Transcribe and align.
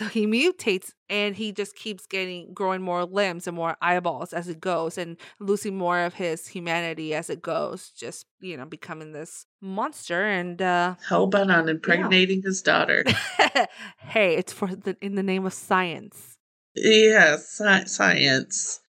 So 0.00 0.06
he 0.06 0.26
mutates 0.26 0.92
and 1.10 1.36
he 1.36 1.52
just 1.52 1.76
keeps 1.76 2.06
getting 2.06 2.54
growing 2.54 2.80
more 2.80 3.04
limbs 3.04 3.46
and 3.46 3.54
more 3.54 3.76
eyeballs 3.82 4.32
as 4.32 4.48
it 4.48 4.58
goes 4.58 4.96
and 4.96 5.18
losing 5.40 5.76
more 5.76 6.00
of 6.00 6.14
his 6.14 6.46
humanity 6.46 7.14
as 7.14 7.28
it 7.28 7.42
goes, 7.42 7.90
just, 7.90 8.24
you 8.40 8.56
know, 8.56 8.64
becoming 8.64 9.12
this 9.12 9.44
monster 9.60 10.24
and 10.24 10.62
uh 10.62 10.94
Hell 11.06 11.26
bent 11.26 11.50
on 11.50 11.68
impregnating 11.68 12.40
his 12.40 12.62
daughter. 12.62 13.04
hey, 13.98 14.36
it's 14.36 14.54
for 14.54 14.74
the 14.74 14.96
in 15.02 15.16
the 15.16 15.22
name 15.22 15.44
of 15.44 15.52
science. 15.52 16.38
Yes, 16.74 17.50
sci- 17.60 17.84
science. 17.84 18.80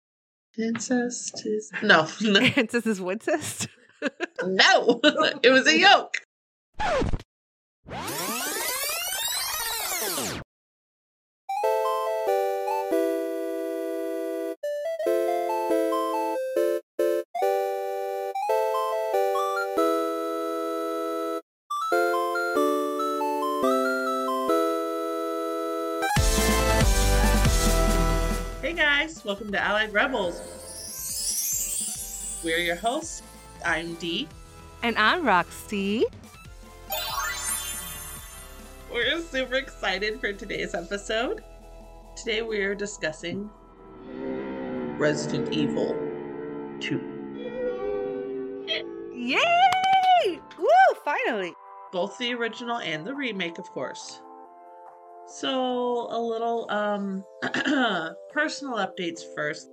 Incest 0.57 1.45
is 1.45 1.73
no, 1.83 2.07
no, 2.21 2.41
Incest 2.57 2.87
is 2.87 3.01
incest. 3.01 3.67
no. 4.47 5.01
it 5.43 5.51
was 5.51 5.67
a 5.67 5.77
yoke. 5.77 6.19
Welcome 29.23 29.53
to 29.53 29.61
Allied 29.61 29.93
Rebels. 29.93 30.41
We're 32.43 32.59
your 32.59 32.77
hosts. 32.77 33.23
I'm 33.67 33.95
Dee. 33.97 34.27
And 34.83 34.97
I'm 34.97 35.27
Roxy. 35.27 36.05
We're 38.91 39.21
super 39.21 39.57
excited 39.57 40.21
for 40.21 40.33
today's 40.33 40.75
episode. 40.75 41.45
Today 42.17 42.41
we 42.41 42.61
are 42.61 42.75
discussing 42.75 43.51
Resident 44.97 45.53
Evil 45.53 45.95
2. 46.81 48.67
Yay! 49.15 50.41
Woo! 50.59 50.67
Finally. 51.05 51.53
Both 51.93 52.17
the 52.17 52.33
original 52.33 52.79
and 52.79 53.07
the 53.07 53.15
remake, 53.15 53.59
of 53.59 53.69
course. 53.71 54.23
So, 55.31 56.09
a 56.11 56.21
little 56.21 56.67
um 56.71 57.25
personal 58.33 58.75
updates 58.75 59.21
first. 59.35 59.69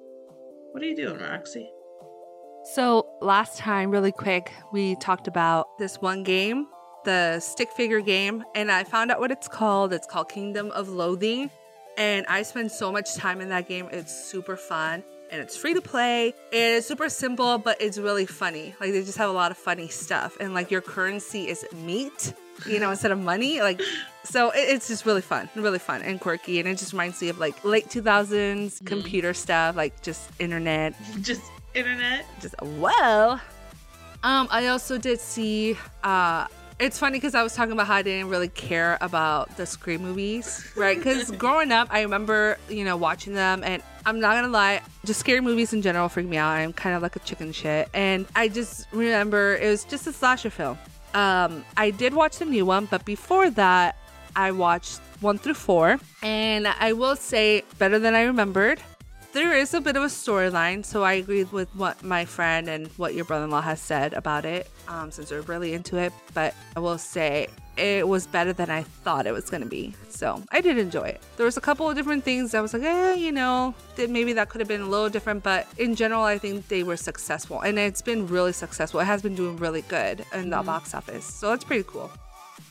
What 0.72 0.84
are 0.84 0.86
you 0.86 0.96
doing, 0.96 1.20
Roxy? 1.20 1.70
So, 2.74 3.08
last 3.22 3.58
time, 3.58 3.90
really 3.90 4.12
quick, 4.12 4.52
we 4.72 4.96
talked 4.98 5.28
about 5.28 5.68
this 5.80 6.02
one 6.02 6.24
game, 6.24 6.68
the 7.06 7.40
stick 7.40 7.72
figure 7.72 8.02
game, 8.02 8.44
and 8.56 8.72
I 8.72 8.84
found 8.84 9.10
out 9.10 9.20
what 9.20 9.32
it's 9.32 9.48
called. 9.48 9.94
It's 9.94 10.06
called 10.06 10.30
Kingdom 10.30 10.72
of 10.72 10.90
Loathing. 10.90 11.50
And 11.98 12.28
I 12.28 12.44
spend 12.44 12.72
so 12.72 12.92
much 12.92 13.16
time 13.16 13.42
in 13.42 13.50
that 13.50 13.68
game. 13.68 13.90
It's 13.92 14.14
super 14.14 14.56
fun 14.56 15.04
and 15.32 15.42
it's 15.42 15.58
free 15.58 15.74
to 15.74 15.82
play. 15.82 16.34
It's 16.52 16.88
super 16.88 17.10
simple, 17.10 17.58
but 17.58 17.82
it's 17.82 17.98
really 17.98 18.26
funny. 18.26 18.76
Like, 18.80 18.92
they 18.92 19.02
just 19.04 19.18
have 19.18 19.30
a 19.30 19.34
lot 19.34 19.52
of 19.52 19.58
funny 19.58 19.88
stuff. 19.88 20.38
And, 20.40 20.54
like, 20.54 20.70
your 20.70 20.82
currency 20.82 21.48
is 21.48 21.66
meat, 21.74 22.34
you 22.66 22.80
know, 22.80 22.90
instead 22.92 23.12
of 23.12 23.20
money. 23.20 23.62
Like, 23.62 23.82
so 24.24 24.50
it- 24.52 24.70
it's 24.70 24.88
just 24.88 25.06
really 25.06 25.22
fun, 25.22 25.50
really 25.56 25.80
fun 25.80 26.02
and 26.02 26.20
quirky. 26.20 26.60
And 26.60 26.68
it 26.68 26.78
just 26.78 26.94
reminds 26.94 27.22
me 27.22 27.30
of 27.30 27.40
like 27.40 27.64
late 27.64 27.90
2000s 27.90 28.84
computer 28.86 29.34
stuff, 29.34 29.76
like 29.76 30.02
just 30.02 30.30
internet 30.40 30.94
Just 31.22 31.44
internet? 31.74 32.26
just 32.42 32.56
well 32.64 33.40
um 34.24 34.48
i 34.50 34.66
also 34.66 34.98
did 34.98 35.20
see 35.20 35.78
uh 36.04 36.48
it's 36.80 36.98
funny 36.98 37.18
because 37.18 37.36
i 37.36 37.44
was 37.44 37.54
talking 37.54 37.72
about 37.72 37.86
how 37.86 37.94
i 37.94 38.02
didn't 38.02 38.30
really 38.30 38.48
care 38.48 38.98
about 39.00 39.56
the 39.58 39.66
scream 39.66 40.02
movies 40.02 40.66
right 40.76 40.98
because 40.98 41.30
growing 41.44 41.72
up 41.72 41.88
i 41.92 42.02
remember 42.02 42.58
you 42.68 42.84
know 42.84 42.98
watching 42.98 43.34
them 43.36 43.64
and 43.64 43.84
i'm 44.08 44.20
not 44.20 44.34
gonna 44.34 44.48
lie 44.48 44.82
just 45.06 45.20
scary 45.20 45.40
movies 45.40 45.72
in 45.72 45.84
general 45.84 46.10
freak 46.10 46.26
me 46.26 46.38
out 46.38 46.50
i'm 46.50 46.74
kind 46.74 46.96
of 46.96 47.04
like 47.04 47.16
a 47.16 47.20
chicken 47.20 47.52
shit 47.52 47.90
and 47.94 48.26
i 48.36 48.48
just 48.48 48.88
remember 48.92 49.56
it 49.58 49.70
was 49.70 49.84
just 49.84 50.08
a 50.08 50.12
slasher 50.14 50.50
film 50.50 50.76
um 51.18 51.66
i 51.76 51.90
did 52.02 52.14
watch 52.14 52.38
the 52.38 52.46
new 52.46 52.66
one 52.66 52.86
but 52.94 53.04
before 53.06 53.50
that 53.50 53.98
i 54.36 54.52
watched 54.52 55.00
one 55.20 55.38
through 55.38 55.60
four 55.68 56.00
and 56.22 56.68
i 56.68 56.94
will 56.94 57.16
say 57.16 57.64
better 57.80 57.98
than 58.00 58.14
i 58.14 58.22
remembered 58.22 58.80
there 59.34 59.54
is 59.54 59.74
a 59.76 59.82
bit 59.82 59.96
of 59.96 60.02
a 60.02 60.08
storyline, 60.08 60.84
so 60.84 61.04
I 61.04 61.14
agreed 61.14 61.52
with 61.52 61.70
what 61.76 62.02
my 62.02 62.26
friend 62.26 62.68
and 62.68 62.88
what 62.98 63.14
your 63.14 63.24
brother 63.24 63.46
in 63.46 63.52
law 63.52 63.62
has 63.62 63.80
said 63.80 64.14
about 64.14 64.46
it, 64.46 64.68
um, 64.88 65.12
since 65.12 65.30
we're 65.30 65.42
really 65.42 65.76
into 65.76 65.98
it. 65.98 66.12
But 66.34 66.56
I 66.76 66.80
will 66.80 66.98
say 66.98 67.48
it 67.78 68.08
was 68.08 68.28
better 68.28 68.54
than 68.54 68.70
I 68.70 68.84
thought 68.84 69.28
it 69.28 69.32
was 69.32 69.50
going 69.50 69.64
to 69.64 69.70
be. 69.70 69.94
So 70.10 70.42
I 70.52 70.62
did 70.62 70.78
enjoy 70.78 71.04
it. 71.04 71.22
There 71.38 71.46
was 71.46 71.58
a 71.58 71.62
couple 71.62 71.90
of 71.90 71.96
different 71.96 72.24
things 72.24 72.54
I 72.54 72.62
was 72.62 72.74
like, 72.74 72.84
eh, 72.84 73.14
you 73.14 73.32
know, 73.32 73.74
that 73.96 74.10
maybe 74.10 74.34
that 74.34 74.50
could 74.50 74.62
have 74.62 74.68
been 74.68 74.82
a 74.82 74.88
little 74.88 75.10
different, 75.10 75.44
but 75.44 75.68
in 75.78 75.96
general, 75.96 76.24
I 76.24 76.38
think 76.38 76.68
they 76.68 76.84
were 76.84 76.98
successful, 76.98 77.62
and 77.62 77.78
it's 77.78 78.02
been 78.02 78.28
really 78.28 78.54
successful. 78.54 79.00
It 79.00 79.06
has 79.06 79.22
been 79.22 79.36
doing 79.36 79.58
really 79.58 79.84
good 79.84 80.26
in 80.34 80.50
the 80.50 80.62
box 80.64 80.94
office, 80.94 81.26
so 81.26 81.50
that's 81.50 81.64
pretty 81.64 81.84
cool. 81.88 82.10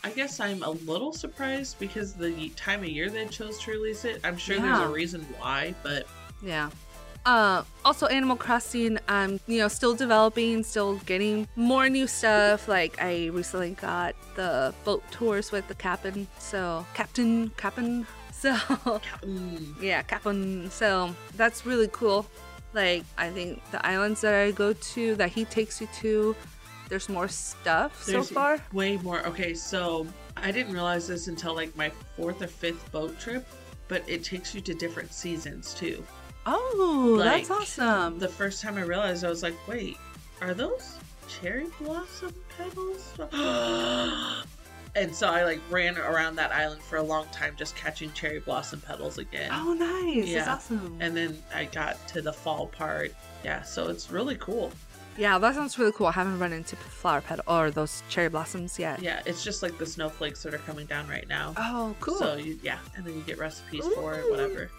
I 0.05 0.11
guess 0.11 0.41
I'm 0.41 0.63
a 0.63 0.71
little 0.71 1.13
surprised 1.13 1.79
because 1.79 2.15
the 2.15 2.49
time 2.51 2.81
of 2.81 2.89
year 2.89 3.11
they 3.11 3.27
chose 3.27 3.59
to 3.61 3.71
release 3.71 4.05
it. 4.05 4.21
I'm 4.25 4.37
sure 4.37 4.59
there's 4.61 4.79
a 4.81 4.89
reason 4.89 5.27
why, 5.39 5.75
but 5.83 6.07
Yeah. 6.43 6.71
Uh, 7.27 7.65
also, 7.85 8.07
Animal 8.07 8.37
Crossing, 8.37 8.99
I'm 9.09 9.41
you 9.49 9.59
know 9.59 9.67
still 9.67 9.97
developing, 9.97 10.63
still 10.63 10.99
getting 11.07 11.49
more 11.57 11.89
new 11.89 12.07
stuff. 12.07 12.69
Like 12.69 13.03
I 13.03 13.27
recently 13.27 13.71
got 13.71 14.15
the 14.37 14.73
boat 14.85 15.03
tours 15.11 15.51
with 15.51 15.67
the 15.67 15.75
captain, 15.75 16.29
so 16.39 16.87
captain, 16.95 17.51
captain. 17.57 18.07
So 18.37 18.53
mm, 18.53 19.81
yeah, 19.81 20.03
captain. 20.03 20.71
So 20.71 21.15
that's 21.37 21.65
really 21.65 21.89
cool. 21.91 22.27
Like 22.75 23.03
I 23.17 23.31
think 23.31 23.63
the 23.71 23.85
islands 23.85 24.21
that 24.21 24.35
I 24.35 24.51
go 24.51 24.75
to, 24.75 25.15
that 25.17 25.31
he 25.31 25.47
takes 25.47 25.81
you 25.81 25.89
to, 26.01 26.37
there's 26.91 27.09
more 27.09 27.29
stuff 27.29 28.05
there's 28.05 28.29
so 28.29 28.35
far. 28.35 28.61
way 28.75 28.99
more. 28.99 29.27
Okay, 29.27 29.55
so 29.55 30.07
I 30.37 30.51
didn't 30.53 30.75
realize 30.75 31.09
this 31.09 31.29
until 31.29 31.55
like 31.55 31.75
my 31.77 31.91
fourth 32.15 32.43
or 32.43 32.47
fifth 32.47 32.93
boat 32.93 33.19
trip, 33.19 33.49
but 33.89 34.05
it 34.07 34.23
takes 34.23 34.55
you 34.55 34.61
to 34.61 34.75
different 34.75 35.15
seasons 35.15 35.73
too. 35.73 36.05
Oh, 36.47 37.17
that's 37.23 37.51
awesome. 37.51 38.19
The 38.19 38.29
first 38.29 38.63
time 38.63 38.79
I 38.79 38.83
realized, 38.83 39.25
I 39.25 39.29
was 39.29 39.43
like, 39.43 39.57
wait, 39.67 39.97
are 40.41 40.55
those 40.55 40.97
cherry 41.29 41.67
blossom 41.81 42.33
petals? 42.57 43.15
and 44.95 45.15
so 45.15 45.29
I 45.29 45.45
like 45.45 45.61
ran 45.71 45.99
around 45.99 46.37
that 46.37 46.53
island 46.53 46.83
for 46.83 46.97
a 46.97 47.03
long 47.03 47.27
time 47.33 47.55
just 47.57 47.75
catching 47.77 48.13
cherry 48.13 48.39
blossom 48.39 48.81
petals 48.81 49.19
again. 49.19 49.51
oh, 49.53 49.73
nice. 49.75 50.29
Yeah. 50.29 50.45
That's 50.45 50.67
awesome. 50.67 50.97
And 51.01 51.17
then 51.17 51.43
I 51.55 51.65
got 51.65 52.07
to 52.09 52.23
the 52.23 52.33
fall 52.33 52.69
part. 52.69 53.13
Yeah, 53.45 53.63
so 53.63 53.89
it's 53.89 54.11
really 54.11 54.37
cool. 54.37 54.71
Yeah, 55.19 55.39
that 55.39 55.55
sounds 55.55 55.79
really 55.79 55.93
cool. 55.93 56.09
I 56.09 56.13
haven't 56.13 56.39
run 56.39 56.53
into 56.53 56.77
flower 56.77 57.23
petal 57.23 57.45
or 57.49 57.71
those 57.71 58.03
cherry 58.09 58.29
blossoms 58.29 58.79
yet. 58.79 59.03
Yeah, 59.03 59.23
it's 59.25 59.43
just 59.43 59.63
like 59.63 59.79
the 59.79 59.87
snowflakes 59.87 60.43
that 60.43 60.53
are 60.53 60.59
coming 60.59 60.87
down 60.87 61.09
right 61.09 61.27
now. 61.27 61.55
Oh, 61.57 61.95
cool. 62.01 62.19
So 62.19 62.35
you, 62.37 62.59
yeah, 62.63 62.79
and 62.95 63.05
then 63.05 63.15
you 63.15 63.23
get 63.23 63.39
recipes 63.39 63.85
for 63.95 64.15
it, 64.15 64.31
whatever. 64.31 64.71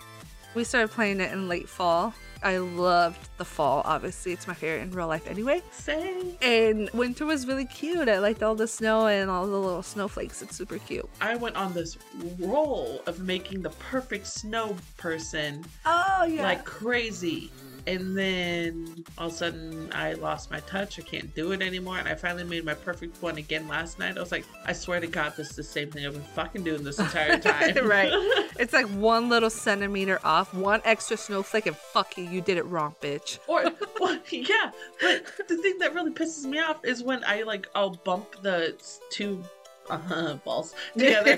We 0.57 0.63
started 0.63 0.89
playing 0.89 1.21
it 1.21 1.31
in 1.31 1.47
late 1.47 1.69
fall. 1.69 2.13
I 2.43 2.57
loved 2.57 3.29
the 3.37 3.45
fall. 3.45 3.81
Obviously, 3.85 4.31
it's 4.31 4.47
my 4.47 4.53
favorite 4.53 4.81
in 4.83 4.91
real 4.91 5.07
life 5.07 5.27
anyway. 5.27 5.61
Say, 5.71 6.35
And 6.41 6.89
winter 6.93 7.25
was 7.25 7.47
really 7.47 7.65
cute. 7.65 8.07
I 8.09 8.19
liked 8.19 8.43
all 8.43 8.53
the 8.55 8.67
snow 8.67 9.07
and 9.07 9.29
all 9.29 9.45
the 9.47 9.57
little 9.57 9.81
snowflakes. 9.83 10.41
It's 10.41 10.55
super 10.55 10.77
cute. 10.79 11.07
I 11.21 11.35
went 11.35 11.55
on 11.55 11.73
this 11.73 11.97
roll 12.39 13.01
of 13.07 13.19
making 13.21 13.61
the 13.61 13.69
perfect 13.71 14.27
snow 14.27 14.75
person 14.97 15.63
Oh 15.85 16.25
yeah. 16.27 16.43
like 16.43 16.63
crazy. 16.65 17.51
And 17.87 18.17
then 18.17 19.05
all 19.17 19.27
of 19.27 19.33
a 19.33 19.35
sudden, 19.35 19.89
I 19.93 20.13
lost 20.13 20.51
my 20.51 20.59
touch. 20.61 20.99
I 20.99 21.03
can't 21.03 21.33
do 21.33 21.53
it 21.53 21.61
anymore. 21.61 21.97
And 21.97 22.07
I 22.07 22.15
finally 22.15 22.43
made 22.43 22.65
my 22.65 22.73
perfect 22.73 23.21
one 23.21 23.37
again 23.37 23.65
last 23.69 23.97
night. 23.97 24.17
I 24.17 24.19
was 24.19 24.31
like, 24.31 24.43
I 24.65 24.73
swear 24.73 24.99
to 24.99 25.07
God, 25.07 25.33
this 25.37 25.51
is 25.51 25.55
the 25.55 25.63
same 25.63 25.89
thing 25.89 26.05
I've 26.05 26.11
been 26.11 26.21
fucking 26.21 26.65
doing 26.65 26.83
this 26.83 26.99
entire 26.99 27.39
time. 27.39 27.87
Right. 27.87 28.11
it's 28.59 28.73
like 28.73 28.87
one 28.87 29.29
little 29.29 29.49
centimeter 29.49 30.19
off, 30.25 30.53
one 30.53 30.81
extra 30.83 31.15
snowflake, 31.15 31.65
and 31.65 31.77
fuck 31.77 32.17
you, 32.17 32.25
you 32.25 32.41
did 32.41 32.57
it 32.57 32.65
wrong, 32.65 32.93
bitch. 33.01 33.39
or, 33.47 33.63
well, 34.01 34.19
yeah. 34.31 34.71
But 34.99 35.47
the 35.47 35.55
thing 35.55 35.77
that 35.79 35.95
really 35.95 36.11
pisses 36.11 36.43
me 36.43 36.59
off 36.59 36.83
is 36.83 37.01
when 37.01 37.23
I 37.23 37.43
like, 37.43 37.67
I'll 37.73 37.91
bump 37.91 38.41
the 38.41 38.75
two 39.11 39.41
uh, 39.89 40.33
balls 40.43 40.75
together. 40.91 41.37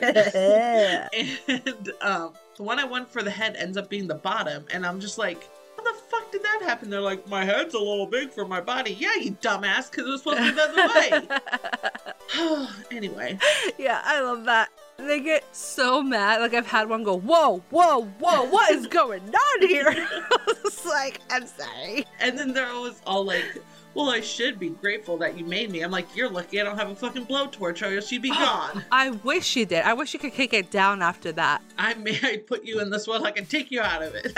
and 1.48 1.92
um, 2.02 2.34
the 2.58 2.64
one 2.64 2.80
I 2.80 2.86
want 2.86 3.08
for 3.08 3.22
the 3.22 3.30
head 3.30 3.56
ends 3.56 3.78
up 3.78 3.88
being 3.88 4.08
the 4.08 4.16
bottom. 4.16 4.66
And 4.72 4.84
I'm 4.84 5.00
just 5.00 5.20
like, 5.20 5.48
how 5.80 5.92
the 5.92 6.00
fuck 6.00 6.32
did 6.32 6.44
that 6.44 6.62
happen? 6.62 6.90
They're 6.90 7.02
like, 7.02 7.28
my 7.28 7.46
head's 7.46 7.74
a 7.74 7.80
little 7.80 8.06
big 8.06 8.32
for 8.32 8.46
my 8.46 8.62
body. 8.62 8.96
Yeah, 9.00 9.16
you 9.16 9.32
dumbass, 9.42 9.90
because 9.90 10.08
it 10.08 10.12
was 10.12 10.22
supposed 10.22 10.38
to 10.38 10.44
be 10.44 10.52
the 10.52 10.62
other 10.62 11.38
way. 12.60 12.68
anyway, 12.96 13.40
yeah, 13.78 14.02
I 14.04 14.22
love 14.22 14.46
that. 14.46 14.70
They 14.98 15.22
get 15.22 15.56
so 15.56 16.04
mad. 16.04 16.42
Like 16.42 16.54
I've 16.54 16.68
had 16.68 16.90
one 16.90 17.04
go, 17.04 17.18
whoa, 17.18 17.64
whoa, 17.70 18.04
whoa, 18.20 18.44
what 18.44 18.72
is 18.72 18.88
going 18.88 19.24
on 19.34 19.68
here? 19.68 19.88
I 19.96 20.54
was 20.64 20.86
like, 20.86 21.22
I'm 21.30 21.48
sorry. 21.48 22.06
and 22.20 22.38
then 22.38 22.54
they're 22.54 22.68
always 22.68 23.02
all 23.06 23.24
like, 23.24 23.46
well, 24.00 24.10
I 24.10 24.22
should 24.22 24.60
be 24.60 24.70
grateful 24.70 25.18
that 25.18 25.38
you 25.38 25.44
made 25.46 25.72
me. 25.72 25.82
I'm 25.82 25.92
like, 25.92 26.16
you're 26.16 26.30
lucky 26.30 26.60
I 26.62 26.64
don't 26.64 26.78
have 26.78 26.90
a 26.90 26.96
fucking 26.96 27.26
blowtorch, 27.26 27.86
or 27.86 27.92
you'd 28.14 28.22
be 28.22 28.30
gone. 28.30 28.84
I 28.92 29.10
wish 29.12 29.56
you 29.56 29.66
did. 29.66 29.84
I 29.84 29.94
wish 29.94 30.14
you 30.14 30.20
could 30.20 30.34
kick 30.34 30.54
it 30.54 30.72
down 30.72 31.02
after 31.02 31.32
that. 31.34 31.62
I 31.78 31.94
may 31.96 32.18
I 32.24 32.38
put 32.38 32.64
you 32.64 32.80
in 32.80 32.90
this 32.90 33.08
one, 33.08 33.26
I 33.26 33.32
can 33.32 33.46
take 33.46 33.72
you 33.72 33.82
out 33.82 34.02
of 34.02 34.16
it. 34.16 34.32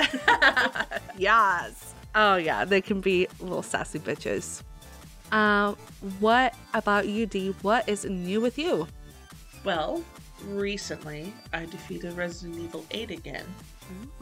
yes. 1.17 1.93
Oh 2.15 2.35
yeah, 2.35 2.65
they 2.65 2.81
can 2.81 3.01
be 3.01 3.27
little 3.39 3.63
sassy 3.63 3.99
bitches. 3.99 4.63
Um, 5.31 5.77
what 6.19 6.55
about 6.73 7.07
you, 7.07 7.25
Dee? 7.25 7.55
What 7.61 7.87
is 7.87 8.03
new 8.05 8.41
with 8.41 8.57
you? 8.57 8.87
well, 9.63 10.03
recently 10.47 11.31
I 11.53 11.65
defeated 11.65 12.17
Resident 12.17 12.59
Evil 12.59 12.83
8 12.91 13.11
again. 13.11 13.45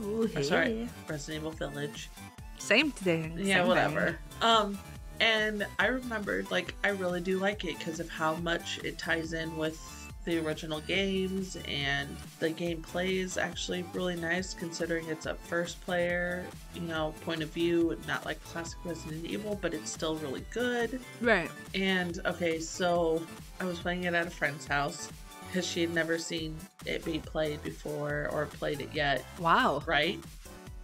Ooh, 0.02 0.30
Or, 0.36 0.44
sorry, 0.44 0.90
Resident 1.08 1.38
Evil 1.44 1.52
Village. 1.52 2.10
Same 2.58 2.92
thing. 2.92 3.36
Yeah, 3.38 3.60
same 3.60 3.68
whatever. 3.68 4.06
thing. 4.06 4.18
Um, 4.42 4.78
and 5.20 5.66
I 5.78 5.88
remembered, 5.88 6.50
like, 6.52 6.76
I 6.84 6.90
really 6.90 7.22
do 7.22 7.40
like 7.40 7.66
it 7.66 7.78
because 7.80 8.00
of 8.00 8.10
how 8.10 8.36
much 8.36 8.80
it 8.84 8.98
ties 8.98 9.34
in 9.34 9.56
with 9.58 9.80
the 10.26 10.46
original 10.46 10.82
games, 10.82 11.58
and 11.68 12.10
the 12.40 12.50
gameplay 12.50 13.14
is 13.14 13.38
actually 13.38 13.84
really 13.94 14.16
nice 14.18 14.54
considering 14.54 15.08
it's 15.08 15.26
a 15.26 15.34
first 15.36 15.82
player, 15.82 16.46
you 16.76 16.82
know, 16.82 17.14
point 17.22 17.42
of 17.42 17.50
view, 17.50 17.98
not 18.08 18.26
like 18.26 18.44
classic 18.44 18.78
Resident 18.84 19.26
Evil, 19.26 19.58
but 19.62 19.74
it's 19.74 19.90
still 19.90 20.16
really 20.18 20.44
good. 20.52 21.00
Right. 21.22 21.50
And 21.74 22.20
okay, 22.26 22.60
so 22.60 23.24
I 23.62 23.66
was 23.66 23.80
playing 23.80 24.04
it 24.04 24.14
at 24.14 24.28
a 24.28 24.30
friend's 24.30 24.68
house 24.68 25.10
because 25.48 25.66
she 25.66 25.82
had 25.82 25.94
never 25.96 26.18
seen 26.18 26.56
it 26.86 27.04
be 27.04 27.20
played 27.20 27.64
before 27.64 28.30
or 28.32 28.46
played 28.46 28.82
it 28.82 28.90
yet 28.94 29.26
Wow. 29.40 29.82
right? 29.88 30.20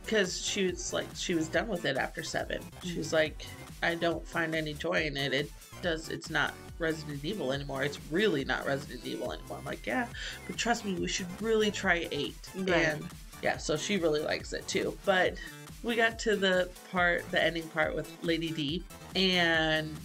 Because 0.03 0.41
she 0.41 0.67
was 0.67 0.93
like, 0.93 1.07
she 1.15 1.35
was 1.35 1.47
done 1.49 1.67
with 1.67 1.85
it 1.85 1.97
after 1.97 2.23
seven. 2.23 2.61
She 2.83 2.97
was 2.97 3.11
like, 3.13 3.45
I 3.83 3.95
don't 3.95 4.25
find 4.27 4.55
any 4.55 4.73
joy 4.73 5.03
in 5.03 5.17
it. 5.17 5.33
It 5.33 5.51
does, 5.81 6.09
it's 6.09 6.29
not 6.29 6.53
Resident 6.79 7.23
Evil 7.23 7.51
anymore. 7.51 7.83
It's 7.83 7.99
really 8.11 8.45
not 8.45 8.65
Resident 8.65 9.05
Evil 9.05 9.31
anymore. 9.31 9.57
I'm 9.59 9.65
like, 9.65 9.85
yeah, 9.85 10.07
but 10.47 10.57
trust 10.57 10.85
me, 10.85 10.95
we 10.95 11.07
should 11.07 11.27
really 11.41 11.71
try 11.71 12.07
eight. 12.11 12.35
Right. 12.55 12.69
And 12.69 13.05
yeah, 13.41 13.57
so 13.57 13.77
she 13.77 13.97
really 13.97 14.21
likes 14.21 14.53
it 14.53 14.67
too. 14.67 14.97
But 15.05 15.35
we 15.83 15.95
got 15.95 16.17
to 16.19 16.35
the 16.35 16.69
part, 16.91 17.29
the 17.31 17.41
ending 17.41 17.67
part 17.69 17.95
with 17.95 18.11
Lady 18.23 18.51
D, 18.51 18.83
and 19.15 19.95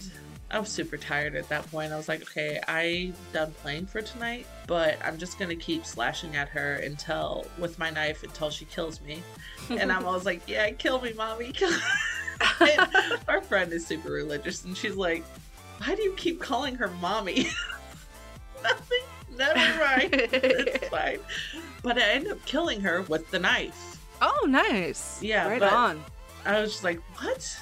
I 0.51 0.59
was 0.59 0.69
super 0.69 0.97
tired 0.97 1.35
at 1.35 1.47
that 1.49 1.69
point. 1.71 1.93
I 1.93 1.97
was 1.97 2.09
like, 2.09 2.21
okay, 2.23 2.59
I'm 2.67 3.13
done 3.31 3.53
playing 3.61 3.85
for 3.87 4.01
tonight, 4.01 4.45
but 4.67 4.97
I'm 5.03 5.17
just 5.17 5.39
gonna 5.39 5.55
keep 5.55 5.85
slashing 5.85 6.35
at 6.35 6.49
her 6.49 6.75
until 6.75 7.47
with 7.57 7.79
my 7.79 7.89
knife 7.89 8.23
until 8.23 8.49
she 8.49 8.65
kills 8.65 9.01
me. 9.01 9.21
And 9.69 9.91
I'm 9.91 10.05
always 10.05 10.25
like, 10.25 10.41
yeah, 10.47 10.69
kill 10.71 10.99
me, 10.99 11.13
mommy. 11.13 11.51
Kill 11.53 11.71
our 13.27 13.41
friend 13.41 13.71
is 13.73 13.85
super 13.85 14.11
religious, 14.11 14.63
and 14.65 14.75
she's 14.75 14.95
like, 14.95 15.23
why 15.77 15.95
do 15.95 16.01
you 16.01 16.13
keep 16.13 16.39
calling 16.39 16.75
her 16.75 16.89
mommy? 17.01 17.47
Nothing. 18.63 18.99
Never 19.35 19.83
mind. 19.83 20.09
It's 20.13 20.87
fine. 20.89 21.19
But 21.81 21.97
I 21.97 22.11
end 22.11 22.27
up 22.27 22.43
killing 22.45 22.81
her 22.81 23.01
with 23.03 23.29
the 23.31 23.39
knife. 23.39 23.97
Oh, 24.21 24.45
nice. 24.47 25.21
Yeah, 25.23 25.47
Right 25.47 25.63
on. 25.63 26.03
I 26.45 26.61
was 26.61 26.71
just 26.71 26.83
like, 26.83 26.99
what? 27.21 27.57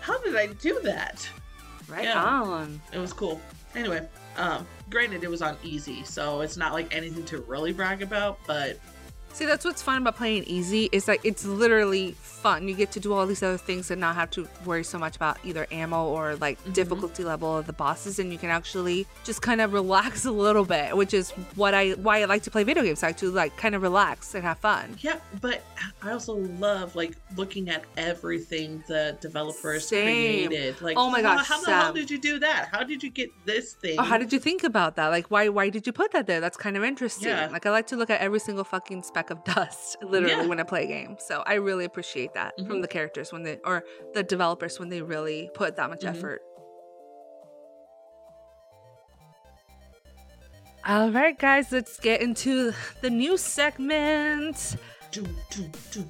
How 0.00 0.18
did 0.22 0.36
I 0.36 0.46
do 0.46 0.80
that? 0.82 1.28
Right 1.88 2.04
yeah. 2.04 2.22
on. 2.22 2.80
It 2.92 2.98
was 2.98 3.12
cool. 3.12 3.40
Anyway, 3.74 4.06
um, 4.36 4.66
granted 4.88 5.24
it 5.24 5.30
was 5.30 5.42
on 5.42 5.56
easy, 5.62 6.04
so 6.04 6.40
it's 6.40 6.56
not 6.56 6.72
like 6.72 6.94
anything 6.94 7.24
to 7.26 7.38
really 7.42 7.72
brag 7.72 8.02
about, 8.02 8.38
but 8.46 8.78
See, 9.32 9.44
that's 9.46 9.64
what's 9.64 9.82
fun 9.82 10.02
about 10.02 10.16
playing 10.16 10.44
easy. 10.44 10.88
Is 10.90 11.06
like 11.06 11.20
it's 11.22 11.44
literally 11.44 12.12
fun. 12.20 12.66
You 12.66 12.74
get 12.74 12.90
to 12.92 13.00
do 13.00 13.12
all 13.12 13.24
these 13.26 13.42
other 13.42 13.56
things 13.58 13.88
and 13.90 14.00
not 14.00 14.16
have 14.16 14.30
to 14.32 14.48
worry 14.64 14.82
so 14.82 14.98
much 14.98 15.14
about 15.14 15.38
either 15.44 15.66
ammo 15.70 16.06
or 16.06 16.34
like 16.36 16.58
Mhm. 16.64 16.72
difficulty 16.74 17.22
level 17.22 17.56
of 17.56 17.66
the 17.66 17.72
bosses, 17.72 18.18
and 18.18 18.32
you 18.32 18.38
can 18.38 18.50
actually 18.50 19.06
just 19.24 19.40
kind 19.40 19.60
of 19.60 19.72
relax 19.72 20.24
a 20.24 20.30
little 20.32 20.64
bit, 20.64 20.96
which 20.96 21.14
is 21.14 21.30
what 21.54 21.72
I 21.72 21.90
why 21.92 22.22
I 22.22 22.24
like 22.24 22.42
to 22.44 22.50
play 22.50 22.64
video 22.64 22.82
games. 22.82 23.02
I 23.04 23.08
like 23.08 23.16
to 23.18 23.30
like 23.30 23.56
kind 23.56 23.74
of 23.76 23.82
relax 23.82 24.34
and 24.34 24.42
have 24.44 24.58
fun. 24.58 24.96
yeah, 25.00 25.18
but 25.40 25.62
I 26.02 26.10
also 26.10 26.34
love 26.58 26.96
like 26.96 27.14
looking 27.36 27.68
at 27.68 27.84
everything 27.96 28.82
the 28.88 29.16
developers 29.20 29.86
Same. 29.88 30.48
created. 30.48 30.80
Like, 30.80 30.96
Oh 30.96 31.10
my 31.10 31.22
how- 31.22 31.36
gosh, 31.36 31.46
how 31.48 31.60
the 31.60 31.70
hell 31.72 31.92
did 31.92 32.10
you 32.10 32.18
do 32.18 32.38
that? 32.40 32.68
How 32.72 32.82
did 32.82 33.02
you 33.02 33.10
get 33.10 33.30
this 33.44 33.74
thing? 33.74 33.96
Oh, 33.98 34.02
how 34.02 34.18
did 34.18 34.32
you 34.32 34.40
think 34.40 34.64
about 34.64 34.96
that? 34.96 35.08
Like, 35.08 35.26
why 35.30 35.48
why 35.48 35.68
did 35.68 35.86
you 35.86 35.92
put 35.92 36.10
that 36.12 36.26
there? 36.26 36.40
That's 36.40 36.56
kind 36.56 36.76
of 36.76 36.82
interesting. 36.82 37.28
Yeah. 37.28 37.48
Like, 37.52 37.66
I 37.66 37.70
like 37.70 37.86
to 37.88 37.96
look 37.96 38.10
at 38.10 38.20
every 38.20 38.40
single 38.40 38.64
fucking 38.64 39.02
speck 39.18 39.30
of 39.30 39.42
dust, 39.54 39.96
literally, 40.02 40.34
Yeah. 40.34 40.46
when 40.46 40.60
I 40.60 40.62
play 40.62 40.84
a 40.84 40.86
game. 40.86 41.16
So 41.18 41.42
I 41.46 41.54
really 41.54 41.84
appreciate 41.84 42.34
that 42.34 42.54
from 42.56 42.78
Mhm. 42.78 42.82
the 42.82 42.88
characters 42.88 43.32
when 43.32 43.42
they 43.42 43.58
or 43.64 43.84
the 44.14 44.22
developers 44.22 44.78
when 44.78 44.88
they 44.88 45.02
really 45.02 45.50
put 45.54 45.76
that 45.76 45.90
much 45.90 46.02
Mhm. 46.02 46.10
effort. 46.10 46.42
All 50.86 51.10
right, 51.10 51.36
guys, 51.38 51.70
let's 51.72 51.98
get 52.00 52.22
into 52.22 52.72
the 53.02 53.10
new 53.10 53.36
segment. 53.36 54.76
Doom, 55.10 55.36
doom, 55.50 55.72
doom. 55.90 56.08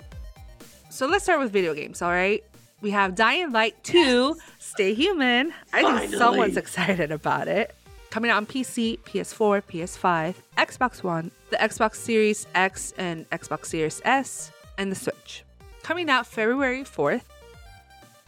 So 0.90 1.06
let's 1.06 1.25
start 1.25 1.40
with 1.40 1.50
video 1.50 1.75
games, 1.75 2.02
all 2.02 2.11
right? 2.11 2.44
We 2.81 2.90
have 2.93 3.14
Dying 3.16 3.50
Light 3.50 3.82
2, 3.82 4.37
Stay 4.58 4.94
Human. 4.94 5.52
I 5.72 5.99
think 5.99 6.14
someone's 6.14 6.56
excited 6.56 7.11
about 7.11 7.49
it. 7.49 7.75
Coming 8.19 8.32
out 8.32 8.38
on 8.38 8.47
PC, 8.47 8.99
PS4, 9.03 9.62
PS5, 9.62 10.35
Xbox 10.56 11.05
One, 11.05 11.31
the 11.50 11.56
Xbox 11.59 11.94
Series 11.94 12.49
X 12.53 12.93
and 12.99 13.31
Xbox 13.31 13.67
Series 13.67 14.03
S, 14.05 14.50
and 14.76 14.91
the 14.91 14.97
Switch. 14.97 15.44
Coming 15.85 16.11
out 16.11 16.26
February 16.26 16.82
4th. 16.82 17.23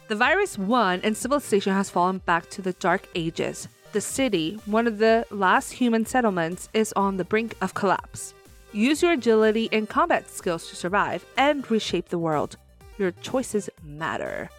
The 0.07 0.15
virus 0.15 0.57
won 0.57 1.01
and 1.03 1.17
civilization 1.17 1.73
has 1.73 1.91
fallen 1.91 2.19
back 2.19 2.49
to 2.51 2.63
the 2.63 2.75
dark 2.75 3.09
ages. 3.17 3.67
The 3.91 4.01
city, 4.01 4.61
one 4.65 4.87
of 4.87 4.99
the 4.99 5.27
last 5.33 5.73
human 5.73 6.07
settlements, 6.07 6.69
is 6.73 6.93
on 6.93 7.17
the 7.17 7.25
brink 7.25 7.57
of 7.61 7.75
collapse. 7.75 8.33
Use 8.73 9.03
your 9.03 9.15
agility 9.15 9.69
and 9.73 9.89
combat 9.89 10.31
skills 10.31 10.69
to 10.69 10.77
survive 10.77 11.27
and 11.37 11.69
reshape 11.69 12.11
the 12.11 12.19
world. 12.19 12.57
Your 12.97 13.11
choices 13.11 13.69
matter. 13.83 14.51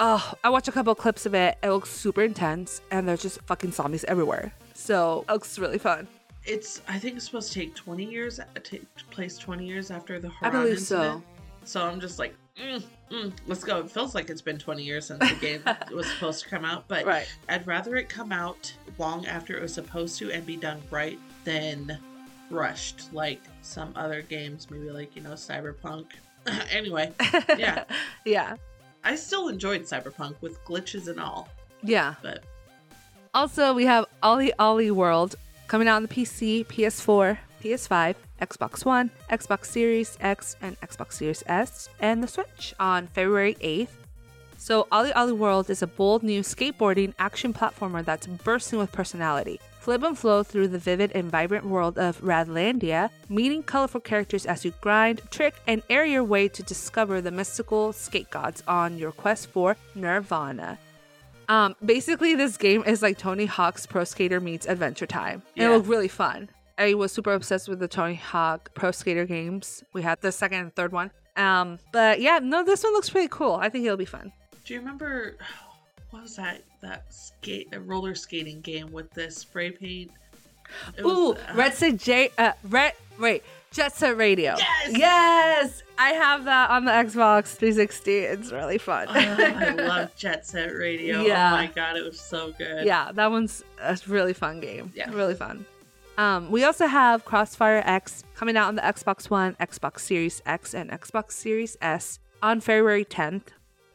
Oh, 0.00 0.34
I 0.44 0.50
watched 0.50 0.68
a 0.68 0.72
couple 0.72 0.94
clips 0.94 1.26
of 1.26 1.34
it. 1.34 1.58
It 1.60 1.70
looks 1.70 1.90
super 1.90 2.22
intense, 2.22 2.82
and 2.92 3.08
there's 3.08 3.22
just 3.22 3.40
fucking 3.46 3.72
zombies 3.72 4.04
everywhere. 4.04 4.52
So 4.78 5.24
it 5.28 5.32
looks 5.32 5.58
really 5.58 5.78
fun. 5.78 6.06
It's 6.44 6.82
I 6.88 6.98
think 6.98 7.16
it's 7.16 7.24
supposed 7.24 7.52
to 7.52 7.58
take 7.58 7.74
20 7.74 8.04
years, 8.04 8.38
take 8.62 8.84
place 9.10 9.36
20 9.36 9.66
years 9.66 9.90
after 9.90 10.20
the 10.20 10.30
I 10.40 10.50
believe 10.50 10.74
incident. 10.74 11.22
so. 11.64 11.80
So 11.82 11.84
I'm 11.86 12.00
just 12.00 12.18
like, 12.18 12.34
mm, 12.56 12.82
mm, 13.10 13.32
let's 13.48 13.64
go. 13.64 13.80
It 13.80 13.90
feels 13.90 14.14
like 14.14 14.30
it's 14.30 14.40
been 14.40 14.56
20 14.56 14.82
years 14.82 15.06
since 15.06 15.18
the 15.18 15.34
game 15.40 15.62
was 15.94 16.06
supposed 16.06 16.44
to 16.44 16.48
come 16.48 16.64
out, 16.64 16.84
but 16.88 17.04
Right. 17.04 17.26
I'd 17.48 17.66
rather 17.66 17.96
it 17.96 18.08
come 18.08 18.30
out 18.32 18.72
long 18.98 19.26
after 19.26 19.56
it 19.56 19.60
was 19.60 19.74
supposed 19.74 20.16
to 20.20 20.30
and 20.32 20.46
be 20.46 20.56
done 20.56 20.80
right 20.90 21.18
than 21.44 21.98
rushed 22.50 23.12
like 23.12 23.42
some 23.62 23.92
other 23.96 24.22
games, 24.22 24.70
maybe 24.70 24.90
like, 24.90 25.14
you 25.16 25.22
know, 25.22 25.32
Cyberpunk. 25.32 26.06
anyway, 26.70 27.12
Yeah. 27.58 27.84
yeah. 28.24 28.54
I 29.04 29.16
still 29.16 29.48
enjoyed 29.48 29.82
Cyberpunk 29.82 30.36
with 30.40 30.64
glitches 30.64 31.08
and 31.08 31.18
all, 31.20 31.48
Yeah. 31.82 32.14
but 32.22 32.44
Also, 33.34 33.74
we 33.74 33.84
have 33.84 34.06
OlliOlli 34.22 34.90
World 34.90 35.36
coming 35.66 35.88
out 35.88 35.96
on 35.96 36.02
the 36.02 36.08
PC, 36.08 36.66
PS4, 36.66 37.38
PS5, 37.62 38.14
Xbox 38.40 38.84
One, 38.84 39.10
Xbox 39.30 39.66
Series 39.66 40.16
X, 40.20 40.56
and 40.62 40.80
Xbox 40.80 41.14
Series 41.14 41.42
S, 41.46 41.88
and 42.00 42.22
the 42.22 42.28
Switch 42.28 42.74
on 42.80 43.06
February 43.08 43.56
8th. 43.60 43.88
So, 44.56 44.88
OlliOlli 44.90 45.36
World 45.36 45.70
is 45.70 45.82
a 45.82 45.86
bold 45.86 46.22
new 46.22 46.42
skateboarding 46.42 47.14
action 47.18 47.52
platformer 47.52 48.04
that's 48.04 48.26
bursting 48.26 48.78
with 48.78 48.90
personality. 48.90 49.60
Flip 49.78 50.02
and 50.02 50.18
flow 50.18 50.42
through 50.42 50.68
the 50.68 50.78
vivid 50.78 51.12
and 51.14 51.30
vibrant 51.30 51.64
world 51.64 51.96
of 51.98 52.20
Radlandia, 52.20 53.10
meeting 53.28 53.62
colorful 53.62 54.00
characters 54.00 54.46
as 54.46 54.64
you 54.64 54.72
grind, 54.80 55.22
trick, 55.30 55.54
and 55.66 55.82
air 55.88 56.04
your 56.04 56.24
way 56.24 56.48
to 56.48 56.62
discover 56.62 57.20
the 57.20 57.30
mystical 57.30 57.92
skate 57.92 58.30
gods 58.30 58.62
on 58.66 58.98
your 58.98 59.12
quest 59.12 59.48
for 59.48 59.76
Nirvana. 59.94 60.78
Um, 61.48 61.74
basically, 61.84 62.34
this 62.34 62.56
game 62.56 62.84
is 62.86 63.02
like 63.02 63.18
Tony 63.18 63.46
Hawk's 63.46 63.86
Pro 63.86 64.04
Skater 64.04 64.40
meets 64.40 64.66
Adventure 64.66 65.06
Time. 65.06 65.42
Yeah. 65.54 65.66
It 65.66 65.68
looked 65.70 65.88
really 65.88 66.08
fun. 66.08 66.50
I 66.76 66.94
was 66.94 67.10
super 67.10 67.32
obsessed 67.32 67.68
with 67.68 67.80
the 67.80 67.88
Tony 67.88 68.14
Hawk 68.14 68.70
Pro 68.74 68.90
Skater 68.90 69.24
games. 69.24 69.82
We 69.92 70.02
had 70.02 70.20
the 70.20 70.30
second 70.30 70.60
and 70.60 70.74
third 70.74 70.92
one. 70.92 71.10
Um, 71.36 71.78
but 71.92 72.20
yeah, 72.20 72.38
no, 72.42 72.64
this 72.64 72.84
one 72.84 72.92
looks 72.92 73.10
pretty 73.10 73.28
cool. 73.30 73.54
I 73.54 73.68
think 73.68 73.84
it'll 73.84 73.96
be 73.96 74.04
fun. 74.04 74.32
do 74.64 74.74
you 74.74 74.80
remember 74.80 75.36
what 76.10 76.22
was 76.22 76.36
that 76.36 76.62
that 76.80 77.12
skate 77.12 77.68
a 77.72 77.80
roller 77.80 78.14
skating 78.14 78.60
game 78.60 78.92
with 78.92 79.10
the 79.12 79.30
spray 79.30 79.70
paint? 79.70 80.10
It 80.96 81.04
was, 81.04 81.16
Ooh, 81.16 81.32
uh, 81.32 81.54
Red 81.54 81.74
Set 81.74 81.96
J, 81.96 82.30
uh, 82.36 82.52
Red, 82.64 82.92
wait, 83.18 83.42
Jet 83.70 83.94
Set 83.94 84.16
Radio. 84.16 84.54
Yes! 84.58 84.96
Yes, 84.98 85.82
I 85.98 86.10
have 86.10 86.44
that 86.44 86.70
on 86.70 86.84
the 86.84 86.90
Xbox 86.90 87.48
360. 87.54 88.12
It's 88.18 88.50
really 88.52 88.78
fun. 88.78 89.06
Oh, 89.10 89.14
I 89.14 89.70
love 89.74 90.14
Jet 90.16 90.46
Set 90.46 90.74
Radio. 90.74 91.22
Yeah. 91.22 91.48
Oh 91.52 91.56
my 91.56 91.66
god, 91.66 91.96
it 91.96 92.04
was 92.04 92.18
so 92.20 92.52
good. 92.56 92.84
yeah, 92.86 93.12
that 93.12 93.30
one's 93.30 93.62
a 93.80 93.98
really 94.06 94.32
fun 94.32 94.60
game. 94.60 94.92
Yeah. 94.94 95.10
really 95.12 95.34
fun. 95.34 95.66
Um, 96.16 96.50
we 96.50 96.64
also 96.64 96.86
have 96.86 97.24
Crossfire 97.24 97.82
X 97.86 98.24
coming 98.34 98.56
out 98.56 98.68
on 98.68 98.74
the 98.74 98.82
Xbox 98.82 99.30
One, 99.30 99.54
Xbox 99.60 100.00
Series 100.00 100.42
X, 100.46 100.74
and 100.74 100.90
Xbox 100.90 101.32
Series 101.32 101.76
S 101.80 102.18
on 102.42 102.60
February 102.60 103.04
10th. 103.04 103.48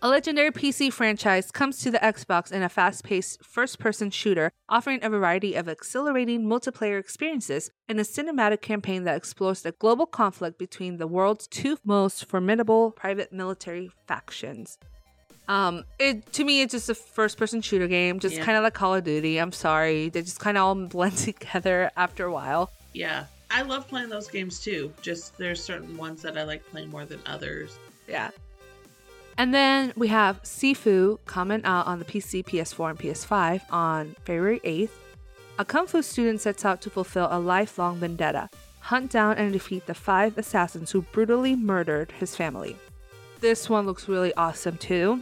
A 0.06 0.10
legendary 0.10 0.52
PC 0.52 0.92
franchise 0.92 1.50
comes 1.50 1.80
to 1.80 1.90
the 1.90 1.98
Xbox 2.00 2.52
in 2.52 2.62
a 2.62 2.68
fast 2.68 3.06
paced 3.06 3.42
first 3.46 3.80
person 3.80 4.12
shooter, 4.12 4.52
offering 4.68 5.00
a 5.02 5.10
variety 5.10 5.56
of 5.56 5.70
exhilarating 5.70 6.44
multiplayer 6.44 7.00
experiences 7.00 7.72
and 7.88 7.98
a 8.02 8.04
cinematic 8.04 8.60
campaign 8.62 9.06
that 9.06 9.16
explores 9.16 9.62
the 9.62 9.72
global 9.72 10.06
conflict 10.06 10.60
between 10.60 10.98
the 10.98 11.08
world's 11.08 11.48
two 11.48 11.78
most 11.86 12.26
formidable 12.26 12.92
private 12.92 13.32
military 13.32 13.90
factions. 14.06 14.78
Um, 15.48 15.86
it 16.00 16.34
to 16.34 16.44
me, 16.44 16.62
it's 16.62 16.74
just 16.74 16.90
a 16.90 16.96
first 16.96 17.38
person 17.38 17.62
shooter 17.62 17.88
game, 17.88 18.20
just 18.20 18.36
Yeah. 18.36 18.44
kind 18.44 18.58
of 18.58 18.64
like 18.64 18.74
Call 18.74 18.96
of 18.96 19.06
Duty. 19.06 19.38
I'm 19.38 19.54
sorry, 19.54 20.10
they 20.10 20.22
just 20.22 20.42
kind 20.42 20.58
of 20.58 20.64
all 20.66 20.76
blend 20.90 21.16
together 21.16 21.90
after 21.96 22.26
a 22.26 22.32
while. 22.34 22.72
Yeah. 22.94 23.28
I 23.50 23.62
love 23.62 23.88
playing 23.88 24.10
those 24.10 24.28
games 24.28 24.60
too. 24.60 24.92
Just 25.02 25.38
there's 25.38 25.64
certain 25.64 25.96
ones 25.96 26.22
that 26.24 26.38
I 26.38 26.44
like 26.44 26.66
playing 26.70 26.90
more 26.90 27.06
than 27.06 27.22
others. 27.26 27.78
Yeah. 28.06 28.32
And 29.38 29.54
then 29.54 29.94
we 29.96 30.08
have 30.10 30.42
Sifu 30.44 31.18
coming 31.26 31.64
out 31.64 31.88
on 31.88 32.00
the 32.00 32.06
PC, 32.06 32.46
PS4, 32.46 32.92
and 32.92 33.00
PS5 33.00 33.62
on 33.72 34.16
February 34.26 34.60
8th. 34.64 34.90
A 35.60 35.66
Kung 35.66 35.88
Fu 35.88 36.02
student 36.02 36.42
sets 36.42 36.66
out 36.66 36.82
to 36.82 36.90
fulfill 36.90 37.28
a 37.30 37.40
lifelong 37.40 37.98
vendetta, 37.98 38.50
hunt 38.80 39.12
down 39.12 39.38
and 39.38 39.54
defeat 39.54 39.86
the 39.86 39.94
five 39.94 40.38
assassins 40.38 40.92
who 40.92 41.02
brutally 41.02 41.56
murdered 41.56 42.12
his 42.12 42.36
family. 42.36 42.76
This 43.40 43.70
one 43.70 43.86
looks 43.86 44.08
really 44.08 44.34
awesome 44.36 44.78
too. 44.78 45.22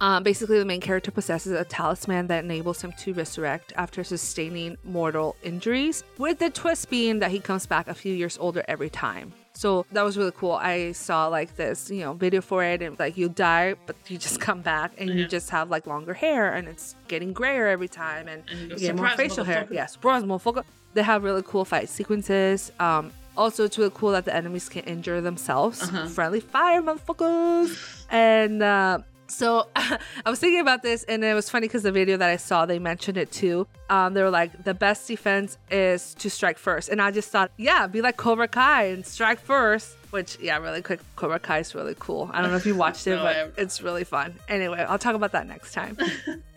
Um, 0.00 0.24
basically, 0.24 0.58
the 0.58 0.64
main 0.64 0.80
character 0.80 1.12
possesses 1.12 1.52
a 1.52 1.64
talisman 1.64 2.26
that 2.26 2.42
enables 2.42 2.82
him 2.82 2.92
to 2.98 3.14
resurrect 3.14 3.72
after 3.76 4.02
sustaining 4.02 4.76
mortal 4.82 5.36
injuries, 5.44 6.02
with 6.18 6.40
the 6.40 6.50
twist 6.50 6.90
being 6.90 7.20
that 7.20 7.30
he 7.30 7.38
comes 7.38 7.66
back 7.66 7.86
a 7.86 7.94
few 7.94 8.12
years 8.12 8.36
older 8.40 8.64
every 8.66 8.90
time. 8.90 9.32
So 9.62 9.86
that 9.92 10.02
was 10.02 10.18
really 10.18 10.32
cool. 10.32 10.54
I 10.74 10.90
saw 10.90 11.28
like 11.28 11.54
this, 11.54 11.88
you 11.88 12.00
know, 12.04 12.14
video 12.14 12.40
for 12.40 12.64
it, 12.64 12.82
and 12.82 12.98
like 12.98 13.16
you 13.16 13.28
die, 13.28 13.76
but 13.86 13.94
you 14.10 14.18
just 14.18 14.40
come 14.40 14.60
back, 14.60 14.90
and 14.98 15.08
you 15.10 15.24
just 15.36 15.50
have 15.50 15.70
like 15.70 15.86
longer 15.86 16.14
hair, 16.14 16.52
and 16.56 16.66
it's 16.66 16.96
getting 17.06 17.32
grayer 17.32 17.68
every 17.68 17.86
time, 17.86 18.26
and 18.26 18.42
And 18.50 18.70
you 18.70 18.76
get 18.76 18.96
more 18.96 19.08
facial 19.10 19.44
hair. 19.44 19.62
motherfucker." 19.62 19.78
Yeah, 19.78 19.86
surprise, 19.86 20.22
motherfucker. 20.24 20.64
They 20.94 21.04
have 21.04 21.22
really 21.22 21.44
cool 21.46 21.64
fight 21.64 21.88
sequences. 21.88 22.72
Um, 22.80 23.12
also, 23.36 23.62
it's 23.64 23.78
really 23.78 23.94
cool 23.94 24.10
that 24.16 24.24
the 24.24 24.34
enemies 24.34 24.68
can 24.68 24.82
injure 24.82 25.20
themselves. 25.20 25.80
Uh-huh. 25.80 26.08
Friendly 26.08 26.40
fire, 26.40 26.82
motherfuckers. 26.82 27.70
And 28.10 28.64
uh, 28.64 28.98
so 29.32 29.68
I 29.76 29.98
was 30.26 30.38
thinking 30.38 30.60
about 30.60 30.82
this, 30.82 31.04
and 31.04 31.24
it 31.24 31.34
was 31.34 31.48
funny 31.48 31.66
because 31.66 31.82
the 31.82 31.92
video 31.92 32.16
that 32.16 32.28
I 32.28 32.36
saw, 32.36 32.66
they 32.66 32.78
mentioned 32.78 33.16
it 33.16 33.32
too. 33.32 33.66
Um, 33.90 34.14
they 34.14 34.22
were 34.22 34.30
like, 34.30 34.64
the 34.64 34.74
best 34.74 35.08
defense 35.08 35.58
is 35.70 36.14
to 36.14 36.30
strike 36.30 36.58
first. 36.58 36.88
And 36.88 37.00
I 37.00 37.10
just 37.10 37.30
thought, 37.30 37.50
yeah, 37.56 37.86
be 37.86 38.02
like 38.02 38.16
Cobra 38.16 38.48
Kai 38.48 38.84
and 38.84 39.04
strike 39.04 39.40
first. 39.40 39.96
Which, 40.10 40.38
yeah, 40.40 40.58
really 40.58 40.82
quick, 40.82 41.00
Cobra 41.16 41.38
Kai 41.38 41.60
is 41.60 41.74
really 41.74 41.96
cool. 41.98 42.30
I 42.32 42.42
don't 42.42 42.50
know 42.50 42.56
if 42.56 42.66
you 42.66 42.76
watched 42.76 43.06
it, 43.06 43.16
No, 43.16 43.22
but 43.22 43.54
it's 43.56 43.80
really 43.80 44.04
fun. 44.04 44.34
Anyway, 44.48 44.78
I'll 44.78 44.98
talk 44.98 45.14
about 45.14 45.32
that 45.32 45.46
next 45.46 45.72
time. 45.72 45.96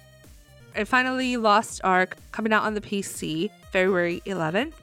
and 0.75 0.87
finally, 0.87 1.37
Lost 1.37 1.81
Ark 1.83 2.17
coming 2.31 2.51
out 2.51 2.63
on 2.63 2.73
the 2.73 2.81
PC 2.81 3.49
February 3.71 4.21
11th. 4.25 4.73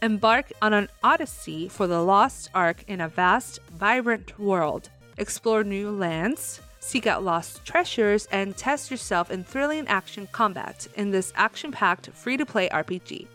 Embark 0.00 0.52
on 0.62 0.74
an 0.74 0.88
odyssey 1.02 1.68
for 1.68 1.86
the 1.86 2.00
Lost 2.00 2.50
Ark 2.54 2.84
in 2.86 3.00
a 3.00 3.08
vast, 3.08 3.60
vibrant 3.72 4.38
world. 4.38 4.90
Explore 5.16 5.64
new 5.64 5.90
lands, 5.90 6.60
seek 6.80 7.06
out 7.06 7.22
lost 7.22 7.64
treasures, 7.64 8.26
and 8.32 8.56
test 8.56 8.90
yourself 8.90 9.30
in 9.30 9.44
thrilling 9.44 9.86
action 9.88 10.28
combat 10.32 10.86
in 10.96 11.10
this 11.10 11.32
action 11.36 11.72
packed, 11.72 12.10
free 12.10 12.36
to 12.36 12.46
play 12.46 12.68
RPG. 12.68 13.26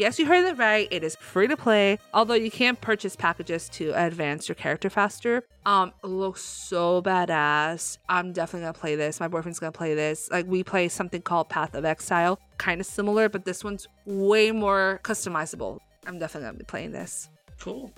Yes, 0.00 0.18
you 0.18 0.24
heard 0.24 0.46
it 0.46 0.56
right. 0.56 0.88
It 0.90 1.04
is 1.04 1.14
free 1.16 1.46
to 1.46 1.58
play, 1.58 1.98
although 2.14 2.32
you 2.32 2.50
can 2.50 2.74
purchase 2.74 3.16
packages 3.16 3.68
to 3.70 3.90
advance 3.90 4.48
your 4.48 4.54
character 4.54 4.88
faster. 4.88 5.44
Um, 5.66 5.92
it 6.02 6.06
looks 6.06 6.42
so 6.42 7.02
badass. 7.02 7.98
I'm 8.08 8.32
definitely 8.32 8.62
gonna 8.62 8.72
play 8.72 8.96
this. 8.96 9.20
My 9.20 9.28
boyfriend's 9.28 9.58
gonna 9.58 9.72
play 9.72 9.94
this. 9.94 10.30
Like 10.30 10.46
we 10.46 10.64
play 10.64 10.88
something 10.88 11.20
called 11.20 11.50
Path 11.50 11.74
of 11.74 11.84
Exile, 11.84 12.40
kind 12.56 12.80
of 12.80 12.86
similar, 12.86 13.28
but 13.28 13.44
this 13.44 13.62
one's 13.62 13.88
way 14.06 14.52
more 14.52 15.00
customizable. 15.04 15.80
I'm 16.06 16.18
definitely 16.18 16.48
gonna 16.48 16.58
be 16.58 16.64
playing 16.64 16.92
this. 16.92 17.28
Cool. 17.58 17.92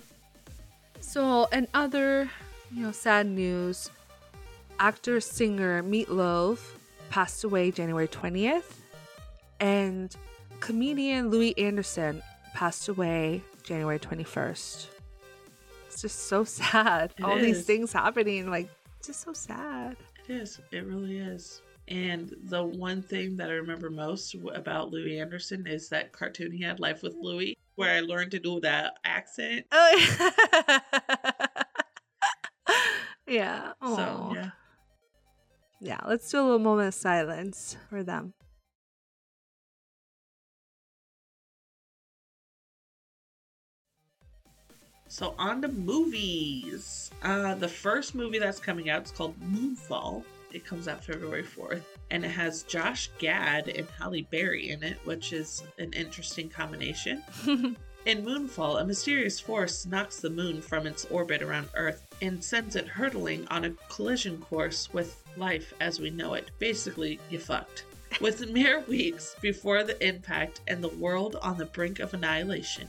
So, 1.00 1.46
and 1.52 1.68
other, 1.72 2.28
you 2.74 2.82
know, 2.82 2.90
sad 2.90 3.26
news. 3.28 3.90
Actor 4.82 5.20
singer 5.20 5.80
Meatloaf 5.84 6.58
passed 7.08 7.44
away 7.44 7.70
January 7.70 8.08
20th, 8.08 8.80
and 9.60 10.16
comedian 10.58 11.30
Louie 11.30 11.56
Anderson 11.56 12.20
passed 12.52 12.88
away 12.88 13.44
January 13.62 14.00
21st. 14.00 14.88
It's 15.86 16.02
just 16.02 16.26
so 16.26 16.42
sad. 16.58 17.14
It 17.16 17.22
All 17.22 17.38
these 17.38 17.62
things 17.64 17.92
happening, 17.92 18.50
like, 18.50 18.68
just 19.06 19.20
so 19.20 19.32
sad. 19.32 19.96
It 20.28 20.32
is. 20.34 20.58
It 20.72 20.84
really 20.84 21.16
is. 21.16 21.62
And 21.86 22.34
the 22.46 22.64
one 22.64 23.02
thing 23.02 23.36
that 23.36 23.50
I 23.50 23.52
remember 23.52 23.88
most 23.88 24.34
about 24.52 24.90
Louie 24.90 25.20
Anderson 25.20 25.64
is 25.64 25.90
that 25.90 26.10
cartoon 26.10 26.50
he 26.50 26.64
had, 26.64 26.80
Life 26.80 27.04
with 27.04 27.14
Louie, 27.14 27.56
where 27.76 27.94
I 27.94 28.00
learned 28.00 28.32
to 28.32 28.40
do 28.40 28.58
that 28.62 28.94
accent. 29.04 29.64
Oh, 29.70 30.40
yeah. 33.28 33.74
So, 33.80 34.32
yeah. 34.34 34.50
Yeah, 35.84 35.98
let's 36.06 36.30
do 36.30 36.40
a 36.40 36.42
little 36.42 36.58
moment 36.60 36.86
of 36.86 36.94
silence 36.94 37.76
for 37.90 38.04
them. 38.04 38.34
So 45.08 45.34
on 45.38 45.60
to 45.62 45.68
movies. 45.68 47.10
Uh, 47.24 47.56
the 47.56 47.66
first 47.66 48.14
movie 48.14 48.38
that's 48.38 48.60
coming 48.60 48.90
out 48.90 49.06
is 49.06 49.10
called 49.10 49.34
Moonfall. 49.40 50.22
It 50.52 50.64
comes 50.64 50.86
out 50.86 51.02
February 51.02 51.42
4th, 51.42 51.82
and 52.12 52.24
it 52.24 52.30
has 52.30 52.62
Josh 52.62 53.10
Gad 53.18 53.66
and 53.66 53.88
Halle 53.98 54.22
Berry 54.30 54.70
in 54.70 54.84
it, 54.84 54.98
which 55.04 55.32
is 55.32 55.64
an 55.78 55.92
interesting 55.94 56.48
combination. 56.48 57.24
In 58.04 58.24
Moonfall, 58.24 58.80
a 58.80 58.84
mysterious 58.84 59.38
force 59.38 59.86
knocks 59.86 60.18
the 60.18 60.28
moon 60.28 60.60
from 60.60 60.88
its 60.88 61.04
orbit 61.04 61.40
around 61.40 61.68
Earth 61.74 62.04
and 62.22 62.42
sends 62.42 62.76
it 62.76 62.86
hurtling 62.86 63.46
on 63.48 63.64
a 63.64 63.70
collision 63.90 64.38
course 64.38 64.88
with 64.94 65.22
life 65.36 65.74
as 65.80 66.00
we 66.00 66.08
know 66.08 66.34
it. 66.34 66.50
Basically, 66.58 67.20
you 67.28 67.38
fucked. 67.38 67.84
With 68.20 68.50
mere 68.50 68.80
weeks 68.80 69.36
before 69.40 69.84
the 69.84 70.06
impact 70.06 70.60
and 70.68 70.84
the 70.84 70.88
world 70.88 71.36
on 71.42 71.58
the 71.58 71.64
brink 71.64 71.98
of 71.98 72.14
annihilation, 72.14 72.88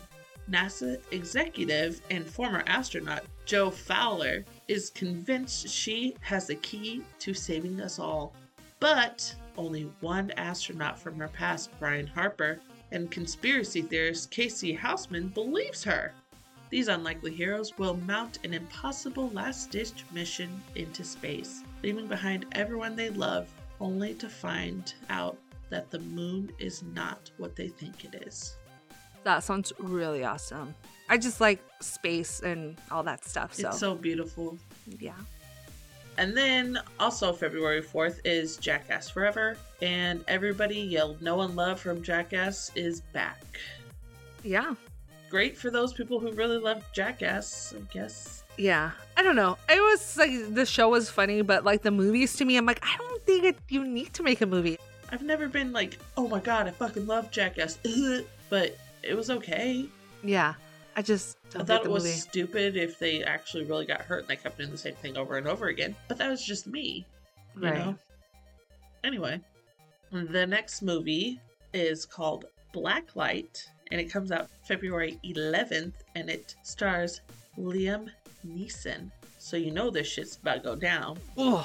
NASA 0.51 0.99
executive 1.11 2.01
and 2.11 2.27
former 2.27 2.63
astronaut 2.67 3.23
Jo 3.45 3.71
Fowler 3.71 4.43
is 4.67 4.89
convinced 4.89 5.69
she 5.69 6.15
has 6.19 6.47
the 6.47 6.55
key 6.55 7.01
to 7.19 7.33
saving 7.33 7.81
us 7.81 7.99
all. 7.99 8.35
But 8.79 9.33
only 9.57 9.89
one 10.01 10.31
astronaut 10.31 10.99
from 10.99 11.17
her 11.19 11.29
past, 11.29 11.69
Brian 11.79 12.07
Harper, 12.07 12.59
and 12.91 13.09
conspiracy 13.09 13.81
theorist 13.81 14.29
Casey 14.29 14.73
Houseman 14.73 15.29
believes 15.29 15.83
her. 15.83 16.13
These 16.74 16.88
unlikely 16.88 17.36
heroes 17.36 17.77
will 17.77 17.98
mount 17.98 18.39
an 18.44 18.51
impossible 18.51 19.30
last 19.30 19.70
ditch 19.70 20.06
mission 20.12 20.60
into 20.74 21.03
space, 21.03 21.62
leaving 21.84 22.08
behind 22.08 22.48
everyone 22.53 22.96
they 22.96 23.12
love, 23.12 23.48
only 23.80 24.15
to 24.15 24.27
find 24.27 24.92
out 25.12 25.38
that 25.70 25.92
the 25.92 26.00
moon 26.00 26.51
is 26.58 26.82
not 26.82 27.30
what 27.38 27.56
they 27.56 27.68
think 27.68 28.06
it 28.06 28.24
is. 28.25 28.56
That 29.24 29.44
sounds 29.44 29.72
really 29.77 30.24
awesome. 30.24 30.74
I 31.10 31.20
just 31.20 31.39
like 31.39 31.63
space 31.80 32.39
and 32.39 32.75
all 32.89 33.03
that 33.03 33.24
stuff. 33.24 33.53
So, 33.53 33.70
It's 33.70 33.77
so 33.80 33.94
beautiful. 33.94 34.58
yeah. 35.00 35.13
And 36.18 36.36
then 36.36 36.80
also 37.00 37.34
February 37.34 37.84
4th 37.84 38.20
is 38.25 38.58
Jackass 38.58 39.12
Forever, 39.12 39.58
and 39.84 40.25
everybody 40.27 40.80
yelled 40.80 41.22
No 41.22 41.36
One 41.36 41.56
Love 41.56 41.80
from 41.80 42.01
Jackass 42.01 42.72
is 42.74 43.01
back. 43.01 43.60
Yeah. 44.44 44.74
Great 45.33 45.57
for 45.57 45.71
those 45.71 45.93
people 45.93 46.19
who 46.19 46.31
really 46.33 46.59
love 46.59 46.83
Jackass, 46.93 47.73
I 47.75 47.81
guess. 47.91 48.43
Yeah. 48.55 48.91
I 49.17 49.23
don't 49.23 49.35
know. 49.35 49.57
It 49.67 49.81
was 49.81 50.15
like 50.15 50.53
the 50.53 50.63
show 50.63 50.89
was 50.89 51.09
funny, 51.09 51.41
but 51.41 51.63
like 51.63 51.81
the 51.81 51.89
movies 51.89 52.35
to 52.35 52.45
me, 52.45 52.55
I'm 52.55 52.67
like, 52.67 52.79
I 52.83 52.95
don't 52.99 53.23
think 53.23 53.43
it, 53.43 53.57
you 53.67 53.83
need 53.83 54.13
to 54.13 54.21
make 54.21 54.41
a 54.41 54.45
movie. 54.45 54.77
I've 55.11 55.23
never 55.23 55.47
been 55.47 55.71
like, 55.71 55.97
oh 56.17 56.27
my 56.27 56.39
god, 56.39 56.67
I 56.67 56.69
fucking 56.69 57.07
love 57.07 57.31
Jackass, 57.31 57.79
but 58.51 58.77
it 59.01 59.15
was 59.17 59.31
okay. 59.31 59.87
Yeah. 60.23 60.53
I 60.95 61.01
just 61.01 61.35
I 61.55 61.63
thought 61.63 61.83
it 61.83 61.89
was 61.89 62.03
movie. 62.03 62.15
stupid 62.15 62.77
if 62.77 62.99
they 62.99 63.23
actually 63.23 63.63
really 63.63 63.87
got 63.87 64.01
hurt 64.01 64.19
and 64.19 64.27
they 64.27 64.35
kept 64.35 64.59
doing 64.59 64.69
the 64.69 64.77
same 64.77 64.93
thing 64.93 65.17
over 65.17 65.37
and 65.37 65.47
over 65.47 65.69
again. 65.69 65.95
But 66.07 66.19
that 66.19 66.29
was 66.29 66.45
just 66.45 66.67
me, 66.67 67.07
you 67.55 67.63
Right. 67.63 67.79
know? 67.79 67.95
Anyway, 69.03 69.41
the 70.11 70.45
next 70.45 70.83
movie 70.83 71.39
is 71.73 72.05
called 72.05 72.45
Blacklight, 72.71 73.65
and 73.93 74.01
it 74.01 74.12
comes 74.12 74.31
out 74.31 74.50
February 74.63 75.19
11th, 75.23 75.93
and 76.15 76.27
it 76.27 76.55
stars 76.63 77.21
Liam 77.59 78.09
Neeson. 78.43 79.12
So 79.38 79.55
you 79.55 79.69
know 79.69 79.91
this 79.91 80.07
shit's 80.07 80.35
about 80.38 80.55
to 80.55 80.59
go 80.62 80.75
down. 80.75 81.19
Ugh. 81.38 81.63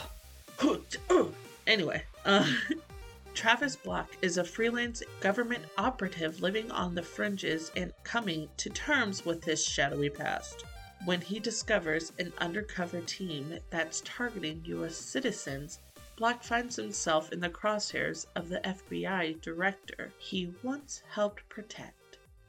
Anyway, 1.66 2.02
uh, 2.26 2.46
Travis 3.34 3.76
Block 3.76 4.10
is 4.20 4.36
a 4.36 4.44
freelance 4.44 5.02
government 5.20 5.64
operative 5.78 6.42
living 6.42 6.70
on 6.70 6.94
the 6.94 7.02
fringes 7.02 7.72
and 7.76 7.94
coming 8.04 8.46
to 8.58 8.68
terms 8.68 9.24
with 9.24 9.42
his 9.42 9.64
shadowy 9.64 10.10
past. 10.10 10.64
When 11.06 11.22
he 11.22 11.40
discovers 11.40 12.12
an 12.18 12.34
undercover 12.38 13.00
team 13.00 13.58
that's 13.70 14.02
targeting 14.04 14.60
U.S. 14.66 14.96
citizens, 14.96 15.78
Black 16.16 16.42
finds 16.42 16.76
himself 16.76 17.32
in 17.32 17.40
the 17.40 17.48
crosshairs 17.48 18.26
of 18.36 18.50
the 18.50 18.60
FBI 18.60 19.40
director 19.40 20.12
he 20.18 20.52
once 20.62 21.02
helped 21.08 21.48
protect. 21.48 21.94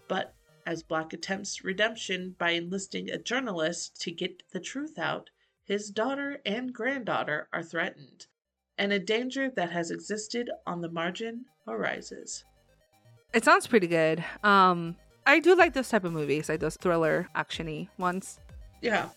But 0.10 0.36
as 0.66 0.84
Black 0.84 1.14
attempts 1.14 1.64
redemption 1.64 2.36
by 2.38 2.52
enlisting 2.52 3.10
a 3.10 3.18
journalist 3.18 4.02
to 4.02 4.12
get 4.12 4.44
the 4.52 4.60
truth 4.60 5.00
out, 5.00 5.30
his 5.64 5.90
daughter 5.90 6.42
and 6.46 6.74
granddaughter 6.74 7.48
are 7.54 7.64
threatened, 7.64 8.26
and 8.78 8.92
a 8.92 9.00
danger 9.00 9.50
that 9.56 9.72
has 9.72 9.92
existed 9.92 10.50
on 10.68 10.82
the 10.82 10.90
margin 10.90 11.46
arises. 11.68 12.44
It 13.34 13.46
sounds 13.46 13.68
pretty 13.68 13.88
good. 13.88 14.26
Um, 14.44 14.96
I 15.26 15.40
do 15.40 15.56
like 15.56 15.74
those 15.74 15.90
type 15.90 16.04
of 16.04 16.12
movies, 16.12 16.50
like 16.50 16.60
those 16.60 16.76
thriller, 16.76 17.30
actiony 17.36 17.88
ones. 17.98 18.40
Yeah. 18.82 19.10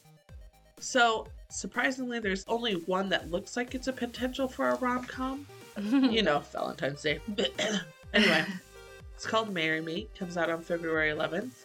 So 0.78 1.26
surprisingly, 1.48 2.18
there's 2.18 2.44
only 2.48 2.74
one 2.74 3.08
that 3.08 3.30
looks 3.30 3.56
like 3.56 3.74
it's 3.74 3.88
a 3.88 3.92
potential 3.92 4.46
for 4.46 4.68
a 4.68 4.74
rom 4.76 5.04
com. 5.04 5.46
you 5.80 6.22
know, 6.22 6.40
Valentine's 6.52 7.00
Day. 7.00 7.18
anyway, 8.12 8.44
it's 9.14 9.26
called 9.26 9.52
Marry 9.52 9.80
Me. 9.80 10.08
Comes 10.18 10.36
out 10.36 10.50
on 10.50 10.62
February 10.62 11.10
11th. 11.10 11.64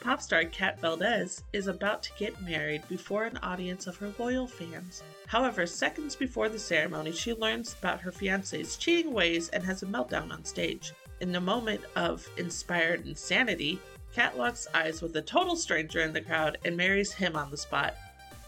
Pop 0.00 0.20
star 0.22 0.44
Kat 0.44 0.80
Valdez 0.80 1.42
is 1.52 1.66
about 1.66 2.02
to 2.04 2.12
get 2.18 2.40
married 2.42 2.86
before 2.88 3.24
an 3.24 3.38
audience 3.38 3.86
of 3.86 3.96
her 3.96 4.12
loyal 4.18 4.46
fans. 4.46 5.02
However, 5.26 5.66
seconds 5.66 6.14
before 6.14 6.48
the 6.48 6.58
ceremony, 6.58 7.12
she 7.12 7.34
learns 7.34 7.74
about 7.78 8.00
her 8.02 8.12
fiance's 8.12 8.76
cheating 8.76 9.12
ways 9.12 9.48
and 9.48 9.64
has 9.64 9.82
a 9.82 9.86
meltdown 9.86 10.30
on 10.32 10.44
stage. 10.44 10.92
In 11.20 11.34
a 11.34 11.40
moment 11.40 11.80
of 11.96 12.28
inspired 12.36 13.06
insanity, 13.06 13.80
Kat 14.14 14.38
locks 14.38 14.68
eyes 14.74 15.02
with 15.02 15.16
a 15.16 15.22
total 15.22 15.56
stranger 15.56 16.00
in 16.00 16.12
the 16.12 16.20
crowd 16.20 16.58
and 16.64 16.76
marries 16.76 17.12
him 17.12 17.34
on 17.34 17.50
the 17.50 17.56
spot. 17.56 17.94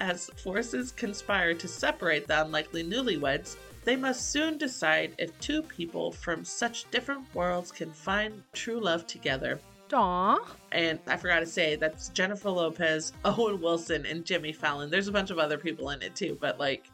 As 0.00 0.30
forces 0.36 0.92
conspire 0.92 1.54
to 1.54 1.66
separate 1.66 2.28
the 2.28 2.42
unlikely 2.42 2.84
newlyweds, 2.84 3.56
they 3.84 3.96
must 3.96 4.30
soon 4.30 4.58
decide 4.58 5.14
if 5.18 5.38
two 5.40 5.62
people 5.62 6.12
from 6.12 6.44
such 6.44 6.90
different 6.90 7.32
worlds 7.34 7.72
can 7.72 7.90
find 7.92 8.42
true 8.52 8.80
love 8.80 9.06
together. 9.06 9.60
Aw. 9.92 10.38
And 10.72 10.98
I 11.06 11.16
forgot 11.16 11.40
to 11.40 11.46
say 11.46 11.76
that's 11.76 12.08
Jennifer 12.10 12.50
Lopez, 12.50 13.12
Owen 13.24 13.60
Wilson, 13.60 14.04
and 14.06 14.24
Jimmy 14.24 14.52
Fallon. 14.52 14.90
There's 14.90 15.08
a 15.08 15.12
bunch 15.12 15.30
of 15.30 15.38
other 15.38 15.56
people 15.58 15.90
in 15.90 16.02
it 16.02 16.14
too, 16.14 16.36
but 16.40 16.58
like, 16.58 16.90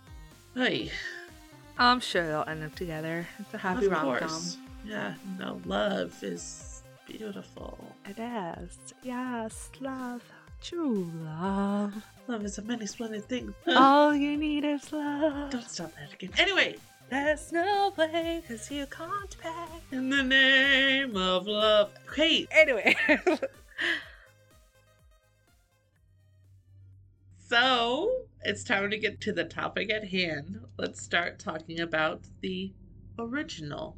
hey, 0.55 0.91
I'm 1.79 2.01
sure 2.01 2.27
they'll 2.27 2.45
end 2.47 2.63
up 2.63 2.75
together. 2.77 3.27
It's 3.41 3.55
a 3.55 3.59
happy 3.59 3.89
rom 3.89 4.19
com. 4.19 4.43
yeah, 4.87 5.15
no, 5.39 5.61
love 5.65 6.23
is 6.23 6.83
beautiful. 7.07 7.79
It 8.07 8.19
is. 8.19 8.79
Yes, 9.03 9.71
love. 9.81 10.23
True 10.63 11.11
love. 11.25 11.95
Love 12.27 12.45
is 12.45 12.59
a 12.59 12.63
many 12.63 12.87
splendid 12.87 13.25
thing. 13.29 13.55
All 13.67 14.15
you 14.15 14.37
need 14.37 14.65
is 14.65 14.93
love. 14.93 15.51
Don't 15.51 15.69
stop 15.69 15.93
that 15.97 16.13
again. 16.15 16.31
Anyway, 16.39 16.77
There's 17.11 17.53
no 17.53 17.93
way, 17.99 18.43
cause 18.49 18.71
you 18.71 18.87
can't 18.87 19.37
pay. 19.39 19.97
in 19.97 20.09
the 20.09 20.23
name 20.23 21.17
of 21.17 21.47
love. 21.47 21.91
Okay, 22.11 22.47
Anyway. 22.51 22.97
so 27.49 28.11
it's 28.43 28.65
time 28.65 28.91
to 28.91 28.99
get 28.99 29.21
to 29.23 29.33
the 29.33 29.45
topic 29.45 29.91
at 29.93 30.09
hand. 30.09 30.61
Let's 30.79 31.03
start 31.03 31.39
talking 31.39 31.81
about 31.81 32.23
the 32.41 32.73
original 33.19 33.97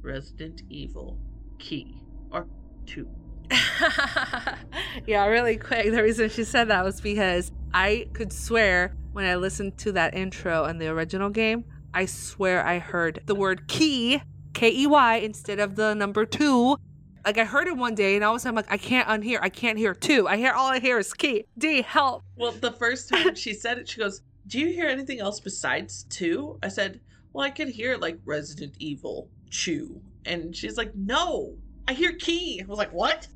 Resident 0.00 0.62
Evil 0.68 1.18
key 1.58 1.94
or 2.30 2.46
two. 2.86 3.08
yeah, 5.06 5.26
really 5.26 5.56
quick. 5.56 5.90
The 5.90 6.02
reason 6.02 6.28
she 6.30 6.44
said 6.44 6.68
that 6.68 6.84
was 6.84 7.00
because 7.00 7.52
I 7.74 8.08
could 8.12 8.32
swear 8.32 8.94
when 9.12 9.24
I 9.24 9.36
listened 9.36 9.78
to 9.78 9.92
that 9.92 10.14
intro 10.14 10.64
in 10.64 10.78
the 10.78 10.88
original 10.88 11.30
game, 11.30 11.64
I 11.94 12.06
swear 12.06 12.66
I 12.66 12.78
heard 12.78 13.22
the 13.26 13.34
word 13.34 13.68
key, 13.68 14.22
K 14.54 14.70
E 14.70 14.86
Y, 14.86 15.16
instead 15.16 15.58
of 15.58 15.76
the 15.76 15.94
number 15.94 16.24
two. 16.24 16.76
Like 17.24 17.38
I 17.38 17.44
heard 17.44 17.68
it 17.68 17.76
one 17.76 17.94
day 17.94 18.16
and 18.16 18.24
all 18.24 18.32
of 18.32 18.38
a 18.38 18.40
sudden 18.40 18.58
I'm 18.58 18.64
like, 18.64 18.72
I 18.72 18.78
can't 18.78 19.08
unhear. 19.08 19.38
I 19.40 19.48
can't 19.48 19.78
hear 19.78 19.94
two. 19.94 20.26
I 20.26 20.36
hear 20.36 20.52
all 20.52 20.68
I 20.68 20.80
hear 20.80 20.98
is 20.98 21.12
key. 21.14 21.44
Dee 21.56 21.82
help. 21.82 22.22
Well, 22.36 22.52
the 22.52 22.72
first 22.72 23.08
time 23.08 23.34
she 23.34 23.54
said 23.54 23.78
it, 23.78 23.88
she 23.88 24.00
goes, 24.00 24.22
Do 24.46 24.58
you 24.58 24.68
hear 24.68 24.88
anything 24.88 25.20
else 25.20 25.38
besides 25.38 26.04
two? 26.04 26.58
I 26.62 26.68
said, 26.68 27.00
Well, 27.32 27.46
I 27.46 27.50
could 27.50 27.68
hear 27.68 27.96
like 27.96 28.18
Resident 28.24 28.74
Evil 28.80 29.28
Chew. 29.50 30.00
And 30.24 30.56
she's 30.56 30.76
like, 30.76 30.94
No, 30.96 31.56
I 31.88 31.92
hear 31.94 32.12
key. 32.12 32.62
I 32.62 32.66
was 32.66 32.78
like, 32.78 32.92
What? 32.92 33.28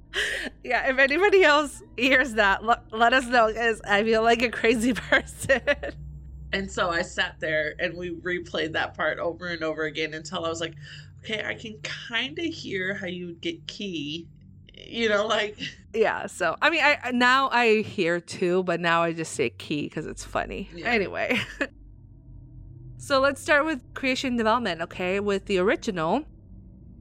Yeah, 0.64 0.88
if 0.88 0.98
anybody 0.98 1.44
else 1.44 1.82
hears 1.96 2.34
that, 2.34 2.64
let, 2.64 2.90
let 2.90 3.12
us 3.12 3.26
know 3.26 3.48
because 3.48 3.80
I 3.82 4.02
feel 4.02 4.22
like 4.22 4.42
a 4.42 4.50
crazy 4.50 4.92
person. 5.10 5.60
And 6.52 6.70
so 6.70 6.88
I 6.88 7.02
sat 7.02 7.36
there 7.38 7.74
and 7.78 7.96
we 7.96 8.14
replayed 8.14 8.72
that 8.72 8.94
part 8.94 9.18
over 9.18 9.48
and 9.48 9.62
over 9.62 9.84
again 9.84 10.14
until 10.14 10.44
I 10.44 10.48
was 10.48 10.60
like, 10.60 10.74
Okay, 11.24 11.44
I 11.44 11.54
can 11.54 11.76
kind 11.82 12.38
of 12.38 12.44
hear 12.44 12.94
how 12.94 13.06
you 13.06 13.26
would 13.26 13.40
get 13.40 13.66
key. 13.66 14.28
You 14.76 15.08
know, 15.08 15.26
like, 15.26 15.58
yeah, 15.94 16.26
so 16.26 16.56
I 16.62 16.70
mean, 16.70 16.82
I 16.84 17.10
now 17.12 17.48
I 17.50 17.82
hear 17.82 18.20
too, 18.20 18.62
but 18.62 18.78
now 18.80 19.02
I 19.02 19.12
just 19.12 19.32
say 19.32 19.50
key 19.50 19.82
because 19.82 20.06
it's 20.06 20.22
funny. 20.22 20.70
Yeah. 20.74 20.86
Anyway, 20.88 21.40
so 22.98 23.20
let's 23.20 23.40
start 23.40 23.64
with 23.64 23.82
creation 23.94 24.36
development, 24.36 24.82
okay? 24.82 25.18
With 25.18 25.46
the 25.46 25.58
original. 25.58 26.24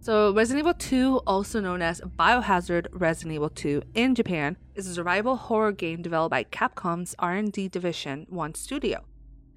So 0.06 0.32
Resident 0.32 0.60
Evil 0.60 0.76
2, 0.76 1.22
also 1.26 1.60
known 1.60 1.82
as 1.82 2.00
Biohazard 2.00 2.90
Resident 2.92 3.34
Evil 3.34 3.50
2 3.50 3.82
in 3.96 4.14
Japan, 4.14 4.56
is 4.76 4.86
a 4.86 4.94
survival 4.94 5.36
horror 5.36 5.72
game 5.72 6.04
developed 6.04 6.30
by 6.30 6.44
Capcom's 6.44 7.16
R&D 7.18 7.70
Division 7.70 8.28
1 8.30 8.54
studio. 8.54 9.04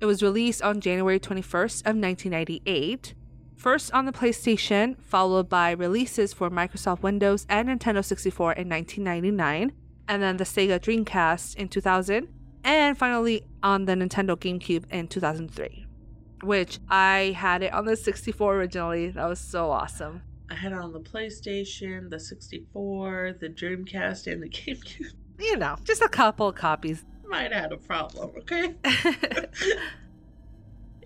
It 0.00 0.06
was 0.06 0.22
released 0.22 0.62
on 0.62 0.80
January 0.80 1.20
21st 1.20 1.80
of 1.80 1.96
1998, 1.96 3.12
first 3.56 3.92
on 3.92 4.06
the 4.06 4.12
PlayStation, 4.12 4.98
followed 5.02 5.50
by 5.50 5.72
releases 5.72 6.32
for 6.32 6.48
Microsoft 6.48 7.02
Windows 7.02 7.44
and 7.50 7.68
Nintendo 7.68 8.02
64 8.02 8.52
in 8.52 8.70
1999, 8.70 9.72
and 10.08 10.22
then 10.22 10.38
the 10.38 10.44
Sega 10.44 10.80
Dreamcast 10.80 11.56
in 11.56 11.68
2000, 11.68 12.26
and 12.64 12.96
finally 12.96 13.44
on 13.62 13.84
the 13.84 13.92
Nintendo 13.92 14.34
GameCube 14.34 14.84
in 14.90 15.08
2003. 15.08 15.84
Which 16.42 16.78
I 16.88 17.36
had 17.36 17.62
it 17.62 17.74
on 17.74 17.84
the 17.84 17.96
64 17.96 18.56
originally. 18.56 19.10
That 19.10 19.28
was 19.28 19.40
so 19.40 19.70
awesome. 19.70 20.22
I 20.50 20.54
had 20.54 20.72
on 20.72 20.92
the 20.92 21.00
PlayStation, 21.00 22.08
the 22.10 22.18
64, 22.18 23.36
the 23.40 23.48
Dreamcast, 23.48 24.30
and 24.32 24.42
the 24.42 24.48
GameCube. 24.50 25.12
You 25.38 25.56
know, 25.56 25.76
just 25.84 26.02
a 26.02 26.08
couple 26.08 26.52
copies. 26.52 27.04
Might 27.26 27.52
have 27.52 27.62
had 27.62 27.72
a 27.72 27.76
problem, 27.76 28.30
okay? 28.38 28.74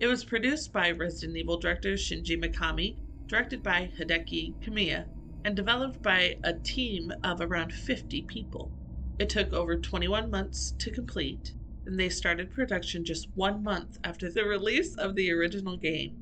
It 0.03 0.07
was 0.07 0.25
produced 0.25 0.73
by 0.73 0.91
Resident 0.91 1.37
Evil 1.37 1.57
director 1.57 1.93
Shinji 1.93 2.37
Mikami, 2.37 2.97
directed 3.27 3.63
by 3.63 3.89
Hideki 3.97 4.55
Kamiya, 4.61 5.05
and 5.45 5.55
developed 5.55 6.01
by 6.01 6.37
a 6.43 6.53
team 6.53 7.13
of 7.23 7.39
around 7.39 7.71
50 7.71 8.23
people. 8.23 8.69
It 9.17 9.29
took 9.29 9.53
over 9.53 9.77
21 9.77 10.29
months 10.29 10.71
to 10.79 10.91
complete, 10.91 11.53
and 11.85 11.97
they 11.97 12.09
started 12.09 12.51
production 12.51 13.05
just 13.05 13.29
one 13.35 13.63
month 13.63 13.97
after 14.03 14.29
the 14.29 14.43
release 14.43 14.95
of 14.95 15.15
the 15.15 15.31
original 15.31 15.77
game. 15.77 16.17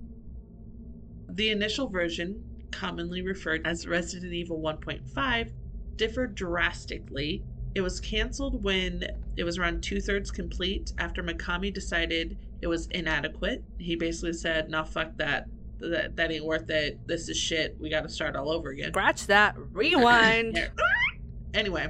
The 1.30 1.50
initial 1.50 1.88
version, 1.88 2.44
commonly 2.72 3.22
referred 3.22 3.66
as 3.66 3.88
Resident 3.88 4.34
Evil 4.34 4.60
1.5, 4.60 5.52
differed 5.96 6.36
drastically. 6.36 7.44
It 7.76 7.82
was 7.82 8.00
canceled 8.00 8.64
when 8.64 9.06
it 9.38 9.44
was 9.44 9.58
around 9.58 9.82
two 9.82 10.02
thirds 10.02 10.32
complete 10.32 10.92
after 10.98 11.24
Mikami 11.24 11.74
decided 11.74 12.38
it 12.62 12.68
was 12.68 12.88
inadequate. 12.88 13.64
He 13.78 13.96
basically 13.96 14.34
said, 14.34 14.70
"No, 14.70 14.84
fuck 14.84 15.18
that. 15.18 15.48
That 15.80 16.16
that 16.16 16.32
ain't 16.32 16.46
worth 16.46 16.70
it. 16.70 17.00
This 17.08 17.30
is 17.30 17.38
shit. 17.38 17.78
We 17.80 17.90
got 17.90 18.02
to 18.02 18.10
start 18.10 18.36
all 18.36 18.52
over 18.52 18.70
again." 18.70 18.92
Scratch 18.92 19.28
that. 19.28 19.56
Rewind. 19.58 20.72
Anyway, 21.54 21.86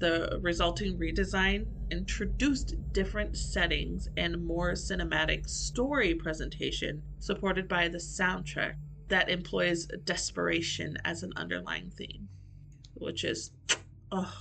the 0.00 0.40
resulting 0.42 0.98
redesign 0.98 1.66
introduced 1.90 2.74
different 2.92 3.36
settings 3.36 4.08
and 4.16 4.44
more 4.44 4.72
cinematic 4.72 5.48
story 5.48 6.14
presentation, 6.14 7.00
supported 7.20 7.68
by 7.68 7.86
the 7.86 7.98
soundtrack 7.98 8.74
that 9.08 9.28
employs 9.28 9.86
desperation 10.04 10.96
as 11.04 11.22
an 11.22 11.32
underlying 11.36 11.90
theme, 11.90 12.28
which 12.94 13.24
is, 13.24 13.50
oh, 14.12 14.32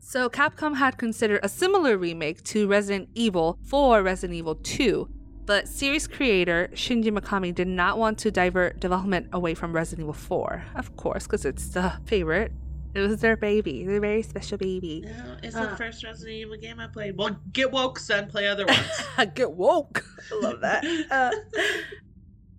So 0.00 0.28
Capcom 0.28 0.76
had 0.76 0.96
considered 0.98 1.40
a 1.42 1.48
similar 1.48 1.96
remake 1.98 2.42
to 2.44 2.66
Resident 2.68 3.08
Evil 3.14 3.58
for 3.64 4.02
Resident 4.02 4.36
Evil 4.36 4.54
2, 4.56 5.08
but 5.46 5.66
series 5.68 6.06
creator 6.06 6.68
Shinji 6.74 7.10
Mikami 7.10 7.54
did 7.54 7.68
not 7.68 7.98
want 7.98 8.18
to 8.18 8.30
divert 8.30 8.80
development 8.80 9.28
away 9.32 9.54
from 9.54 9.72
Resident 9.72 10.04
Evil 10.04 10.12
4, 10.14 10.64
of 10.76 10.96
course, 10.96 11.24
because 11.26 11.44
it's 11.44 11.68
the 11.68 11.92
favorite. 12.06 12.52
It 12.94 13.00
was 13.00 13.20
their 13.20 13.36
baby, 13.36 13.84
their 13.84 14.00
very 14.00 14.22
special 14.22 14.56
baby. 14.58 15.02
no, 15.06 15.36
it's 15.42 15.54
Uh. 15.54 15.66
the 15.70 15.76
first 15.76 16.02
Resident 16.02 16.36
Evil 16.36 16.56
game 16.56 16.80
I 16.80 16.86
played. 16.86 17.16
Well, 17.16 17.38
get 17.52 17.70
woke, 17.70 17.98
son. 17.98 18.28
Play 18.28 18.48
other 18.48 18.64
ones. 18.66 18.80
Get 19.34 19.52
woke. 19.52 20.04
I 20.32 20.40
love 20.40 20.60
that. 20.60 20.84
Uh, 21.10 21.30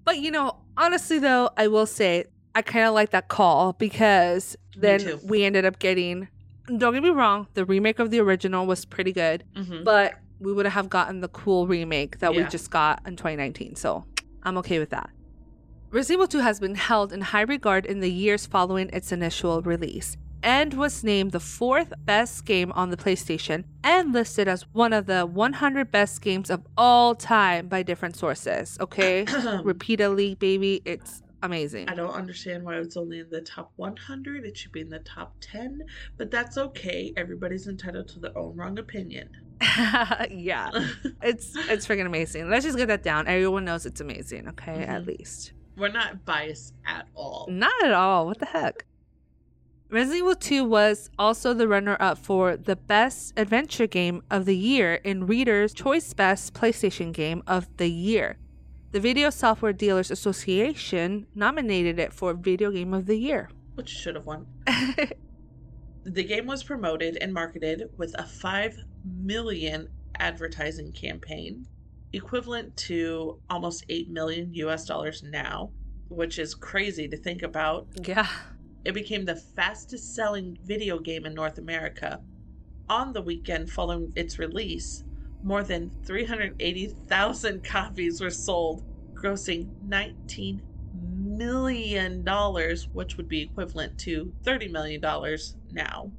but 0.09 0.17
you 0.17 0.31
know, 0.31 0.55
honestly 0.75 1.19
though, 1.19 1.51
I 1.55 1.67
will 1.67 1.85
say 1.85 2.25
I 2.55 2.63
kind 2.63 2.87
of 2.87 2.95
like 2.95 3.11
that 3.11 3.27
call 3.27 3.73
because 3.73 4.57
then 4.75 5.19
we 5.23 5.43
ended 5.43 5.65
up 5.65 5.77
getting. 5.77 6.27
Don't 6.65 6.93
get 6.95 7.03
me 7.03 7.09
wrong, 7.11 7.45
the 7.53 7.63
remake 7.63 7.99
of 7.99 8.09
the 8.09 8.19
original 8.19 8.65
was 8.65 8.85
pretty 8.85 9.13
good, 9.13 9.43
Mhm. 9.55 9.83
but 9.83 10.15
we 10.39 10.51
would 10.51 10.65
have 10.65 10.89
gotten 10.89 11.21
the 11.21 11.27
cool 11.27 11.67
remake 11.67 12.17
that 12.19 12.33
we 12.33 12.43
just 12.45 12.71
got 12.71 13.01
in 13.05 13.17
2019. 13.17 13.75
So 13.75 14.03
I'm 14.41 14.57
okay 14.57 14.79
with 14.79 14.89
that. 14.89 15.11
Resident 15.91 16.15
Evil 16.17 16.27
2 16.27 16.39
has 16.39 16.59
been 16.59 16.73
held 16.75 17.13
in 17.13 17.21
high 17.21 17.41
regard 17.41 17.85
in 17.85 17.99
the 17.99 18.11
years 18.11 18.47
following 18.47 18.89
its 18.91 19.11
initial 19.11 19.61
release 19.61 20.17
and 20.43 20.73
was 20.73 21.04
named 21.04 21.32
the 21.32 21.39
fourth 21.39 21.93
best 22.06 22.45
game 22.45 22.71
on 22.73 22.89
the 22.89 22.97
PlayStation 22.97 23.63
and 23.84 24.13
listed 24.13 24.47
as 24.47 24.63
one 24.73 24.93
of 24.93 25.06
the 25.06 25.25
100 25.25 25.91
best 25.91 26.21
games 26.21 26.49
of 26.49 26.65
all 26.78 27.15
time 27.15 27.67
by 27.67 27.84
different 27.84 28.15
sources. 28.15 28.78
Okay? 28.80 29.25
Repeatedly, 29.63 30.36
baby. 30.36 30.82
It's 30.86 31.21
amazing. 31.43 31.89
I 31.89 31.95
don't 31.95 32.13
understand 32.13 32.63
why 32.63 32.75
it's 32.78 32.97
only 32.97 33.19
in 33.19 33.30
the 33.30 33.41
top 33.41 33.71
100. 33.78 34.45
It 34.45 34.58
should 34.58 34.71
be 34.71 34.82
in 34.82 34.89
the 34.89 34.99
top 34.99 35.36
10, 35.41 35.82
but 36.17 36.32
that's 36.32 36.58
okay. 36.58 37.13
Everybody's 37.17 37.67
entitled 37.67 38.08
to 38.10 38.19
their 38.19 38.38
own 38.38 38.56
wrong 38.56 38.78
opinion. 38.80 39.30
yeah. 40.32 40.69
It's 41.21 41.54
it's 41.69 41.86
freaking 41.86 42.06
amazing. 42.06 42.49
Let's 42.49 42.65
just 42.65 42.78
get 42.78 42.88
that 42.88 43.04
down. 43.04 43.28
Everyone 43.28 43.65
knows 43.65 43.86
it's 43.86 43.99
amazing, 44.02 44.47
okay? 44.49 44.84
At 44.86 45.04
Mhm. 45.04 45.08
least. 45.08 45.54
We're 45.78 45.89
not 45.91 46.25
biased 46.25 46.73
at 46.86 47.08
all. 47.15 47.47
Not 47.49 47.71
at 47.84 47.91
all. 47.93 48.25
What 48.25 48.39
the 48.39 48.45
heck? 48.45 48.86
Resident 49.91 50.19
Evil 50.19 50.36
2 50.36 50.65
was 50.65 51.10
also 51.17 51.54
the 51.54 51.67
runner 51.67 51.97
up 51.99 52.19
for 52.19 52.56
the 52.56 52.75
Best 52.75 53.34
Adventure 53.36 53.88
Game 53.88 54.21
of 54.30 54.45
the 54.45 54.56
Year 54.56 54.95
in 55.04 55.25
Reader's 55.25 55.73
Choice 55.73 56.13
Best 56.13 56.54
PlayStation 56.54 57.12
Game 57.12 57.41
of 57.47 57.67
the 57.78 57.89
Year. 57.89 58.38
The 58.91 58.99
Video 58.99 59.32
Software 59.32 59.73
Dealers 59.73 60.12
Association 60.12 61.25
nominated 61.34 61.97
it 61.97 62.13
for 62.13 62.36
Video 62.36 62.69
Game 62.69 62.93
of 62.93 63.08
the 63.08 63.17
Year. 63.17 63.49
Which 63.75 63.89
should 63.89 64.15
have 64.15 64.25
won. 64.25 64.45
The 66.06 66.23
game 66.23 66.47
was 66.47 66.63
promoted 66.63 67.17
and 67.21 67.34
marketed 67.34 67.84
with 67.97 68.15
a 68.17 68.25
5 68.25 68.78
million 69.04 69.89
advertising 70.17 70.91
campaign, 70.93 71.67
equivalent 72.13 72.75
to 72.78 73.39
almost 73.49 73.86
8 73.89 74.10
million 74.10 74.52
US 74.54 74.86
dollars 74.86 75.23
now, 75.23 75.71
which 76.08 76.39
is 76.39 76.56
crazy 76.56 77.08
to 77.10 77.17
think 77.17 77.43
about. 77.43 77.88
yeah. 78.04 78.28
It 78.85 78.93
became 78.93 79.25
the 79.25 79.35
fastest 79.35 80.13
selling 80.13 80.57
video 80.63 80.99
game 80.99 81.25
in 81.25 81.33
North 81.33 81.57
America. 81.57 82.21
On 82.87 83.13
the 83.13 83.21
weekend 83.21 83.69
following 83.69 84.11
its 84.15 84.39
release, 84.39 85.03
more 85.43 85.63
than 85.63 85.91
380,000 86.05 87.63
copies 87.63 88.21
were 88.21 88.29
sold, 88.29 88.83
grossing 89.21 89.69
$19 89.85 90.59
million, 90.93 92.25
which 92.93 93.17
would 93.17 93.27
be 93.27 93.41
equivalent 93.41 93.97
to 93.99 94.33
$30 94.45 94.71
million 94.71 95.01
now. 95.71 96.11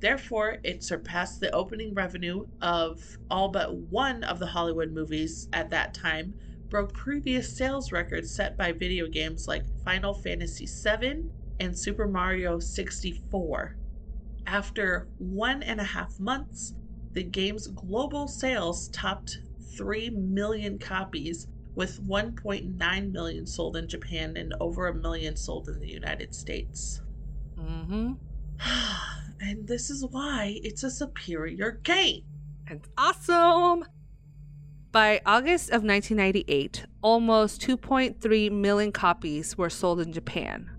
Therefore, 0.00 0.58
it 0.62 0.84
surpassed 0.84 1.40
the 1.40 1.50
opening 1.52 1.94
revenue 1.94 2.46
of 2.60 3.00
all 3.30 3.48
but 3.48 3.74
one 3.74 4.22
of 4.24 4.38
the 4.38 4.46
Hollywood 4.48 4.92
movies 4.92 5.48
at 5.52 5.70
that 5.70 5.94
time, 5.94 6.34
broke 6.68 6.92
previous 6.92 7.56
sales 7.56 7.92
records 7.92 8.34
set 8.34 8.58
by 8.58 8.72
video 8.72 9.06
games 9.06 9.46
like 9.46 9.64
Final 9.84 10.12
Fantasy 10.12 10.66
VII 10.66 11.30
and 11.60 11.76
Super 11.76 12.06
Mario 12.06 12.58
64. 12.58 13.76
After 14.46 15.08
one 15.18 15.62
and 15.62 15.80
a 15.80 15.84
half 15.84 16.18
months, 16.20 16.74
the 17.12 17.22
game's 17.22 17.68
global 17.68 18.28
sales 18.28 18.88
topped 18.88 19.38
3 19.76 20.10
million 20.10 20.78
copies, 20.78 21.46
with 21.74 22.00
1.9 22.06 23.12
million 23.12 23.46
sold 23.46 23.76
in 23.76 23.88
Japan 23.88 24.36
and 24.36 24.54
over 24.60 24.88
a 24.88 24.94
million 24.94 25.36
sold 25.36 25.68
in 25.68 25.80
the 25.80 25.88
United 25.88 26.34
States. 26.34 27.00
Mm-hmm. 27.58 28.12
and 29.40 29.66
this 29.66 29.90
is 29.90 30.04
why 30.10 30.58
it's 30.62 30.84
a 30.84 30.90
superior 30.90 31.72
game. 31.82 32.22
It's 32.68 32.88
awesome. 32.96 33.84
By 34.92 35.20
August 35.26 35.70
of 35.70 35.82
1998, 35.82 36.86
almost 37.02 37.60
2.3 37.60 38.52
million 38.52 38.92
copies 38.92 39.58
were 39.58 39.70
sold 39.70 40.00
in 40.00 40.12
Japan. 40.12 40.70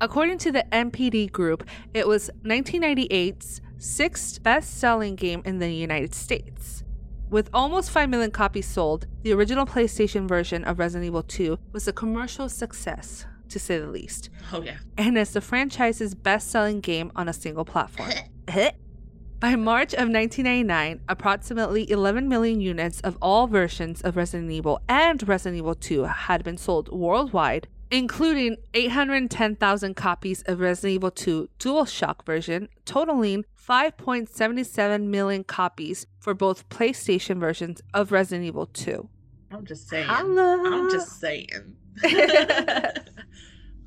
According 0.00 0.38
to 0.38 0.52
the 0.52 0.64
NPD 0.72 1.32
Group, 1.32 1.66
it 1.94 2.06
was 2.06 2.30
1998's 2.44 3.62
sixth 3.78 4.42
best 4.42 4.78
selling 4.78 5.16
game 5.16 5.42
in 5.44 5.58
the 5.58 5.72
United 5.72 6.14
States. 6.14 6.84
With 7.30 7.50
almost 7.52 7.90
5 7.90 8.08
million 8.08 8.30
copies 8.30 8.66
sold, 8.66 9.06
the 9.22 9.32
original 9.32 9.66
PlayStation 9.66 10.28
version 10.28 10.64
of 10.64 10.78
Resident 10.78 11.06
Evil 11.06 11.22
2 11.22 11.58
was 11.72 11.88
a 11.88 11.92
commercial 11.92 12.48
success, 12.48 13.26
to 13.48 13.58
say 13.58 13.78
the 13.78 13.86
least, 13.88 14.30
Oh, 14.52 14.62
yeah. 14.62 14.76
and 14.96 15.16
is 15.18 15.32
the 15.32 15.40
franchise's 15.40 16.14
best 16.14 16.50
selling 16.50 16.80
game 16.80 17.10
on 17.16 17.28
a 17.28 17.32
single 17.32 17.64
platform. 17.64 18.10
By 19.40 19.54
March 19.56 19.92
of 19.92 20.08
1999, 20.08 21.00
approximately 21.08 21.90
11 21.90 22.28
million 22.28 22.60
units 22.60 23.00
of 23.00 23.18
all 23.20 23.46
versions 23.46 24.00
of 24.02 24.16
Resident 24.16 24.50
Evil 24.50 24.80
and 24.88 25.26
Resident 25.28 25.58
Evil 25.58 25.74
2 25.74 26.04
had 26.04 26.42
been 26.44 26.56
sold 26.56 26.90
worldwide, 26.90 27.68
including 27.96 28.58
810,000 28.74 29.94
copies 29.94 30.42
of 30.42 30.60
Resident 30.60 30.96
Evil 30.96 31.10
2 31.10 31.48
DualShock 31.58 32.26
version, 32.26 32.68
totaling 32.84 33.46
5.77 33.58 35.04
million 35.04 35.42
copies 35.44 36.06
for 36.18 36.34
both 36.34 36.68
PlayStation 36.68 37.40
versions 37.40 37.80
of 37.94 38.12
Resident 38.12 38.46
Evil 38.46 38.66
2. 38.66 39.08
I'm 39.50 39.64
just 39.64 39.88
saying. 39.88 40.06
Hello. 40.06 40.66
I'm 40.66 40.90
just 40.90 41.18
saying. 41.18 41.74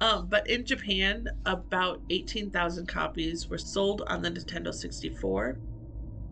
um, 0.01 0.27
but 0.27 0.49
in 0.49 0.65
Japan, 0.65 1.27
about 1.45 2.01
18,000 2.09 2.87
copies 2.87 3.47
were 3.47 3.59
sold 3.59 4.01
on 4.07 4.23
the 4.23 4.31
Nintendo 4.31 4.73
64, 4.73 5.59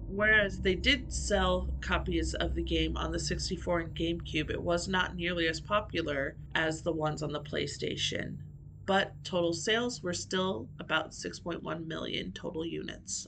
whereas 0.10 0.62
they 0.62 0.76
did 0.76 1.12
sell 1.12 1.70
copies 1.82 2.34
of 2.34 2.56
the 2.56 2.64
game 2.64 2.98
on 2.98 3.12
the 3.12 3.20
64 3.20 3.80
and 3.80 3.96
GameCube. 3.96 4.50
It 4.50 4.62
was 4.62 4.88
not 4.88 5.16
nearly 5.16 5.48
as 5.48 5.60
popular 5.60 6.36
as 6.56 6.82
the 6.82 6.92
ones 6.92 7.22
on 7.24 7.32
the 7.32 7.42
PlayStation, 7.42 8.38
but 8.86 9.14
total 9.24 9.54
sales 9.54 10.02
were 10.02 10.14
still 10.14 10.70
about 10.80 11.12
6.1 11.12 11.86
million 11.88 12.32
total 12.32 12.66
units. 12.66 13.28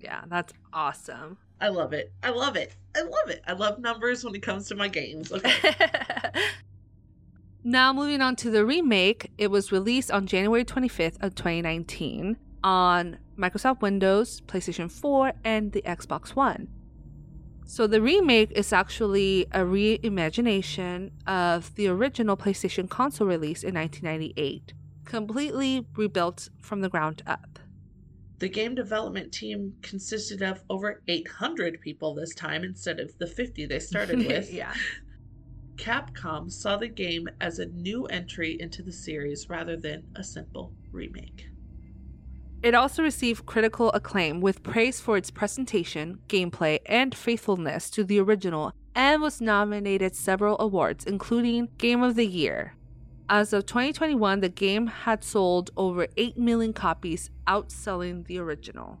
Yeah, 0.00 0.22
that's 0.28 0.52
awesome. 0.72 1.38
I 1.60 1.68
love 1.68 1.92
it. 1.92 2.12
I 2.22 2.30
love 2.30 2.56
it. 2.56 2.74
I 2.96 3.02
love 3.02 3.28
it. 3.28 3.42
I 3.46 3.52
love 3.52 3.78
numbers 3.78 4.24
when 4.24 4.34
it 4.34 4.42
comes 4.42 4.68
to 4.68 4.74
my 4.74 4.88
games. 4.88 5.32
Okay. 5.42 5.52
now 7.64 7.92
moving 7.92 8.20
on 8.20 8.34
to 8.36 8.50
the 8.50 8.66
remake, 8.66 9.30
it 9.38 9.48
was 9.48 9.70
released 9.70 10.10
on 10.10 10.26
January 10.26 10.64
25th 10.64 11.22
of 11.22 11.36
2019 11.36 12.36
on 12.64 13.18
Microsoft 13.38 13.80
Windows, 13.80 14.40
PlayStation 14.42 14.90
4, 14.90 15.32
and 15.44 15.72
the 15.72 15.82
Xbox 15.82 16.30
One. 16.30 16.68
So 17.64 17.86
the 17.86 18.02
remake 18.02 18.50
is 18.52 18.72
actually 18.72 19.46
a 19.52 19.60
reimagination 19.60 21.10
of 21.26 21.74
the 21.76 21.88
original 21.88 22.36
PlayStation 22.36 22.88
console 22.88 23.26
release 23.26 23.62
in 23.62 23.74
1998, 23.74 24.74
completely 25.04 25.86
rebuilt 25.96 26.48
from 26.60 26.80
the 26.80 26.88
ground 26.88 27.22
up. 27.26 27.58
The 28.40 28.48
game 28.48 28.74
development 28.74 29.32
team 29.32 29.74
consisted 29.82 30.42
of 30.42 30.62
over 30.68 31.00
800 31.06 31.80
people 31.80 32.14
this 32.14 32.34
time 32.34 32.64
instead 32.64 32.98
of 32.98 33.16
the 33.18 33.26
50 33.26 33.66
they 33.66 33.78
started 33.78 34.18
with. 34.26 34.52
yeah. 34.52 34.74
Capcom 35.76 36.50
saw 36.50 36.76
the 36.76 36.88
game 36.88 37.28
as 37.40 37.58
a 37.58 37.66
new 37.66 38.04
entry 38.06 38.56
into 38.60 38.82
the 38.82 38.92
series 38.92 39.48
rather 39.48 39.76
than 39.76 40.02
a 40.16 40.24
simple 40.24 40.72
remake. 40.90 41.46
It 42.62 42.74
also 42.74 43.02
received 43.02 43.44
critical 43.44 43.90
acclaim 43.90 44.40
with 44.40 44.62
praise 44.62 45.00
for 45.00 45.16
its 45.16 45.32
presentation, 45.32 46.20
gameplay, 46.28 46.78
and 46.86 47.12
faithfulness 47.12 47.90
to 47.90 48.04
the 48.04 48.20
original, 48.20 48.72
and 48.94 49.20
was 49.20 49.40
nominated 49.40 50.14
several 50.14 50.56
awards, 50.60 51.04
including 51.04 51.70
Game 51.78 52.02
of 52.02 52.14
the 52.14 52.26
Year. 52.26 52.74
As 53.28 53.52
of 53.52 53.66
2021, 53.66 54.40
the 54.40 54.48
game 54.48 54.86
had 54.86 55.24
sold 55.24 55.70
over 55.76 56.06
8 56.16 56.38
million 56.38 56.72
copies, 56.72 57.30
outselling 57.48 58.26
the 58.26 58.38
original. 58.38 59.00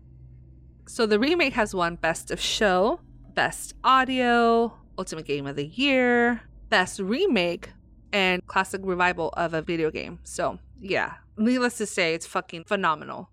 So 0.86 1.06
the 1.06 1.20
remake 1.20 1.52
has 1.52 1.74
won 1.74 1.96
Best 1.96 2.32
of 2.32 2.40
Show, 2.40 3.00
Best 3.34 3.74
Audio, 3.84 4.72
Ultimate 4.98 5.26
Game 5.26 5.46
of 5.46 5.54
the 5.54 5.66
Year, 5.66 6.40
Best 6.68 6.98
Remake, 6.98 7.70
and 8.12 8.44
Classic 8.46 8.80
Revival 8.82 9.28
of 9.36 9.54
a 9.54 9.62
Video 9.62 9.90
Game. 9.90 10.18
So, 10.24 10.58
yeah, 10.80 11.14
needless 11.36 11.78
to 11.78 11.86
say, 11.86 12.14
it's 12.14 12.26
fucking 12.26 12.64
phenomenal. 12.64 13.30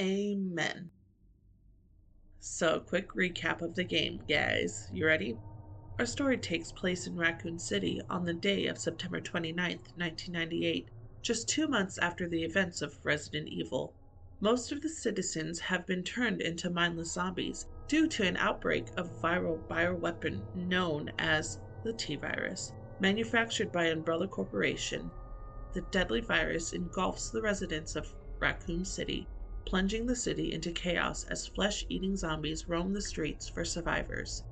Amen. 0.00 0.90
So, 2.38 2.78
quick 2.78 3.14
recap 3.14 3.62
of 3.62 3.74
the 3.74 3.82
game, 3.82 4.20
guys. 4.28 4.88
You 4.92 5.06
ready? 5.06 5.38
Our 5.98 6.06
story 6.06 6.38
takes 6.38 6.70
place 6.70 7.08
in 7.08 7.16
Raccoon 7.16 7.58
City 7.58 8.00
on 8.08 8.24
the 8.24 8.32
day 8.32 8.66
of 8.66 8.78
September 8.78 9.20
29th, 9.20 9.90
1998, 9.96 10.88
just 11.20 11.48
two 11.48 11.66
months 11.66 11.98
after 11.98 12.28
the 12.28 12.44
events 12.44 12.80
of 12.80 13.04
Resident 13.04 13.48
Evil. 13.48 13.92
Most 14.40 14.70
of 14.70 14.82
the 14.82 14.88
citizens 14.88 15.58
have 15.58 15.84
been 15.84 16.04
turned 16.04 16.40
into 16.40 16.70
mindless 16.70 17.14
zombies 17.14 17.66
due 17.88 18.06
to 18.06 18.22
an 18.22 18.36
outbreak 18.36 18.90
of 18.96 19.20
viral 19.20 19.60
bioweapon 19.66 20.42
known 20.54 21.10
as 21.18 21.58
the 21.82 21.92
T 21.92 22.14
virus, 22.14 22.72
manufactured 23.00 23.72
by 23.72 23.86
Umbrella 23.86 24.28
Corporation. 24.28 25.10
The 25.72 25.80
deadly 25.90 26.20
virus 26.20 26.72
engulfs 26.72 27.30
the 27.30 27.42
residents 27.42 27.96
of 27.96 28.14
Raccoon 28.38 28.84
City, 28.84 29.26
plunging 29.68 30.06
the 30.06 30.16
city 30.16 30.52
into 30.52 30.72
chaos 30.72 31.24
as 31.30 31.46
flesh 31.46 31.84
eating 31.88 32.16
zombies 32.16 32.64
roam 32.68 32.94
the 32.94 33.02
streets 33.02 33.48
for 33.48 33.64
survivors. 33.64 34.42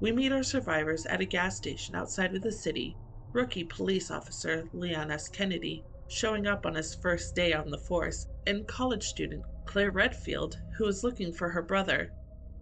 We 0.00 0.12
meet 0.12 0.32
our 0.32 0.42
survivors 0.42 1.06
at 1.06 1.20
a 1.20 1.24
gas 1.24 1.56
station 1.56 1.94
outside 1.94 2.34
of 2.34 2.42
the 2.42 2.52
city, 2.52 2.96
rookie 3.32 3.64
police 3.64 4.10
officer 4.10 4.68
Leon 4.72 5.10
S. 5.10 5.28
Kennedy 5.28 5.84
showing 6.08 6.46
up 6.46 6.66
on 6.66 6.74
his 6.74 6.96
first 6.96 7.36
day 7.36 7.52
on 7.52 7.70
the 7.70 7.78
force, 7.78 8.26
and 8.46 8.66
college 8.66 9.04
student 9.04 9.44
Claire 9.64 9.92
Redfield, 9.92 10.56
who 10.76 10.86
is 10.86 11.04
looking 11.04 11.32
for 11.32 11.50
her 11.50 11.62
brother. 11.62 12.10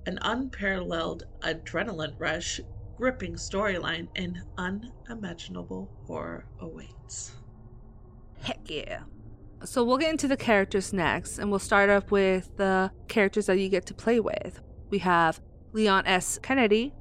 An 0.04 0.18
unparalleled 0.20 1.24
adrenaline 1.42 2.14
rush, 2.18 2.60
gripping 2.96 3.34
storyline, 3.36 4.08
and 4.14 4.36
unimaginable 4.58 5.90
horror 6.06 6.44
awaits. 6.60 7.32
Heck 8.42 8.68
yeah. 8.68 9.04
So 9.64 9.82
we'll 9.84 9.98
get 9.98 10.10
into 10.10 10.28
the 10.28 10.36
characters 10.36 10.92
next, 10.92 11.38
and 11.38 11.50
we'll 11.50 11.58
start 11.58 11.90
up 11.90 12.10
with 12.10 12.56
the 12.56 12.90
characters 13.08 13.46
that 13.46 13.58
you 13.58 13.68
get 13.68 13.86
to 13.86 13.94
play 13.94 14.20
with. 14.20 14.60
We 14.90 14.98
have 14.98 15.40
Leon 15.72 16.06
S. 16.06 16.38
Kennedy, 16.42 16.94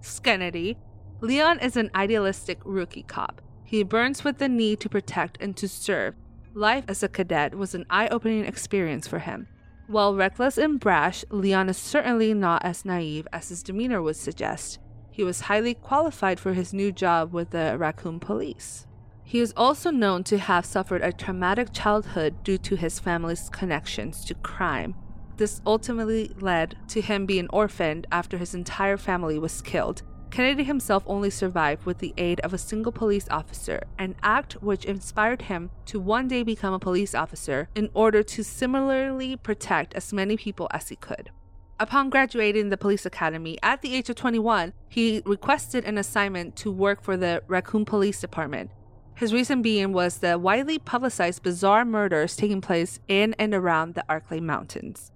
Skennedy. 0.00 0.76
Leon 1.20 1.60
is 1.60 1.76
an 1.76 1.90
idealistic 1.94 2.58
rookie 2.64 3.04
cop. 3.04 3.40
He 3.64 3.82
burns 3.84 4.24
with 4.24 4.38
the 4.38 4.48
need 4.48 4.80
to 4.80 4.88
protect 4.88 5.38
and 5.40 5.56
to 5.56 5.68
serve. 5.68 6.14
Life 6.54 6.84
as 6.88 7.02
a 7.02 7.08
cadet 7.08 7.54
was 7.54 7.74
an 7.74 7.86
eye 7.88 8.08
opening 8.08 8.44
experience 8.44 9.06
for 9.06 9.20
him. 9.20 9.46
While 9.86 10.16
reckless 10.16 10.58
and 10.58 10.80
brash, 10.80 11.24
Leon 11.30 11.68
is 11.68 11.76
certainly 11.76 12.34
not 12.34 12.64
as 12.64 12.84
naive 12.84 13.28
as 13.32 13.48
his 13.48 13.62
demeanor 13.62 14.02
would 14.02 14.16
suggest. 14.16 14.78
He 15.10 15.22
was 15.22 15.42
highly 15.42 15.74
qualified 15.74 16.40
for 16.40 16.54
his 16.54 16.72
new 16.72 16.92
job 16.92 17.32
with 17.32 17.50
the 17.50 17.76
Raccoon 17.78 18.20
Police. 18.20 18.86
He 19.30 19.38
is 19.38 19.54
also 19.56 19.92
known 19.92 20.24
to 20.24 20.38
have 20.38 20.66
suffered 20.66 21.02
a 21.02 21.12
traumatic 21.12 21.68
childhood 21.72 22.42
due 22.42 22.58
to 22.58 22.74
his 22.74 22.98
family's 22.98 23.48
connections 23.48 24.24
to 24.24 24.34
crime. 24.34 24.96
This 25.36 25.62
ultimately 25.64 26.34
led 26.40 26.76
to 26.88 27.00
him 27.00 27.26
being 27.26 27.46
orphaned 27.50 28.08
after 28.10 28.38
his 28.38 28.56
entire 28.56 28.96
family 28.96 29.38
was 29.38 29.62
killed. 29.62 30.02
Kennedy 30.32 30.64
himself 30.64 31.04
only 31.06 31.30
survived 31.30 31.86
with 31.86 31.98
the 31.98 32.12
aid 32.18 32.40
of 32.40 32.52
a 32.52 32.58
single 32.58 32.90
police 32.90 33.28
officer, 33.30 33.84
an 34.00 34.16
act 34.20 34.54
which 34.54 34.84
inspired 34.84 35.42
him 35.42 35.70
to 35.86 36.00
one 36.00 36.26
day 36.26 36.42
become 36.42 36.74
a 36.74 36.80
police 36.80 37.14
officer 37.14 37.68
in 37.76 37.88
order 37.94 38.24
to 38.24 38.42
similarly 38.42 39.36
protect 39.36 39.94
as 39.94 40.12
many 40.12 40.36
people 40.36 40.66
as 40.72 40.88
he 40.88 40.96
could. 40.96 41.30
Upon 41.78 42.10
graduating 42.10 42.70
the 42.70 42.76
police 42.76 43.06
academy 43.06 43.58
at 43.62 43.80
the 43.80 43.94
age 43.94 44.10
of 44.10 44.16
21, 44.16 44.72
he 44.88 45.22
requested 45.24 45.84
an 45.84 45.98
assignment 45.98 46.56
to 46.56 46.72
work 46.72 47.00
for 47.00 47.16
the 47.16 47.44
Raccoon 47.46 47.84
Police 47.84 48.20
Department. 48.20 48.72
His 49.20 49.34
reason 49.34 49.60
being 49.60 49.92
was 49.92 50.16
the 50.16 50.38
widely 50.38 50.78
publicized 50.78 51.42
bizarre 51.42 51.84
murders 51.84 52.36
taking 52.36 52.62
place 52.62 53.00
in 53.06 53.34
and 53.38 53.52
around 53.52 53.94
the 53.94 54.02
Arklay 54.08 54.40
Mountains. 54.40 55.12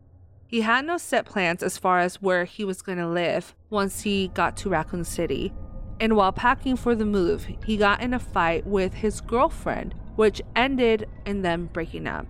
He 0.47 0.61
had 0.61 0.85
no 0.85 0.99
set 0.99 1.25
plans 1.25 1.63
as 1.63 1.79
far 1.79 2.01
as 2.01 2.21
where 2.21 2.45
he 2.45 2.67
was 2.67 2.83
going 2.83 2.99
to 2.99 3.09
live 3.09 3.55
once 3.71 4.03
he 4.03 4.29
got 4.29 4.59
to 4.59 4.69
Raccoon 4.69 5.05
City. 5.05 5.55
And 6.01 6.17
while 6.17 6.33
packing 6.33 6.77
for 6.77 6.95
the 6.95 7.07
move, 7.07 7.47
he 7.65 7.79
got 7.79 8.03
in 8.03 8.13
a 8.13 8.19
fight 8.19 8.67
with 8.67 8.93
his 8.93 9.23
girlfriend, 9.23 9.95
which 10.17 10.43
ended 10.55 11.09
in 11.25 11.41
them 11.41 11.71
breaking 11.73 12.07
up. 12.07 12.27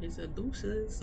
He 0.00 0.08
said 0.08 0.32
deuces. 0.36 1.02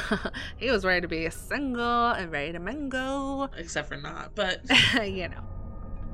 he 0.56 0.70
was 0.70 0.86
ready 0.86 1.02
to 1.02 1.08
be 1.08 1.28
single 1.28 2.12
and 2.12 2.32
ready 2.32 2.52
to 2.52 2.60
mingle. 2.60 3.50
Except 3.58 3.88
for 3.88 3.98
not, 3.98 4.34
but 4.34 4.62
you 5.04 5.28
know. 5.28 5.59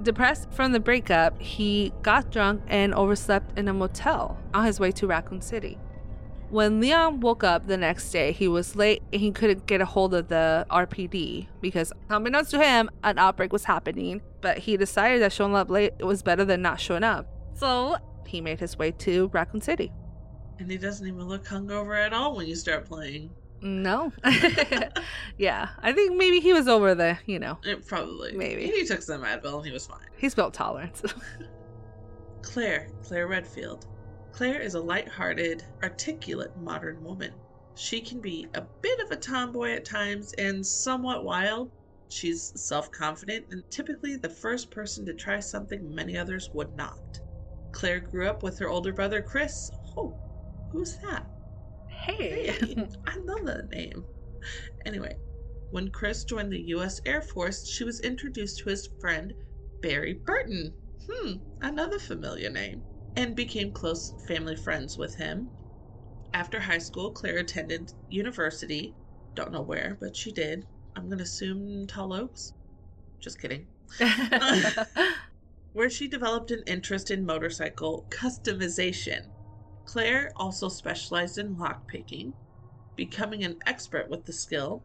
Depressed 0.02 0.52
from 0.52 0.72
the 0.72 0.80
breakup, 0.80 1.40
he 1.40 1.92
got 2.02 2.30
drunk 2.30 2.62
and 2.68 2.94
overslept 2.94 3.58
in 3.58 3.66
a 3.66 3.72
motel 3.72 4.38
on 4.54 4.64
his 4.64 4.78
way 4.78 4.92
to 4.92 5.06
Raccoon 5.06 5.40
City. 5.40 5.78
When 6.48 6.80
Leon 6.80 7.20
woke 7.20 7.42
up 7.42 7.66
the 7.66 7.76
next 7.76 8.10
day, 8.12 8.30
he 8.30 8.46
was 8.46 8.76
late 8.76 9.02
and 9.12 9.20
he 9.20 9.32
couldn't 9.32 9.66
get 9.66 9.80
a 9.80 9.84
hold 9.84 10.14
of 10.14 10.28
the 10.28 10.64
RPD 10.70 11.48
because, 11.60 11.92
unbeknownst 12.08 12.52
to 12.52 12.62
him, 12.62 12.88
an 13.02 13.18
outbreak 13.18 13.52
was 13.52 13.64
happening. 13.64 14.22
But 14.42 14.58
he 14.58 14.76
decided 14.76 15.22
that 15.22 15.32
showing 15.32 15.56
up 15.56 15.70
late 15.70 15.94
was 16.00 16.22
better 16.22 16.44
than 16.44 16.62
not 16.62 16.78
showing 16.78 17.02
up. 17.02 17.26
So 17.54 17.96
he 18.26 18.40
made 18.40 18.60
his 18.60 18.78
way 18.78 18.92
to 18.92 19.28
Raccoon 19.32 19.60
City. 19.60 19.92
and 20.58 20.70
he 20.70 20.78
doesn't 20.78 21.06
even 21.06 21.24
look 21.28 21.44
hungover 21.44 21.98
at 22.02 22.12
all 22.12 22.36
when 22.36 22.46
you 22.46 22.54
start 22.54 22.86
playing. 22.86 23.30
No. 23.62 24.12
yeah, 25.38 25.68
I 25.80 25.92
think 25.92 26.16
maybe 26.16 26.40
he 26.40 26.52
was 26.52 26.68
over 26.68 26.94
the, 26.94 27.18
you 27.26 27.38
know, 27.38 27.58
It 27.64 27.86
probably. 27.86 28.32
Maybe. 28.32 28.66
He 28.66 28.84
took 28.84 29.02
some 29.02 29.22
Advil 29.22 29.56
and 29.58 29.66
he 29.66 29.72
was 29.72 29.86
fine. 29.86 30.06
he's 30.16 30.34
built 30.34 30.54
tolerance. 30.54 31.02
Claire, 32.42 32.88
Claire 33.02 33.26
Redfield. 33.26 33.86
Claire 34.32 34.60
is 34.60 34.74
a 34.74 34.80
light-hearted, 34.80 35.64
articulate 35.82 36.56
modern 36.58 37.02
woman. 37.02 37.32
She 37.74 38.00
can 38.00 38.20
be 38.20 38.46
a 38.54 38.62
bit 38.82 39.00
of 39.00 39.10
a 39.10 39.16
tomboy 39.16 39.72
at 39.72 39.84
times 39.84 40.32
and 40.34 40.64
somewhat 40.64 41.24
wild. 41.24 41.70
She's 42.08 42.52
self-confident 42.54 43.46
and 43.50 43.68
typically 43.70 44.16
the 44.16 44.28
first 44.28 44.70
person 44.70 45.04
to 45.06 45.14
try 45.14 45.40
something 45.40 45.92
many 45.94 46.16
others 46.16 46.50
would 46.52 46.74
not. 46.76 47.20
Claire 47.72 48.00
grew 48.00 48.28
up 48.28 48.42
with 48.42 48.58
her 48.58 48.68
older 48.68 48.92
brother 48.92 49.20
Chris. 49.20 49.70
Oh, 49.96 50.14
who's 50.70 50.96
that? 50.98 51.26
Hey. 52.06 52.50
I 53.06 53.16
know 53.24 53.44
that 53.44 53.70
name. 53.72 54.04
Anyway, 54.84 55.16
when 55.70 55.90
Chris 55.90 56.24
joined 56.24 56.52
the 56.52 56.60
U.S. 56.68 57.00
Air 57.04 57.22
Force, 57.22 57.66
she 57.66 57.84
was 57.84 58.00
introduced 58.00 58.58
to 58.60 58.70
his 58.70 58.88
friend 59.00 59.34
Barry 59.82 60.20
Burton. 60.24 60.74
Hmm, 61.10 61.32
another 61.60 61.98
familiar 61.98 62.50
name. 62.50 62.84
And 63.16 63.34
became 63.34 63.72
close 63.72 64.12
family 64.28 64.56
friends 64.56 64.96
with 64.98 65.16
him. 65.16 65.50
After 66.34 66.60
high 66.60 66.78
school, 66.78 67.12
Claire 67.12 67.38
attended 67.38 67.92
university. 68.08 68.94
Don't 69.34 69.52
know 69.52 69.62
where, 69.62 69.96
but 70.00 70.16
she 70.16 70.32
did. 70.32 70.66
I'm 70.94 71.06
going 71.06 71.18
to 71.18 71.24
assume 71.24 71.86
Tall 71.86 72.12
Oaks. 72.12 72.52
Just 73.22 73.40
kidding. 73.40 73.68
Where 75.72 75.90
she 75.90 76.08
developed 76.08 76.50
an 76.50 76.62
interest 76.66 77.10
in 77.10 77.24
motorcycle 77.24 78.06
customization. 78.10 79.32
Claire 79.86 80.30
also 80.36 80.68
specialized 80.68 81.38
in 81.38 81.56
lockpicking, 81.56 82.32
becoming 82.96 83.44
an 83.44 83.58
expert 83.66 84.10
with 84.10 84.26
the 84.26 84.32
skill. 84.32 84.82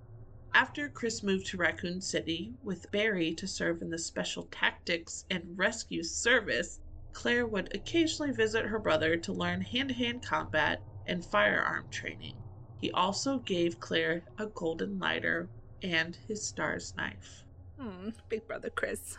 After 0.54 0.90
Chris 0.90 1.24
moved 1.24 1.48
to 1.48 1.58
Raccoon 1.58 2.02
City 2.02 2.54
with 2.64 2.92
Barry 2.92 3.34
to 3.36 3.48
serve 3.48 3.82
in 3.82 3.90
the 3.90 3.98
Special 3.98 4.48
Tactics 4.52 5.26
and 5.30 5.58
Rescue 5.58 6.04
Service, 6.04 6.80
Claire 7.14 7.46
would 7.48 7.74
occasionally 7.76 8.32
visit 8.32 8.66
her 8.66 8.80
brother 8.80 9.18
to 9.18 9.34
learn 9.34 9.62
hand 9.62 9.90
to 9.90 9.96
hand 9.96 10.24
combat 10.26 10.82
and 11.08 11.26
firearm 11.26 11.86
training. 11.90 12.36
He 12.80 12.92
also 12.92 13.40
gave 13.40 13.80
Claire 13.80 14.24
a 14.38 14.48
golden 14.48 15.00
lighter 15.00 15.50
and 15.82 16.18
his 16.28 16.48
STARS 16.48 16.94
knife. 16.96 17.44
Hmm, 17.80 18.10
Big 18.30 18.48
brother 18.48 18.70
Chris. 18.70 19.18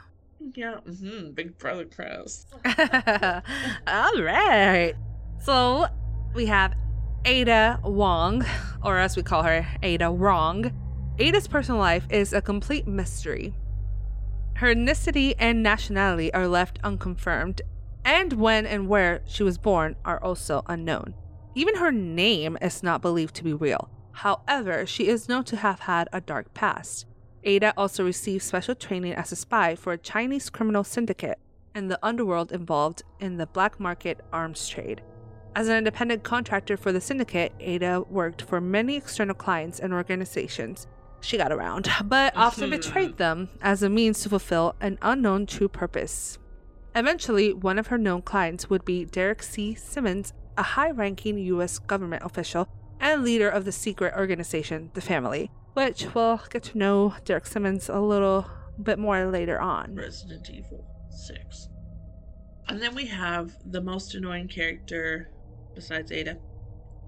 Yeah, 0.54 0.78
hmm 0.80 1.30
big 1.32 1.58
brother 1.58 1.84
Chris. 1.84 2.46
All 3.86 4.22
right. 4.22 4.94
So 5.44 5.86
we 6.34 6.46
have 6.46 6.74
Ada 7.24 7.80
Wong, 7.82 8.44
or 8.84 8.98
as 8.98 9.16
we 9.16 9.24
call 9.24 9.42
her, 9.42 9.66
Ada 9.82 10.08
Wrong. 10.08 10.70
Ada's 11.18 11.48
personal 11.48 11.80
life 11.80 12.06
is 12.10 12.32
a 12.32 12.40
complete 12.40 12.86
mystery. 12.86 13.52
Her 14.54 14.72
ethnicity 14.72 15.34
and 15.40 15.60
nationality 15.60 16.32
are 16.32 16.46
left 16.46 16.78
unconfirmed, 16.84 17.60
and 18.04 18.34
when 18.34 18.66
and 18.66 18.88
where 18.88 19.22
she 19.26 19.42
was 19.42 19.58
born 19.58 19.96
are 20.04 20.22
also 20.22 20.62
unknown. 20.66 21.14
Even 21.56 21.74
her 21.74 21.90
name 21.90 22.56
is 22.62 22.84
not 22.84 23.02
believed 23.02 23.34
to 23.34 23.44
be 23.44 23.52
real. 23.52 23.90
However, 24.12 24.86
she 24.86 25.08
is 25.08 25.28
known 25.28 25.42
to 25.44 25.56
have 25.56 25.80
had 25.80 26.08
a 26.12 26.20
dark 26.20 26.54
past. 26.54 27.06
Ada 27.42 27.74
also 27.76 28.04
received 28.04 28.44
special 28.44 28.76
training 28.76 29.14
as 29.14 29.32
a 29.32 29.36
spy 29.36 29.74
for 29.74 29.92
a 29.92 29.98
Chinese 29.98 30.50
criminal 30.50 30.84
syndicate 30.84 31.40
and 31.74 31.90
the 31.90 31.98
underworld 32.00 32.52
involved 32.52 33.02
in 33.18 33.38
the 33.38 33.46
black 33.46 33.80
market 33.80 34.20
arms 34.32 34.68
trade. 34.68 35.02
As 35.54 35.68
an 35.68 35.76
independent 35.76 36.22
contractor 36.22 36.78
for 36.78 36.92
the 36.92 37.00
syndicate, 37.00 37.52
Ada 37.60 38.04
worked 38.08 38.42
for 38.42 38.60
many 38.60 38.96
external 38.96 39.34
clients 39.34 39.80
and 39.80 39.92
organizations. 39.92 40.86
She 41.20 41.36
got 41.36 41.52
around, 41.52 41.90
but 42.04 42.34
often 42.34 42.64
mm-hmm. 42.64 42.76
betrayed 42.76 43.16
them 43.18 43.50
as 43.60 43.82
a 43.82 43.90
means 43.90 44.22
to 44.22 44.30
fulfill 44.30 44.74
an 44.80 44.98
unknown 45.02 45.46
true 45.46 45.68
purpose. 45.68 46.38
Eventually, 46.94 47.52
one 47.52 47.78
of 47.78 47.88
her 47.88 47.98
known 47.98 48.22
clients 48.22 48.70
would 48.70 48.84
be 48.84 49.04
Derek 49.04 49.42
C. 49.42 49.74
Simmons, 49.74 50.32
a 50.56 50.62
high 50.62 50.90
ranking 50.90 51.38
U.S. 51.38 51.78
government 51.78 52.22
official 52.24 52.68
and 52.98 53.22
leader 53.22 53.48
of 53.48 53.64
the 53.64 53.72
secret 53.72 54.14
organization, 54.16 54.90
the 54.94 55.00
Family, 55.00 55.50
which 55.74 56.14
we'll 56.14 56.40
get 56.50 56.62
to 56.64 56.78
know 56.78 57.14
Derek 57.24 57.46
Simmons 57.46 57.88
a 57.88 58.00
little 58.00 58.46
bit 58.82 58.98
more 58.98 59.26
later 59.26 59.60
on. 59.60 59.94
Resident 59.94 60.48
Evil 60.50 60.86
6. 61.10 61.68
And 62.68 62.80
then 62.80 62.94
we 62.94 63.06
have 63.06 63.52
the 63.66 63.80
most 63.80 64.14
annoying 64.14 64.48
character 64.48 65.30
besides 65.74 66.12
Ada 66.12 66.38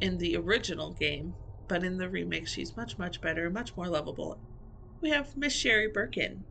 in 0.00 0.18
the 0.18 0.36
original 0.36 0.92
game, 0.92 1.34
but 1.68 1.84
in 1.84 1.96
the 1.96 2.08
remake, 2.08 2.46
she's 2.48 2.76
much, 2.76 2.98
much 2.98 3.20
better, 3.20 3.48
much 3.50 3.76
more 3.76 3.88
lovable. 3.88 4.40
We 5.00 5.10
have 5.10 5.36
Miss 5.36 5.54
Sherry 5.54 5.88
Birkin. 5.92 6.44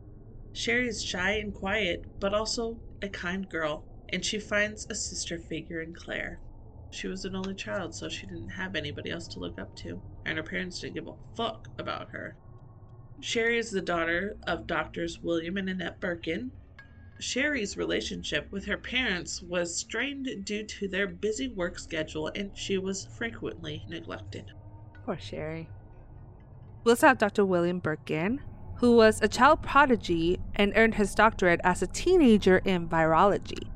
Sherry 0.52 0.88
is 0.88 1.02
shy 1.02 1.32
and 1.32 1.52
quiet, 1.52 2.04
but 2.20 2.34
also 2.34 2.78
a 3.02 3.08
kind 3.08 3.48
girl, 3.48 3.84
and 4.08 4.24
she 4.24 4.38
finds 4.38 4.86
a 4.88 4.94
sister 4.94 5.38
figure 5.38 5.80
in 5.80 5.94
Claire. 5.94 6.40
She 6.90 7.08
was 7.08 7.24
an 7.24 7.34
only 7.34 7.54
child, 7.54 7.94
so 7.94 8.08
she 8.08 8.26
didn't 8.26 8.50
have 8.50 8.76
anybody 8.76 9.10
else 9.10 9.26
to 9.28 9.40
look 9.40 9.58
up 9.58 9.74
to, 9.76 10.02
and 10.24 10.38
her 10.38 10.44
parents 10.44 10.80
didn't 10.80 10.94
give 10.94 11.08
a 11.08 11.14
fuck 11.36 11.68
about 11.76 12.10
her. 12.12 12.36
Sherry 13.20 13.58
is 13.58 13.70
the 13.70 13.80
daughter 13.80 14.36
of 14.46 14.66
doctors 14.66 15.20
William 15.22 15.56
and 15.56 15.68
Annette 15.68 16.00
Birkin. 16.00 16.52
Sherry's 17.20 17.76
relationship 17.76 18.50
with 18.50 18.66
her 18.66 18.76
parents 18.76 19.42
was 19.42 19.78
strained 19.78 20.28
due 20.44 20.64
to 20.64 20.88
their 20.88 21.06
busy 21.06 21.48
work 21.48 21.78
schedule 21.78 22.30
and 22.34 22.50
she 22.54 22.78
was 22.78 23.06
frequently 23.06 23.84
neglected. 23.88 24.50
Poor 25.04 25.18
Sherry. 25.18 25.68
We 26.84 26.92
also 26.92 27.06
have 27.08 27.18
Dr. 27.18 27.44
William 27.44 27.78
Birkin, 27.78 28.40
who 28.76 28.96
was 28.96 29.22
a 29.22 29.28
child 29.28 29.62
prodigy 29.62 30.40
and 30.54 30.72
earned 30.76 30.96
his 30.96 31.14
doctorate 31.14 31.60
as 31.64 31.82
a 31.82 31.86
teenager 31.86 32.58
in 32.58 32.88
virology. 32.88 33.68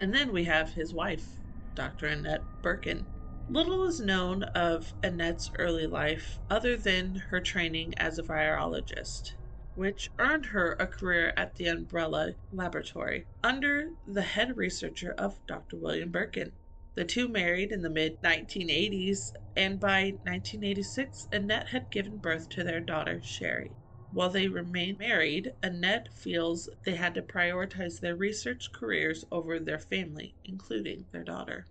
And 0.00 0.14
then 0.14 0.32
we 0.32 0.44
have 0.44 0.74
his 0.74 0.92
wife, 0.92 1.38
Dr. 1.74 2.06
Annette 2.06 2.44
Birkin. 2.62 3.06
Little 3.48 3.86
is 3.86 4.00
known 4.00 4.44
of 4.54 4.92
Annette's 5.02 5.50
early 5.58 5.86
life 5.86 6.38
other 6.48 6.76
than 6.76 7.22
her 7.30 7.40
training 7.40 7.94
as 7.96 8.18
a 8.18 8.22
virologist, 8.22 9.32
which 9.74 10.10
earned 10.18 10.46
her 10.46 10.72
a 10.78 10.86
career 10.86 11.32
at 11.36 11.54
the 11.54 11.66
Umbrella 11.66 12.34
Laboratory 12.52 13.26
under 13.42 13.90
the 14.06 14.22
head 14.22 14.56
researcher 14.56 15.14
of 15.16 15.38
Dr. 15.46 15.76
William 15.76 16.10
Birkin. 16.10 16.52
The 16.94 17.04
two 17.04 17.26
married 17.26 17.72
in 17.72 17.80
the 17.80 17.88
mid 17.88 18.20
1980s, 18.22 19.32
and 19.56 19.80
by 19.80 20.12
1986, 20.24 21.28
Annette 21.32 21.68
had 21.68 21.90
given 21.90 22.18
birth 22.18 22.50
to 22.50 22.64
their 22.64 22.80
daughter, 22.80 23.20
Sherry. 23.22 23.70
While 24.12 24.28
they 24.28 24.46
remain 24.46 24.98
married, 24.98 25.54
Annette 25.62 26.12
feels 26.12 26.68
they 26.84 26.94
had 26.94 27.14
to 27.14 27.22
prioritize 27.22 27.98
their 27.98 28.14
research 28.14 28.70
careers 28.72 29.24
over 29.32 29.58
their 29.58 29.78
family, 29.78 30.34
including 30.44 31.06
their 31.12 31.24
daughter. 31.24 31.66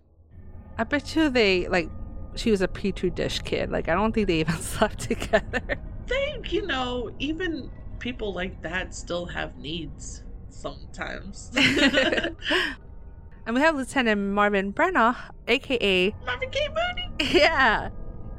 I 0.76 0.82
bet 0.82 1.14
you 1.14 1.28
they, 1.28 1.68
like, 1.68 1.88
she 2.34 2.50
was 2.50 2.60
a 2.60 2.66
Petri 2.66 3.10
dish 3.10 3.38
kid. 3.40 3.70
Like, 3.70 3.88
I 3.88 3.94
don't 3.94 4.12
think 4.12 4.26
they 4.26 4.40
even 4.40 4.56
slept 4.60 4.98
together. 4.98 5.78
They, 6.08 6.40
you 6.48 6.66
know, 6.66 7.12
even 7.20 7.70
people 8.02 8.34
like 8.34 8.60
that 8.62 8.92
still 8.92 9.24
have 9.26 9.56
needs 9.56 10.24
sometimes. 10.50 11.52
and 11.56 13.54
we 13.54 13.60
have 13.60 13.76
Lieutenant 13.76 14.20
Marvin 14.20 14.72
Branagh, 14.72 15.16
aka 15.46 16.14
Marvin 16.26 16.50
K. 16.50 16.68
Mooney. 16.68 17.08
Yeah. 17.32 17.90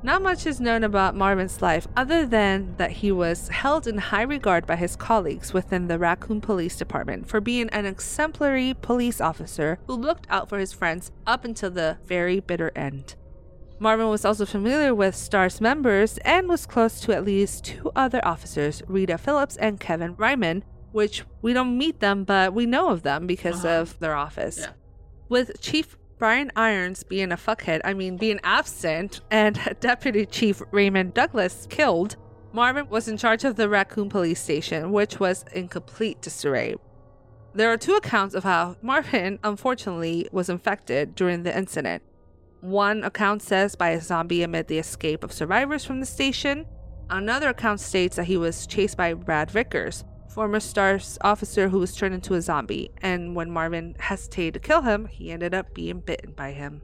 Not 0.05 0.21
much 0.21 0.45
is 0.45 0.59
known 0.59 0.83
about 0.83 1.15
Marvin's 1.15 1.61
life 1.61 1.87
other 1.95 2.25
than 2.25 2.75
that 2.75 2.91
he 2.91 3.09
was 3.09 3.47
held 3.47 3.87
in 3.87 3.97
high 3.97 4.23
regard 4.23 4.67
by 4.67 4.75
his 4.75 4.97
colleagues 4.97 5.53
within 5.53 5.87
the 5.87 5.97
Raccoon 5.97 6.41
Police 6.41 6.75
Department 6.75 7.29
for 7.29 7.39
being 7.39 7.69
an 7.69 7.85
exemplary 7.85 8.75
police 8.81 9.21
officer 9.21 9.79
who 9.87 9.93
looked 9.93 10.27
out 10.29 10.49
for 10.49 10.59
his 10.59 10.73
friends 10.73 11.09
up 11.25 11.45
until 11.45 11.71
the 11.71 11.99
very 12.03 12.41
bitter 12.41 12.73
end. 12.75 13.15
Marvin 13.83 14.07
was 14.07 14.23
also 14.23 14.45
familiar 14.45 14.95
with 14.95 15.13
STAR's 15.13 15.59
members 15.59 16.17
and 16.19 16.47
was 16.47 16.65
close 16.65 17.01
to 17.01 17.11
at 17.13 17.25
least 17.25 17.65
two 17.65 17.91
other 17.97 18.25
officers, 18.25 18.81
Rita 18.87 19.17
Phillips 19.17 19.57
and 19.57 19.77
Kevin 19.77 20.15
Ryman, 20.15 20.63
which 20.93 21.25
we 21.41 21.51
don't 21.51 21.77
meet 21.77 21.99
them, 21.99 22.23
but 22.23 22.53
we 22.53 22.65
know 22.65 22.91
of 22.91 23.03
them 23.03 23.27
because 23.27 23.65
Uh-huh. 23.65 23.81
of 23.81 23.99
their 23.99 24.15
office. 24.15 24.59
Yeah. 24.59 24.67
With 25.27 25.59
Chief 25.59 25.97
Brian 26.17 26.49
Irons 26.55 27.03
being 27.03 27.33
a 27.33 27.35
fuckhead, 27.35 27.81
I 27.83 27.93
mean, 27.93 28.15
being 28.15 28.39
absent, 28.41 29.19
and 29.29 29.59
Deputy 29.81 30.25
Chief 30.27 30.61
Raymond 30.71 31.13
Douglas 31.13 31.67
killed, 31.69 32.15
Marvin 32.53 32.87
was 32.87 33.09
in 33.09 33.17
charge 33.17 33.43
of 33.43 33.57
the 33.57 33.67
Raccoon 33.67 34.07
Police 34.07 34.39
Station, 34.39 34.93
which 34.93 35.19
was 35.19 35.43
in 35.51 35.67
complete 35.67 36.21
disarray. 36.21 36.75
There 37.53 37.69
are 37.69 37.77
two 37.77 37.95
accounts 37.95 38.33
of 38.33 38.45
how 38.45 38.77
Marvin, 38.81 39.39
unfortunately, 39.43 40.29
was 40.31 40.47
infected 40.47 41.15
during 41.15 41.43
the 41.43 41.55
incident. 41.57 42.01
One 42.63 43.03
account 43.03 43.41
says 43.41 43.75
by 43.75 43.89
a 43.89 43.99
zombie 43.99 44.41
amid 44.41 44.67
the 44.67 44.77
escape 44.77 45.25
of 45.25 45.33
survivors 45.33 45.83
from 45.83 45.99
the 45.99 46.05
station. 46.05 46.65
Another 47.09 47.49
account 47.49 47.81
states 47.81 48.15
that 48.15 48.23
he 48.23 48.37
was 48.37 48.65
chased 48.65 48.95
by 48.95 49.13
Brad 49.15 49.51
Vickers, 49.51 50.05
former 50.29 50.61
STARS 50.61 51.17
officer 51.19 51.67
who 51.67 51.79
was 51.79 51.93
turned 51.93 52.15
into 52.15 52.35
a 52.35 52.41
zombie, 52.41 52.89
and 53.01 53.35
when 53.35 53.51
Marvin 53.51 53.97
hesitated 53.99 54.53
to 54.53 54.59
kill 54.61 54.81
him, 54.81 55.07
he 55.07 55.29
ended 55.29 55.53
up 55.53 55.73
being 55.73 55.99
bitten 55.99 56.31
by 56.31 56.53
him. 56.53 56.81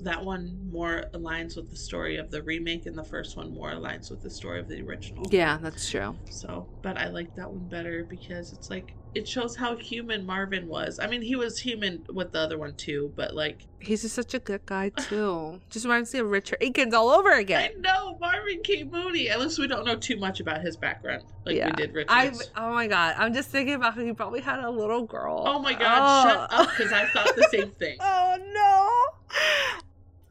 That 0.00 0.22
one 0.22 0.68
more 0.70 1.04
aligns 1.14 1.56
with 1.56 1.70
the 1.70 1.76
story 1.76 2.18
of 2.18 2.30
the 2.30 2.42
remake, 2.42 2.84
and 2.84 2.98
the 2.98 3.02
first 3.02 3.34
one 3.34 3.54
more 3.54 3.70
aligns 3.70 4.10
with 4.10 4.20
the 4.20 4.28
story 4.28 4.60
of 4.60 4.68
the 4.68 4.82
original. 4.82 5.26
Yeah, 5.30 5.56
that's 5.56 5.90
true. 5.90 6.18
So, 6.28 6.68
but 6.82 6.98
I 6.98 7.08
like 7.08 7.34
that 7.36 7.50
one 7.50 7.66
better 7.70 8.04
because 8.04 8.52
it's 8.52 8.68
like 8.68 8.92
it 9.14 9.28
shows 9.28 9.54
how 9.54 9.76
human 9.76 10.26
Marvin 10.26 10.66
was. 10.68 10.98
I 10.98 11.06
mean, 11.06 11.22
he 11.22 11.36
was 11.36 11.58
human 11.58 12.04
with 12.12 12.32
the 12.32 12.40
other 12.40 12.58
one 12.58 12.74
too, 12.74 13.12
but 13.16 13.34
like 13.34 13.66
He's 13.78 14.00
just 14.02 14.14
such 14.14 14.32
a 14.32 14.38
good 14.38 14.64
guy, 14.64 14.88
too. 14.88 15.60
just 15.70 15.84
reminds 15.84 16.12
me 16.14 16.20
of 16.20 16.30
Richard 16.30 16.56
Akins 16.62 16.94
all 16.94 17.10
over 17.10 17.32
again. 17.32 17.70
I 17.76 17.80
know 17.80 18.16
Marvin 18.18 18.62
K. 18.62 18.82
Mooney. 18.84 19.28
At 19.28 19.38
least 19.40 19.58
we 19.58 19.66
don't 19.66 19.84
know 19.84 19.96
too 19.96 20.16
much 20.16 20.40
about 20.40 20.62
his 20.62 20.74
background, 20.76 21.24
like 21.44 21.56
Yeah. 21.56 21.66
we 21.66 21.72
did 21.72 21.92
Richard. 21.94 22.10
I 22.10 22.32
oh 22.56 22.72
my 22.72 22.86
god, 22.86 23.14
I'm 23.18 23.34
just 23.34 23.50
thinking 23.50 23.74
about 23.74 23.94
how 23.94 24.00
he 24.00 24.12
probably 24.14 24.40
had 24.40 24.60
a 24.60 24.70
little 24.70 25.04
girl. 25.04 25.44
Oh 25.46 25.58
my 25.58 25.74
god, 25.74 25.98
oh. 26.00 26.28
shut 26.30 26.48
Oh. 26.50 26.62
up 26.62 26.70
because 26.70 26.92
I 26.92 27.06
thought 27.06 27.36
the 27.36 27.48
same 27.50 27.70
thing. 27.78 27.98
Oh 28.00 28.36
no. 28.54 29.38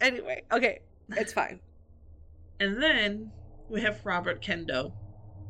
Anyway, 0.01 0.43
okay, 0.51 0.79
it's 1.11 1.31
fine. 1.33 1.59
And 2.59 2.81
then 2.81 3.31
we 3.69 3.81
have 3.81 4.05
Robert 4.05 4.41
Kendo, 4.41 4.91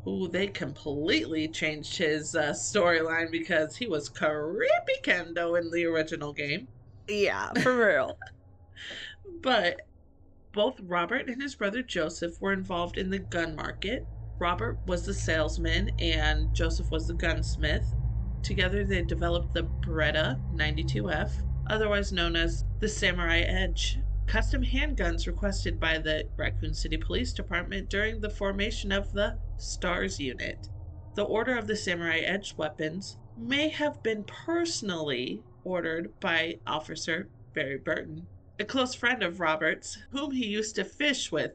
who 0.03 0.27
they 0.27 0.47
completely 0.47 1.47
changed 1.47 1.97
his 1.97 2.35
uh, 2.35 2.51
storyline 2.51 3.31
because 3.31 3.77
he 3.77 3.87
was 3.87 4.09
creepy 4.09 4.99
Kendo 5.03 5.59
in 5.59 5.71
the 5.71 5.85
original 5.85 6.33
game. 6.33 6.67
Yeah, 7.07 7.51
for 7.61 7.77
real. 7.77 8.17
But 9.41 9.81
both 10.53 10.79
Robert 10.81 11.27
and 11.27 11.41
his 11.41 11.55
brother 11.55 11.81
Joseph 11.81 12.39
were 12.39 12.53
involved 12.53 12.97
in 12.97 13.09
the 13.09 13.19
gun 13.19 13.55
market. 13.55 14.05
Robert 14.39 14.79
was 14.85 15.05
the 15.05 15.13
salesman 15.13 15.89
and 15.99 16.53
Joseph 16.53 16.91
was 16.91 17.07
the 17.07 17.13
gunsmith. 17.13 17.93
Together 18.41 18.85
they 18.85 19.01
developed 19.01 19.53
the 19.53 19.69
Beretta 19.85 20.39
92F, 20.53 21.31
otherwise 21.69 22.11
known 22.11 22.35
as 22.35 22.63
the 22.79 22.87
Samurai 22.87 23.39
Edge, 23.39 23.97
custom 24.27 24.63
handguns 24.63 25.27
requested 25.27 25.79
by 25.79 25.97
the 25.97 26.25
Raccoon 26.37 26.73
City 26.73 26.97
Police 26.97 27.33
Department 27.33 27.89
during 27.89 28.21
the 28.21 28.29
formation 28.29 28.91
of 28.91 29.11
the 29.11 29.37
STARS 29.63 30.19
unit. 30.19 30.67
The 31.15 31.23
order 31.23 31.57
of 31.57 31.67
the 31.67 31.77
Samurai 31.77 32.19
Edge 32.19 32.55
weapons 32.57 33.17
may 33.37 33.69
have 33.69 34.03
been 34.03 34.25
personally 34.25 35.41
ordered 35.63 36.19
by 36.19 36.59
Officer 36.67 37.29
Barry 37.53 37.77
Burton, 37.77 38.27
a 38.59 38.65
close 38.65 38.93
friend 38.93 39.23
of 39.23 39.39
Robert's, 39.39 39.97
whom 40.11 40.31
he 40.31 40.45
used 40.47 40.75
to 40.75 40.83
fish 40.83 41.31
with. 41.31 41.53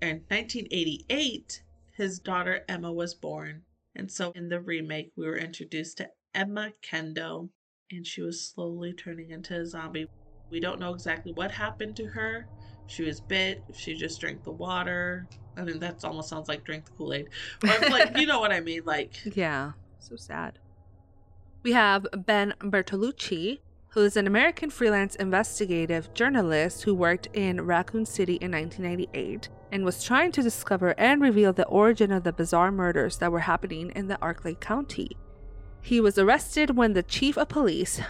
In 0.00 0.24
1988, 0.28 1.62
his 1.96 2.20
daughter 2.20 2.64
Emma 2.68 2.92
was 2.92 3.14
born, 3.14 3.62
and 3.94 4.10
so 4.10 4.30
in 4.32 4.48
the 4.48 4.60
remake, 4.60 5.10
we 5.16 5.26
were 5.26 5.36
introduced 5.36 5.96
to 5.98 6.10
Emma 6.34 6.72
Kendo, 6.80 7.48
and 7.90 8.06
she 8.06 8.22
was 8.22 8.46
slowly 8.46 8.92
turning 8.92 9.30
into 9.30 9.58
a 9.58 9.66
zombie. 9.66 10.06
We 10.50 10.60
don't 10.60 10.78
know 10.78 10.94
exactly 10.94 11.32
what 11.32 11.50
happened 11.50 11.96
to 11.96 12.06
her. 12.06 12.46
She 12.86 13.02
was 13.02 13.20
bit, 13.20 13.62
she 13.74 13.94
just 13.94 14.20
drank 14.20 14.44
the 14.44 14.52
water. 14.52 15.26
I 15.56 15.62
mean, 15.62 15.78
that 15.80 16.04
almost 16.04 16.28
sounds 16.28 16.48
like 16.48 16.64
drink 16.64 16.84
the 16.84 16.92
Kool 16.92 17.14
Aid. 17.14 17.28
If, 17.62 17.90
like, 17.90 18.16
you 18.18 18.26
know 18.26 18.40
what 18.40 18.52
I 18.52 18.60
mean? 18.60 18.82
Like, 18.84 19.12
Yeah, 19.34 19.72
so 19.98 20.16
sad. 20.16 20.58
We 21.62 21.72
have 21.72 22.06
Ben 22.14 22.54
Bertolucci, 22.60 23.58
who 23.88 24.02
is 24.02 24.16
an 24.16 24.26
American 24.26 24.70
freelance 24.70 25.16
investigative 25.16 26.12
journalist 26.14 26.82
who 26.82 26.94
worked 26.94 27.28
in 27.32 27.62
Raccoon 27.62 28.04
City 28.04 28.34
in 28.34 28.52
1998 28.52 29.48
and 29.72 29.84
was 29.84 30.04
trying 30.04 30.30
to 30.32 30.42
discover 30.42 30.94
and 30.98 31.20
reveal 31.20 31.52
the 31.52 31.66
origin 31.66 32.12
of 32.12 32.22
the 32.22 32.32
bizarre 32.32 32.70
murders 32.70 33.18
that 33.18 33.32
were 33.32 33.40
happening 33.40 33.90
in 33.96 34.06
the 34.06 34.18
Arklay 34.18 34.60
County. 34.60 35.16
He 35.80 36.00
was 36.00 36.18
arrested 36.18 36.76
when 36.76 36.92
the 36.92 37.02
chief 37.02 37.38
of 37.38 37.48
police, 37.48 38.00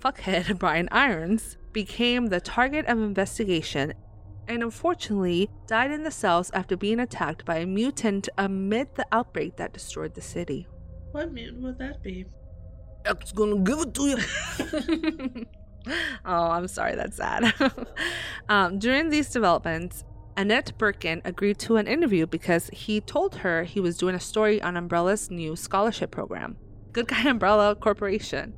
fuckhead 0.00 0.58
Brian 0.58 0.88
Irons, 0.90 1.56
became 1.72 2.26
the 2.26 2.40
target 2.40 2.86
of 2.86 2.98
investigation 2.98 3.94
and 4.48 4.62
unfortunately 4.62 5.50
died 5.66 5.90
in 5.90 6.02
the 6.02 6.10
cells 6.10 6.50
after 6.52 6.76
being 6.76 7.00
attacked 7.00 7.44
by 7.44 7.58
a 7.58 7.66
mutant 7.66 8.28
amid 8.38 8.94
the 8.94 9.06
outbreak 9.12 9.56
that 9.56 9.72
destroyed 9.72 10.14
the 10.14 10.20
city. 10.20 10.66
what 11.12 11.32
mutant 11.32 11.62
would 11.62 11.78
that 11.78 12.02
be? 12.02 12.26
X 13.04 13.32
gonna 13.32 13.58
give 13.58 13.78
it 13.80 13.94
to 13.94 14.02
you. 14.08 15.46
oh, 16.24 16.50
I'm 16.50 16.68
sorry, 16.68 16.94
that's 16.94 17.16
sad. 17.16 17.54
um, 18.48 18.78
during 18.78 19.10
these 19.10 19.30
developments, 19.30 20.04
Annette 20.36 20.76
Birkin 20.76 21.22
agreed 21.24 21.58
to 21.60 21.76
an 21.76 21.86
interview 21.86 22.26
because 22.26 22.68
he 22.72 23.00
told 23.00 23.36
her 23.36 23.64
he 23.64 23.80
was 23.80 23.96
doing 23.96 24.14
a 24.14 24.20
story 24.20 24.60
on 24.60 24.76
Umbrella's 24.76 25.30
new 25.30 25.56
scholarship 25.56 26.10
program. 26.10 26.56
Good 26.92 27.08
Guy 27.08 27.28
Umbrella 27.28 27.74
Corporation. 27.74 28.52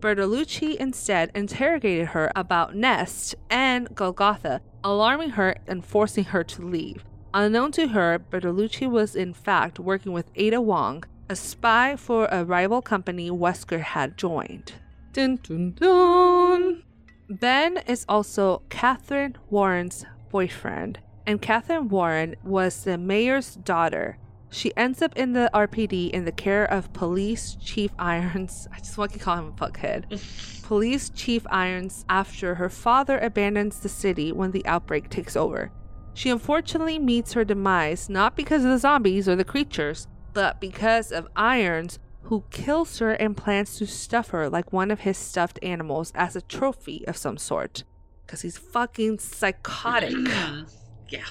Bertolucci 0.00 0.76
instead 0.76 1.30
interrogated 1.34 2.08
her 2.08 2.30
about 2.36 2.74
Nest 2.74 3.34
and 3.50 3.94
Golgotha, 3.94 4.60
alarming 4.84 5.30
her 5.30 5.56
and 5.66 5.84
forcing 5.84 6.24
her 6.24 6.44
to 6.44 6.62
leave. 6.62 7.04
Unknown 7.34 7.72
to 7.72 7.88
her, 7.88 8.18
Bertolucci 8.18 8.88
was 8.88 9.14
in 9.14 9.34
fact 9.34 9.78
working 9.78 10.12
with 10.12 10.30
Ada 10.34 10.60
Wong, 10.60 11.04
a 11.28 11.36
spy 11.36 11.96
for 11.96 12.26
a 12.26 12.44
rival 12.44 12.80
company 12.80 13.30
Wesker 13.30 13.80
had 13.80 14.16
joined. 14.16 14.72
Dun, 15.12 15.36
dun, 15.42 15.72
dun. 15.72 16.82
Ben 17.28 17.78
is 17.86 18.06
also 18.08 18.62
Catherine 18.70 19.36
Warren's 19.50 20.06
boyfriend, 20.30 21.00
and 21.26 21.42
Catherine 21.42 21.88
Warren 21.88 22.36
was 22.42 22.84
the 22.84 22.96
mayor's 22.96 23.56
daughter. 23.56 24.16
She 24.50 24.74
ends 24.76 25.02
up 25.02 25.16
in 25.16 25.32
the 25.32 25.50
RPD 25.52 26.10
in 26.10 26.24
the 26.24 26.32
care 26.32 26.64
of 26.64 26.92
Police 26.92 27.56
Chief 27.62 27.90
Irons. 27.98 28.66
I 28.72 28.78
just 28.78 28.96
want 28.96 29.12
to 29.12 29.18
call 29.18 29.36
him 29.36 29.48
a 29.48 29.52
fuckhead. 29.52 30.62
Police 30.62 31.10
Chief 31.10 31.46
Irons 31.50 32.04
after 32.08 32.54
her 32.56 32.68
father 32.68 33.18
abandons 33.18 33.80
the 33.80 33.88
city 33.88 34.32
when 34.32 34.50
the 34.50 34.64
outbreak 34.66 35.08
takes 35.10 35.36
over. 35.36 35.70
She 36.14 36.30
unfortunately 36.30 36.98
meets 36.98 37.34
her 37.34 37.44
demise 37.44 38.08
not 38.08 38.36
because 38.36 38.64
of 38.64 38.70
the 38.70 38.78
zombies 38.78 39.28
or 39.28 39.36
the 39.36 39.44
creatures, 39.44 40.08
but 40.32 40.60
because 40.60 41.12
of 41.12 41.28
Irons, 41.36 41.98
who 42.22 42.44
kills 42.50 42.98
her 42.98 43.12
and 43.12 43.36
plans 43.36 43.76
to 43.78 43.86
stuff 43.86 44.30
her 44.30 44.50
like 44.50 44.72
one 44.72 44.90
of 44.90 45.00
his 45.00 45.16
stuffed 45.16 45.58
animals 45.62 46.12
as 46.14 46.36
a 46.36 46.42
trophy 46.42 47.06
of 47.06 47.16
some 47.16 47.38
sort. 47.38 47.84
Because 48.26 48.42
he's 48.42 48.58
fucking 48.58 49.18
psychotic. 49.20 50.10
Mm-hmm. 50.10 50.64
yeah. 51.08 51.24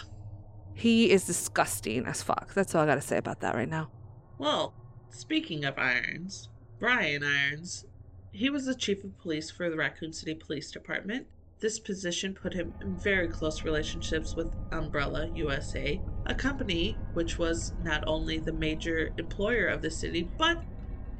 He 0.77 1.09
is 1.09 1.25
disgusting 1.25 2.05
as 2.05 2.21
fuck. 2.21 2.53
That's 2.53 2.75
all 2.75 2.83
I 2.83 2.85
gotta 2.85 3.01
say 3.01 3.17
about 3.17 3.39
that 3.39 3.55
right 3.55 3.67
now. 3.67 3.89
Well, 4.37 4.75
speaking 5.09 5.65
of 5.65 5.79
Irons, 5.79 6.49
Brian 6.79 7.23
Irons, 7.23 7.85
he 8.31 8.51
was 8.51 8.67
the 8.67 8.75
chief 8.75 9.03
of 9.03 9.17
police 9.17 9.49
for 9.49 9.71
the 9.71 9.75
Raccoon 9.75 10.13
City 10.13 10.35
Police 10.35 10.69
Department. 10.69 11.25
This 11.59 11.79
position 11.79 12.35
put 12.35 12.53
him 12.53 12.75
in 12.79 12.95
very 12.95 13.27
close 13.27 13.63
relationships 13.63 14.35
with 14.35 14.53
Umbrella 14.71 15.31
USA, 15.33 15.99
a 16.27 16.35
company 16.35 16.95
which 17.13 17.39
was 17.39 17.73
not 17.81 18.03
only 18.05 18.37
the 18.37 18.53
major 18.53 19.09
employer 19.17 19.65
of 19.65 19.81
the 19.81 19.89
city, 19.89 20.29
but 20.37 20.63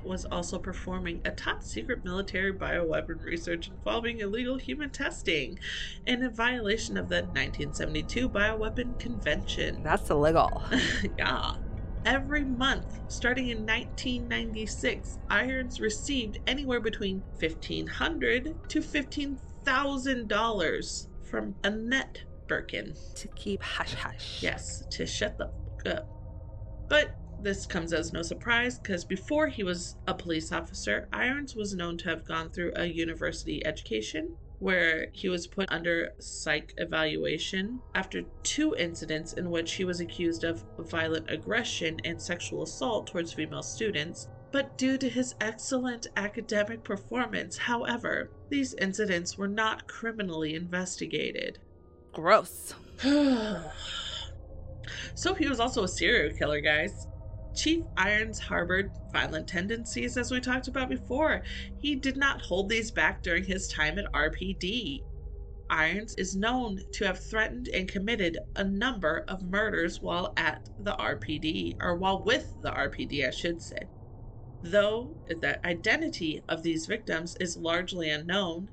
was 0.04 0.26
also 0.26 0.58
performing 0.58 1.22
a 1.26 1.32
top 1.32 1.62
secret 1.64 2.04
military 2.06 2.54
bioweapon 2.54 3.22
research 3.24 3.68
involving 3.68 4.20
illegal 4.20 4.58
human 4.58 4.89
testing 4.89 5.60
and 6.06 6.24
in 6.24 6.32
violation 6.32 6.98
of 6.98 7.10
the 7.10 7.24
1972 7.24 8.30
Bioweapon 8.30 8.98
Convention. 9.00 9.80
That's 9.84 10.10
illegal. 10.10 10.64
yeah. 11.18 11.56
Every 12.06 12.45
month, 12.45 13.00
starting 13.10 13.50
in 13.50 13.66
1996, 13.66 15.18
Irons 15.30 15.82
received 15.82 16.39
anywhere 16.48 16.80
between 16.80 17.22
1,500 17.39 18.56
to 18.70 18.80
$15,000 18.80 21.08
from 21.30 21.54
Annette 21.66 22.24
Birkin. 22.48 22.93
to 23.16 23.28
keep 23.30 23.62
hush 23.62 23.93
hush. 23.93 24.41
Yes, 24.41 24.86
to 24.91 25.06
shut 25.06 25.38
the 25.38 25.52
fuck 25.84 25.95
up. 25.95 26.08
But 26.88 27.18
this 27.42 27.66
comes 27.66 27.94
as 27.94 28.14
no 28.14 28.22
surprise 28.22 28.80
because 28.80 29.06
before 29.06 29.48
he 29.48 29.64
was 29.64 29.96
a 30.08 30.14
police 30.14 30.52
officer, 30.52 31.08
Irons 31.14 31.56
was 31.56 31.76
known 31.76 31.98
to 32.00 32.10
have 32.10 32.26
gone 32.26 32.50
through 32.50 32.74
a 32.76 32.86
university 32.86 33.66
education 33.66 34.36
where 34.60 35.08
he 35.12 35.30
was 35.30 35.46
put 35.46 35.72
under 35.72 36.14
psych 36.20 36.74
evaluation 36.78 37.80
after 37.94 38.24
two 38.42 38.76
incidents 38.76 39.34
in 39.34 39.52
which 39.52 39.74
he 39.74 39.86
was 39.86 40.00
accused 40.00 40.44
of 40.44 40.64
violent 40.80 41.30
aggression 41.30 42.00
and 42.04 42.20
sexual 42.20 42.64
assault 42.64 43.06
towards 43.08 43.34
female 43.34 43.62
students. 43.62 44.30
But 44.52 44.78
due 44.78 44.98
to 44.98 45.10
his 45.10 45.36
excellent 45.42 46.08
academic 46.16 46.84
performance, 46.84 47.58
however, 47.58 48.32
these 48.50 48.74
incidents 48.76 49.38
were 49.38 49.48
not 49.48 49.88
criminally 49.88 50.56
investigated. 50.56 51.60
Gross. 52.14 52.74
so 55.14 55.34
he 55.36 55.48
was 55.48 55.60
also 55.60 55.84
a 55.84 55.88
serial 55.88 56.36
killer, 56.36 56.62
guys. 56.62 57.08
Chief 57.58 57.86
Irons 57.97 58.38
harbored 58.38 58.93
violent 59.12 59.47
tendencies, 59.47 60.16
as 60.16 60.30
we 60.30 60.39
talked 60.39 60.68
about 60.68 60.89
before. 60.89 61.43
He 61.76 61.95
did 61.95 62.16
not 62.16 62.43
hold 62.43 62.70
these 62.70 62.91
back 62.91 63.24
during 63.24 63.45
his 63.45 63.68
time 63.68 63.97
at 63.97 64.05
RPD. 64.14 65.05
Irons 65.68 66.14
is 66.20 66.36
known 66.36 66.84
to 66.91 67.05
have 67.05 67.26
threatened 67.26 67.68
and 67.70 67.89
committed 67.89 68.38
a 68.55 68.64
number 68.64 69.26
of 69.28 69.41
murders 69.41 70.03
while 70.03 70.34
at 70.38 70.70
the 70.78 70.93
RPD, 70.99 71.78
or 71.82 71.95
while 71.95 72.24
with 72.24 72.53
the 72.62 72.70
RPD, 72.70 73.26
I 73.28 73.32
should 73.32 73.60
say. 73.64 73.89
Though 74.62 75.16
the 75.26 75.60
identity 75.66 76.43
of 76.47 76.62
these 76.62 76.86
victims 76.86 77.36
is 77.39 77.58
largely 77.58 78.08
unknown, 78.12 78.70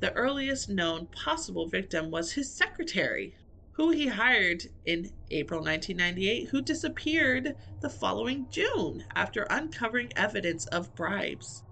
the 0.00 0.12
earliest 0.14 0.68
known 0.68 1.06
possible 1.06 1.68
victim 1.68 2.10
was 2.10 2.32
his 2.32 2.52
secretary, 2.52 3.36
who 3.76 3.90
he 3.90 4.06
hired 4.06 4.62
in 4.86 5.10
April 5.30 5.60
1998, 5.60 6.48
who 6.48 6.62
disappeared 6.62 7.54
the 7.80 7.90
following 7.90 8.46
June 8.48 9.04
after 9.14 9.46
uncovering 9.50 10.10
evidence 10.16 10.66
of 10.68 10.94
bribes. 10.94 11.62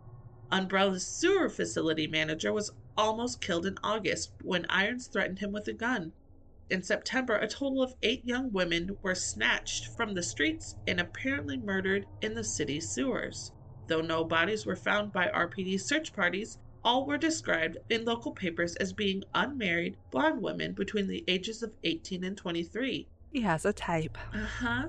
Umbrella's 0.50 1.08
sewer 1.08 1.48
facility 1.48 2.06
manager 2.06 2.52
was 2.52 2.70
almost 2.94 3.40
killed 3.40 3.64
in 3.64 3.78
August 3.82 4.32
when 4.42 4.66
Irons 4.68 5.06
threatened 5.06 5.38
him 5.38 5.50
with 5.50 5.66
a 5.66 5.72
gun. 5.72 6.12
In 6.68 6.82
September, 6.82 7.36
a 7.36 7.48
total 7.48 7.82
of 7.82 7.94
eight 8.02 8.22
young 8.24 8.52
women 8.52 8.98
were 9.02 9.14
snatched 9.14 9.86
from 9.86 10.12
the 10.12 10.22
streets 10.22 10.76
and 10.86 11.00
apparently 11.00 11.56
murdered 11.56 12.06
in 12.20 12.34
the 12.34 12.44
city's 12.44 12.92
sewers. 12.92 13.52
Though 13.86 14.02
no 14.02 14.24
bodies 14.24 14.66
were 14.66 14.76
found 14.76 15.10
by 15.10 15.28
RPD 15.28 15.80
search 15.80 16.12
parties, 16.12 16.58
all 16.84 17.06
were 17.06 17.16
described 17.16 17.78
in 17.88 18.04
local 18.04 18.32
papers 18.32 18.76
as 18.76 18.92
being 18.92 19.22
unmarried 19.34 19.96
blonde 20.10 20.42
women 20.42 20.72
between 20.72 21.08
the 21.08 21.24
ages 21.26 21.62
of 21.62 21.72
18 21.82 22.22
and 22.22 22.36
23. 22.36 23.08
He 23.32 23.40
has 23.40 23.64
a 23.64 23.72
type. 23.72 24.18
Uh 24.32 24.44
huh. 24.44 24.88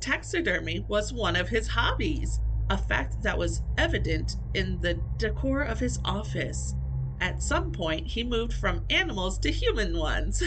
Taxidermy 0.00 0.84
was 0.88 1.12
one 1.12 1.36
of 1.36 1.48
his 1.48 1.68
hobbies, 1.68 2.40
a 2.68 2.76
fact 2.76 3.22
that 3.22 3.38
was 3.38 3.62
evident 3.78 4.36
in 4.54 4.80
the 4.80 5.00
decor 5.18 5.62
of 5.62 5.78
his 5.78 5.98
office. 6.04 6.74
At 7.20 7.42
some 7.42 7.72
point, 7.72 8.06
he 8.06 8.22
moved 8.24 8.52
from 8.52 8.84
animals 8.90 9.38
to 9.38 9.50
human 9.50 9.96
ones 9.96 10.42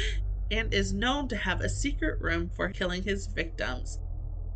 and 0.50 0.74
is 0.74 0.92
known 0.92 1.28
to 1.28 1.36
have 1.36 1.60
a 1.60 1.68
secret 1.68 2.20
room 2.20 2.50
for 2.50 2.68
killing 2.68 3.02
his 3.02 3.26
victims, 3.26 3.98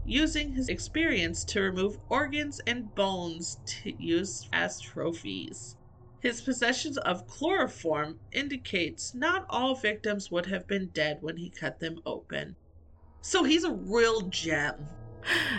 using 0.05 0.53
his 0.53 0.69
experience 0.69 1.45
to 1.45 1.63
remove 1.63 1.99
organs 2.11 2.61
and 2.67 2.95
bones 2.95 3.59
to 3.65 3.93
use 4.03 4.47
as 4.53 4.81
trophies. 4.81 5.77
His 6.25 6.41
possession 6.41 6.97
of 7.05 7.27
chloroform 7.27 8.19
indicates 8.33 9.15
not 9.15 9.45
all 9.51 9.75
victims 9.75 10.31
would 10.31 10.47
have 10.47 10.67
been 10.67 10.87
dead 10.87 11.19
when 11.21 11.37
he 11.37 11.51
cut 11.51 11.81
them 11.81 12.01
open. 12.07 12.57
So 13.21 13.45
he's 13.45 13.65
a 13.65 13.75
real 13.75 14.23
gem. 14.23 14.89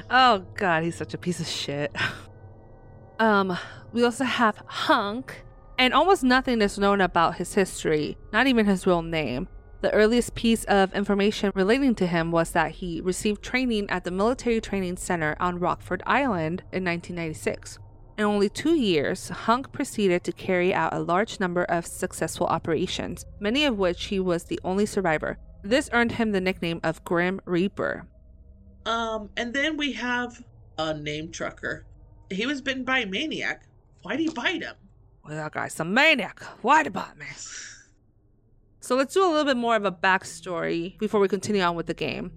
Oh 0.10 0.44
god, 0.56 0.84
he's 0.84 0.96
such 0.96 1.14
a 1.14 1.20
piece 1.20 1.40
of 1.40 1.48
shit. 1.48 1.96
Um, 3.18 3.58
we 3.94 4.04
also 4.04 4.26
have 4.26 4.62
Hunk, 4.68 5.46
and 5.80 5.94
almost 5.94 6.22
nothing 6.22 6.62
is 6.62 6.78
known 6.78 7.00
about 7.00 7.36
his 7.36 7.54
history, 7.54 8.18
not 8.34 8.46
even 8.46 8.66
his 8.66 8.86
real 8.86 9.02
name. 9.02 9.48
The 9.80 9.94
earliest 9.94 10.36
piece 10.36 10.66
of 10.66 10.94
information 10.94 11.54
relating 11.56 11.96
to 11.96 12.08
him 12.08 12.30
was 12.30 12.52
that 12.52 12.72
he 12.72 13.00
received 13.00 13.42
training 13.42 13.90
at 13.90 14.04
the 14.04 14.12
Military 14.12 14.60
Training 14.60 14.98
Center 14.98 15.38
on 15.40 15.60
Rockford 15.60 16.04
Island 16.06 16.64
in 16.74 16.84
1996. 16.84 17.80
In 18.18 18.24
only 18.24 18.48
two 18.48 18.76
years, 18.76 19.28
Hunk 19.28 19.74
proceeded 19.74 20.24
to 20.24 20.32
carry 20.32 20.74
out 20.74 20.94
a 20.94 21.00
large 21.00 21.40
number 21.42 21.66
of 21.66 21.86
successful 21.86 22.48
operations, 22.48 23.26
many 23.42 23.66
of 23.66 23.78
which 23.78 24.06
he 24.06 24.22
was 24.22 24.46
the 24.46 24.60
only 24.64 24.86
survivor. 24.86 25.38
This 25.64 25.90
earned 25.92 26.14
him 26.14 26.32
the 26.32 26.40
nickname 26.40 26.80
of 26.82 27.04
Grim 27.04 27.42
Reaper. 27.44 28.08
Um, 28.86 29.30
and 29.36 29.54
then 29.54 29.76
we 29.76 29.92
have 29.94 30.42
a 30.78 30.94
name 30.94 31.30
trucker. 31.32 31.86
He 32.30 32.46
was 32.46 32.62
bitten 32.62 32.86
by 32.86 33.00
a 33.00 33.06
maniac. 33.06 33.68
Why'd 34.04 34.20
he 34.20 34.30
bite 34.30 34.64
him? 34.64 34.76
Well, 35.26 35.36
that 35.36 35.52
guy's 35.52 35.80
a 35.80 35.86
maniac. 35.86 36.42
Why 36.62 36.82
about 36.82 37.18
me? 37.18 37.26
So 38.82 38.96
let's 38.96 39.16
do 39.16 39.26
a 39.26 39.28
little 39.28 39.46
bit 39.46 39.58
more 39.58 39.76
of 39.76 39.84
a 39.84 39.92
backstory 39.92 40.96
before 41.00 41.20
we 41.20 41.28
continue 41.28 41.64
on 41.64 41.76
with 41.76 41.88
the 41.88 41.96
game. 41.96 42.32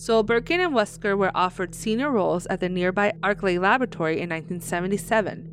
So 0.00 0.22
Birkin 0.22 0.60
and 0.60 0.72
Wesker 0.72 1.18
were 1.18 1.32
offered 1.34 1.74
senior 1.74 2.12
roles 2.12 2.46
at 2.46 2.60
the 2.60 2.68
nearby 2.68 3.12
Arklay 3.20 3.58
Laboratory 3.60 4.20
in 4.20 4.30
1977. 4.30 5.52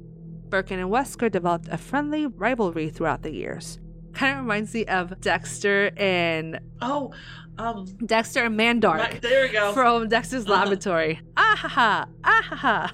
Birkin 0.50 0.78
and 0.78 0.92
Wesker 0.92 1.32
developed 1.32 1.68
a 1.72 1.80
friendly 1.80 2.28
rivalry 2.28 2.90
throughout 2.92 3.24
the 3.24 3.32
years. 3.34 3.80
Kind 4.14 4.34
of 4.38 4.44
reminds 4.44 4.72
me 4.76 4.86
of 4.86 5.20
Dexter 5.20 5.90
and 5.98 6.60
Oh, 6.80 7.12
um, 7.58 7.86
Dexter 8.06 8.44
and 8.46 8.58
Mandark 8.58 9.00
right, 9.00 9.20
there 9.22 9.48
we 9.48 9.52
go. 9.52 9.74
from 9.74 10.10
Dexter's 10.10 10.46
Uh-huh. 10.48 10.54
laboratory. 10.54 11.20
Ah 11.36 11.56
ha 11.58 11.68
ha! 11.68 12.06
Ah 12.24 12.42
ha 12.44 12.56
ha! 12.56 12.94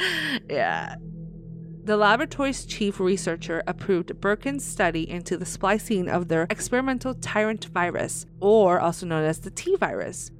yeah. 0.50 0.94
The 1.84 1.98
laboratory's 1.98 2.64
chief 2.64 2.98
researcher 2.98 3.62
approved 3.66 4.20
Birkin's 4.22 4.64
study 4.64 5.08
into 5.08 5.36
the 5.36 5.46
splicing 5.46 6.08
of 6.08 6.28
their 6.28 6.46
experimental 6.48 7.14
tyrant 7.14 7.66
virus, 7.66 8.24
or 8.40 8.80
also 8.80 9.04
known 9.06 9.24
as 9.24 9.40
the 9.40 9.50
T 9.50 9.76
virus. 9.76 10.30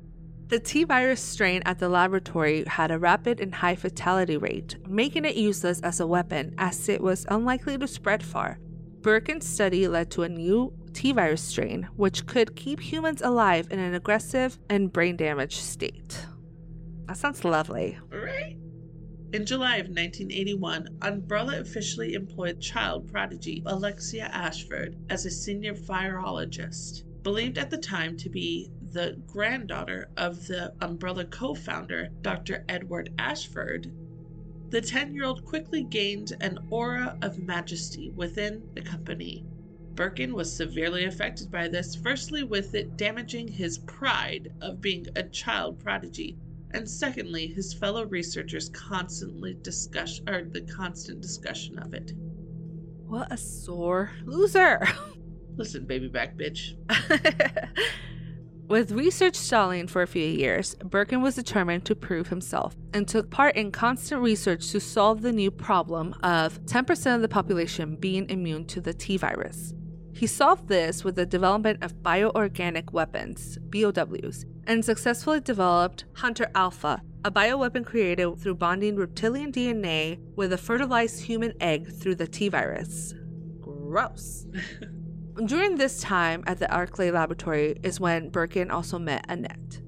The 0.49 0.59
T 0.59 0.85
virus 0.85 1.21
strain 1.21 1.61
at 1.67 1.79
the 1.79 1.91
laboratory 1.91 2.65
had 2.67 2.91
a 2.91 2.99
rapid 2.99 3.39
and 3.39 3.55
high 3.55 3.75
fatality 3.75 4.39
rate, 4.39 4.77
making 4.89 5.27
it 5.27 5.37
useless 5.37 5.79
as 5.81 6.01
a 6.01 6.07
weapon 6.07 6.55
as 6.57 6.89
it 6.89 7.03
was 7.03 7.27
unlikely 7.29 7.77
to 7.77 7.87
spread 7.87 8.23
far. 8.23 8.59
Birkin's 9.03 9.47
study 9.47 9.87
led 9.87 10.11
to 10.13 10.23
a 10.23 10.29
new 10.29 10.73
T 10.95 11.13
virus 11.13 11.43
strain, 11.43 11.87
which 11.97 12.25
could 12.25 12.57
keep 12.57 12.81
humans 12.81 13.21
alive 13.21 13.69
in 13.71 13.79
an 13.79 13.93
aggressive 13.93 14.59
and 14.71 14.91
brain 14.91 15.17
damaged 15.17 15.61
state. 15.61 16.27
That 17.07 17.19
sounds 17.19 17.45
lovely. 17.45 17.99
Right? 18.11 18.57
In 19.35 19.45
July 19.45 19.77
of 19.77 19.89
1981, 19.89 20.99
Umbrella 21.03 21.61
officially 21.61 22.15
employed 22.15 22.59
child 22.59 23.13
prodigy 23.13 23.63
Alexia 23.67 24.31
Ashford 24.33 24.97
as 25.11 25.27
a 25.27 25.31
senior 25.31 25.75
virologist. 25.75 27.03
Believed 27.23 27.59
at 27.59 27.69
the 27.69 27.77
time 27.77 28.17
to 28.17 28.31
be 28.31 28.71
the 28.93 29.21
granddaughter 29.27 30.09
of 30.17 30.47
the 30.47 30.73
Umbrella 30.81 31.25
co 31.25 31.55
founder, 31.55 32.09
Dr. 32.23 32.65
Edward 32.69 33.13
Ashford, 33.19 33.93
the 34.71 34.81
10 34.81 35.15
year 35.15 35.25
old 35.25 35.45
quickly 35.45 35.83
gained 35.83 36.37
an 36.41 36.59
aura 36.71 37.19
of 37.23 37.39
majesty 37.39 38.11
within 38.11 38.63
the 38.75 38.83
company. 38.83 39.47
Birkin 39.95 40.33
was 40.35 40.55
severely 40.55 41.07
affected 41.07 41.51
by 41.51 41.69
this, 41.69 41.97
firstly, 41.97 42.45
with 42.45 42.75
it 42.75 42.97
damaging 42.97 43.49
his 43.49 43.79
pride 43.79 44.53
of 44.61 44.81
being 44.81 45.07
a 45.17 45.23
child 45.25 45.79
prodigy, 45.81 46.37
and 46.71 46.89
secondly, 46.89 47.47
his 47.47 47.73
fellow 47.73 48.05
researchers 48.05 48.69
constantly 48.69 49.55
discuss 49.63 50.21
or 50.29 50.45
the 50.45 50.61
constant 50.61 51.21
discussion 51.21 51.79
of 51.79 51.95
it. 51.95 52.13
What 53.07 53.33
a 53.33 53.37
sore 53.37 54.13
loser. 54.25 54.87
Listen, 55.57 55.87
baby 55.87 56.09
back 56.09 56.37
bitch. 56.37 56.77
With 58.69 58.93
research 58.93 59.35
stalling 59.35 59.87
for 59.87 60.03
a 60.03 60.07
few 60.07 60.27
years, 60.27 60.75
Birkin 60.75 61.23
was 61.23 61.35
determined 61.35 61.87
to 61.87 61.97
prove 61.97 62.29
himself 62.29 62.77
and 62.93 63.09
took 63.09 63.31
part 63.31 63.57
in 63.57 63.73
constant 63.73 64.21
research 64.21 64.71
to 64.73 64.79
solve 64.79 65.23
the 65.23 65.33
new 65.33 65.51
problem 65.51 66.15
of 66.23 66.61
10% 66.67 67.15
of 67.15 67.23
the 67.23 67.29
population 67.29 67.97
being 67.97 68.29
immune 68.29 68.67
to 68.67 68.83
the 68.83 68.93
T 68.93 69.17
virus. 69.17 69.73
He 70.13 70.27
solved 70.27 70.69
this 70.69 71.03
with 71.03 71.17
the 71.17 71.25
development 71.25 71.83
of 71.83 72.03
bioorganic 72.03 72.93
weapons, 72.93 73.57
BOWs, 73.71 74.45
and 74.67 74.85
successfully 74.85 75.41
developed 75.41 76.05
Hunter 76.13 76.51
Alpha, 76.55 77.01
a 77.25 77.31
bioweapon 77.31 77.87
created 77.87 78.39
through 78.39 78.57
bonding 78.57 78.97
reptilian 78.97 79.51
DNA 79.51 80.19
with 80.37 80.53
a 80.53 80.59
fertilized 80.59 81.23
human 81.23 81.55
egg 81.63 81.91
through 81.91 82.17
the 82.17 82.27
T 82.27 82.51
virus. 82.51 83.15
Gross. 83.63 84.47
During 85.45 85.77
this 85.77 86.01
time 86.01 86.43
at 86.49 86.59
the 86.59 86.67
Arklay 86.67 87.13
laboratory 87.13 87.79
is 87.85 88.01
when 88.01 88.29
Birkin 88.29 88.73
also 88.73 88.99
met 88.99 89.25
Annette. 89.29 89.81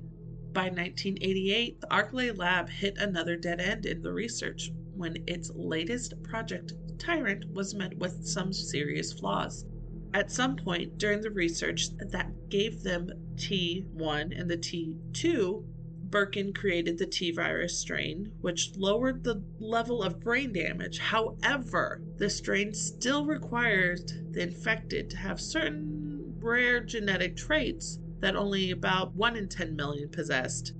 By 0.53 0.67
1988, 0.67 1.81
the 1.81 1.87
Arklay 1.89 2.37
lab 2.37 2.69
hit 2.69 2.97
another 2.99 3.37
dead 3.37 3.61
end 3.61 3.85
in 3.85 4.01
the 4.01 4.13
research 4.13 4.71
when 4.95 5.17
its 5.27 5.51
latest 5.57 6.15
project, 6.23 6.75
Tyrant, 6.99 7.47
was 7.53 7.75
met 7.75 7.97
with 7.99 8.25
some 8.25 8.53
serious 8.53 9.13
flaws. 9.13 9.65
At 10.15 10.31
some 10.31 10.55
point 10.55 10.99
during 10.99 11.21
the 11.21 11.31
research 11.31 11.89
that 11.99 12.49
gave 12.49 12.85
them 12.85 13.11
T1 13.35 14.39
and 14.39 14.49
the 14.49 14.57
T2, 14.57 15.65
Birkin 16.11 16.53
created 16.53 16.99
the 16.99 17.07
T 17.07 17.31
virus 17.31 17.79
strain, 17.79 18.33
which 18.41 18.73
lowered 18.77 19.23
the 19.23 19.43
level 19.59 20.03
of 20.03 20.21
brain 20.21 20.53
damage. 20.53 20.99
However, 20.99 22.03
the 22.17 22.29
strain 22.29 22.75
still 22.75 23.25
required 23.25 24.11
the 24.33 24.43
infected 24.43 25.09
to 25.11 25.17
have 25.17 25.41
certain 25.41 26.35
rare 26.41 26.81
genetic 26.81 27.37
traits 27.37 27.99
that 28.21 28.37
only 28.37 28.71
about 28.71 29.15
1 29.15 29.37
in 29.37 29.49
10 29.49 29.77
million 29.77 30.09
possessed. 30.09 30.73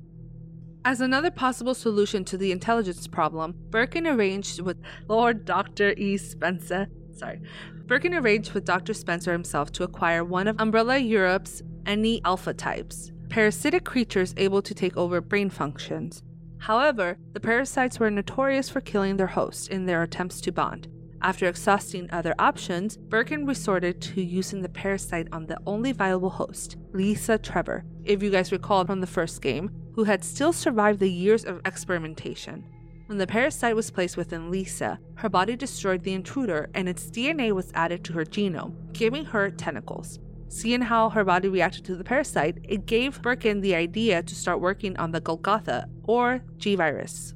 As 0.85 1.01
another 1.01 1.31
possible 1.31 1.75
solution 1.75 2.25
to 2.25 2.39
the 2.39 2.53
intelligence 2.53 3.07
problem, 3.07 3.55
Birkin 3.71 4.07
arranged 4.07 4.61
with 4.61 4.79
Lord 5.09 5.45
Dr. 5.45 5.93
E. 5.93 6.17
Spencer. 6.17 6.89
Sorry. 7.13 7.41
Birkin 7.87 8.15
arranged 8.15 8.53
with 8.53 8.65
Dr. 8.65 8.95
Spencer 8.95 9.33
himself 9.33 9.71
to 9.73 9.83
acquire 9.83 10.25
one 10.25 10.49
of 10.49 10.57
Umbrella 10.59 10.97
Europe's 10.97 11.63
NE-Alpha 11.87 12.55
types, 12.55 13.13
parasitic 13.31 13.85
creatures 13.85 14.35
able 14.37 14.61
to 14.61 14.75
take 14.75 14.97
over 14.97 15.21
brain 15.21 15.49
functions. 15.49 16.23
However, 16.59 17.17
the 17.33 17.41
parasites 17.41 17.99
were 17.99 18.11
notorious 18.11 18.69
for 18.69 18.81
killing 18.81 19.17
their 19.17 19.29
host 19.29 19.71
in 19.71 19.87
their 19.87 20.03
attempts 20.03 20.41
to 20.43 20.53
bond. 20.53 20.89
After 21.23 21.47
exhausting 21.47 22.11
other 22.11 22.35
options, 22.39 22.97
Birkin 22.97 23.47
resorted 23.47 24.01
to 24.03 24.23
using 24.23 24.63
the 24.63 24.69
parasite 24.69 25.29
on 25.33 25.47
the 25.47 25.59
only 25.67 25.93
viable 25.93 26.31
host, 26.31 26.77
Lisa 26.93 27.39
Trevor, 27.39 27.85
if 28.05 28.23
you 28.23 28.31
guys 28.31 28.53
recall 28.53 28.85
from 28.85 29.01
the 29.01 29.07
first 29.07 29.41
game, 29.41 29.71
who 29.95 30.05
had 30.05 30.25
still 30.25 30.53
survived 30.53 30.99
the 30.99 31.11
years 31.11 31.45
of 31.45 31.61
experimentation. 31.65 32.65
When 33.07 33.19
the 33.19 33.27
parasite 33.27 33.77
was 33.77 33.91
placed 33.91 34.17
within 34.17 34.51
Lisa, 34.51 34.99
her 35.17 35.29
body 35.29 35.57
destroyed 35.57 36.03
the 36.03 36.15
intruder 36.15 36.71
and 36.75 36.89
its 36.89 37.11
DNA 37.11 37.53
was 37.53 37.73
added 37.75 38.03
to 38.05 38.13
her 38.15 38.25
genome, 38.25 38.93
giving 38.93 39.25
her 39.27 39.51
tentacles. 39.51 40.19
Seeing 40.51 40.81
how 40.83 41.11
her 41.11 41.23
body 41.23 41.47
reacted 41.47 41.85
to 41.85 41.95
the 41.95 42.03
parasite, 42.03 42.59
it 42.65 42.85
gave 42.85 43.23
Birkin 43.23 43.61
the 43.61 43.77
idea 43.77 44.21
to 44.21 44.35
start 44.35 44.61
working 44.61 44.97
on 44.97 45.13
the 45.13 45.21
Golgotha, 45.21 45.89
or 46.03 46.43
G 46.59 46.75
virus. 46.75 47.35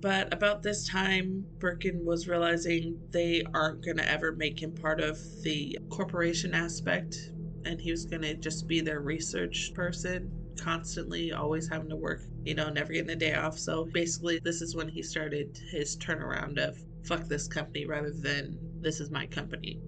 But 0.00 0.34
about 0.34 0.64
this 0.64 0.84
time, 0.88 1.46
Birkin 1.60 2.04
was 2.04 2.26
realizing 2.26 2.98
they 3.10 3.44
aren't 3.54 3.84
going 3.84 3.98
to 3.98 4.10
ever 4.10 4.32
make 4.32 4.60
him 4.60 4.72
part 4.72 5.00
of 5.00 5.18
the 5.42 5.78
corporation 5.88 6.52
aspect, 6.52 7.30
and 7.64 7.80
he 7.80 7.92
was 7.92 8.06
going 8.06 8.22
to 8.22 8.34
just 8.34 8.66
be 8.66 8.80
their 8.80 9.02
research 9.02 9.72
person, 9.72 10.28
constantly 10.60 11.32
always 11.32 11.68
having 11.68 11.88
to 11.90 11.96
work, 11.96 12.22
you 12.44 12.56
know, 12.56 12.70
never 12.70 12.92
getting 12.92 13.10
a 13.10 13.16
day 13.16 13.34
off. 13.34 13.56
So 13.56 13.84
basically, 13.92 14.40
this 14.42 14.62
is 14.62 14.74
when 14.74 14.88
he 14.88 15.00
started 15.04 15.56
his 15.70 15.96
turnaround 15.96 16.58
of 16.58 16.76
fuck 17.04 17.28
this 17.28 17.46
company 17.46 17.86
rather 17.86 18.10
than 18.10 18.58
this 18.80 18.98
is 18.98 19.12
my 19.12 19.26
company. 19.26 19.80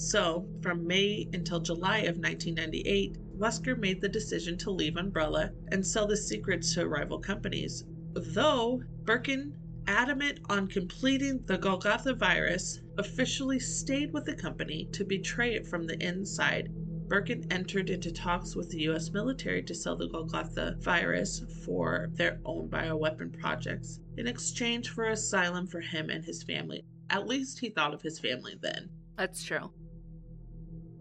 So, 0.00 0.48
from 0.62 0.86
May 0.86 1.28
until 1.32 1.58
July 1.58 1.98
of 2.02 2.18
1998, 2.18 3.18
Wesker 3.36 3.76
made 3.76 4.00
the 4.00 4.08
decision 4.08 4.56
to 4.58 4.70
leave 4.70 4.96
Umbrella 4.96 5.50
and 5.72 5.84
sell 5.84 6.06
the 6.06 6.16
secrets 6.16 6.72
to 6.74 6.86
rival 6.86 7.18
companies. 7.18 7.84
Though 8.12 8.80
Birkin, 9.02 9.56
adamant 9.88 10.38
on 10.48 10.68
completing 10.68 11.44
the 11.46 11.58
Golgotha 11.58 12.14
virus, 12.14 12.80
officially 12.96 13.58
stayed 13.58 14.12
with 14.12 14.24
the 14.24 14.36
company 14.36 14.88
to 14.92 15.04
betray 15.04 15.56
it 15.56 15.66
from 15.66 15.84
the 15.84 16.00
inside. 16.00 16.72
Birkin 17.08 17.50
entered 17.50 17.90
into 17.90 18.12
talks 18.12 18.54
with 18.54 18.70
the 18.70 18.82
US 18.82 19.10
military 19.10 19.64
to 19.64 19.74
sell 19.74 19.96
the 19.96 20.06
Golgotha 20.06 20.76
virus 20.78 21.42
for 21.64 22.08
their 22.12 22.40
own 22.44 22.68
bioweapon 22.68 23.36
projects 23.36 23.98
in 24.16 24.28
exchange 24.28 24.90
for 24.90 25.06
asylum 25.06 25.66
for 25.66 25.80
him 25.80 26.08
and 26.08 26.24
his 26.24 26.44
family. 26.44 26.84
At 27.10 27.26
least 27.26 27.58
he 27.58 27.68
thought 27.68 27.94
of 27.94 28.02
his 28.02 28.20
family 28.20 28.54
then. 28.62 28.90
That's 29.16 29.42
true. 29.42 29.72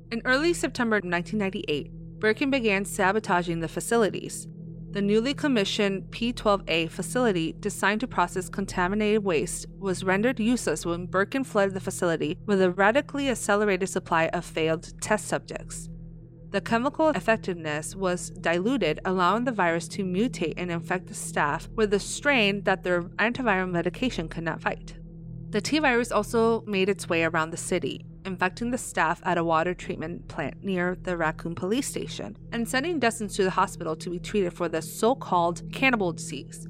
In 0.10 0.22
early 0.24 0.54
September 0.54 0.96
1998, 0.96 1.92
Birkin 2.20 2.50
began 2.50 2.86
sabotaging 2.86 3.60
the 3.60 3.68
facilities. 3.68 4.48
The 4.92 5.02
newly 5.02 5.34
commissioned 5.34 6.10
P 6.12 6.32
12A 6.32 6.90
facility, 6.90 7.56
designed 7.60 8.00
to 8.00 8.08
process 8.08 8.48
contaminated 8.48 9.26
waste, 9.26 9.66
was 9.78 10.06
rendered 10.06 10.40
useless 10.40 10.86
when 10.86 11.08
Birkin 11.08 11.44
flooded 11.44 11.74
the 11.74 11.82
facility 11.82 12.38
with 12.46 12.62
a 12.62 12.72
radically 12.72 13.30
accelerated 13.30 13.90
supply 13.90 14.28
of 14.28 14.46
failed 14.46 14.94
test 15.02 15.28
subjects. 15.28 15.90
The 16.52 16.62
chemical 16.62 17.10
effectiveness 17.10 17.94
was 17.94 18.30
diluted, 18.30 19.02
allowing 19.04 19.44
the 19.44 19.52
virus 19.52 19.90
to 19.90 20.06
mutate 20.06 20.54
and 20.56 20.72
infect 20.72 21.08
the 21.08 21.16
staff 21.16 21.68
with 21.76 21.94
a 21.94 22.00
strain 22.00 22.64
that 22.64 22.84
their 22.84 23.02
antiviral 23.02 23.70
medication 23.70 24.30
could 24.30 24.46
not 24.46 24.62
fight. 24.62 24.96
The 25.50 25.62
T 25.62 25.80
virus 25.80 26.12
also 26.12 26.62
made 26.68 26.90
its 26.90 27.08
way 27.08 27.24
around 27.24 27.52
the 27.52 27.58
city, 27.58 28.06
infecting 28.26 28.72
the 28.72 28.78
staff 28.78 29.22
at 29.24 29.38
a 29.38 29.44
water 29.44 29.74
treatment 29.74 30.28
plant 30.28 30.62
near 30.64 30.98
the 31.02 31.16
Raccoon 31.16 31.56
police 31.56 31.88
station 31.88 32.38
and 32.52 32.68
sending 32.68 33.00
dozens 33.00 33.36
to 33.38 33.44
the 33.44 33.52
hospital 33.52 33.96
to 33.96 34.10
be 34.10 34.20
treated 34.20 34.52
for 34.54 34.68
the 34.68 34.82
so 34.82 35.16
called 35.16 35.62
cannibal 35.72 36.12
disease. 36.12 36.68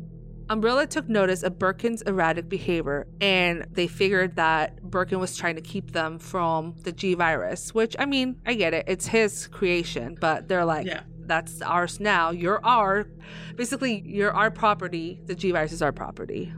Umbrella 0.50 0.86
took 0.88 1.10
notice 1.10 1.44
of 1.44 1.58
Birkin's 1.60 2.04
erratic 2.04 2.48
behavior 2.48 3.08
and 3.20 3.66
they 3.72 3.88
figured 3.88 4.36
that 4.38 4.82
Birkin 4.84 5.20
was 5.20 5.36
trying 5.36 5.56
to 5.56 5.62
keep 5.62 5.92
them 5.92 6.20
from 6.20 6.76
the 6.84 6.92
G 6.92 7.16
virus, 7.16 7.74
which 7.74 7.96
I 8.00 8.06
mean, 8.06 8.40
I 8.46 8.54
get 8.54 8.74
it, 8.76 8.86
it's 8.88 9.08
his 9.08 9.48
creation, 9.48 10.16
but 10.22 10.48
they're 10.48 10.64
like, 10.64 10.86
Yeah. 10.86 11.02
that's 11.26 11.62
ours 11.64 12.00
now. 12.00 12.30
You're 12.30 12.64
our, 12.64 13.08
basically, 13.56 14.04
you're 14.06 14.32
our 14.32 14.52
property. 14.52 15.20
The 15.26 15.36
G 15.36 15.52
virus 15.52 15.72
is 15.74 15.82
our 15.82 15.92
property. 15.92 16.54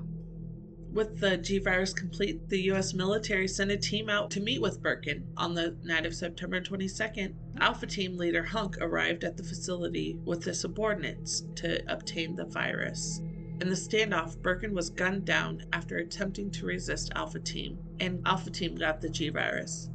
With 0.91 1.19
the 1.19 1.37
G 1.37 1.59
virus 1.59 1.93
complete, 1.93 2.49
the 2.49 2.63
US 2.71 2.95
military 2.95 3.47
sent 3.47 3.69
a 3.69 3.77
team 3.77 4.09
out 4.09 4.31
to 4.31 4.41
meet 4.41 4.59
with 4.59 4.81
Birkin. 4.81 5.27
On 5.37 5.53
the 5.53 5.77
night 5.83 6.07
of 6.07 6.15
September 6.15 6.59
22nd, 6.59 7.35
Alpha 7.59 7.85
Team 7.85 8.17
leader 8.17 8.43
Hunk 8.43 8.75
arrived 8.81 9.23
at 9.23 9.37
the 9.37 9.43
facility 9.43 10.17
with 10.25 10.41
the 10.41 10.53
subordinates 10.53 11.43
to 11.57 11.79
obtain 11.91 12.35
the 12.35 12.45
virus. 12.45 13.21
In 13.61 13.69
the 13.69 13.75
standoff, 13.75 14.41
Birkin 14.41 14.73
was 14.73 14.89
gunned 14.89 15.25
down 15.25 15.63
after 15.73 15.97
attempting 15.97 16.49
to 16.51 16.65
resist 16.65 17.11
Alpha 17.15 17.39
Team, 17.39 17.77
and 17.99 18.21
Alpha 18.25 18.49
Team 18.49 18.73
got 18.73 18.99
the 18.99 19.09
G 19.09 19.29
virus. 19.29 19.91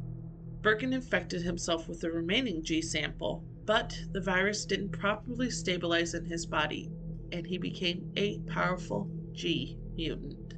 Birkin 0.61 0.93
infected 0.93 1.41
himself 1.41 1.89
with 1.89 1.99
the 1.99 2.11
remaining 2.11 2.63
G 2.63 2.81
sample, 2.81 3.43
but 3.65 3.99
the 4.13 4.21
virus 4.21 4.65
didn't 4.65 4.89
properly 4.89 5.49
stabilize 5.49 6.13
in 6.13 6.23
his 6.23 6.45
body, 6.45 6.89
and 7.33 7.45
he 7.45 7.57
became 7.57 8.11
a 8.15 8.39
powerful 8.47 9.09
G 9.33 9.77
mutant. 9.93 10.54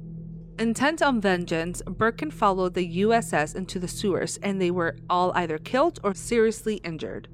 Intent 0.58 1.02
on 1.02 1.20
vengeance, 1.20 1.82
Birkin 1.82 2.32
followed 2.32 2.74
the 2.74 3.02
USS 3.02 3.54
into 3.54 3.78
the 3.78 3.86
sewers 3.86 4.38
and 4.42 4.60
they 4.60 4.72
were 4.72 4.96
all 5.08 5.30
either 5.36 5.56
killed 5.56 6.00
or 6.02 6.14
seriously 6.14 6.76
injured. 6.78 7.28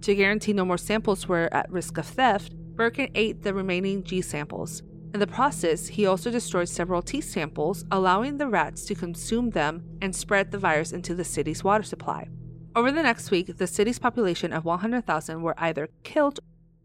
To 0.00 0.14
guarantee 0.14 0.54
no 0.54 0.64
more 0.64 0.78
samples 0.78 1.28
were 1.28 1.52
at 1.52 1.70
risk 1.70 1.98
of 1.98 2.06
theft, 2.06 2.54
Birkin 2.56 3.10
ate 3.14 3.42
the 3.42 3.52
remaining 3.52 4.02
G 4.02 4.22
samples. 4.22 4.82
In 5.12 5.20
the 5.20 5.26
process, 5.26 5.88
he 5.88 6.06
also 6.06 6.30
destroyed 6.30 6.70
several 6.70 7.02
T 7.02 7.20
samples, 7.20 7.84
allowing 7.90 8.38
the 8.38 8.48
rats 8.48 8.86
to 8.86 8.94
consume 8.94 9.50
them 9.50 9.84
and 10.00 10.16
spread 10.16 10.50
the 10.50 10.58
virus 10.58 10.92
into 10.92 11.14
the 11.14 11.24
city's 11.24 11.62
water 11.62 11.82
supply. 11.82 12.28
Over 12.74 12.90
the 12.90 13.02
next 13.02 13.30
week, 13.30 13.58
the 13.58 13.66
city's 13.66 13.98
population 13.98 14.54
of 14.54 14.64
100,000 14.64 15.42
were 15.42 15.54
either 15.58 15.90
killed 16.02 16.40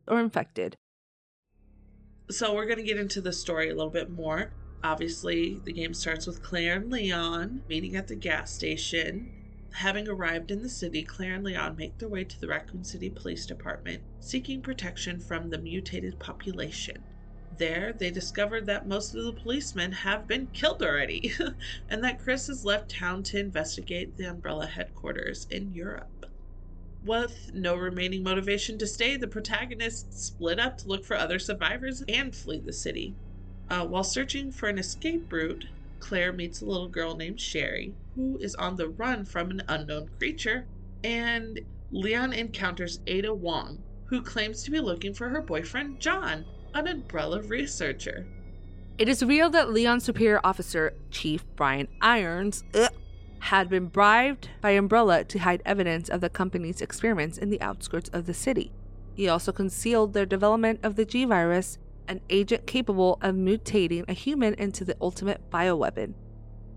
or 0.09 0.19
infected. 0.19 0.75
So 2.29 2.53
we're 2.53 2.65
going 2.65 2.79
to 2.79 2.83
get 2.83 2.97
into 2.97 3.21
the 3.21 3.31
story 3.31 3.69
a 3.69 3.75
little 3.75 3.91
bit 3.91 4.09
more. 4.09 4.51
Obviously, 4.85 5.59
the 5.65 5.73
game 5.73 5.95
starts 5.95 6.27
with 6.27 6.43
Claire 6.43 6.75
and 6.75 6.91
Leon 6.91 7.63
meeting 7.67 7.95
at 7.95 8.07
the 8.07 8.15
gas 8.15 8.53
station. 8.53 9.31
Having 9.73 10.07
arrived 10.07 10.51
in 10.51 10.61
the 10.61 10.69
city, 10.69 11.01
Claire 11.01 11.33
and 11.33 11.43
Leon 11.43 11.75
make 11.75 11.97
their 11.97 12.07
way 12.07 12.23
to 12.23 12.39
the 12.39 12.47
Raccoon 12.47 12.83
City 12.83 13.09
Police 13.09 13.47
Department, 13.47 14.03
seeking 14.19 14.61
protection 14.61 15.19
from 15.19 15.49
the 15.49 15.57
mutated 15.57 16.19
population. 16.19 17.03
There, 17.57 17.93
they 17.97 18.11
discover 18.11 18.61
that 18.61 18.87
most 18.87 19.15
of 19.15 19.23
the 19.23 19.33
policemen 19.33 19.91
have 19.91 20.27
been 20.27 20.49
killed 20.53 20.83
already, 20.83 21.33
and 21.89 22.03
that 22.03 22.19
Chris 22.19 22.45
has 22.45 22.63
left 22.63 22.91
town 22.91 23.23
to 23.23 23.39
investigate 23.39 24.17
the 24.17 24.29
Umbrella 24.29 24.67
headquarters 24.67 25.47
in 25.49 25.73
Europe. 25.73 26.27
With 27.03 27.49
no 27.55 27.75
remaining 27.75 28.21
motivation 28.21 28.77
to 28.77 28.85
stay, 28.85 29.17
the 29.17 29.27
protagonists 29.27 30.27
split 30.27 30.59
up 30.59 30.77
to 30.77 30.87
look 30.87 31.05
for 31.05 31.17
other 31.17 31.39
survivors 31.39 32.03
and 32.07 32.35
flee 32.35 32.61
the 32.63 32.71
city. 32.71 33.15
Uh, 33.69 33.85
while 33.85 34.03
searching 34.03 34.51
for 34.51 34.69
an 34.69 34.77
escape 34.77 35.31
route, 35.31 35.65
Claire 35.99 36.33
meets 36.33 36.61
a 36.61 36.65
little 36.65 36.87
girl 36.87 37.15
named 37.15 37.39
Sherry, 37.39 37.93
who 38.15 38.37
is 38.39 38.55
on 38.55 38.75
the 38.75 38.89
run 38.89 39.25
from 39.25 39.49
an 39.49 39.63
unknown 39.67 40.09
creature, 40.19 40.67
and 41.03 41.59
Leon 41.91 42.33
encounters 42.33 42.99
Ada 43.07 43.33
Wong, 43.33 43.81
who 44.05 44.21
claims 44.21 44.63
to 44.63 44.71
be 44.71 44.79
looking 44.79 45.13
for 45.13 45.29
her 45.29 45.41
boyfriend 45.41 45.99
John, 45.99 46.45
an 46.73 46.87
umbrella 46.87 47.41
researcher. 47.41 48.27
It 48.97 49.09
is 49.09 49.21
revealed 49.21 49.53
that 49.53 49.71
Leon's 49.71 50.03
superior 50.03 50.39
officer, 50.43 50.93
Chief 51.09 51.43
Brian 51.55 51.87
Irons, 52.01 52.63
ugh, 52.73 52.91
had 53.39 53.69
been 53.69 53.87
bribed 53.87 54.49
by 54.61 54.71
Umbrella 54.71 55.23
to 55.23 55.39
hide 55.39 55.61
evidence 55.65 56.09
of 56.09 56.21
the 56.21 56.29
company's 56.29 56.81
experiments 56.81 57.37
in 57.37 57.49
the 57.49 57.61
outskirts 57.61 58.09
of 58.09 58.25
the 58.25 58.33
city. 58.33 58.71
He 59.13 59.27
also 59.27 59.51
concealed 59.51 60.13
their 60.13 60.25
development 60.25 60.79
of 60.83 60.95
the 60.95 61.05
G 61.05 61.25
virus, 61.25 61.77
an 62.07 62.21
agent 62.29 62.67
capable 62.67 63.17
of 63.21 63.35
mutating 63.35 64.07
a 64.07 64.13
human 64.13 64.53
into 64.55 64.83
the 64.83 64.95
ultimate 65.01 65.49
bioweapon. 65.49 66.13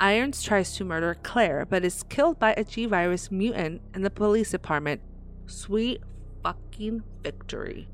Irons 0.00 0.42
tries 0.42 0.76
to 0.76 0.84
murder 0.84 1.16
Claire, 1.22 1.66
but 1.66 1.84
is 1.84 2.04
killed 2.04 2.38
by 2.38 2.54
a 2.54 2.64
G 2.64 2.86
virus 2.86 3.30
mutant 3.30 3.82
in 3.94 4.02
the 4.02 4.10
police 4.10 4.52
department. 4.52 5.00
Sweet 5.46 6.00
fucking 6.42 7.02
victory. 7.22 7.88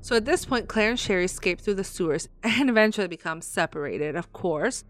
So 0.00 0.16
at 0.16 0.24
this 0.24 0.44
point, 0.44 0.68
Claire 0.68 0.90
and 0.90 0.98
Sherry 0.98 1.26
escape 1.26 1.60
through 1.60 1.74
the 1.74 1.84
sewers 1.84 2.28
and 2.42 2.68
eventually 2.68 3.06
become 3.06 3.42
separated, 3.42 4.16
of 4.16 4.32
course. 4.32 4.84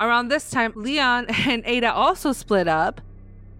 Around 0.00 0.28
this 0.28 0.50
time, 0.50 0.72
Leon 0.74 1.26
and 1.46 1.62
Ada 1.64 1.92
also 1.92 2.32
split 2.32 2.68
up. 2.68 3.00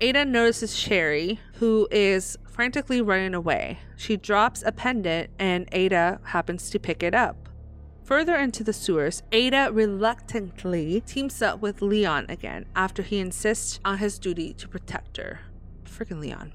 Ada 0.00 0.24
notices 0.26 0.76
Sherry, 0.76 1.40
who 1.54 1.88
is 1.90 2.36
frantically 2.50 3.00
running 3.00 3.34
away. 3.34 3.78
She 3.96 4.16
drops 4.16 4.62
a 4.64 4.72
pendant 4.72 5.30
and 5.38 5.68
Ada 5.72 6.20
happens 6.24 6.70
to 6.70 6.78
pick 6.78 7.02
it 7.02 7.14
up. 7.14 7.45
Further 8.06 8.36
into 8.36 8.62
the 8.62 8.72
sewers, 8.72 9.24
Ada 9.32 9.70
reluctantly 9.72 11.00
teams 11.00 11.42
up 11.42 11.60
with 11.60 11.82
Leon 11.82 12.26
again 12.28 12.66
after 12.76 13.02
he 13.02 13.18
insists 13.18 13.80
on 13.84 13.98
his 13.98 14.20
duty 14.20 14.54
to 14.54 14.68
protect 14.68 15.16
her. 15.16 15.40
Freaking 15.84 16.20
Leon. 16.20 16.52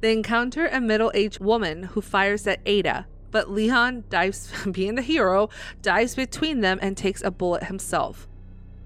They 0.00 0.12
encounter 0.12 0.68
a 0.68 0.80
middle 0.80 1.10
aged 1.12 1.40
woman 1.40 1.82
who 1.82 2.00
fires 2.00 2.46
at 2.46 2.60
Ada, 2.64 3.08
but 3.32 3.50
Leon 3.50 4.04
dives, 4.10 4.52
being 4.70 4.94
the 4.94 5.02
hero, 5.02 5.50
dives 5.82 6.14
between 6.14 6.60
them 6.60 6.78
and 6.80 6.96
takes 6.96 7.20
a 7.20 7.32
bullet 7.32 7.64
himself. 7.64 8.28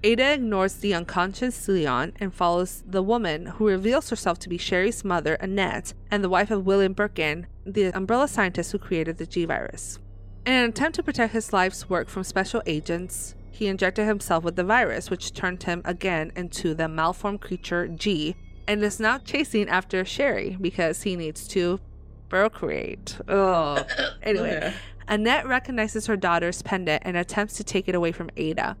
Ada 0.03 0.33
ignores 0.33 0.73
the 0.77 0.95
unconscious 0.95 1.67
Leon 1.67 2.13
and 2.19 2.33
follows 2.33 2.83
the 2.83 3.03
woman 3.03 3.45
who 3.45 3.67
reveals 3.67 4.09
herself 4.09 4.39
to 4.39 4.49
be 4.49 4.57
Sherry's 4.57 5.05
mother, 5.05 5.35
Annette, 5.35 5.93
and 6.09 6.23
the 6.23 6.29
wife 6.29 6.49
of 6.49 6.65
William 6.65 6.93
Birkin, 6.93 7.45
the 7.63 7.95
umbrella 7.95 8.27
scientist 8.27 8.71
who 8.71 8.79
created 8.79 9.19
the 9.19 9.27
G 9.27 9.45
virus. 9.45 9.99
In 10.43 10.53
an 10.53 10.69
attempt 10.69 10.95
to 10.95 11.03
protect 11.03 11.33
his 11.33 11.53
life's 11.53 11.87
work 11.87 12.09
from 12.09 12.23
special 12.23 12.63
agents, 12.65 13.35
he 13.51 13.67
injected 13.67 14.07
himself 14.07 14.43
with 14.43 14.55
the 14.55 14.63
virus, 14.63 15.11
which 15.11 15.33
turned 15.33 15.61
him 15.61 15.83
again 15.85 16.31
into 16.35 16.73
the 16.73 16.87
malformed 16.87 17.41
creature 17.41 17.87
G, 17.87 18.35
and 18.67 18.83
is 18.83 18.99
now 18.99 19.19
chasing 19.19 19.69
after 19.69 20.03
Sherry 20.03 20.57
because 20.59 21.03
he 21.03 21.15
needs 21.15 21.47
to 21.49 21.79
procreate. 22.27 23.19
Oh. 23.27 23.85
Anyway, 24.23 24.73
Annette 25.07 25.45
recognizes 25.45 26.07
her 26.07 26.17
daughter's 26.17 26.63
pendant 26.63 27.03
and 27.05 27.17
attempts 27.17 27.55
to 27.57 27.63
take 27.63 27.87
it 27.87 27.93
away 27.93 28.11
from 28.11 28.31
Ada. 28.35 28.77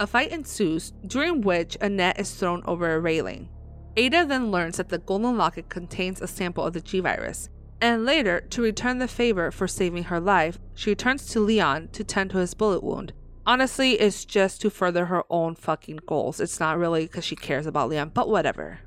A 0.00 0.08
fight 0.08 0.32
ensues, 0.32 0.92
during 1.06 1.42
which 1.42 1.76
Annette 1.80 2.18
is 2.18 2.34
thrown 2.34 2.62
over 2.66 2.92
a 2.92 2.98
railing. 2.98 3.48
Ada 3.96 4.24
then 4.24 4.50
learns 4.50 4.78
that 4.78 4.88
the 4.88 4.98
golden 4.98 5.36
locket 5.36 5.68
contains 5.68 6.20
a 6.20 6.26
sample 6.26 6.64
of 6.64 6.72
the 6.72 6.80
G 6.80 6.98
virus, 6.98 7.48
and 7.84 8.06
later, 8.06 8.40
to 8.40 8.62
return 8.62 8.98
the 8.98 9.06
favor 9.06 9.50
for 9.50 9.68
saving 9.68 10.04
her 10.04 10.18
life, 10.18 10.58
she 10.74 10.94
turns 10.94 11.26
to 11.26 11.38
Leon 11.38 11.88
to 11.92 12.02
tend 12.02 12.30
to 12.30 12.38
his 12.38 12.54
bullet 12.54 12.82
wound. 12.82 13.12
Honestly, 13.44 14.00
it's 14.00 14.24
just 14.24 14.62
to 14.62 14.70
further 14.70 15.04
her 15.04 15.22
own 15.28 15.54
fucking 15.54 16.00
goals. 16.06 16.40
It's 16.40 16.58
not 16.58 16.78
really 16.78 17.02
because 17.02 17.26
she 17.26 17.36
cares 17.36 17.66
about 17.66 17.90
Leon, 17.90 18.12
but 18.14 18.30
whatever. 18.30 18.78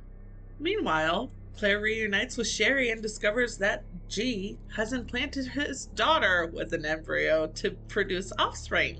Meanwhile, 0.60 1.30
Claire 1.56 1.80
reunites 1.80 2.38
with 2.38 2.48
Sherry 2.48 2.90
and 2.90 3.00
discovers 3.00 3.60
that 3.60 3.84
G 4.10 4.58
has 4.76 4.94
implanted 4.94 5.46
his 5.46 5.86
daughter 5.86 6.50
with 6.52 6.74
an 6.74 6.84
embryo 6.84 7.46
to 7.54 7.72
produce 7.90 8.34
offspring. 8.40 9.00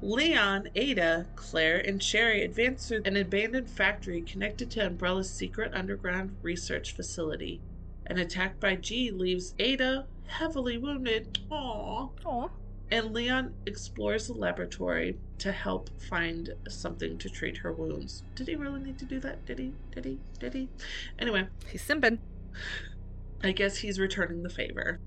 Leon, 0.00 0.68
Ada, 0.74 1.28
Claire, 1.36 1.78
and 1.78 2.02
Sherry 2.02 2.42
advance 2.42 2.88
through 2.88 3.02
an 3.04 3.16
abandoned 3.16 3.70
factory 3.70 4.22
connected 4.22 4.68
to 4.72 4.84
Umbrella's 4.84 5.30
secret 5.30 5.72
underground 5.74 6.34
research 6.42 6.96
facility. 6.96 7.60
An 8.06 8.18
attack 8.18 8.58
by 8.60 8.76
G 8.76 9.10
leaves 9.10 9.54
Ada 9.58 10.06
heavily 10.26 10.78
wounded. 10.78 11.38
Aww. 11.50 12.10
Aww. 12.24 12.50
And 12.90 13.14
Leon 13.14 13.54
explores 13.64 14.26
the 14.26 14.34
laboratory 14.34 15.16
to 15.38 15.50
help 15.50 15.88
find 16.10 16.52
something 16.68 17.16
to 17.18 17.28
treat 17.30 17.56
her 17.58 17.72
wounds. 17.72 18.22
Did 18.34 18.48
he 18.48 18.56
really 18.56 18.80
need 18.80 18.98
to 18.98 19.06
do 19.06 19.18
that? 19.20 19.46
Did 19.46 19.58
he? 19.58 19.72
Did 19.94 20.04
he? 20.04 20.18
Did 20.38 20.54
he? 20.54 20.68
Anyway, 21.18 21.46
He's 21.66 21.82
simping. 21.82 22.18
I 23.42 23.52
guess 23.52 23.78
he's 23.78 23.98
returning 23.98 24.42
the 24.42 24.50
favor. 24.50 25.00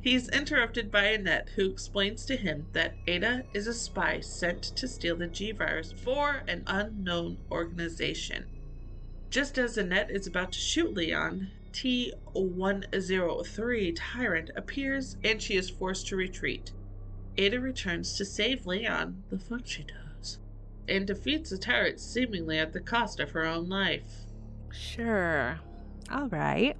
He's 0.00 0.28
interrupted 0.30 0.90
by 0.90 1.04
Annette, 1.04 1.50
who 1.54 1.70
explains 1.70 2.24
to 2.26 2.36
him 2.36 2.66
that 2.72 2.94
Ada 3.06 3.44
is 3.54 3.68
a 3.68 3.74
spy 3.74 4.18
sent 4.18 4.62
to 4.62 4.88
steal 4.88 5.14
the 5.16 5.28
G 5.28 5.52
virus 5.52 5.92
for 5.92 6.42
an 6.48 6.64
unknown 6.66 7.38
organization. 7.52 8.46
Just 9.30 9.58
as 9.58 9.78
Annette 9.78 10.10
is 10.10 10.26
about 10.26 10.52
to 10.52 10.58
shoot 10.58 10.92
Leon, 10.92 11.52
T103 11.72 13.96
Tyrant 13.96 14.50
appears 14.56 15.16
and 15.24 15.40
she 15.40 15.56
is 15.56 15.70
forced 15.70 16.06
to 16.08 16.16
retreat. 16.16 16.72
Ada 17.36 17.60
returns 17.60 18.16
to 18.16 18.24
save 18.24 18.66
Leon, 18.66 19.22
the 19.30 19.38
fuck 19.38 19.62
she 19.64 19.84
does, 19.84 20.38
and 20.88 21.06
defeats 21.06 21.50
the 21.50 21.58
tyrant 21.58 21.98
seemingly 21.98 22.58
at 22.58 22.72
the 22.72 22.80
cost 22.80 23.20
of 23.20 23.30
her 23.30 23.46
own 23.46 23.68
life. 23.68 24.26
Sure. 24.70 25.60
All 26.10 26.28
right. 26.28 26.76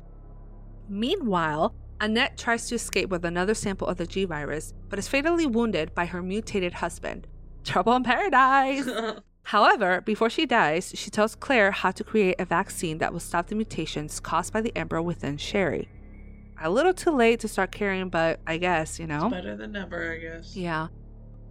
Meanwhile, 0.88 1.74
Annette 2.01 2.36
tries 2.36 2.68
to 2.68 2.74
escape 2.74 3.09
with 3.09 3.24
another 3.24 3.55
sample 3.55 3.86
of 3.86 3.97
the 3.97 4.07
G 4.07 4.24
virus, 4.24 4.74
but 4.88 4.99
is 4.99 5.09
fatally 5.09 5.47
wounded 5.47 5.95
by 5.95 6.07
her 6.07 6.22
mutated 6.22 6.74
husband. 6.74 7.28
Trouble 7.64 7.95
in 7.95 8.03
paradise! 8.03 8.86
However, 9.45 10.01
before 10.01 10.30
she 10.30 10.47
dies, 10.47 10.93
she 10.95 11.11
tells 11.11 11.34
Claire 11.34 11.72
how 11.72 11.90
to 11.90 12.05
create 12.05 12.36
a 12.38 12.45
vaccine 12.45 12.99
that 12.99 13.12
will 13.12 13.20
stop 13.20 13.49
the 13.49 13.55
mutations 13.55 14.20
caused 14.20 14.53
by 14.53 14.61
the 14.61 14.76
embryo 14.76 15.03
within 15.03 15.36
Sherry. 15.36 15.88
A 16.61 16.70
little 16.70 16.95
too 16.95 17.11
late 17.11 17.40
to 17.40 17.49
start 17.49 17.72
caring, 17.72 18.09
but 18.09 18.40
I 18.47 18.57
guess, 18.57 18.99
you 19.01 19.07
know? 19.07 19.28
Better 19.28 19.57
than 19.57 19.72
never, 19.72 20.12
I 20.12 20.18
guess. 20.18 20.55
Yeah. 20.57 20.88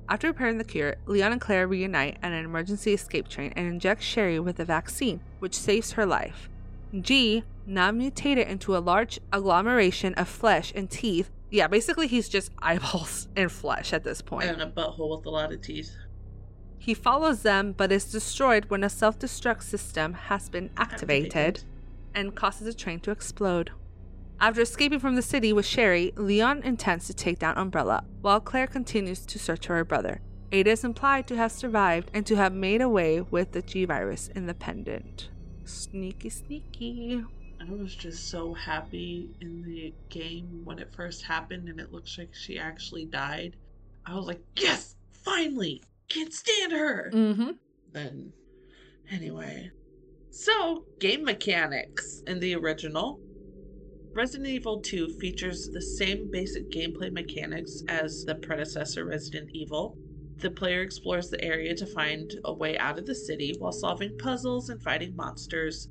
After 0.07 0.27
repairing 0.27 0.57
the 0.57 0.63
cure, 0.63 0.95
Leon 1.05 1.33
and 1.33 1.41
Claire 1.41 1.67
reunite 1.67 2.17
on 2.23 2.31
an 2.31 2.45
emergency 2.45 2.93
escape 2.93 3.27
train 3.27 3.53
and 3.55 3.67
inject 3.67 4.01
Sherry 4.03 4.39
with 4.39 4.57
the 4.57 4.65
vaccine, 4.65 5.21
which 5.39 5.53
saves 5.53 5.93
her 5.93 6.05
life. 6.05 6.49
G, 6.99 7.43
now 7.65 7.91
mutated 7.91 8.47
into 8.47 8.75
a 8.75 8.79
large 8.79 9.19
agglomeration 9.31 10.13
of 10.15 10.27
flesh 10.27 10.73
and 10.75 10.89
teeth. 10.89 11.29
Yeah, 11.49 11.67
basically, 11.67 12.07
he's 12.07 12.27
just 12.27 12.51
eyeballs 12.61 13.27
and 13.35 13.51
flesh 13.51 13.93
at 13.93 14.03
this 14.03 14.21
point. 14.21 14.49
And 14.49 14.61
a 14.61 14.69
butthole 14.69 15.17
with 15.17 15.25
a 15.25 15.29
lot 15.29 15.53
of 15.53 15.61
teeth. 15.61 15.91
He 16.81 16.95
follows 16.95 17.43
them 17.43 17.73
but 17.77 17.91
is 17.91 18.11
destroyed 18.11 18.65
when 18.69 18.83
a 18.83 18.89
self 18.89 19.19
destruct 19.19 19.61
system 19.61 20.13
has 20.13 20.49
been 20.49 20.71
activated, 20.77 21.27
Activated. 21.35 21.63
and 22.15 22.35
causes 22.35 22.65
the 22.65 22.73
train 22.73 22.99
to 23.01 23.11
explode. 23.11 23.69
After 24.39 24.61
escaping 24.61 24.97
from 24.97 25.13
the 25.15 25.21
city 25.21 25.53
with 25.53 25.67
Sherry, 25.67 26.11
Leon 26.15 26.63
intends 26.63 27.05
to 27.05 27.13
take 27.13 27.37
down 27.37 27.55
Umbrella, 27.55 28.03
while 28.21 28.39
Claire 28.39 28.65
continues 28.65 29.27
to 29.27 29.37
search 29.37 29.67
for 29.67 29.75
her 29.75 29.85
brother. 29.85 30.21
Ada 30.51 30.71
is 30.71 30.83
implied 30.83 31.27
to 31.27 31.35
have 31.35 31.51
survived 31.51 32.09
and 32.15 32.25
to 32.25 32.35
have 32.35 32.51
made 32.51 32.81
away 32.81 33.21
with 33.21 33.51
the 33.51 33.61
G 33.61 33.85
virus 33.85 34.29
in 34.29 34.47
the 34.47 34.55
pendant. 34.55 35.29
Sneaky, 35.65 36.29
sneaky. 36.29 37.23
I 37.61 37.71
was 37.71 37.93
just 37.93 38.27
so 38.29 38.55
happy 38.55 39.29
in 39.39 39.61
the 39.61 39.93
game 40.09 40.61
when 40.63 40.79
it 40.79 40.91
first 40.95 41.21
happened 41.21 41.69
and 41.69 41.79
it 41.79 41.91
looks 41.93 42.17
like 42.17 42.33
she 42.33 42.57
actually 42.57 43.05
died. 43.05 43.55
I 44.03 44.15
was 44.15 44.25
like, 44.25 44.41
yes, 44.55 44.95
finally! 45.11 45.83
Can't 46.11 46.33
stand 46.33 46.73
her! 46.73 47.09
Mm-hmm. 47.13 47.51
Then, 47.93 48.33
anyway. 49.09 49.71
So, 50.29 50.83
game 50.99 51.23
mechanics 51.23 52.21
in 52.27 52.41
the 52.41 52.53
original. 52.55 53.21
Resident 54.13 54.49
Evil 54.49 54.81
2 54.81 55.17
features 55.21 55.69
the 55.71 55.81
same 55.81 56.29
basic 56.29 56.69
gameplay 56.69 57.13
mechanics 57.13 57.81
as 57.87 58.25
the 58.25 58.35
predecessor 58.35 59.05
Resident 59.05 59.51
Evil. 59.53 59.97
The 60.39 60.51
player 60.51 60.81
explores 60.81 61.29
the 61.29 61.41
area 61.41 61.73
to 61.75 61.85
find 61.85 62.29
a 62.43 62.53
way 62.53 62.77
out 62.77 62.99
of 62.99 63.05
the 63.05 63.15
city 63.15 63.55
while 63.57 63.71
solving 63.71 64.17
puzzles 64.17 64.67
and 64.67 64.83
fighting 64.83 65.15
monsters. 65.15 65.87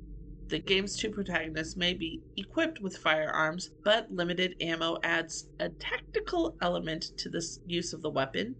The 0.49 0.59
game's 0.59 0.97
two 0.97 1.09
protagonists 1.09 1.75
may 1.75 1.95
be 1.95 2.21
equipped 2.37 2.79
with 2.79 2.97
firearms, 2.97 3.71
but 3.83 4.11
limited 4.11 4.55
ammo 4.61 4.97
adds 5.01 5.49
a 5.59 5.69
tactical 5.69 6.57
element 6.61 7.17
to 7.17 7.29
the 7.29 7.43
use 7.65 7.91
of 7.91 8.03
the 8.03 8.11
weapon. 8.11 8.55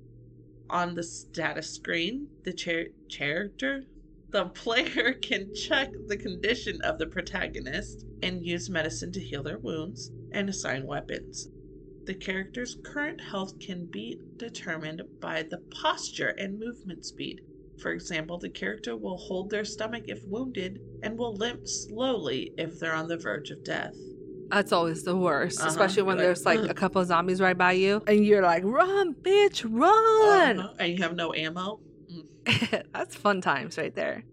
On 0.72 0.95
the 0.95 1.03
status 1.03 1.69
screen, 1.76 2.30
the 2.45 2.53
char- 2.53 2.88
character 3.09 3.84
the 4.32 4.45
player 4.45 5.11
can 5.22 5.53
check 5.53 5.91
the 6.07 6.15
condition 6.15 6.80
of 6.82 6.97
the 6.97 7.07
protagonist 7.07 8.05
and 8.24 8.45
use 8.45 8.69
medicine 8.69 9.11
to 9.11 9.19
heal 9.19 9.43
their 9.43 9.57
wounds 9.57 10.11
and 10.32 10.47
assign 10.47 10.88
weapons. 10.88 11.49
The 12.05 12.15
character's 12.15 12.78
current 12.84 13.19
health 13.19 13.59
can 13.59 13.88
be 13.88 14.22
determined 14.38 15.01
by 15.19 15.43
the 15.43 15.59
posture 15.72 16.30
and 16.30 16.57
movement 16.57 17.05
speed. 17.05 17.41
For 17.76 17.91
example, 17.91 18.38
the 18.38 18.49
character 18.49 18.95
will 18.95 19.17
hold 19.17 19.49
their 19.49 19.65
stomach 19.65 20.05
if 20.07 20.26
wounded 20.26 20.80
and 21.03 21.17
will 21.19 21.36
limp 21.36 21.67
slowly 21.67 22.53
if 22.57 22.80
they're 22.80 22.95
on 22.95 23.09
the 23.09 23.17
verge 23.17 23.51
of 23.51 23.61
death. 23.65 24.11
That's 24.52 24.72
always 24.72 25.04
the 25.04 25.16
worst, 25.16 25.60
Uh-huh. 25.60 25.70
especially 25.70 26.04
when 26.04 26.18
like, 26.18 26.26
there's 26.26 26.45
like 26.45 26.60
a 26.70 26.74
couple 26.74 27.02
of 27.02 27.08
zombies 27.08 27.39
right 27.41 27.58
by 27.58 27.72
you, 27.74 28.04
and 28.08 28.26
you're 28.26 28.41
like, 28.43 28.64
"Run, 28.66 29.14
bitch, 29.16 29.66
run!" 29.70 30.60
Uh-huh. 30.60 30.74
And 30.80 30.91
you 30.97 31.04
have 31.04 31.16
no 31.16 31.34
ammo. 31.34 31.80
Mm. 32.12 32.84
That's 32.93 33.16
fun 33.16 33.41
times 33.41 33.78
right 33.78 33.95
there. 33.95 34.24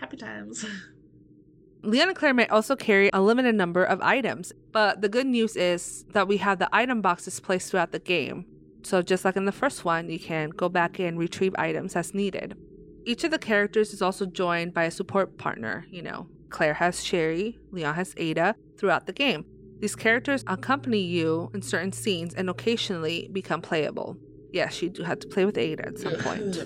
Happy 0.00 0.16
times. 0.16 0.64
Leon 1.82 2.08
and 2.08 2.16
Claire 2.16 2.32
may 2.32 2.46
also 2.46 2.76
carry 2.76 3.10
a 3.12 3.20
limited 3.20 3.54
number 3.54 3.84
of 3.84 4.00
items, 4.00 4.52
but 4.72 5.02
the 5.02 5.08
good 5.08 5.26
news 5.26 5.54
is 5.54 6.04
that 6.14 6.26
we 6.26 6.38
have 6.38 6.58
the 6.58 6.68
item 6.72 7.02
boxes 7.02 7.40
placed 7.40 7.70
throughout 7.70 7.92
the 7.92 7.98
game. 7.98 8.46
So, 8.84 9.02
just 9.02 9.24
like 9.24 9.36
in 9.36 9.44
the 9.44 9.52
first 9.52 9.84
one, 9.84 10.08
you 10.08 10.18
can 10.18 10.50
go 10.50 10.68
back 10.70 10.98
and 10.98 11.18
retrieve 11.18 11.54
items 11.58 11.94
as 11.96 12.14
needed. 12.14 12.56
Each 13.04 13.22
of 13.24 13.30
the 13.30 13.38
characters 13.38 13.92
is 13.92 14.00
also 14.00 14.24
joined 14.24 14.72
by 14.72 14.84
a 14.84 14.90
support 14.90 15.36
partner. 15.36 15.84
You 15.90 16.02
know, 16.02 16.26
Claire 16.48 16.74
has 16.74 17.04
Sherry, 17.04 17.58
Leon 17.70 17.94
has 17.96 18.14
Ada 18.16 18.54
throughout 18.78 19.06
the 19.06 19.12
game. 19.12 19.44
These 19.84 19.96
characters 19.96 20.42
accompany 20.46 21.00
you 21.00 21.50
in 21.52 21.60
certain 21.60 21.92
scenes 21.92 22.32
and 22.32 22.48
occasionally 22.48 23.28
become 23.32 23.60
playable. 23.60 24.16
Yes, 24.50 24.80
you 24.80 24.88
do 24.88 25.02
have 25.02 25.18
to 25.18 25.28
play 25.28 25.44
with 25.44 25.58
Ada 25.58 25.88
at 25.88 25.98
some 25.98 26.14
point. 26.20 26.56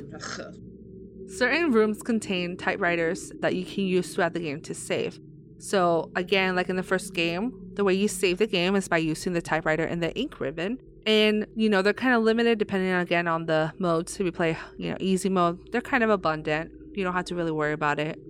Certain 1.29 1.73
rooms 1.73 2.01
contain 2.01 2.57
typewriters 2.57 3.33
that 3.41 3.57
you 3.57 3.65
can 3.65 3.87
use 3.87 4.15
throughout 4.15 4.35
the 4.35 4.39
game 4.39 4.61
to 4.61 4.73
save. 4.73 5.19
So, 5.59 6.13
again, 6.15 6.55
like 6.55 6.69
in 6.69 6.77
the 6.77 6.85
first 6.85 7.13
game, 7.13 7.53
the 7.75 7.83
way 7.83 7.93
you 7.93 8.07
save 8.07 8.39
the 8.39 8.47
game 8.47 8.77
is 8.77 8.87
by 8.87 8.99
using 8.99 9.33
the 9.33 9.43
typewriter 9.43 9.83
and 9.83 10.01
the 10.01 10.15
ink 10.17 10.39
ribbon. 10.39 10.79
And, 11.05 11.45
you 11.57 11.69
know, 11.69 11.83
they're 11.83 11.93
kind 11.93 12.15
of 12.15 12.23
limited 12.23 12.61
depending 12.61 12.93
on, 12.93 13.01
again, 13.01 13.27
on 13.27 13.47
the 13.47 13.73
modes. 13.81 14.15
If 14.21 14.27
you 14.27 14.31
play, 14.31 14.57
you 14.77 14.93
know, 14.93 14.97
easy 15.01 15.29
mode, 15.29 15.73
they're 15.73 15.81
kind 15.81 16.05
of 16.05 16.11
abundant. 16.11 16.71
You 16.95 17.03
don't 17.03 17.15
have 17.15 17.25
to 17.25 17.35
really 17.35 17.51
worry 17.51 17.73
about 17.73 17.99
it. 17.99 18.21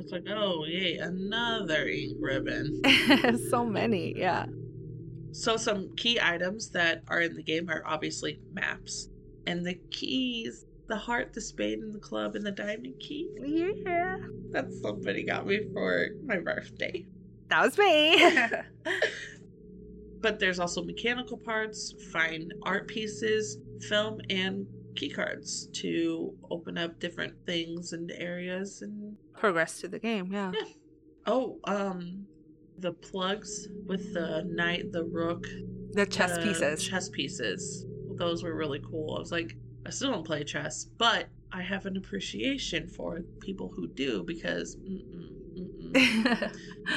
It's 0.00 0.12
like, 0.12 0.26
oh, 0.28 0.64
yay, 0.64 0.96
another 0.96 1.88
ink 1.88 2.16
ribbon. 2.20 2.82
so 3.50 3.64
many, 3.64 4.14
yeah. 4.16 4.46
So, 5.32 5.56
some 5.56 5.94
key 5.96 6.18
items 6.20 6.70
that 6.70 7.02
are 7.08 7.20
in 7.20 7.34
the 7.34 7.42
game 7.42 7.68
are 7.68 7.82
obviously 7.86 8.40
maps 8.52 9.08
and 9.46 9.66
the 9.66 9.74
keys 9.90 10.66
the 10.88 10.96
heart, 10.96 11.32
the 11.32 11.40
spade, 11.40 11.80
and 11.80 11.94
the 11.94 11.98
club, 11.98 12.36
and 12.36 12.46
the 12.46 12.52
diamond 12.52 12.94
key. 13.00 13.28
Yeah. 13.40 14.18
That 14.50 14.72
somebody 14.72 15.24
got 15.24 15.46
me 15.46 15.66
for 15.72 16.10
my 16.24 16.38
birthday. 16.38 17.06
That 17.48 17.62
was 17.62 17.78
me. 17.78 18.32
But 20.18 20.40
there's 20.40 20.58
also 20.58 20.82
mechanical 20.82 21.36
parts, 21.36 21.94
fine 22.10 22.50
art 22.62 22.88
pieces, 22.88 23.58
film, 23.88 24.18
and 24.28 24.66
key 24.96 25.10
cards 25.10 25.68
to 25.74 26.34
open 26.50 26.76
up 26.78 26.98
different 26.98 27.34
things 27.46 27.92
and 27.92 28.10
areas 28.12 28.82
and 28.82 29.16
Progress 29.36 29.80
to 29.80 29.88
the 29.88 29.98
game, 29.98 30.32
yeah. 30.32 30.52
oh, 31.26 31.58
um 31.64 32.26
the 32.78 32.92
plugs 32.92 33.68
with 33.86 34.12
the 34.12 34.42
knight, 34.46 34.92
the 34.92 35.04
rook, 35.04 35.46
The 35.92 36.04
chess 36.06 36.36
uh, 36.38 36.42
pieces. 36.42 36.84
Chess 36.86 37.08
pieces. 37.08 37.86
Those 38.16 38.42
were 38.42 38.54
really 38.54 38.80
cool. 38.90 39.14
I 39.16 39.18
was 39.18 39.32
like, 39.32 39.56
I 39.86 39.90
still 39.90 40.10
don't 40.10 40.26
play 40.26 40.44
chess, 40.44 40.84
but 40.98 41.28
I 41.52 41.62
have 41.62 41.86
an 41.86 41.96
appreciation 41.96 42.88
for 42.88 43.20
people 43.40 43.72
who 43.74 43.86
do 43.88 44.24
because 44.24 44.76
mm-mm, 44.76 45.94
mm-mm. 45.94 46.52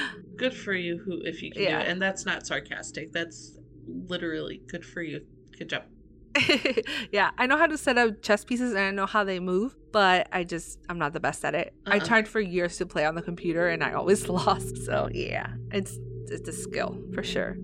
good 0.36 0.54
for 0.54 0.74
you 0.74 0.98
who 0.98 1.22
if 1.24 1.42
you 1.42 1.52
can 1.52 1.62
Yeah. 1.62 1.80
do 1.80 1.86
it. 1.86 1.92
And 1.92 2.02
that's 2.02 2.26
not 2.26 2.46
sarcastic. 2.46 3.12
That's 3.14 3.58
literally 3.88 4.62
good 4.68 4.86
for 4.86 5.02
you. 5.02 5.22
Good 5.58 5.70
job. 5.70 5.84
yeah, 7.12 7.32
I 7.38 7.46
know 7.48 7.58
how 7.58 7.68
to 7.68 7.78
set 7.78 7.98
up 7.98 8.22
chess 8.22 8.44
pieces 8.44 8.72
and 8.72 8.80
I 8.80 8.92
know 8.92 9.06
how 9.06 9.24
they 9.24 9.40
move, 9.40 9.76
but 9.92 10.28
I 10.32 10.44
just 10.44 10.80
I'm 10.90 10.98
not 10.98 11.14
the 11.14 11.20
best 11.20 11.44
at 11.46 11.56
it. 11.56 11.74
I 11.86 11.98
Uh-uh. 11.98 12.06
tried 12.06 12.28
for 12.28 12.40
years 12.40 12.78
to 12.78 12.86
play 12.86 13.06
on 13.06 13.16
the 13.16 13.22
computer 13.22 13.68
and 13.70 13.84
I 13.84 13.94
always 13.94 14.28
lost. 14.40 14.78
So 14.86 15.10
yeah, 15.14 15.48
it's 15.72 15.98
it's 16.28 16.48
a 16.48 16.54
skill 16.54 17.02
for 17.14 17.24
sure. 17.24 17.58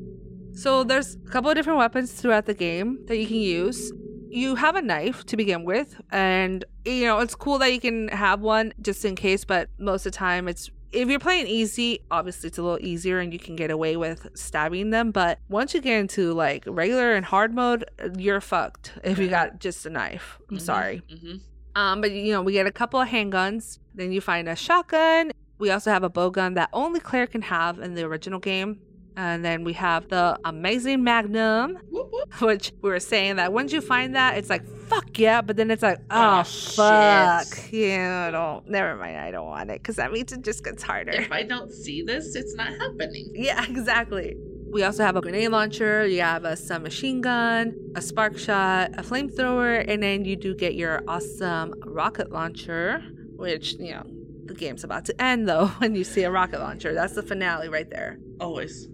So 0.54 0.84
there's 0.84 1.16
a 1.16 1.30
couple 1.30 1.50
of 1.50 1.56
different 1.56 1.80
weapons 1.80 2.14
throughout 2.14 2.46
the 2.46 2.54
game 2.54 3.00
that 3.08 3.18
you 3.18 3.28
can 3.28 3.38
use. 3.38 3.92
You 4.30 4.56
have 4.56 4.76
a 4.76 4.82
knife 4.82 5.26
to 5.28 5.38
begin 5.38 5.64
with, 5.64 6.00
and 6.12 6.66
you 6.86 7.06
know 7.06 7.20
it's 7.20 7.36
cool 7.36 7.58
that 7.60 7.72
you 7.74 7.80
can 7.80 8.08
have 8.10 8.42
one 8.42 8.74
just 8.82 9.06
in 9.06 9.16
case. 9.16 9.46
But 9.46 9.70
most 9.78 10.06
of 10.06 10.12
the 10.12 10.18
time, 10.18 10.48
it's 10.48 10.70
if 10.96 11.10
you're 11.10 11.20
playing 11.20 11.48
easy, 11.48 12.00
obviously 12.10 12.48
it's 12.48 12.58
a 12.58 12.64
little 12.64 12.80
easier 12.86 13.20
and 13.20 13.32
you 13.34 13.40
can 13.40 13.56
get 13.56 13.70
away 13.72 13.98
with 13.98 14.28
stabbing 14.36 14.90
them. 14.90 15.12
But 15.12 15.40
once 15.50 15.74
you 15.74 15.82
get 15.82 16.00
into 16.00 16.34
like 16.34 16.64
regular 16.68 17.14
and 17.14 17.26
hard 17.26 17.54
mode, 17.54 17.86
you're 18.18 18.42
fucked 18.42 18.94
if 19.04 19.18
you 19.20 19.28
got 19.28 19.60
just 19.60 19.86
a 19.86 19.90
knife. 19.90 20.40
I'm 20.50 20.58
Mhm, 20.58 20.62
sorry. 20.62 21.02
mhm. 21.12 21.42
Um, 21.76 22.02
but 22.02 22.12
you 22.12 22.32
know, 22.32 22.42
we 22.42 22.54
get 22.54 22.66
a 22.66 22.72
couple 22.72 23.00
of 23.02 23.10
handguns. 23.10 23.80
Then 23.94 24.12
you 24.12 24.22
find 24.22 24.48
a 24.48 24.56
shotgun. 24.56 25.32
We 25.58 25.70
also 25.72 25.92
have 25.92 26.04
a 26.04 26.10
bow 26.10 26.30
gun 26.30 26.54
that 26.56 26.70
only 26.74 27.00
Claire 27.00 27.28
can 27.28 27.42
have 27.44 27.80
in 27.80 27.94
the 27.96 28.04
original 28.04 28.40
game. 28.40 28.80
And 29.18 29.46
then 29.46 29.64
we 29.64 29.74
have 29.74 30.10
the 30.10 30.40
amazing 30.44 31.04
Magnum, 31.04 31.78
Whoop, 31.90 32.10
whoop. 32.12 32.34
which 32.42 32.74
we 32.82 32.90
were 32.90 33.00
saying 33.00 33.38
that 33.38 33.54
once 33.54 33.72
you 33.72 33.82
find 33.82 34.16
that, 34.16 34.38
it's 34.38 34.50
like 34.50 34.66
fuck 34.88 35.18
yeah, 35.18 35.42
but 35.42 35.56
then 35.58 35.72
it's 35.72 35.82
like 35.82 36.00
oh, 36.12 36.16
ah, 36.16 36.44
shit. 36.44 36.76
fuck, 36.76 37.72
yeah, 37.72 38.30
don't 38.32 38.68
never 38.70 38.96
mind, 38.96 39.18
I 39.18 39.32
don't 39.32 39.48
want 39.48 39.70
it 39.72 39.82
because 39.82 39.96
that 39.96 40.12
means 40.12 40.32
it 40.32 40.44
just 40.44 40.64
gets 40.64 40.84
harder. 40.84 41.12
If 41.12 41.32
I 41.32 41.44
don't 41.44 41.72
see 41.72 42.02
this, 42.02 42.36
it's 42.36 42.56
not 42.56 42.68
happening. 42.68 43.32
Yeah, 43.36 43.64
exactly. 43.66 44.36
We 44.72 44.84
also 44.84 45.04
have 45.04 45.16
a 45.16 45.22
grenade 45.22 45.50
launcher, 45.52 46.06
you 46.06 46.22
have 46.22 46.44
a 46.44 46.58
submachine 46.58 47.22
gun, 47.22 47.76
a 47.96 48.02
spark 48.02 48.38
shot, 48.38 48.92
a 48.98 49.04
flamethrower, 49.04 49.86
and 49.88 50.02
then 50.02 50.26
you 50.26 50.36
do 50.36 50.56
get 50.56 50.76
your 50.76 51.04
awesome 51.08 51.74
rocket 51.86 52.32
launcher, 52.32 53.02
which, 53.36 53.74
you 53.74 53.92
know, 53.92 54.04
the 54.46 54.54
game's 54.54 54.84
about 54.84 55.06
to 55.06 55.22
end 55.22 55.48
though 55.48 55.68
when 55.78 55.96
you 55.96 56.04
see 56.04 56.24
a 56.24 56.32
rocket 56.32 56.60
launcher. 56.60 56.94
That's 56.94 57.14
the 57.14 57.24
finale 57.24 57.70
right 57.70 57.90
there. 57.90 58.18
Always. 58.40 58.88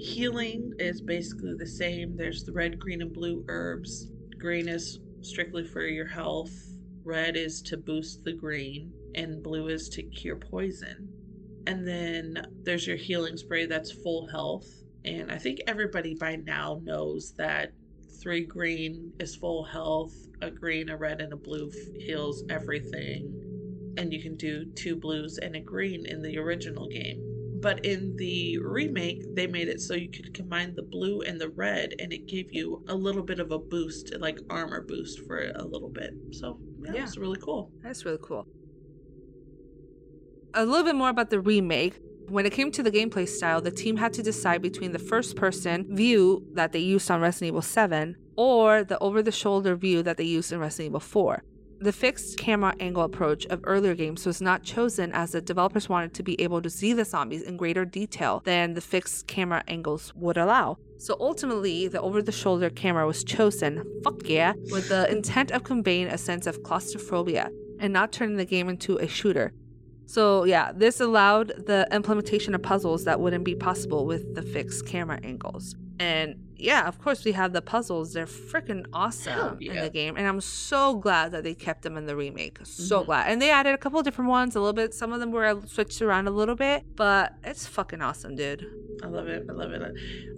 Healing 0.00 0.72
is 0.78 1.02
basically 1.02 1.52
the 1.52 1.66
same. 1.66 2.16
There's 2.16 2.42
the 2.42 2.52
red, 2.52 2.78
green, 2.78 3.02
and 3.02 3.12
blue 3.12 3.44
herbs. 3.48 4.08
Green 4.38 4.66
is 4.66 4.98
strictly 5.20 5.62
for 5.62 5.82
your 5.82 6.06
health. 6.06 6.54
Red 7.04 7.36
is 7.36 7.60
to 7.62 7.76
boost 7.76 8.24
the 8.24 8.32
green, 8.32 8.94
and 9.14 9.42
blue 9.42 9.68
is 9.68 9.90
to 9.90 10.02
cure 10.02 10.36
poison. 10.36 11.06
And 11.66 11.86
then 11.86 12.46
there's 12.62 12.86
your 12.86 12.96
healing 12.96 13.36
spray 13.36 13.66
that's 13.66 13.92
full 13.92 14.26
health. 14.26 14.66
And 15.04 15.30
I 15.30 15.36
think 15.36 15.60
everybody 15.66 16.14
by 16.14 16.36
now 16.36 16.80
knows 16.82 17.34
that 17.36 17.72
three 18.22 18.46
green 18.46 19.12
is 19.20 19.36
full 19.36 19.64
health, 19.64 20.14
a 20.40 20.50
green, 20.50 20.88
a 20.88 20.96
red, 20.96 21.20
and 21.20 21.34
a 21.34 21.36
blue 21.36 21.70
heals 21.98 22.42
everything. 22.48 23.94
And 23.98 24.14
you 24.14 24.22
can 24.22 24.38
do 24.38 24.64
two 24.64 24.96
blues 24.96 25.36
and 25.36 25.56
a 25.56 25.60
green 25.60 26.06
in 26.06 26.22
the 26.22 26.38
original 26.38 26.88
game. 26.88 27.29
But 27.60 27.84
in 27.84 28.16
the 28.16 28.58
remake, 28.58 29.22
they 29.34 29.46
made 29.46 29.68
it 29.68 29.80
so 29.80 29.94
you 29.94 30.08
could 30.10 30.32
combine 30.32 30.74
the 30.74 30.82
blue 30.82 31.20
and 31.22 31.40
the 31.40 31.50
red, 31.50 31.94
and 31.98 32.12
it 32.12 32.26
gave 32.26 32.52
you 32.52 32.82
a 32.88 32.94
little 32.94 33.22
bit 33.22 33.38
of 33.38 33.50
a 33.52 33.58
boost, 33.58 34.14
like 34.18 34.38
armor 34.48 34.80
boost 34.82 35.20
for 35.26 35.38
a 35.54 35.64
little 35.64 35.90
bit. 35.90 36.14
So 36.32 36.58
yeah, 36.82 36.92
Yeah. 36.94 37.02
it's 37.04 37.18
really 37.18 37.38
cool. 37.40 37.70
That's 37.82 38.04
really 38.04 38.18
cool. 38.22 38.46
A 40.54 40.64
little 40.64 40.84
bit 40.84 40.94
more 40.96 41.10
about 41.10 41.30
the 41.30 41.40
remake. 41.40 41.98
When 42.28 42.46
it 42.46 42.52
came 42.52 42.70
to 42.72 42.82
the 42.82 42.90
gameplay 42.92 43.28
style, 43.28 43.60
the 43.60 43.70
team 43.72 43.96
had 43.96 44.12
to 44.14 44.22
decide 44.22 44.62
between 44.62 44.92
the 44.92 44.98
first 44.98 45.36
person 45.36 45.84
view 45.94 46.46
that 46.54 46.72
they 46.72 46.78
used 46.78 47.10
on 47.10 47.20
Resident 47.20 47.48
Evil 47.48 47.62
7 47.62 48.16
or 48.36 48.84
the 48.84 48.98
over 49.00 49.20
the 49.22 49.32
shoulder 49.32 49.74
view 49.74 50.02
that 50.04 50.16
they 50.16 50.24
used 50.24 50.52
in 50.52 50.60
Resident 50.60 50.86
Evil 50.90 51.00
4. 51.00 51.42
The 51.82 51.92
fixed 51.92 52.36
camera 52.36 52.74
angle 52.78 53.04
approach 53.04 53.46
of 53.46 53.62
earlier 53.64 53.94
games 53.94 54.26
was 54.26 54.42
not 54.42 54.62
chosen 54.62 55.12
as 55.12 55.32
the 55.32 55.40
developers 55.40 55.88
wanted 55.88 56.12
to 56.12 56.22
be 56.22 56.38
able 56.38 56.60
to 56.60 56.68
see 56.68 56.92
the 56.92 57.06
zombies 57.06 57.40
in 57.40 57.56
greater 57.56 57.86
detail 57.86 58.42
than 58.44 58.74
the 58.74 58.82
fixed 58.82 59.26
camera 59.26 59.64
angles 59.66 60.12
would 60.14 60.36
allow. 60.36 60.76
So 60.98 61.16
ultimately, 61.18 61.88
the 61.88 62.02
over 62.02 62.20
the 62.20 62.32
shoulder 62.32 62.68
camera 62.68 63.06
was 63.06 63.24
chosen, 63.24 63.82
fuck 64.04 64.28
yeah, 64.28 64.52
with 64.70 64.90
the 64.90 65.10
intent 65.10 65.52
of 65.52 65.64
conveying 65.64 66.08
a 66.08 66.18
sense 66.18 66.46
of 66.46 66.62
claustrophobia 66.62 67.48
and 67.78 67.94
not 67.94 68.12
turning 68.12 68.36
the 68.36 68.44
game 68.44 68.68
into 68.68 68.98
a 68.98 69.08
shooter. 69.08 69.54
So, 70.04 70.44
yeah, 70.44 70.72
this 70.72 71.00
allowed 71.00 71.64
the 71.66 71.88
implementation 71.92 72.54
of 72.54 72.60
puzzles 72.62 73.04
that 73.04 73.20
wouldn't 73.20 73.44
be 73.44 73.54
possible 73.54 74.04
with 74.04 74.34
the 74.34 74.42
fixed 74.42 74.84
camera 74.84 75.18
angles. 75.22 75.76
And 76.00 76.36
yeah, 76.56 76.88
of 76.88 76.98
course, 76.98 77.26
we 77.26 77.32
have 77.32 77.52
the 77.52 77.60
puzzles. 77.60 78.14
They're 78.14 78.24
freaking 78.24 78.86
awesome 78.94 79.58
yeah. 79.60 79.72
in 79.72 79.84
the 79.84 79.90
game. 79.90 80.16
And 80.16 80.26
I'm 80.26 80.40
so 80.40 80.94
glad 80.96 81.32
that 81.32 81.44
they 81.44 81.54
kept 81.54 81.82
them 81.82 81.98
in 81.98 82.06
the 82.06 82.16
remake. 82.16 82.58
So 82.62 83.02
Mhm. 83.02 83.06
glad. 83.06 83.30
And 83.30 83.40
they 83.40 83.50
added 83.50 83.74
a 83.74 83.78
couple 83.78 84.02
different 84.02 84.30
ones, 84.30 84.56
a 84.56 84.60
little 84.60 84.72
bit. 84.72 84.94
Some 84.94 85.12
of 85.12 85.20
them 85.20 85.30
were 85.30 85.60
switched 85.66 86.00
around 86.00 86.26
a 86.26 86.30
little 86.30 86.54
bit, 86.54 86.84
but 86.96 87.34
it's 87.44 87.66
fucking 87.66 88.00
awesome, 88.00 88.34
dude. 88.34 88.64
I 89.02 89.08
love 89.08 89.28
it. 89.28 89.44
I 89.48 89.52
love 89.52 89.72
it. 89.72 89.82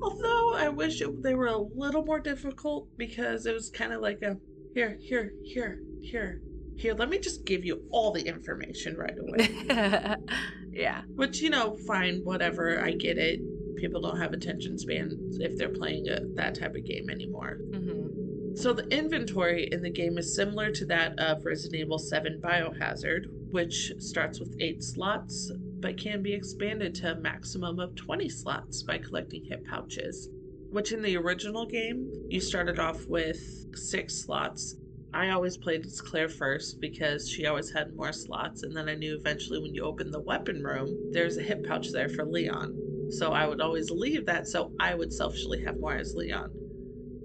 Although 0.03 0.55
I 0.55 0.69
wish 0.69 1.01
it, 1.01 1.23
they 1.23 1.37
were 1.37 1.47
a 1.47 1.59
little 1.59 2.05
more 2.05 2.19
difficult 2.19 2.89
because 2.97 3.47
it 3.47 3.55
was 3.55 3.71
kind 3.71 3.93
of 3.93 4.01
like 4.01 4.21
a 4.23 4.37
here, 4.75 4.97
here, 5.01 5.33
here, 5.45 5.79
here, 6.01 6.41
here. 6.77 6.95
Let 6.95 7.09
me 7.09 7.19
just 7.19 7.45
give 7.45 7.65
you 7.65 7.83
all 7.93 8.11
the 8.11 8.27
information 8.27 8.97
right 8.97 9.17
away. 9.17 10.17
yeah. 10.73 11.03
Which 11.15 11.41
you 11.41 11.51
know, 11.51 11.77
fine, 11.87 12.21
whatever. 12.25 12.83
I 12.85 12.93
get 12.93 13.17
it. 13.17 13.39
People 13.83 14.01
don't 14.01 14.21
have 14.21 14.33
attention 14.33 14.79
spans 14.79 15.41
if 15.41 15.59
they're 15.59 15.69
playing 15.69 16.09
a, 16.09 16.21
that 16.35 16.55
type 16.55 16.77
of 16.77 16.85
game 16.85 17.11
anymore. 17.11 17.59
hmm 17.75 18.55
So 18.55 18.73
the 18.73 18.87
inventory 18.97 19.69
in 19.73 19.83
the 19.83 19.91
game 19.91 20.19
is 20.19 20.37
similar 20.37 20.71
to 20.71 20.87
that 20.87 21.19
of 21.19 21.45
Resident 21.45 21.81
Evil 21.81 21.99
7 21.99 22.41
Biohazard, 22.41 23.25
which 23.51 23.93
starts 23.99 24.39
with 24.39 24.55
8 24.61 24.85
slots 24.85 25.51
but 25.81 25.97
can 25.97 26.23
be 26.23 26.33
expanded 26.33 26.95
to 26.95 27.11
a 27.11 27.17
maximum 27.17 27.81
of 27.81 27.97
20 27.97 28.29
slots 28.29 28.85
by 28.85 28.99
collecting 28.99 29.45
hip 29.47 29.67
pouches. 29.67 30.29
Which 30.71 30.93
in 30.93 31.03
the 31.03 31.17
original 31.17 31.67
game, 31.67 32.09
you 32.29 32.41
started 32.41 32.79
off 32.79 33.05
with 33.09 33.41
6 33.77 34.15
slots. 34.15 34.77
I 35.13 35.31
always 35.31 35.57
played 35.57 35.85
as 35.85 36.01
Claire 36.01 36.29
first 36.29 36.81
because 36.81 37.29
she 37.29 37.47
always 37.47 37.73
had 37.73 37.97
more 37.97 38.13
slots, 38.13 38.63
and 38.63 38.77
then 38.77 38.89
I 38.89 38.95
knew 38.95 39.17
eventually 39.17 39.59
when 39.61 39.75
you 39.75 39.83
open 39.83 40.13
the 40.13 40.21
weapon 40.21 40.63
room, 40.63 41.11
there's 41.11 41.37
a 41.37 41.43
hip 41.43 41.67
pouch 41.67 41.91
there 41.91 42.09
for 42.09 42.25
Leon. 42.25 42.92
So 43.13 43.33
I 43.33 43.47
would 43.47 43.61
always 43.61 43.91
leave 43.91 44.27
that 44.27 44.49
so 44.49 44.73
I 44.81 44.95
would 44.95 45.13
selfishly 45.13 45.61
have 45.61 45.79
more 45.81 45.95
as 45.95 46.15
Leon. 46.15 46.57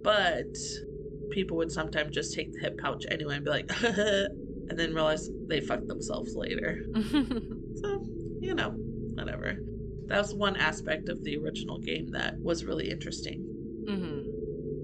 But 0.04 0.56
people 1.32 1.58
would 1.58 1.72
sometimes 1.72 2.14
just 2.14 2.34
take 2.34 2.54
the 2.54 2.60
hip 2.62 2.78
pouch 2.78 3.06
anyway 3.10 3.36
and 3.38 3.46
be 3.46 3.52
like, 3.52 3.70
and 3.84 4.30
then 4.80 4.94
realize 4.94 5.32
they 5.48 5.62
fucked 5.62 5.88
themselves 5.88 6.36
later. 6.36 6.82
So, 7.74 8.02
you 8.42 8.56
know, 8.56 8.76
whatever. 9.16 9.64
That 10.10 10.20
was 10.20 10.34
one 10.34 10.58
aspect 10.58 11.10
of 11.10 11.24
the 11.24 11.38
original 11.38 11.80
game 11.80 12.10
that 12.12 12.38
was 12.42 12.66
really 12.66 12.90
interesting. 12.90 13.46
hmm 13.88 14.22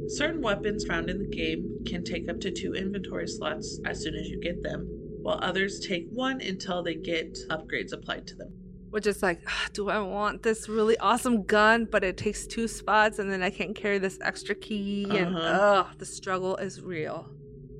Certain 0.08 0.42
weapons 0.42 0.86
found 0.86 1.10
in 1.10 1.20
the 1.20 1.28
game 1.28 1.76
can 1.86 2.04
take 2.04 2.30
up 2.30 2.40
to 2.42 2.52
two 2.52 2.74
inventory 2.74 3.28
slots 3.28 3.80
as 3.86 4.02
soon 4.02 4.16
as 4.16 4.30
you 4.30 4.38
get 4.38 4.62
them, 4.62 4.94
while 5.24 5.40
others 5.42 5.80
take 5.80 6.08
one 6.10 6.42
until 6.42 6.84
they 6.84 6.96
get 6.96 7.40
upgrades 7.50 7.92
applied 7.92 8.28
to 8.28 8.36
them. 8.38 8.63
Which 8.94 9.08
is 9.08 9.24
like, 9.24 9.40
"Ah, 9.48 9.68
do 9.74 9.90
I 9.90 9.98
want 10.00 10.44
this 10.44 10.70
really 10.70 10.96
awesome 11.00 11.42
gun, 11.46 11.86
but 11.90 12.04
it 12.04 12.16
takes 12.16 12.46
two 12.46 12.68
spots 12.68 13.18
and 13.18 13.28
then 13.32 13.42
I 13.42 13.50
can't 13.50 13.76
carry 13.76 13.98
this 13.98 14.20
extra 14.22 14.54
key? 14.54 15.08
And 15.10 15.36
Uh-huh. 15.36 15.88
ugh, 15.88 15.88
the 15.98 16.06
struggle 16.06 16.58
is 16.58 16.80
real. 16.80 17.26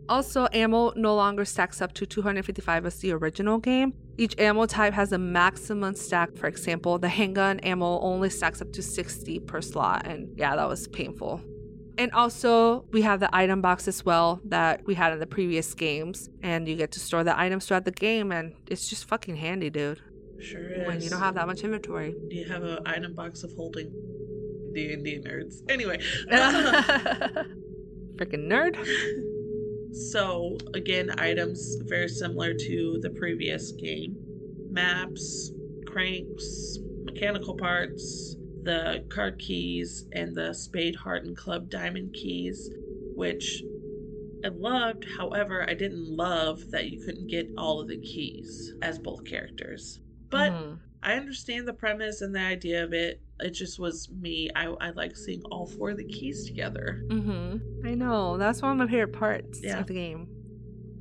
Also, 0.10 0.48
ammo 0.52 0.92
no 0.96 1.16
longer 1.16 1.46
stacks 1.46 1.84
up 1.84 1.94
to 1.94 2.08
255 2.08 2.84
as 2.88 2.98
the 2.98 3.12
original 3.12 3.60
game. 3.60 3.94
Each 4.18 4.34
ammo 4.40 4.66
type 4.66 4.94
has 4.94 5.12
a 5.12 5.20
maximum 5.20 5.94
stack. 5.94 6.36
For 6.36 6.48
example, 6.48 6.98
the 6.98 7.10
handgun 7.10 7.60
ammo 7.60 8.00
only 8.00 8.32
stacks 8.32 8.60
up 8.60 8.74
to 8.74 8.82
60 8.82 9.38
per 9.40 9.62
slot, 9.62 10.08
and 10.08 10.30
yeah, 10.36 10.56
that 10.56 10.68
was 10.68 10.88
painful. 10.88 11.42
And 12.00 12.12
also, 12.14 12.86
we 12.92 13.04
have 13.04 13.20
the 13.20 13.30
item 13.36 13.62
box 13.62 13.88
as 13.88 14.04
well 14.04 14.42
that 14.46 14.84
we 14.88 14.96
had 14.96 15.14
in 15.14 15.20
the 15.20 15.28
previous 15.28 15.76
games, 15.76 16.32
and 16.42 16.68
you 16.68 16.76
get 16.76 16.92
to 16.94 17.00
store 17.00 17.24
the 17.24 17.40
items 17.40 17.68
throughout 17.68 17.86
the 17.86 17.92
game, 17.92 18.32
and 18.32 18.56
it's 18.66 18.90
just 18.90 19.06
fucking 19.08 19.36
handy, 19.36 19.70
dude 19.70 20.02
Sure 20.44 20.70
is. 20.72 20.88
when 20.88 21.02
you 21.02 21.10
don't 21.10 21.20
have 21.20 21.36
that 21.36 21.48
much 21.48 21.64
inventory. 21.64 22.14
Do 22.30 22.36
you 22.36 22.46
have 22.46 22.64
an 22.64 22.80
item 22.86 23.14
box 23.14 23.44
of 23.44 23.52
holding? 23.54 23.92
D 24.74 24.92
and 24.94 25.04
D 25.04 25.20
nerds. 25.20 25.62
Anyway. 25.70 26.00
Uh, 26.32 27.44
Freaking 28.16 28.48
nerd. 28.48 28.78
So, 29.92 30.58
again, 30.74 31.10
items 31.20 31.78
very 31.86 32.08
similar 32.08 32.54
to 32.54 33.00
the 33.02 33.10
previous 33.12 33.72
game 33.72 34.16
maps, 34.72 35.52
cranks, 35.86 36.80
mechanical 37.04 37.56
parts, 37.56 38.36
the 38.64 39.04
card 39.10 39.38
keys, 39.40 40.06
and 40.14 40.36
the 40.36 40.54
Spade 40.54 40.96
Heart 40.96 41.26
and 41.26 41.38
Club 41.38 41.70
Diamond 41.70 42.14
keys, 42.14 42.72
which 43.16 43.64
I 44.44 44.50
loved. 44.50 45.06
However, 45.18 45.68
I 45.70 45.74
didn't 45.74 46.08
love 46.08 46.72
that 46.72 46.90
you 46.90 47.04
couldn't 47.06 47.28
get 47.28 47.48
all 47.58 47.80
of 47.80 47.88
the 47.88 47.98
keys 48.00 48.74
as 48.82 48.98
both 49.00 49.24
characters. 49.26 50.00
But 50.34 50.52
Mhm. 50.52 50.80
I 51.04 51.14
understand 51.16 51.68
the 51.68 51.74
premise 51.74 52.22
and 52.22 52.34
the 52.36 52.40
idea 52.40 52.84
of 52.84 52.94
it. 52.94 53.22
It 53.40 53.52
just 53.52 53.78
was 53.80 54.10
me. 54.10 54.50
I, 54.56 54.66
I 54.80 54.90
like 54.92 55.16
seeing 55.18 55.42
all 55.52 55.66
four 55.68 55.92
of 55.92 55.98
the 55.98 56.06
keys 56.06 56.46
together. 56.46 57.04
Mm-hmm. 57.08 57.86
I 57.88 57.94
know. 57.94 58.38
That's 58.38 58.62
one 58.62 58.72
of 58.72 58.78
my 58.78 58.88
favorite 58.92 59.14
parts 59.14 59.60
Yeah. 59.62 59.80
of 59.80 59.88
the 59.88 59.94
game. 59.94 60.28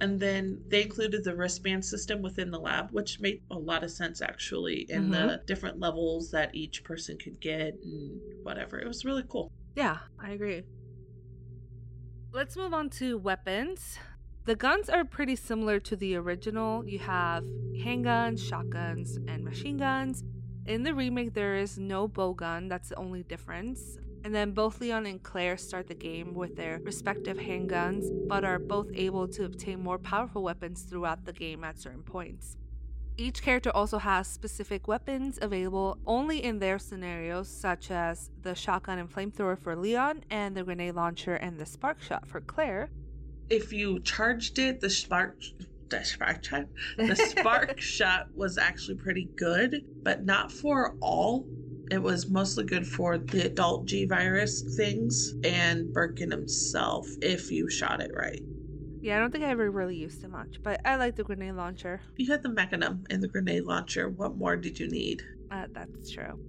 And 0.00 0.18
then 0.18 0.60
they 0.68 0.82
included 0.82 1.22
the 1.22 1.36
wristband 1.36 1.84
system 1.84 2.20
within 2.22 2.50
the 2.50 2.58
lab, 2.58 2.90
which 2.90 3.20
made 3.20 3.40
a 3.52 3.58
lot 3.58 3.84
of 3.84 3.90
sense 3.92 4.20
actually, 4.20 4.86
in 4.88 5.10
the 5.10 5.40
different 5.46 5.78
levels 5.78 6.32
that 6.32 6.52
each 6.54 6.82
person 6.82 7.16
could 7.18 7.40
get 7.40 7.74
and 7.84 8.20
whatever. 8.42 8.80
It 8.80 8.88
was 8.88 9.04
really 9.04 9.22
cool. 9.28 9.52
Yeah, 9.76 9.98
I 10.20 10.32
agree. 10.32 10.62
Let's 12.32 12.56
move 12.56 12.74
on 12.74 12.90
to 12.90 13.18
weapons. 13.18 13.98
The 14.44 14.56
guns 14.56 14.88
are 14.88 15.04
pretty 15.04 15.36
similar 15.36 15.78
to 15.78 15.94
the 15.94 16.16
original. 16.16 16.84
You 16.84 16.98
have 16.98 17.44
handguns, 17.76 18.44
shotguns, 18.44 19.16
and 19.28 19.44
machine 19.44 19.76
guns. 19.76 20.24
In 20.66 20.82
the 20.82 20.94
remake, 20.94 21.32
there 21.32 21.54
is 21.54 21.78
no 21.78 22.08
bow 22.08 22.34
gun, 22.34 22.66
that's 22.66 22.88
the 22.88 22.96
only 22.96 23.22
difference. 23.22 23.98
And 24.24 24.34
then 24.34 24.50
both 24.50 24.80
Leon 24.80 25.06
and 25.06 25.22
Claire 25.22 25.56
start 25.56 25.86
the 25.86 25.94
game 25.94 26.34
with 26.34 26.56
their 26.56 26.80
respective 26.82 27.36
handguns, 27.36 28.08
but 28.26 28.44
are 28.44 28.58
both 28.58 28.88
able 28.94 29.28
to 29.28 29.44
obtain 29.44 29.80
more 29.80 29.98
powerful 29.98 30.42
weapons 30.42 30.82
throughout 30.82 31.24
the 31.24 31.32
game 31.32 31.62
at 31.62 31.78
certain 31.78 32.02
points. 32.02 32.56
Each 33.16 33.42
character 33.42 33.70
also 33.70 33.98
has 33.98 34.26
specific 34.26 34.88
weapons 34.88 35.38
available 35.40 35.98
only 36.04 36.42
in 36.42 36.58
their 36.58 36.80
scenarios, 36.80 37.48
such 37.48 37.92
as 37.92 38.30
the 38.42 38.56
shotgun 38.56 38.98
and 38.98 39.08
flamethrower 39.08 39.56
for 39.56 39.76
Leon, 39.76 40.24
and 40.30 40.56
the 40.56 40.64
grenade 40.64 40.96
launcher 40.96 41.36
and 41.36 41.60
the 41.60 41.66
spark 41.66 42.02
shot 42.02 42.26
for 42.26 42.40
Claire. 42.40 42.90
If 43.52 43.70
you 43.70 44.00
charged 44.00 44.58
it, 44.58 44.80
the 44.80 44.88
spark 44.88 45.36
the 45.90 46.02
spark 46.04 46.42
shot 46.42 46.64
the 46.96 47.14
spark 47.36 47.78
shot 47.78 48.28
was 48.34 48.56
actually 48.56 48.96
pretty 48.96 49.28
good, 49.36 49.82
but 50.04 50.24
not 50.24 50.50
for 50.50 50.96
all. 51.02 51.48
It 51.90 52.02
was 52.02 52.30
mostly 52.30 52.64
good 52.64 52.86
for 52.88 53.18
the 53.18 53.44
adult 53.44 53.84
G 53.84 54.06
virus 54.06 54.62
things 54.74 55.36
and 55.44 55.92
Birkin 55.92 56.30
himself 56.30 57.18
if 57.20 57.50
you 57.50 57.68
shot 57.68 58.00
it 58.00 58.10
right. 58.16 58.40
Yeah, 59.02 59.16
I 59.16 59.20
don't 59.20 59.30
think 59.30 59.44
I 59.44 59.50
ever 59.50 59.70
really 59.70 59.96
used 59.96 60.24
it 60.24 60.30
much, 60.30 60.60
but 60.62 60.80
I 60.86 60.96
like 60.96 61.16
the 61.16 61.24
grenade 61.24 61.52
launcher. 61.52 62.00
You 62.16 62.32
had 62.32 62.42
the 62.42 62.48
mechanism 62.48 63.04
and 63.10 63.22
the 63.22 63.28
grenade 63.28 63.64
launcher. 63.64 64.08
What 64.08 64.38
more 64.38 64.56
did 64.56 64.80
you 64.80 64.88
need? 64.88 65.22
Uh, 65.50 65.66
that's 65.74 66.10
true. 66.10 66.40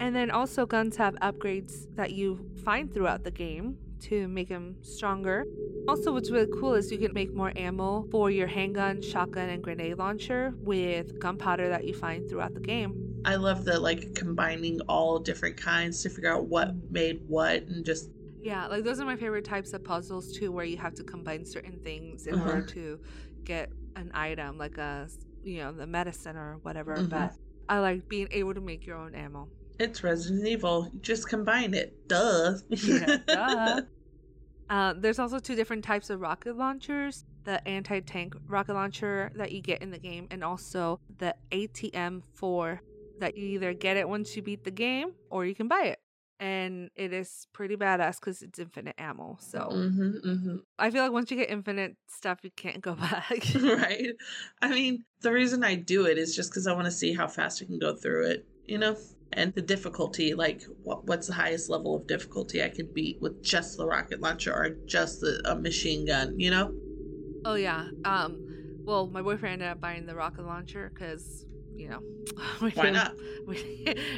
And 0.00 0.16
then 0.16 0.30
also, 0.30 0.64
guns 0.64 0.96
have 0.96 1.16
upgrades 1.20 1.86
that 1.96 2.12
you 2.12 2.46
find 2.54 2.92
throughout 2.92 3.24
the 3.24 3.30
game 3.30 3.76
to 4.08 4.28
make 4.28 4.48
them 4.48 4.78
stronger. 4.82 5.44
Also, 5.88 6.12
what's 6.12 6.30
really 6.30 6.48
cool 6.52 6.74
is 6.74 6.90
you 6.90 6.98
can 6.98 7.12
make 7.12 7.34
more 7.34 7.52
ammo 7.56 8.04
for 8.10 8.30
your 8.30 8.46
handgun, 8.46 9.02
shotgun, 9.02 9.48
and 9.50 9.62
grenade 9.62 9.98
launcher 9.98 10.52
with 10.58 11.18
gunpowder 11.18 11.68
that 11.68 11.84
you 11.84 11.94
find 11.94 12.28
throughout 12.28 12.54
the 12.54 12.60
game. 12.60 12.94
I 13.24 13.36
love 13.36 13.64
the 13.64 13.78
like 13.80 14.14
combining 14.14 14.80
all 14.82 15.18
different 15.18 15.56
kinds 15.56 16.02
to 16.02 16.10
figure 16.10 16.32
out 16.32 16.46
what 16.46 16.74
made 16.90 17.22
what 17.26 17.62
and 17.64 17.84
just 17.84 18.10
Yeah, 18.42 18.66
like 18.66 18.84
those 18.84 19.00
are 19.00 19.06
my 19.06 19.16
favorite 19.16 19.44
types 19.44 19.72
of 19.72 19.82
puzzles 19.84 20.32
too, 20.32 20.52
where 20.52 20.64
you 20.64 20.76
have 20.78 20.94
to 20.94 21.04
combine 21.04 21.44
certain 21.46 21.80
things 21.80 22.26
in 22.26 22.34
Uh-huh. 22.34 22.40
order 22.40 22.62
to 22.62 23.00
get 23.44 23.70
an 23.96 24.10
item, 24.14 24.58
like 24.58 24.76
a 24.78 25.08
you 25.42 25.58
know 25.58 25.72
the 25.72 25.86
medicine 25.86 26.36
or 26.36 26.58
whatever. 26.62 27.02
Mhm. 27.02 27.08
But 27.08 27.34
I 27.68 27.78
like 27.80 28.08
being 28.08 28.28
able 28.30 28.54
to 28.54 28.60
make 28.60 28.86
your 28.86 28.96
own 28.98 29.14
ammo. 29.14 29.50
It's 29.78 30.02
Resident 30.02 30.46
Evil. 30.46 30.90
You 30.92 31.00
just 31.00 31.28
combine 31.28 31.74
it. 31.74 32.08
Duh. 32.08 32.54
Yeah, 32.68 33.16
duh. 33.26 33.82
Uh, 34.70 34.94
there's 34.96 35.18
also 35.18 35.38
two 35.38 35.54
different 35.54 35.84
types 35.84 36.10
of 36.10 36.20
rocket 36.20 36.56
launchers 36.56 37.24
the 37.44 37.66
anti 37.68 38.00
tank 38.00 38.34
rocket 38.48 38.74
launcher 38.74 39.30
that 39.36 39.52
you 39.52 39.60
get 39.60 39.82
in 39.82 39.90
the 39.90 39.98
game, 39.98 40.26
and 40.30 40.42
also 40.42 41.00
the 41.18 41.34
ATM 41.52 42.22
4 42.34 42.80
that 43.20 43.36
you 43.36 43.46
either 43.46 43.72
get 43.72 43.96
it 43.96 44.08
once 44.08 44.34
you 44.34 44.42
beat 44.42 44.64
the 44.64 44.70
game 44.70 45.12
or 45.30 45.46
you 45.46 45.54
can 45.54 45.68
buy 45.68 45.84
it. 45.84 46.00
And 46.40 46.90
it 46.96 47.12
is 47.12 47.46
pretty 47.52 47.76
badass 47.76 48.18
because 48.18 48.42
it's 48.42 48.58
infinite 48.58 48.96
ammo. 48.98 49.38
So 49.40 49.68
Mm-hmm, 49.70 50.28
mm-hmm. 50.28 50.56
I 50.78 50.90
feel 50.90 51.04
like 51.04 51.12
once 51.12 51.30
you 51.30 51.36
get 51.36 51.48
infinite 51.48 51.96
stuff, 52.08 52.40
you 52.42 52.50
can't 52.56 52.80
go 52.80 52.94
back. 52.96 53.46
right? 53.62 54.08
I 54.60 54.68
mean, 54.70 55.04
the 55.20 55.32
reason 55.32 55.62
I 55.62 55.76
do 55.76 56.06
it 56.06 56.18
is 56.18 56.34
just 56.34 56.50
because 56.50 56.66
I 56.66 56.72
want 56.72 56.86
to 56.86 56.90
see 56.90 57.14
how 57.14 57.28
fast 57.28 57.62
I 57.62 57.66
can 57.66 57.78
go 57.78 57.94
through 57.94 58.26
it, 58.26 58.46
you 58.64 58.78
know? 58.78 58.96
And 59.36 59.52
the 59.54 59.62
difficulty, 59.62 60.34
like, 60.34 60.62
what, 60.82 61.04
what's 61.06 61.26
the 61.26 61.34
highest 61.34 61.68
level 61.68 61.96
of 61.96 62.06
difficulty 62.06 62.62
I 62.62 62.68
can 62.68 62.86
beat 62.94 63.18
with 63.20 63.42
just 63.42 63.76
the 63.76 63.86
rocket 63.86 64.20
launcher 64.20 64.52
or 64.54 64.78
just 64.86 65.20
the, 65.20 65.40
a 65.44 65.56
machine 65.56 66.06
gun, 66.06 66.38
you 66.38 66.50
know? 66.50 66.72
Oh 67.44 67.54
yeah. 67.54 67.88
Um 68.04 68.38
Well, 68.86 69.08
my 69.08 69.22
boyfriend 69.22 69.54
ended 69.54 69.68
up 69.68 69.80
buying 69.80 70.06
the 70.06 70.14
rocket 70.14 70.44
launcher 70.44 70.92
because, 70.94 71.44
you 71.76 71.88
know, 71.88 72.00
we 72.62 72.70
Why 72.70 72.90
not? 72.90 73.16
We, 73.46 73.58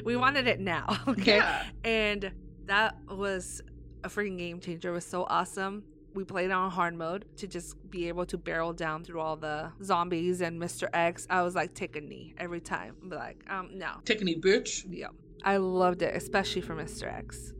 we 0.05 0.17
wanted 0.17 0.47
it 0.47 0.61
now. 0.61 0.99
Okay. 1.09 1.37
Yeah. 1.39 1.63
And 1.85 2.33
that 2.67 2.95
was 3.09 3.61
a 4.05 4.09
freaking 4.09 4.39
game 4.39 4.61
changer. 4.61 4.91
It 4.91 4.93
was 4.93 5.05
so 5.05 5.25
awesome. 5.29 5.85
We 6.17 6.25
played 6.25 6.51
on 6.51 6.71
hard 6.71 6.95
mode 6.95 7.27
to 7.37 7.47
just 7.47 7.77
be 7.91 8.09
able 8.09 8.25
to 8.27 8.39
barrel 8.39 8.73
down 8.73 9.05
through 9.05 9.21
all 9.21 9.37
the 9.37 9.71
zombies 9.85 10.41
and 10.41 10.59
Mr. 10.59 10.89
X. 10.95 11.27
I 11.29 11.43
was 11.43 11.55
like, 11.55 11.75
take 11.75 11.95
a 11.95 12.01
knee 12.01 12.35
every 12.39 12.61
time. 12.63 12.97
Be 13.07 13.15
like, 13.15 13.45
um, 13.51 13.69
no. 13.75 13.91
Take 14.07 14.23
a 14.23 14.25
knee, 14.25 14.41
bitch. 14.41 14.87
Yeah. 14.89 15.09
I 15.45 15.59
loved 15.59 16.01
it, 16.01 16.17
especially 16.17 16.63
for 16.63 16.75
Mr. 16.75 17.13
X. 17.13 17.53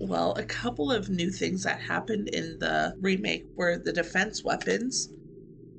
Well, 0.00 0.32
a 0.38 0.44
couple 0.44 0.90
of 0.90 1.10
new 1.10 1.30
things 1.30 1.62
that 1.64 1.78
happened 1.78 2.28
in 2.30 2.58
the 2.58 2.94
remake 3.02 3.44
were 3.54 3.76
the 3.76 3.92
defense 3.92 4.42
weapons. 4.42 5.10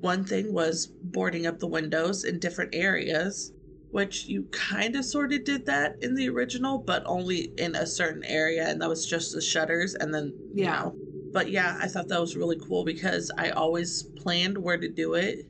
One 0.01 0.24
thing 0.24 0.53
was 0.53 0.91
boarding 1.05 1.47
up 1.47 1.58
the 1.58 1.68
windows 1.68 2.24
in 2.24 2.38
different 2.38 2.76
areas, 2.76 3.51
which 3.89 4.26
you 4.26 4.43
kind 4.51 4.95
of 4.95 5.03
sort 5.05 5.34
of 5.34 5.43
did 5.43 5.66
that 5.66 5.95
in 6.03 6.14
the 6.14 6.30
original, 6.30 6.78
but 6.78 7.01
only 7.08 7.51
in 7.58 7.74
a 7.76 7.88
certain 7.88 8.24
area, 8.26 8.68
and 8.70 8.80
that 8.80 8.89
was 8.89 9.08
just 9.08 9.34
the 9.34 9.41
shutters, 9.41 9.95
and 9.95 10.14
then, 10.14 10.32
you 10.53 10.66
Yeah. 10.66 10.84
know. 10.84 10.95
But 11.34 11.50
yeah, 11.52 11.78
I 11.82 11.88
thought 11.88 12.08
that 12.10 12.22
was 12.22 12.36
really 12.36 12.58
cool 12.60 12.84
because 12.84 13.32
I 13.38 13.52
always 13.52 14.04
planned 14.18 14.58
where 14.58 14.78
to 14.78 14.90
do 14.90 15.14
it. 15.14 15.48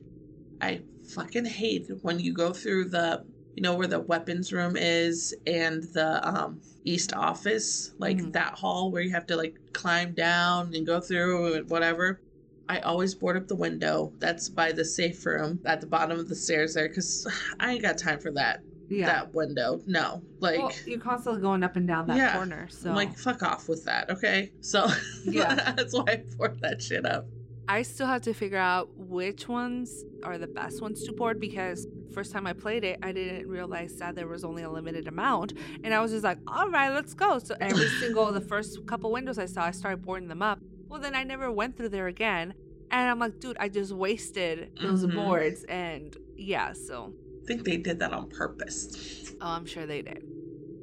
I 0.60 0.82
fucking 1.02 1.46
hate 1.46 1.88
when 2.02 2.20
you 2.20 2.32
go 2.34 2.52
through 2.52 2.86
the 2.90 3.24
you 3.54 3.62
know 3.62 3.74
where 3.74 3.86
the 3.88 4.00
weapons 4.00 4.52
room 4.52 4.76
is 4.76 5.34
and 5.46 5.82
the 5.94 6.26
um 6.28 6.60
east 6.84 7.12
office 7.14 7.92
like 7.98 8.18
Mhm. 8.18 8.32
that 8.32 8.54
hall 8.58 8.90
where 8.92 9.02
you 9.02 9.10
have 9.10 9.26
to 9.26 9.36
like 9.36 9.56
climb 9.72 10.14
down 10.14 10.74
and 10.74 10.86
go 10.86 11.00
through 11.00 11.54
and 11.54 11.70
whatever 11.70 12.22
i 12.68 12.78
always 12.80 13.14
board 13.14 13.36
up 13.36 13.48
the 13.48 13.56
window 13.56 14.14
that's 14.18 14.48
by 14.48 14.70
the 14.72 14.84
safe 14.84 15.24
room 15.26 15.60
at 15.64 15.80
the 15.80 15.86
bottom 15.86 16.18
of 16.20 16.28
the 16.28 16.36
stairs 16.36 16.74
there 16.74 16.88
because 16.88 17.26
i 17.60 17.72
ain't 17.72 17.82
got 17.82 17.98
time 17.98 18.20
for 18.20 18.30
that 18.32 18.60
Yeah. 18.88 19.06
that 19.06 19.34
window 19.34 19.80
no 19.86 20.22
like 20.40 20.58
well, 20.58 20.72
you're 20.86 20.98
constantly 20.98 21.40
going 21.42 21.62
up 21.62 21.76
and 21.76 21.86
down 21.86 22.06
that 22.08 22.16
Yeah. 22.16 22.34
corner. 22.34 22.68
So 22.70 22.90
I'm 22.90 22.96
like 22.96 23.16
fuck 23.18 23.42
off 23.42 23.68
with 23.68 23.84
that 23.84 24.08
okay 24.10 24.50
so 24.60 24.86
Yeah. 25.24 25.72
that's 25.76 25.92
why 25.94 26.04
i 26.08 26.16
board 26.36 26.58
that 26.62 26.80
shit 26.82 27.04
up 27.06 27.26
I 27.70 27.82
still 27.82 28.06
have 28.06 28.22
to 28.22 28.32
figure 28.32 28.56
out 28.56 28.88
which 28.96 29.46
ones 29.46 30.02
are 30.22 30.38
the 30.38 30.46
best 30.46 30.80
ones 30.80 31.04
to 31.04 31.12
board 31.12 31.38
because 31.38 31.86
first 32.14 32.32
time 32.32 32.46
I 32.46 32.54
played 32.54 32.82
it, 32.82 32.98
I 33.02 33.12
didn't 33.12 33.46
realize 33.46 33.94
that 33.96 34.14
there 34.14 34.26
was 34.26 34.42
only 34.42 34.62
a 34.62 34.70
limited 34.70 35.06
amount, 35.06 35.52
and 35.84 35.92
I 35.92 36.00
was 36.00 36.12
just 36.12 36.24
like, 36.24 36.38
"All 36.46 36.70
right, 36.70 36.88
let's 36.88 37.12
go." 37.12 37.38
So 37.38 37.54
every 37.60 37.86
single 38.00 38.32
the 38.32 38.40
first 38.40 38.86
couple 38.86 39.12
windows 39.12 39.38
I 39.38 39.44
saw, 39.44 39.64
I 39.64 39.72
started 39.72 40.00
boarding 40.00 40.28
them 40.30 40.40
up. 40.40 40.60
Well, 40.88 40.98
then 40.98 41.14
I 41.14 41.24
never 41.24 41.52
went 41.52 41.76
through 41.76 41.90
there 41.90 42.06
again, 42.06 42.54
and 42.90 43.10
I'm 43.10 43.18
like, 43.18 43.38
"Dude, 43.38 43.58
I 43.60 43.68
just 43.68 43.92
wasted 43.92 44.70
those 44.80 45.04
Mhm. 45.04 45.14
boards." 45.14 45.64
And 45.64 46.16
yeah, 46.38 46.72
so 46.72 47.12
think 47.48 47.64
they 47.64 47.76
did 47.76 47.98
that 47.98 48.12
on 48.12 48.28
purpose 48.28 49.34
oh, 49.40 49.48
I'm 49.48 49.66
sure 49.66 49.86
they 49.86 50.02
did. 50.02 50.22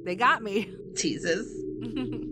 They 0.04 0.14
got 0.14 0.42
me. 0.42 0.70
teases 0.94 1.62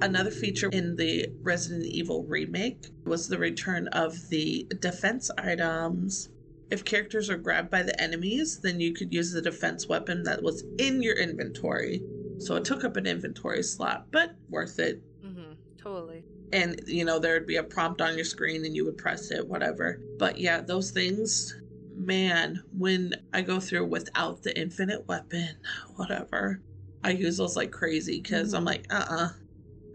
Another 0.00 0.30
feature 0.30 0.68
in 0.72 0.94
the 0.94 1.26
Resident 1.42 1.84
Evil 1.86 2.24
remake 2.24 2.86
was 3.04 3.26
the 3.26 3.38
return 3.38 3.88
of 3.88 4.14
the 4.30 4.64
defense 4.80 5.28
items. 5.36 6.28
If 6.70 6.84
characters 6.84 7.28
are 7.28 7.36
grabbed 7.36 7.70
by 7.70 7.82
the 7.82 8.00
enemies, 8.00 8.60
then 8.62 8.78
you 8.78 8.94
could 8.94 9.12
use 9.12 9.32
the 9.32 9.42
defense 9.42 9.88
weapon 9.88 10.22
that 10.22 10.42
was 10.42 10.62
in 10.78 11.02
your 11.02 11.16
inventory. 11.16 12.00
So 12.38 12.54
it 12.54 12.64
took 12.64 12.84
up 12.84 12.96
an 12.96 13.06
inventory 13.06 13.64
slot, 13.64 14.06
but 14.12 14.36
worth 14.48 14.78
it. 14.78 15.02
hmm 15.20 15.54
Totally. 15.82 16.22
And, 16.52 16.80
you 16.86 17.04
know, 17.04 17.18
there 17.18 17.34
would 17.34 17.46
be 17.46 17.56
a 17.56 17.62
prompt 17.62 18.00
on 18.00 18.14
your 18.14 18.24
screen 18.24 18.64
and 18.64 18.76
you 18.76 18.84
would 18.84 18.98
press 18.98 19.30
it, 19.32 19.48
whatever. 19.48 19.98
But 20.18 20.38
yeah, 20.38 20.60
those 20.60 20.92
things, 20.92 21.54
man, 21.98 22.62
when 22.76 23.14
I 23.32 23.42
go 23.42 23.60
through 23.60 23.86
without 23.86 24.42
the 24.42 24.58
infinite 24.58 25.06
weapon, 25.08 25.50
whatever, 25.96 26.60
I 27.02 27.10
use 27.10 27.36
those 27.36 27.56
like 27.56 27.70
crazy 27.70 28.20
because 28.20 28.54
I'm 28.54 28.64
like, 28.64 28.86
uh 28.90 29.04
uh 29.08 29.28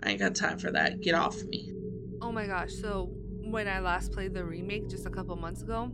I 0.03 0.09
ain't 0.09 0.19
got 0.19 0.35
time 0.35 0.59
for 0.59 0.71
that. 0.71 1.01
Get 1.01 1.15
off 1.15 1.41
me. 1.43 1.73
Oh 2.21 2.31
my 2.31 2.45
gosh. 2.45 2.73
So 2.73 3.09
when 3.41 3.67
I 3.67 3.79
last 3.79 4.11
played 4.11 4.33
the 4.33 4.43
remake 4.43 4.89
just 4.89 5.05
a 5.05 5.09
couple 5.09 5.35
months 5.35 5.61
ago, 5.61 5.91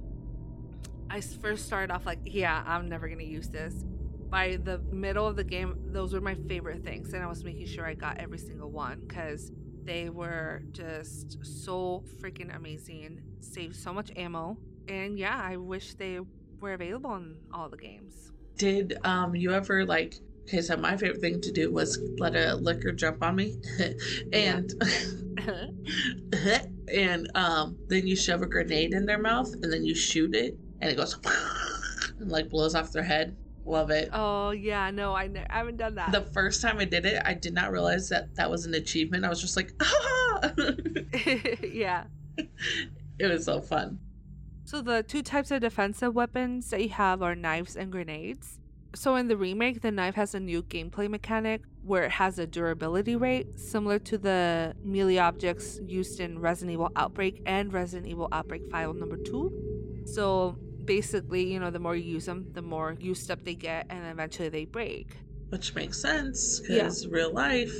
I 1.09 1.21
first 1.21 1.65
started 1.65 1.93
off 1.93 2.05
like, 2.05 2.19
yeah, 2.25 2.63
I'm 2.65 2.89
never 2.89 3.07
going 3.07 3.19
to 3.19 3.25
use 3.25 3.49
this. 3.49 3.73
By 4.29 4.57
the 4.63 4.79
middle 4.91 5.27
of 5.27 5.35
the 5.35 5.43
game, 5.43 5.75
those 5.87 6.13
were 6.13 6.21
my 6.21 6.35
favorite 6.35 6.83
things. 6.83 7.13
And 7.13 7.23
I 7.23 7.27
was 7.27 7.43
making 7.43 7.65
sure 7.65 7.85
I 7.85 7.95
got 7.95 8.19
every 8.19 8.37
single 8.37 8.69
one 8.69 9.01
because 9.07 9.51
they 9.83 10.09
were 10.09 10.61
just 10.71 11.43
so 11.43 12.03
freaking 12.19 12.55
amazing. 12.55 13.21
Saved 13.39 13.75
so 13.75 13.91
much 13.91 14.11
ammo. 14.15 14.57
And 14.89 15.17
yeah, 15.19 15.39
I 15.41 15.57
wish 15.57 15.93
they 15.93 16.19
were 16.59 16.73
available 16.73 17.15
in 17.15 17.37
all 17.53 17.69
the 17.69 17.77
games. 17.77 18.31
Did 18.57 18.97
um 19.03 19.35
you 19.35 19.53
ever 19.53 19.85
like 19.85 20.15
okay, 20.47 20.61
so 20.61 20.75
my 20.75 20.97
favorite 20.97 21.21
thing 21.21 21.39
to 21.41 21.51
do 21.51 21.71
was 21.71 21.99
let 22.17 22.35
a 22.35 22.55
licker 22.55 22.91
jump 22.91 23.23
on 23.23 23.35
me 23.35 23.55
and 24.33 24.73
and 26.93 27.29
um 27.35 27.77
then 27.87 28.07
you 28.07 28.15
shove 28.15 28.41
a 28.41 28.47
grenade 28.47 28.93
in 28.93 29.05
their 29.05 29.19
mouth 29.19 29.53
and 29.53 29.71
then 29.71 29.83
you 29.85 29.93
shoot 29.93 30.35
it 30.35 30.57
and 30.81 30.91
it 30.91 30.95
goes 30.95 31.17
and 32.19 32.31
like 32.31 32.49
blows 32.49 32.75
off 32.75 32.91
their 32.91 33.03
head. 33.03 33.37
Love 33.65 33.91
it. 33.91 34.09
oh, 34.13 34.49
yeah, 34.49 34.89
no, 34.89 35.13
I, 35.13 35.27
ne- 35.27 35.45
I 35.47 35.57
haven't 35.59 35.77
done 35.77 35.93
that. 35.95 36.11
The 36.11 36.23
first 36.23 36.59
time 36.59 36.79
I 36.79 36.85
did 36.85 37.05
it, 37.05 37.21
I 37.23 37.35
did 37.35 37.53
not 37.53 37.71
realize 37.71 38.09
that 38.09 38.33
that 38.35 38.49
was 38.49 38.65
an 38.65 38.73
achievement. 38.73 39.25
I 39.25 39.29
was 39.29 39.39
just 39.39 39.55
like, 39.55 39.73
ah! 39.79 40.51
yeah. 41.63 42.05
it 43.19 43.27
was 43.29 43.45
so 43.45 43.61
fun. 43.61 43.99
So 44.69 44.83
the 44.83 45.01
two 45.01 45.23
types 45.23 45.49
of 45.49 45.61
defensive 45.61 46.13
weapons 46.13 46.69
that 46.69 46.79
you 46.79 46.89
have 46.89 47.23
are 47.23 47.33
knives 47.33 47.75
and 47.75 47.91
grenades. 47.91 48.59
So 48.93 49.15
in 49.15 49.27
the 49.27 49.35
remake, 49.35 49.81
the 49.81 49.89
knife 49.89 50.13
has 50.13 50.35
a 50.35 50.39
new 50.39 50.61
gameplay 50.61 51.09
mechanic 51.09 51.63
where 51.81 52.03
it 52.03 52.11
has 52.11 52.37
a 52.37 52.45
durability 52.45 53.15
rate 53.15 53.59
similar 53.59 53.97
to 53.97 54.19
the 54.19 54.75
melee 54.83 55.17
objects 55.17 55.79
used 55.87 56.19
in 56.19 56.37
Resident 56.37 56.73
Evil 56.73 56.91
Outbreak 56.95 57.41
and 57.47 57.73
Resident 57.73 58.07
Evil 58.11 58.27
Outbreak 58.31 58.69
File 58.69 58.93
number 58.93 59.17
2. 59.17 60.03
So 60.05 60.55
basically, 60.85 61.51
you 61.51 61.59
know, 61.59 61.71
the 61.71 61.79
more 61.79 61.95
you 61.95 62.03
use 62.03 62.25
them, 62.27 62.45
the 62.53 62.61
more 62.61 62.95
used 62.99 63.31
up 63.31 63.43
they 63.43 63.55
get 63.55 63.87
and 63.89 64.05
eventually 64.05 64.49
they 64.49 64.65
break. 64.65 65.17
Which 65.49 65.73
makes 65.73 65.99
sense 65.99 66.61
Yeah. 66.69 66.83
because 66.83 67.07
real 67.07 67.33
life 67.33 67.73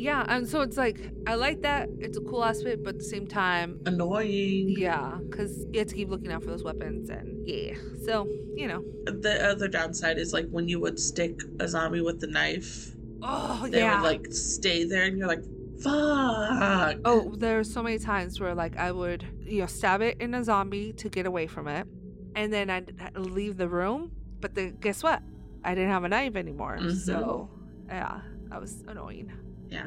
Yeah, 0.00 0.24
and 0.28 0.48
so 0.48 0.62
it's 0.62 0.78
like 0.78 0.98
I 1.26 1.34
like 1.34 1.60
that. 1.62 1.88
It's 1.98 2.16
a 2.16 2.22
cool 2.22 2.42
aspect, 2.42 2.82
but 2.84 2.94
at 2.94 2.98
the 2.98 3.04
same 3.04 3.26
time, 3.26 3.80
annoying. 3.84 4.70
yeah, 4.70 5.18
because 5.28 5.66
you 5.72 5.78
have 5.80 5.88
to 5.88 5.94
keep 5.94 6.08
looking 6.08 6.32
out 6.32 6.42
for 6.42 6.48
those 6.50 6.64
weapons, 6.64 7.10
and 7.10 7.46
yeah. 7.46 7.74
So 8.06 8.26
you 8.56 8.66
know, 8.66 8.82
The 9.04 9.34
other 9.50 9.68
downside 9.68 10.16
is 10.18 10.32
like 10.32 10.48
when 10.50 10.68
you 10.68 10.80
would 10.80 10.98
stick 10.98 11.42
a 11.60 11.68
zombie 11.68 12.00
with 12.00 12.18
the 12.20 12.26
knife, 12.28 12.94
oh 13.22 13.68
they 13.70 13.80
yeah. 13.80 14.00
would 14.00 14.06
like 14.06 14.26
stay 14.32 14.84
there, 14.84 15.04
and 15.04 15.18
you're 15.18 15.28
like, 15.28 15.44
"Fuck!" 15.82 16.96
oh, 17.04 17.34
there's 17.36 17.70
so 17.72 17.82
many 17.82 17.98
times 17.98 18.40
where 18.40 18.54
like 18.54 18.76
I 18.78 18.92
would 18.92 19.24
you 19.44 19.60
know 19.60 19.66
stab 19.66 20.00
it 20.00 20.16
in 20.20 20.34
a 20.34 20.42
zombie 20.42 20.92
to 20.94 21.08
get 21.10 21.26
away 21.26 21.46
from 21.46 21.68
it, 21.68 21.86
and 22.34 22.50
then 22.50 22.70
I'd 22.70 22.92
leave 23.16 23.58
the 23.58 23.68
room. 23.68 24.12
But 24.40 24.54
then 24.54 24.78
guess 24.80 25.02
what? 25.02 25.22
I 25.62 25.74
didn't 25.74 25.90
have 25.90 26.04
a 26.04 26.08
knife 26.08 26.36
anymore. 26.36 26.78
Mhm. 26.80 26.96
So 26.96 27.50
yeah, 27.88 28.22
that 28.48 28.60
was 28.60 28.82
annoying. 28.88 29.30
Yeah. 29.70 29.86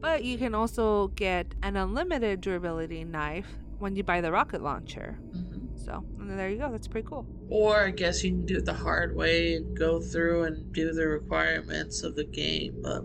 But 0.00 0.24
you 0.24 0.36
can 0.36 0.54
also 0.54 1.08
get 1.08 1.54
an 1.62 1.76
unlimited 1.76 2.40
durability 2.42 3.04
knife 3.04 3.46
when 3.78 3.96
you 3.96 4.02
buy 4.02 4.20
the 4.20 4.30
rocket 4.30 4.62
launcher. 4.62 5.18
Mhm. 5.34 5.78
So 5.84 6.04
there 6.18 6.50
you 6.50 6.58
go. 6.58 6.70
That's 6.70 6.88
pretty 6.88 7.06
cool. 7.08 7.26
Or 7.48 7.84
I 7.86 7.90
guess 7.90 8.22
you 8.24 8.30
can 8.30 8.46
do 8.46 8.58
it 8.58 8.64
the 8.64 8.74
hard 8.74 9.14
way 9.16 9.54
and 9.54 9.76
go 9.76 10.00
through 10.00 10.44
and 10.44 10.72
do 10.72 10.92
the 10.92 11.06
requirements 11.08 12.02
of 12.02 12.16
the 12.16 12.24
game, 12.24 12.80
but 12.82 13.04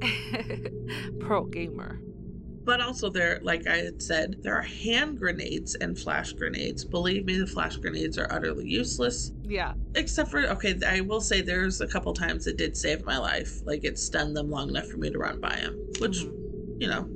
Pro 1.20 1.44
gamer. 1.44 2.00
But 2.64 2.80
also, 2.80 3.10
there, 3.10 3.40
like 3.42 3.66
I 3.66 3.76
had 3.78 4.02
said, 4.02 4.36
there 4.42 4.54
are 4.54 4.62
hand 4.62 5.18
grenades 5.18 5.74
and 5.76 5.98
flash 5.98 6.32
grenades. 6.34 6.84
Believe 6.84 7.24
me, 7.24 7.38
the 7.38 7.46
flash 7.46 7.76
grenades 7.76 8.18
are 8.18 8.30
utterly 8.30 8.68
useless. 8.68 9.32
Yeah. 9.42 9.74
Except 9.94 10.30
for, 10.30 10.40
okay, 10.40 10.78
I 10.86 11.00
will 11.00 11.20
say 11.20 11.40
there's 11.40 11.80
a 11.80 11.86
couple 11.88 12.12
times 12.12 12.46
it 12.46 12.58
did 12.58 12.76
save 12.76 13.04
my 13.06 13.18
life. 13.18 13.62
Like 13.64 13.84
it 13.84 13.98
stunned 13.98 14.36
them 14.36 14.50
long 14.50 14.68
enough 14.68 14.86
for 14.88 14.98
me 14.98 15.10
to 15.10 15.18
run 15.18 15.40
by 15.40 15.56
them, 15.56 15.74
which, 16.00 16.18
Mhm. 16.18 16.80
you 16.80 16.88
know. 16.88 17.08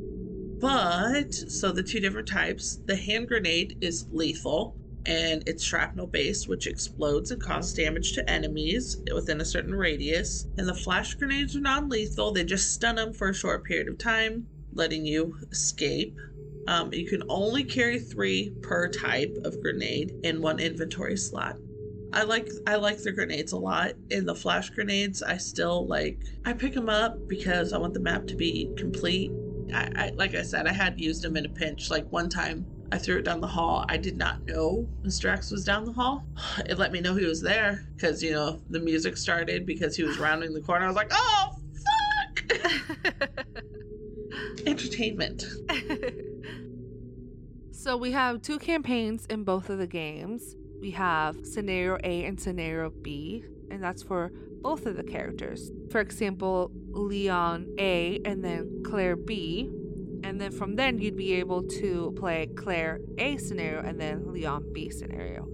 But, 0.61 1.34
so 1.34 1.70
the 1.72 1.82
two 1.82 2.01
different 2.01 2.28
types 2.28 2.80
the 2.86 2.97
hand 2.97 3.28
grenade 3.28 3.76
is 3.80 4.07
lethal 4.12 4.76
and 5.07 5.42
it's 5.47 5.62
shrapnel 5.62 6.07
based, 6.07 6.49
which 6.49 6.66
explodes 6.66 7.30
and 7.30 7.40
causes 7.42 7.74
damage 7.74 8.14
to 8.14 8.28
enemies 8.30 8.97
within 9.14 9.40
a 9.40 9.45
certain 9.45 9.74
radius. 9.74 10.47
And 10.57 10.66
the 10.66 10.74
flash 10.74 11.14
grenades 11.14 11.55
are 11.55 11.61
non 11.61 11.90
lethal, 11.90 12.32
they 12.32 12.45
just 12.45 12.72
stun 12.72 12.97
them 12.97 13.12
for 13.12 13.28
a 13.28 13.34
short 13.34 13.64
period 13.64 13.88
of 13.88 13.99
time, 13.99 14.49
letting 14.75 15.05
you 15.05 15.37
escape. 15.51 16.16
Um, 16.66 16.93
you 16.93 17.07
can 17.07 17.22
only 17.29 17.64
carry 17.64 17.99
three 17.99 18.51
per 18.62 18.89
type 18.89 19.37
of 19.45 19.61
grenade 19.61 20.14
in 20.22 20.41
one 20.41 20.59
inventory 20.59 21.16
slot. 21.16 21.57
I 22.12 22.22
like 22.22 22.49
I 22.66 22.77
like 22.77 23.03
the 23.03 23.12
grenades 23.12 23.53
a 23.53 23.59
lot. 23.59 23.93
In 24.11 24.25
the 24.25 24.35
flash 24.35 24.70
grenades, 24.70 25.22
I 25.22 25.37
still 25.37 25.87
like 25.87 26.20
I 26.45 26.53
pick 26.53 26.75
them 26.75 26.89
up 26.89 27.16
because 27.29 27.72
I 27.72 27.79
want 27.79 27.93
the 27.93 28.01
map 28.01 28.27
to 28.29 28.37
be 28.37 28.70
complete. 28.77 29.33
I, 29.75 29.91
I 29.97 30.12
like 30.14 30.35
I 30.35 30.43
said, 30.43 30.66
I 30.66 30.72
had 30.72 31.01
used 31.01 31.22
them 31.22 31.37
in 31.37 31.45
a 31.45 31.49
pinch. 31.49 31.91
Like 31.91 32.07
one 32.11 32.29
time, 32.29 32.66
I 32.93 32.99
threw 32.99 33.18
it 33.18 33.25
down 33.25 33.41
the 33.41 33.49
hall. 33.49 33.85
I 33.89 33.97
did 33.97 34.16
not 34.16 34.45
know 34.47 34.89
Mr. 35.05 35.29
X 35.29 35.51
was 35.51 35.64
down 35.64 35.85
the 35.85 35.93
hall. 35.93 36.25
It 36.66 36.79
let 36.79 36.93
me 36.93 37.01
know 37.01 37.16
he 37.16 37.27
was 37.27 37.43
there 37.43 37.85
because, 37.95 38.22
you 38.22 38.31
know, 38.31 38.62
the 38.70 38.79
music 38.79 39.16
started 39.16 39.66
because 39.66 39.97
he 39.97 40.05
was 40.05 40.18
rounding 40.18 40.55
the 40.55 40.61
corner. 40.61 40.85
I 40.85 40.89
was 40.89 40.97
like, 40.97 41.11
oh, 41.12 41.57
fuck! 42.31 43.29
Entertainment. 44.66 45.45
so 47.70 47.97
we 47.97 48.11
have 48.12 48.43
two 48.43 48.59
campaigns 48.59 49.26
in 49.26 49.45
both 49.45 49.70
of 49.70 49.78
the 49.78 49.87
games. 49.87 50.57
We 50.80 50.91
have 50.93 51.47
scenario 51.47 51.99
A 52.05 52.24
and 52.24 52.41
scenario 52.41 52.91
B, 52.91 53.45
and 53.70 53.82
that's 53.82 54.03
for 54.03 54.32
both 54.62 54.87
of 54.87 54.97
the 54.97 55.05
characters. 55.05 55.70
For 55.91 56.01
example, 56.01 56.70
Leon 56.91 57.74
A 57.78 58.20
and 58.24 58.45
then 58.45 58.82
Claire 58.85 59.16
B. 59.16 59.70
And 60.24 60.41
then 60.41 60.53
from 60.53 60.76
then, 60.76 60.99
you'd 60.99 61.18
be 61.18 61.35
able 61.35 61.62
to 61.64 62.14
play 62.18 62.49
Claire 62.57 63.01
A 63.18 63.37
scenario 63.37 63.82
and 63.82 64.01
then 64.01 64.32
Leon 64.32 64.64
B 64.72 64.89
scenario. 64.89 65.47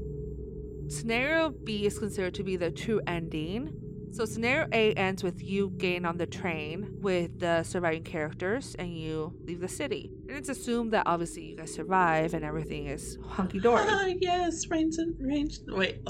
Scenario 0.87 1.51
B 1.51 1.87
is 1.87 1.99
considered 1.99 2.35
to 2.35 2.45
be 2.45 2.57
the 2.57 2.70
true 2.70 3.01
ending. 3.07 3.72
So, 4.12 4.24
scenario 4.24 4.68
A 4.72 4.92
ends 4.94 5.22
with 5.22 5.40
you 5.40 5.70
getting 5.78 6.04
on 6.04 6.18
the 6.18 6.26
train 6.26 6.96
with 7.00 7.38
the 7.38 7.62
surviving 7.62 8.02
characters 8.02 8.74
and 8.76 8.96
you 8.98 9.32
leave 9.44 9.61
the 9.61 9.68
city. 9.68 10.11
And 10.28 10.36
it's 10.36 10.48
assumed 10.48 10.92
that 10.92 11.04
obviously 11.06 11.44
you 11.44 11.56
guys 11.56 11.72
survive 11.72 12.34
and 12.34 12.44
everything 12.44 12.86
is 12.86 13.18
hunky 13.24 13.61
dory. 13.61 13.84
Ah, 13.86 14.06
yes, 14.20 14.68
rains 14.68 14.98
and 14.98 15.14
rains. 15.20 15.62
Wait, 15.68 16.00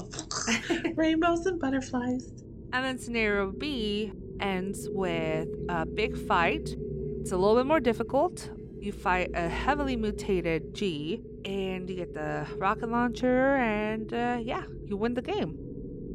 rainbows 0.95 1.45
and 1.45 1.59
butterflies. 1.59 2.31
And 2.73 2.83
then 2.83 2.97
scenario 2.97 3.51
B 3.51 4.11
ends 4.39 4.87
with 4.89 5.49
a 5.69 5.85
big 5.85 6.17
fight. 6.17 6.75
It's 7.19 7.31
a 7.31 7.37
little 7.37 7.55
bit 7.55 7.67
more 7.67 7.79
difficult. 7.79 8.49
You 8.79 8.93
fight 8.93 9.29
a 9.35 9.47
heavily 9.47 9.95
mutated 9.95 10.73
G, 10.73 11.21
and 11.45 11.87
you 11.87 11.97
get 11.97 12.15
the 12.15 12.47
rocket 12.57 12.89
launcher, 12.89 13.57
and 13.57 14.11
uh, 14.11 14.39
yeah, 14.41 14.63
you 14.85 14.97
win 14.97 15.13
the 15.13 15.21
game. 15.21 15.70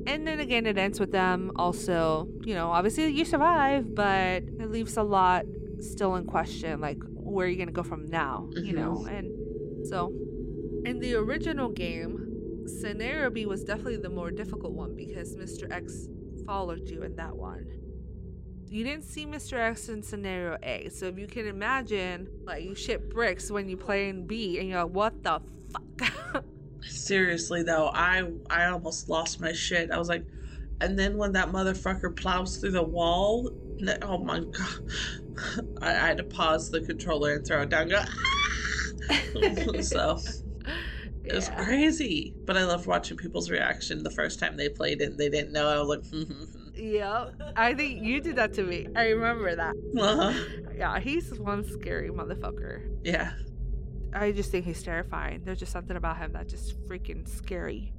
And 0.07 0.27
then 0.27 0.41
again, 0.41 0.67
it 0.67 0.79
ends 0.79 1.01
with 1.01 1.13
them 1.13 1.53
also, 1.57 2.29
you 2.43 2.55
know, 2.55 2.71
obviously 2.71 3.09
you 3.09 3.25
survive, 3.25 3.95
but 3.95 4.43
it 4.43 4.71
leaves 4.71 4.97
a 4.97 5.03
lot 5.03 5.45
still 5.81 6.15
in 6.17 6.25
question, 6.25 6.81
like 6.81 6.99
where 7.09 7.47
are 7.47 7.51
you 7.51 7.57
going 7.57 7.69
to 7.69 7.73
go 7.73 7.83
from 7.83 8.07
now, 8.07 8.49
you 8.55 8.73
know? 8.73 9.05
Mm-hmm. 9.05 9.15
And 9.15 9.87
so 9.87 10.13
in 10.85 11.01
the 11.01 11.15
original 11.15 11.69
game, 11.69 12.67
Scenario 12.69 13.31
B 13.31 13.47
was 13.47 13.65
definitely 13.65 13.99
the 13.99 14.11
more 14.11 14.31
difficult 14.31 14.73
one 14.73 14.95
because 14.95 15.37
Mr. 15.37 15.71
X 15.71 16.09
followed 16.47 16.89
you 16.89 17.03
in 17.03 17.17
that 17.17 17.37
one. 17.37 17.67
You 18.69 18.83
didn't 18.85 19.05
see 19.05 19.27
Mr. 19.27 19.59
X 19.59 19.89
in 19.89 20.03
scenario 20.03 20.59
A, 20.63 20.89
so 20.89 21.07
if 21.07 21.19
you 21.19 21.29
can 21.29 21.47
imagine, 21.47 22.29
like 22.45 22.65
you 22.65 22.75
shit 22.75 23.09
bricks 23.09 23.51
when 23.51 23.69
you 23.69 23.77
play 23.77 24.09
in 24.09 24.27
B, 24.27 24.59
and 24.59 24.69
you're 24.69 24.83
like, 24.83 24.93
"What 24.93 25.23
the 25.23 25.41
fuck?" 25.73 26.45
Seriously 26.89 27.62
though, 27.62 27.91
I 27.93 28.22
I 28.51 28.66
almost 28.66 29.09
lost 29.09 29.41
my 29.41 29.53
shit. 29.53 29.91
I 29.91 29.99
was 29.99 30.09
like, 30.09 30.24
and 30.80 30.99
then 30.99 31.16
when 31.16 31.32
that 31.32 31.49
motherfucker 31.51 32.14
plows 32.16 32.59
through 32.59 32.72
the 32.72 32.82
wall, 32.82 33.51
oh 34.03 34.18
my 34.18 34.41
god, 34.41 34.91
I, 35.82 35.91
I 35.91 36.07
had 36.09 36.16
to 36.18 36.24
pause 36.24 36.70
the 36.70 36.80
controller 36.80 37.34
and 37.34 37.47
throw 37.47 37.62
it 37.62 37.68
down. 37.68 37.89
Go, 37.89 38.01
ah! 38.03 38.53
so 39.82 40.18
it 41.24 41.34
was 41.34 41.49
Yeah. 41.49 41.64
crazy. 41.64 42.34
But 42.45 42.57
I 42.57 42.64
loved 42.64 42.87
watching 42.87 43.16
people's 43.16 43.51
reaction 43.51 44.03
the 44.03 44.11
first 44.11 44.39
time 44.39 44.57
they 44.57 44.68
played 44.68 45.01
it 45.01 45.11
and 45.11 45.18
they 45.18 45.28
didn't 45.28 45.53
know. 45.53 45.68
I 45.68 45.78
was 45.80 45.89
like, 45.89 46.26
Yep. 46.76 47.41
I 47.57 47.72
think 47.74 48.03
you 48.03 48.20
did 48.20 48.37
that 48.37 48.53
to 48.55 48.62
me. 48.62 48.87
I 48.95 49.09
remember 49.09 49.57
that. 49.57 49.74
uh-huh. 49.99 50.45
Yeah, 50.76 50.99
he's 51.01 51.32
one 51.39 51.64
scary 51.64 52.11
motherfucker. 52.11 52.82
yeah. 53.03 53.32
I 54.17 54.33
just 54.33 54.51
think 54.51 54.64
he's 54.64 54.83
terrifying. 54.83 55.43
There's 55.45 55.59
just 55.59 55.73
something 55.73 55.97
about 55.97 56.17
him 56.17 56.33
that's 56.33 56.51
just 56.51 56.81
freaking 56.89 57.29
scary. 57.29 57.93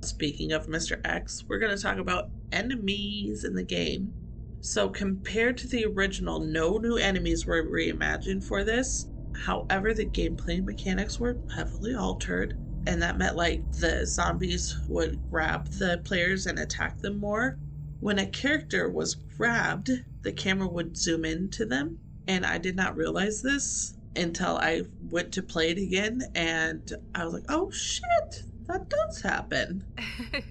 Speaking 0.00 0.52
of 0.52 0.68
Mr. 0.68 1.00
X, 1.04 1.44
we're 1.46 1.58
going 1.58 1.76
to 1.76 1.82
talk 1.82 1.98
about 1.98 2.30
enemies 2.50 3.44
in 3.44 3.54
the 3.54 3.62
game. 3.62 4.14
So, 4.60 4.88
compared 4.88 5.58
to 5.58 5.68
the 5.68 5.84
original, 5.84 6.40
no 6.40 6.78
new 6.78 6.96
enemies 6.96 7.44
were 7.44 7.62
reimagined 7.62 8.42
for 8.42 8.64
this. 8.64 9.08
However, 9.34 9.92
the 9.92 10.06
gameplay 10.06 10.64
mechanics 10.64 11.20
were 11.20 11.36
heavily 11.54 11.94
altered, 11.94 12.58
and 12.86 13.02
that 13.02 13.18
meant 13.18 13.36
like 13.36 13.70
the 13.72 14.06
zombies 14.06 14.80
would 14.88 15.20
grab 15.30 15.66
the 15.66 16.00
players 16.04 16.46
and 16.46 16.58
attack 16.58 16.98
them 16.98 17.18
more. 17.18 17.58
When 18.00 18.18
a 18.18 18.26
character 18.26 18.88
was 18.88 19.14
grabbed, 19.14 19.90
the 20.22 20.32
camera 20.32 20.68
would 20.68 20.96
zoom 20.96 21.26
into 21.26 21.66
them, 21.66 21.98
and 22.26 22.46
I 22.46 22.56
did 22.56 22.76
not 22.76 22.96
realize 22.96 23.42
this 23.42 23.97
until 24.18 24.56
I 24.56 24.82
went 25.10 25.32
to 25.32 25.42
play 25.42 25.70
it 25.70 25.78
again, 25.78 26.22
and 26.34 26.92
I 27.14 27.24
was 27.24 27.34
like, 27.34 27.46
oh 27.48 27.70
shit, 27.70 28.42
that 28.66 28.88
does 28.88 29.22
happen. 29.22 29.84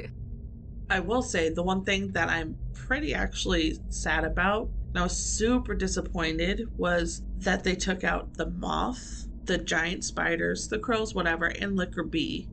I 0.90 1.00
will 1.00 1.22
say 1.22 1.50
the 1.50 1.64
one 1.64 1.84
thing 1.84 2.12
that 2.14 2.30
I'm 2.30 2.56
pretty 2.74 3.14
actually 3.14 3.80
sad 3.90 4.24
about, 4.24 4.70
and 4.90 5.00
I 5.00 5.04
was 5.04 5.18
super 5.18 5.76
disappointed, 5.76 6.64
was 6.78 7.22
that 7.40 7.64
they 7.64 7.76
took 7.76 8.04
out 8.04 8.34
the 8.36 8.50
moth, 8.50 9.28
the 9.46 9.58
giant 9.58 10.04
spiders, 10.04 10.68
the 10.68 10.80
crows, 10.80 11.14
whatever, 11.14 11.48
and 11.48 11.76
Licker 11.76 12.04
B. 12.04 12.48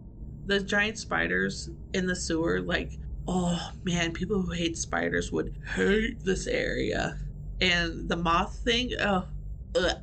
The 0.47 0.61
giant 0.61 0.99
spiders 0.99 1.71
in 1.93 2.07
the 2.07 2.17
sewer, 2.17 2.61
like, 2.61 2.93
oh 3.27 3.71
man, 3.85 4.13
people 4.13 4.43
who 4.43 4.53
hate 4.53 4.77
spiders 4.77 5.33
would 5.33 5.55
hate 5.75 6.23
this 6.25 6.47
area. 6.47 7.17
And 7.61 8.09
the 8.09 8.17
moth 8.17 8.57
thing, 8.65 8.91
oh, 9.01 9.27
ugh. 9.77 9.97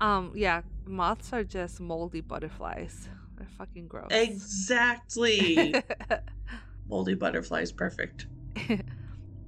Um, 0.00 0.32
yeah, 0.34 0.62
moths 0.86 1.32
are 1.32 1.44
just 1.44 1.80
moldy 1.80 2.20
butterflies. 2.20 3.08
They're 3.36 3.46
fucking 3.48 3.88
gross. 3.88 4.08
exactly. 4.10 5.74
Moldy 6.88 7.14
butterflies, 7.14 7.72
perfect. 7.72 8.26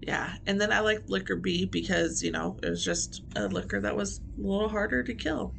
Yeah, 0.00 0.34
and 0.46 0.60
then 0.60 0.72
I 0.72 0.80
liked 0.80 1.08
Licker 1.08 1.36
B 1.36 1.64
because, 1.64 2.22
you 2.22 2.32
know, 2.32 2.58
it 2.62 2.68
was 2.68 2.84
just 2.84 3.22
a 3.36 3.46
licker 3.46 3.80
that 3.80 3.96
was 3.96 4.20
a 4.36 4.46
little 4.46 4.68
harder 4.68 5.02
to 5.04 5.14
kill. 5.14 5.54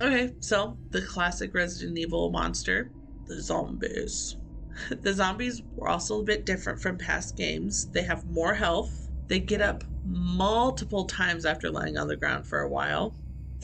Okay, 0.00 0.32
so 0.40 0.78
the 0.90 1.02
classic 1.02 1.54
Resident 1.54 1.98
Evil 1.98 2.30
monster, 2.30 2.92
the 3.26 3.40
zombies. 3.42 4.36
The 4.90 5.12
zombies 5.12 5.60
were 5.76 5.88
also 5.88 6.20
a 6.20 6.24
bit 6.24 6.46
different 6.46 6.80
from 6.80 6.96
past 6.96 7.36
games. 7.36 7.88
They 7.92 8.02
have 8.04 8.24
more 8.26 8.54
health, 8.54 9.10
they 9.28 9.38
get 9.38 9.60
up 9.60 9.84
multiple 10.02 11.04
times 11.04 11.44
after 11.44 11.70
lying 11.70 11.98
on 11.98 12.08
the 12.08 12.16
ground 12.16 12.46
for 12.46 12.60
a 12.60 12.68
while. 12.70 13.14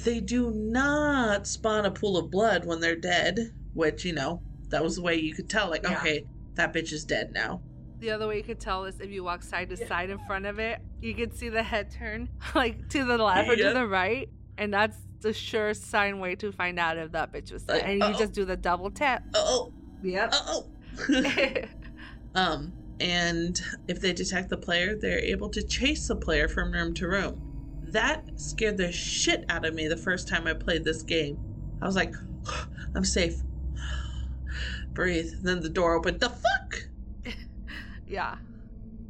They 0.05 0.21
do 0.21 0.51
not 0.51 1.47
spawn 1.47 1.85
a 1.85 1.91
pool 1.91 2.17
of 2.17 2.31
blood 2.31 2.65
when 2.65 2.81
they're 2.81 2.97
dead, 2.97 3.53
which, 3.75 4.05
you 4.05 4.13
know, 4.13 4.43
that 4.69 4.83
was 4.83 4.97
the 4.97 5.03
way 5.03 5.17
you 5.17 5.35
could 5.35 5.49
tell, 5.49 5.69
like, 5.71 5.83
Yeah. 5.83 5.99
okay, 5.99 6.25
that 6.55 6.73
bitch 6.73 6.93
is 6.93 7.05
dead 7.05 7.33
now. 7.33 7.63
The 8.01 8.11
other 8.11 8.29
way 8.29 8.37
you 8.37 8.45
could 8.45 8.61
tell 8.61 8.85
is 8.85 9.01
if 9.01 9.11
you 9.11 9.25
walk 9.25 9.43
side 9.43 9.71
to 9.71 9.77
Yeah. 9.77 9.89
side 9.89 10.11
in 10.11 10.19
front 10.21 10.47
of 10.47 10.59
it, 10.61 10.81
you 11.01 11.15
could 11.15 11.35
see 11.35 11.49
the 11.49 11.63
head 11.63 11.91
turn 11.91 12.29
like 12.55 12.89
to 12.91 13.05
the 13.05 13.19
left 13.19 13.49
or 13.49 13.57
to 13.57 13.73
the 13.73 13.87
right, 13.87 14.29
and 14.57 14.73
that's 14.73 14.99
the 15.21 15.33
sure 15.33 15.75
sign 15.75 16.21
way 16.21 16.37
to 16.37 16.53
find 16.53 16.79
out 16.79 16.97
if 16.97 17.11
that 17.13 17.33
bitch 17.33 17.51
was 17.53 17.65
dead. 17.65 17.75
Like, 17.75 17.85
and 17.89 17.99
you 17.99 18.05
uh-oh. 18.05 18.19
just 18.19 18.33
do 18.33 18.45
the 18.45 18.57
double 18.57 18.91
tap. 18.91 19.25
Oh, 19.35 19.73
Yep. 20.05 20.33
oh. 20.33 20.67
um, 22.37 22.73
and 23.01 23.61
if 23.89 24.01
they 24.01 24.13
detect 24.13 24.49
the 24.49 24.57
player, 24.57 24.95
they're 24.95 25.19
able 25.19 25.49
to 25.51 25.63
chase 25.63 26.07
the 26.07 26.15
player 26.17 26.47
from 26.47 26.71
room 26.73 26.95
to 26.95 27.09
room. 27.09 27.48
That 27.93 28.25
scared 28.37 28.77
the 28.79 28.93
shit 28.93 29.45
out 29.49 29.65
of 29.67 29.75
me 29.75 29.89
the 29.89 29.97
first 29.97 30.29
time 30.29 30.47
I 30.47 30.55
played 30.55 30.85
this 30.85 31.03
game. 31.03 31.41
I 31.83 31.87
was 31.87 31.97
like, 31.97 32.15
I'm 32.95 33.05
safe. 33.05 33.43
Breathe. 34.95 35.31
Then 35.43 35.61
the 35.61 35.69
door 35.71 35.95
opened. 35.95 36.21
The 36.21 36.31
fuck? 36.31 36.91
yeah. 38.07 38.37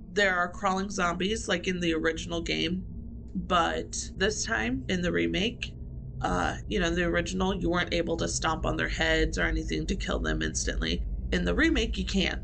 there 0.09 0.37
are 0.37 0.51
crawling 0.51 0.91
zombies 0.91 1.49
like 1.49 1.67
in 1.69 1.81
the 1.81 1.95
original 1.95 2.43
game, 2.43 2.87
but 3.35 3.97
this 4.17 4.45
time 4.45 4.85
in 4.89 5.03
the 5.03 5.13
remake, 5.13 5.75
uh, 6.23 6.57
you 6.69 6.81
know, 6.81 6.89
in 6.89 6.95
the 6.97 7.05
original, 7.05 7.55
you 7.55 7.71
weren't 7.71 7.95
able 7.95 8.17
to 8.19 8.29
stomp 8.29 8.67
on 8.67 8.77
their 8.77 8.89
heads 8.89 9.39
or 9.39 9.45
anything 9.45 9.87
to 9.87 9.97
kill 9.97 10.21
them 10.21 10.43
instantly. 10.43 11.05
In 11.33 11.45
the 11.45 11.55
remake, 11.55 11.97
you 11.99 12.07
can. 12.07 12.43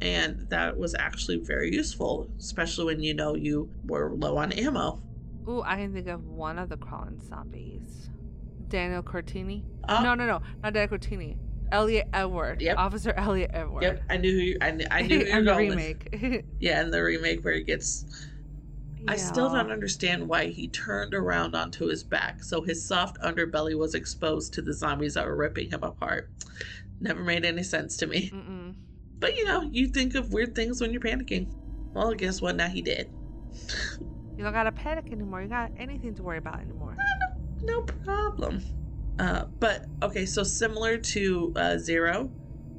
And 0.00 0.46
that 0.50 0.78
was 0.78 0.94
actually 0.98 1.40
very 1.46 1.72
useful, 1.72 2.30
especially 2.40 2.86
when 2.86 3.02
you 3.02 3.14
know 3.14 3.34
you 3.34 3.70
were 3.84 4.14
low 4.14 4.36
on 4.38 4.52
ammo. 4.52 5.02
Ooh, 5.48 5.62
I 5.62 5.76
can 5.76 5.92
think 5.92 6.08
of 6.08 6.24
one 6.26 6.58
of 6.58 6.68
the 6.68 6.76
crawling 6.76 7.20
zombies. 7.20 8.10
Daniel 8.68 9.02
Cortini. 9.02 9.64
Uh, 9.88 10.02
no, 10.02 10.14
no, 10.14 10.26
no, 10.26 10.42
not 10.62 10.72
Daniel 10.72 10.98
Cortini. 10.98 11.36
Elliot 11.72 12.08
Edward. 12.12 12.60
Yep. 12.62 12.78
Officer 12.78 13.12
Elliot 13.16 13.50
Edward. 13.52 13.82
Yep, 13.82 14.02
I 14.10 14.16
knew 14.16 14.32
who 14.32 14.38
you, 14.38 14.58
I, 14.60 14.70
kn- 14.70 14.88
I 14.90 15.02
knew 15.02 15.20
who 15.20 15.26
you 15.30 15.34
were 15.36 15.42
going 15.42 15.68
with. 15.68 15.78
remake. 16.12 16.44
Yeah, 16.60 16.80
and 16.80 16.92
the 16.92 17.02
remake 17.02 17.44
where 17.44 17.54
he 17.54 17.64
gets 17.64 18.04
I 19.08 19.16
still 19.16 19.52
don't 19.52 19.70
understand 19.70 20.28
why 20.28 20.46
he 20.46 20.66
turned 20.66 21.14
around 21.14 21.54
onto 21.54 21.86
his 21.86 22.02
back, 22.02 22.42
so 22.42 22.62
his 22.62 22.84
soft 22.84 23.20
underbelly 23.20 23.78
was 23.78 23.94
exposed 23.94 24.52
to 24.54 24.62
the 24.62 24.72
zombies 24.72 25.14
that 25.14 25.26
were 25.26 25.36
ripping 25.36 25.70
him 25.70 25.84
apart. 25.84 26.30
Never 27.00 27.22
made 27.22 27.44
any 27.44 27.62
sense 27.62 27.96
to 27.98 28.06
me. 28.08 28.30
Mm-mm. 28.34 28.74
But 29.18 29.36
you 29.36 29.44
know, 29.44 29.62
you 29.62 29.88
think 29.88 30.16
of 30.16 30.32
weird 30.32 30.56
things 30.56 30.80
when 30.80 30.92
you're 30.92 31.00
panicking. 31.00 31.52
Well, 31.92 32.14
guess 32.14 32.42
what? 32.42 32.56
Now 32.56 32.68
he 32.68 32.82
did. 32.82 33.12
You 34.36 34.44
don't 34.44 34.52
gotta 34.52 34.72
panic 34.72 35.10
anymore. 35.10 35.42
You 35.42 35.48
got 35.48 35.72
anything 35.78 36.14
to 36.14 36.22
worry 36.22 36.38
about 36.38 36.60
anymore. 36.60 36.96
No 37.62 37.80
no 37.80 37.82
problem. 38.04 38.62
Uh, 39.18 39.44
but 39.58 39.86
okay, 40.02 40.26
so 40.26 40.42
similar 40.42 40.98
to 40.98 41.52
uh, 41.56 41.78
Zero, 41.78 42.30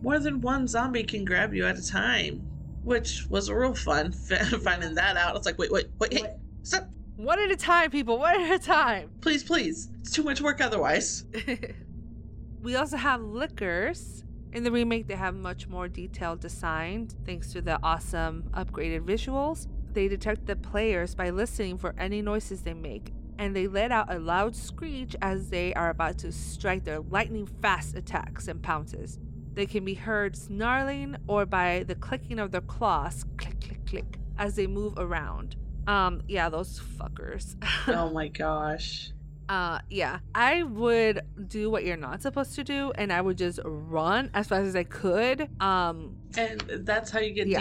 more 0.02 0.20
than 0.20 0.40
one 0.42 0.68
zombie 0.68 1.04
can 1.04 1.26
grab 1.26 1.54
you 1.54 1.66
at 1.66 1.78
a 1.78 1.86
time, 1.86 2.48
which 2.84 3.26
was 3.30 3.50
real 3.50 3.74
fun 3.74 4.12
finding 4.64 4.94
that 4.96 5.18
out. 5.18 5.36
It's 5.36 5.48
like, 5.48 5.58
wait, 5.58 5.72
wait, 5.72 5.88
wait, 6.00 6.14
hey, 6.14 6.36
stop, 6.62 6.88
One 7.16 7.40
at 7.40 7.50
a 7.50 7.56
time, 7.56 7.90
people. 7.90 8.20
One 8.20 8.40
at 8.40 8.52
a 8.52 8.60
time. 8.60 9.10
please, 9.22 9.44
please. 9.44 9.90
It's 10.02 10.12
too 10.12 10.22
much 10.24 10.42
work 10.42 10.62
otherwise. 10.62 11.26
we 12.62 12.76
also 12.76 12.98
have 12.98 13.22
lickers. 13.22 14.24
In 14.54 14.64
the 14.64 14.72
remake, 14.72 15.08
they 15.08 15.16
have 15.16 15.36
much 15.36 15.68
more 15.68 15.88
detailed 15.88 16.40
design 16.40 17.10
thanks 17.26 17.52
to 17.54 17.62
the 17.62 17.80
awesome 17.84 18.44
upgraded 18.54 19.02
visuals. 19.02 19.68
They 19.98 20.08
detect 20.08 20.46
the 20.46 20.56
players 20.56 21.16
by 21.16 21.32
listening 21.32 21.80
for 21.80 21.96
any 21.98 22.22
noises 22.22 22.62
they 22.62 22.76
make, 22.76 23.12
and 23.40 23.56
they 23.56 23.66
let 23.66 23.92
out 23.92 24.14
a 24.14 24.20
loud 24.20 24.56
screech 24.56 25.16
as 25.24 25.50
they 25.50 25.74
are 25.74 25.90
about 25.90 26.20
to 26.20 26.32
strike 26.32 26.84
their 26.84 27.00
lightning 27.00 27.48
fast 27.64 27.96
attacks 27.96 28.48
and 28.48 28.62
pounces. 28.62 29.18
They 29.56 29.66
can 29.66 29.84
be 29.84 29.96
heard 29.96 30.38
snarling 30.38 31.16
or 31.26 31.48
by 31.48 31.84
the 31.88 31.96
clicking 31.96 32.38
of 32.38 32.52
their 32.52 32.62
claws, 32.62 33.26
click, 33.38 33.60
click, 33.60 33.88
click, 33.88 34.20
as 34.38 34.56
they 34.56 34.68
move 34.68 34.94
around. 34.98 35.56
Um, 35.88 36.22
yeah, 36.28 36.50
those 36.50 36.80
fuckers. 36.80 37.56
oh 37.88 38.12
my 38.12 38.28
gosh. 38.28 39.10
Uh, 39.50 39.80
yeah, 39.90 40.20
I 40.36 40.64
would 40.64 41.22
do 41.48 41.70
what 41.72 41.86
you're 41.86 41.96
not 41.96 42.22
supposed 42.22 42.54
to 42.56 42.64
do, 42.66 42.92
and 42.96 43.14
I 43.14 43.22
would 43.22 43.38
just 43.38 43.60
run 43.64 44.30
as 44.34 44.48
fast 44.48 44.66
as 44.68 44.76
I 44.76 44.84
could. 44.84 45.48
Um, 45.62 46.18
And 46.38 46.62
that's 46.86 47.10
how 47.12 47.20
you 47.20 47.32
get 47.32 47.48
Yeah. 47.48 47.60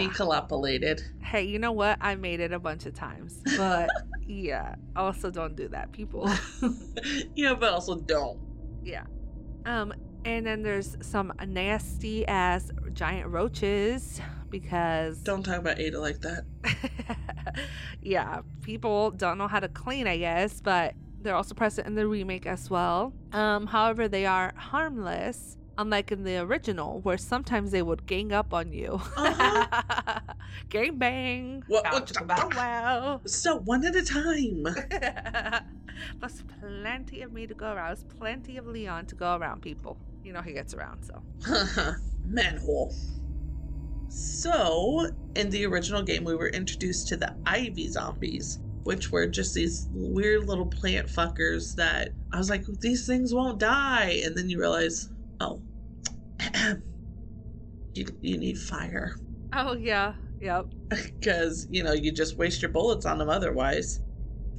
hey, 1.21 1.43
you 1.43 1.59
know 1.59 1.71
what? 1.71 1.97
I 2.01 2.15
made 2.15 2.41
it 2.41 2.51
a 2.51 2.59
bunch 2.59 2.85
of 2.85 2.93
times, 2.93 3.41
but 3.55 3.89
yeah, 4.27 4.75
also 4.97 5.31
don't 5.31 5.55
do 5.55 5.69
that, 5.69 5.93
people. 5.93 6.29
yeah, 7.35 7.53
but 7.53 7.71
also 7.71 7.95
don't. 7.95 8.39
yeah. 8.83 9.03
Um, 9.65 9.93
and 10.25 10.45
then 10.45 10.63
there's 10.63 10.97
some 11.01 11.31
nasty 11.47 12.27
ass 12.27 12.69
giant 12.93 13.29
roaches 13.29 14.19
because 14.49 15.19
Don't 15.19 15.43
talk 15.43 15.57
about 15.59 15.79
Ada 15.79 15.99
like 16.01 16.19
that. 16.21 16.43
yeah, 18.01 18.41
people 18.61 19.11
don't 19.11 19.37
know 19.37 19.47
how 19.47 19.59
to 19.59 19.67
clean, 19.69 20.07
I 20.07 20.17
guess, 20.17 20.61
but 20.61 20.93
they're 21.27 21.35
also 21.35 21.53
present 21.53 21.87
in 21.87 21.95
the 21.95 22.07
remake 22.07 22.45
as 22.47 22.69
well. 22.69 23.11
Um, 23.33 23.67
however, 23.67 24.07
they 24.07 24.25
are 24.25 24.53
harmless, 24.55 25.57
unlike 25.77 26.11
in 26.11 26.23
the 26.23 26.37
original, 26.37 27.01
where 27.01 27.17
sometimes 27.17 27.71
they 27.71 27.81
would 27.81 28.05
gang 28.07 28.31
up 28.31 28.53
on 28.53 28.71
you. 28.71 29.01
Uh-huh. 29.17 30.19
gang 30.69 30.97
bang. 30.97 31.63
What- 31.67 31.83
Bow, 31.83 31.91
what- 31.93 32.27
bow, 32.27 32.49
wow. 32.55 33.21
So 33.25 33.57
one 33.57 33.85
at 33.85 33.95
a 33.95 34.03
time. 34.03 34.63
There's 36.19 36.43
plenty 36.61 37.21
of 37.23 37.33
me 37.33 37.45
to 37.47 37.53
go 37.53 37.73
around. 37.73 37.89
There's 37.89 38.03
plenty 38.17 38.57
of 38.57 38.67
Leon 38.67 39.07
to 39.07 39.15
go 39.15 39.35
around, 39.35 39.61
people. 39.61 39.97
You 40.23 40.31
know 40.33 40.41
he 40.41 40.53
gets 40.53 40.73
around, 40.73 41.03
so. 41.03 41.21
Manhole. 42.25 42.93
So, 44.09 45.09
in 45.35 45.49
the 45.49 45.65
original 45.65 46.01
game, 46.01 46.23
we 46.23 46.33
were 46.35 46.47
introduced 46.49 47.07
to 47.09 47.17
the 47.17 47.35
Ivy 47.45 47.89
zombies, 47.89 48.59
which 48.87 49.11
were 49.11 49.27
just 49.27 49.53
these 49.53 49.85
weird 49.91 50.47
little 50.47 50.65
plant 50.65 51.07
fuckers 51.07 51.75
that 51.75 52.11
I 52.31 52.37
was 52.37 52.49
like, 52.49 52.63
these 52.79 53.05
things 53.05 53.33
won't 53.33 53.59
die. 53.59 54.21
And 54.23 54.33
then 54.33 54.49
you 54.49 54.57
realize, 54.57 55.09
oh, 55.41 55.61
you, 57.93 58.05
you 58.21 58.37
need 58.37 58.57
fire. 58.57 59.13
Oh, 59.51 59.75
yeah. 59.75 60.13
Yep. 60.39 60.67
Because, 61.19 61.67
you 61.69 61.83
know, 61.83 61.91
you 61.91 62.13
just 62.13 62.37
waste 62.37 62.61
your 62.61 62.71
bullets 62.71 63.05
on 63.05 63.17
them 63.17 63.27
otherwise. 63.29 63.99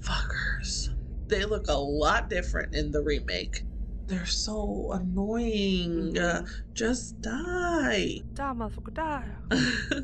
Fuckers. 0.01 0.89
They 1.29 1.47
look 1.47 1.69
a 1.69 1.73
lot 1.73 2.29
different 2.29 2.75
in 2.75 2.91
the 2.91 3.03
remake. 3.03 3.63
They're 4.09 4.27
so 4.27 4.93
annoying. 4.93 6.19
Uh, 6.19 6.45
just 6.75 7.19
die. 7.23 8.21
Die, 8.35 8.53
motherfucker, 8.53 8.93
die. 8.93 9.25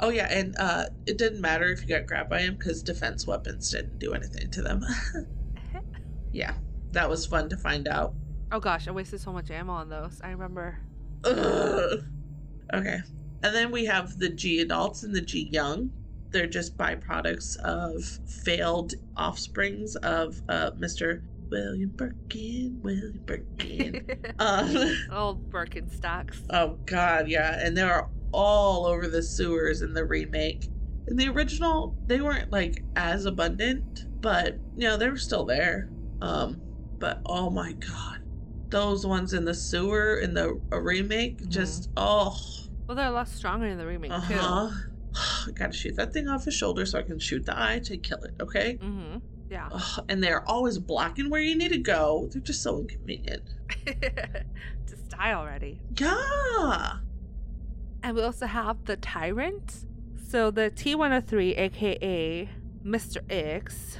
oh 0.00 0.08
yeah, 0.10 0.26
and 0.30 0.56
uh, 0.58 0.86
it 1.06 1.18
didn't 1.18 1.40
matter 1.40 1.66
if 1.66 1.82
you 1.82 1.88
got 1.88 2.06
grabbed 2.06 2.30
by 2.30 2.40
him 2.40 2.56
because 2.56 2.82
defense 2.82 3.26
weapons 3.26 3.70
didn't 3.70 3.98
do 3.98 4.12
anything 4.14 4.50
to 4.50 4.62
them. 4.62 4.84
yeah, 6.32 6.54
that 6.92 7.08
was 7.08 7.26
fun 7.26 7.48
to 7.48 7.56
find 7.56 7.88
out. 7.88 8.14
Oh 8.52 8.60
gosh, 8.60 8.88
I 8.88 8.92
wasted 8.92 9.20
so 9.20 9.32
much 9.32 9.50
ammo 9.50 9.72
on 9.72 9.88
those. 9.88 10.20
I 10.22 10.30
remember. 10.30 10.78
Ugh. 11.24 12.04
Okay, 12.74 12.98
and 13.42 13.54
then 13.54 13.70
we 13.70 13.84
have 13.84 14.18
the 14.18 14.28
G 14.28 14.60
adults 14.60 15.02
and 15.02 15.14
the 15.14 15.20
G 15.20 15.48
young. 15.50 15.90
They're 16.30 16.46
just 16.46 16.76
byproducts 16.76 17.56
of 17.58 18.02
failed 18.28 18.94
offsprings 19.16 19.96
of 19.96 20.42
uh, 20.48 20.72
Mr. 20.72 21.22
William 21.50 21.90
Birkin. 21.90 22.80
William 22.82 23.20
Birkin. 23.24 24.06
um, 24.38 24.76
Old 25.12 25.50
Birkenstocks. 25.50 26.42
Oh 26.50 26.78
god, 26.86 27.28
yeah, 27.28 27.64
and 27.64 27.76
there 27.76 27.86
were 27.86 28.08
all 28.32 28.86
over 28.86 29.06
the 29.08 29.22
sewers 29.22 29.82
in 29.82 29.94
the 29.94 30.04
remake. 30.04 30.68
In 31.08 31.16
the 31.16 31.28
original, 31.28 31.96
they 32.06 32.20
weren't 32.20 32.50
like 32.52 32.84
as 32.96 33.24
abundant, 33.26 33.84
but 34.20 34.58
you 34.74 34.88
know, 34.88 34.96
they 34.96 35.08
were 35.08 35.16
still 35.16 35.44
there. 35.44 35.90
Um, 36.20 36.62
but 36.98 37.20
oh 37.26 37.50
my 37.50 37.72
god. 37.72 38.18
Those 38.70 39.06
ones 39.06 39.32
in 39.32 39.44
the 39.44 39.54
sewer 39.54 40.16
in 40.16 40.34
the 40.34 40.60
remake 40.72 41.40
Mhm. 41.40 41.48
just 41.50 41.88
oh 41.96 42.36
Well, 42.88 42.96
they're 42.96 43.06
a 43.08 43.12
lot 43.12 43.28
stronger 43.28 43.66
in 43.66 43.78
the 43.78 43.86
remake 43.86 44.10
uh-huh. 44.10 44.70
I 45.14 45.50
gotta 45.54 45.72
shoot 45.72 45.94
that 45.96 46.12
thing 46.12 46.28
off 46.28 46.44
his 46.44 46.54
shoulder 46.54 46.84
so 46.84 46.98
I 46.98 47.02
can 47.02 47.18
shoot 47.20 47.46
the 47.46 47.58
eye 47.58 47.80
to 47.84 47.96
kill 47.96 48.18
it, 48.24 48.34
okay? 48.40 48.78
Mm-hmm. 48.82 49.18
Yeah. 49.48 49.68
And 50.08 50.22
they're 50.24 50.46
always 50.48 50.78
blocking 50.78 51.30
where 51.30 51.40
you 51.40 51.56
need 51.56 51.70
to 51.70 51.78
go. 51.78 52.28
They're 52.32 52.42
just 52.42 52.62
so 52.64 52.80
inconvenient. 52.80 53.42
Just 54.88 55.08
die 55.10 55.32
already. 55.32 55.80
Yeah. 55.98 56.94
And 58.06 58.14
we 58.14 58.22
also 58.22 58.46
have 58.46 58.84
the 58.84 58.96
Tyrant. 58.98 59.84
So 60.30 60.52
the 60.52 60.70
T103, 60.70 61.58
aka 61.58 62.48
Mr. 62.84 63.16
X, 63.28 63.98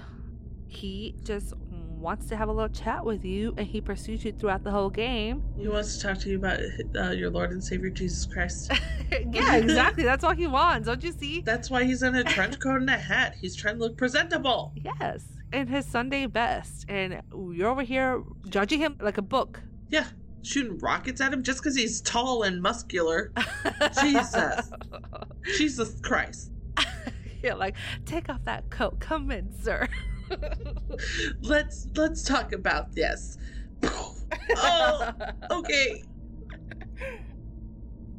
he 0.68 1.16
just 1.24 1.54
wants 1.58 2.26
to 2.26 2.36
have 2.36 2.48
a 2.48 2.52
little 2.52 2.68
chat 2.68 3.04
with 3.04 3.24
you 3.24 3.52
and 3.56 3.66
he 3.66 3.80
pursues 3.80 4.24
you 4.24 4.30
throughout 4.30 4.62
the 4.62 4.70
whole 4.70 4.90
game. 4.90 5.42
He 5.56 5.66
wants 5.66 5.96
to 5.96 6.02
talk 6.06 6.18
to 6.18 6.30
you 6.30 6.36
about 6.36 6.60
uh, 6.96 7.10
your 7.10 7.30
Lord 7.30 7.50
and 7.50 7.64
Savior 7.64 7.90
Jesus 7.90 8.26
Christ. 8.26 8.70
yeah, 9.32 9.56
exactly. 9.56 10.04
That's 10.04 10.22
all 10.22 10.34
he 10.34 10.46
wants. 10.46 10.86
Don't 10.86 11.02
you 11.02 11.10
see? 11.10 11.40
That's 11.40 11.68
why 11.68 11.82
he's 11.82 12.04
in 12.04 12.14
a 12.14 12.22
trench 12.22 12.60
coat 12.60 12.82
and 12.82 12.88
a 12.88 12.96
hat. 12.96 13.34
He's 13.40 13.56
trying 13.56 13.74
to 13.74 13.80
look 13.80 13.96
presentable. 13.96 14.72
Yes. 14.76 15.24
In 15.52 15.66
his 15.66 15.84
Sunday 15.84 16.26
best. 16.26 16.86
And 16.88 17.22
you're 17.52 17.70
over 17.70 17.82
here 17.82 18.22
judging 18.48 18.78
him 18.78 18.98
like 19.00 19.18
a 19.18 19.22
book. 19.22 19.60
Yeah, 19.88 20.06
shooting 20.46 20.78
rockets 20.78 21.20
at 21.20 21.32
him 21.32 21.42
just 21.42 21.58
because 21.58 21.76
he's 21.76 22.00
tall 22.00 22.44
and 22.44 22.62
muscular. 22.62 23.32
Jesus. 24.00 24.70
Jesus 25.58 26.00
Christ. 26.00 26.52
You're 27.42 27.56
like, 27.56 27.76
take 28.04 28.28
off 28.28 28.44
that 28.44 28.70
coat. 28.70 29.00
Come 29.00 29.30
in, 29.30 29.52
sir. 29.62 29.88
Let's 31.40 31.86
let's 31.94 32.24
talk 32.24 32.52
about 32.52 32.92
this. 32.92 33.38
oh, 34.56 35.12
okay. 35.52 36.02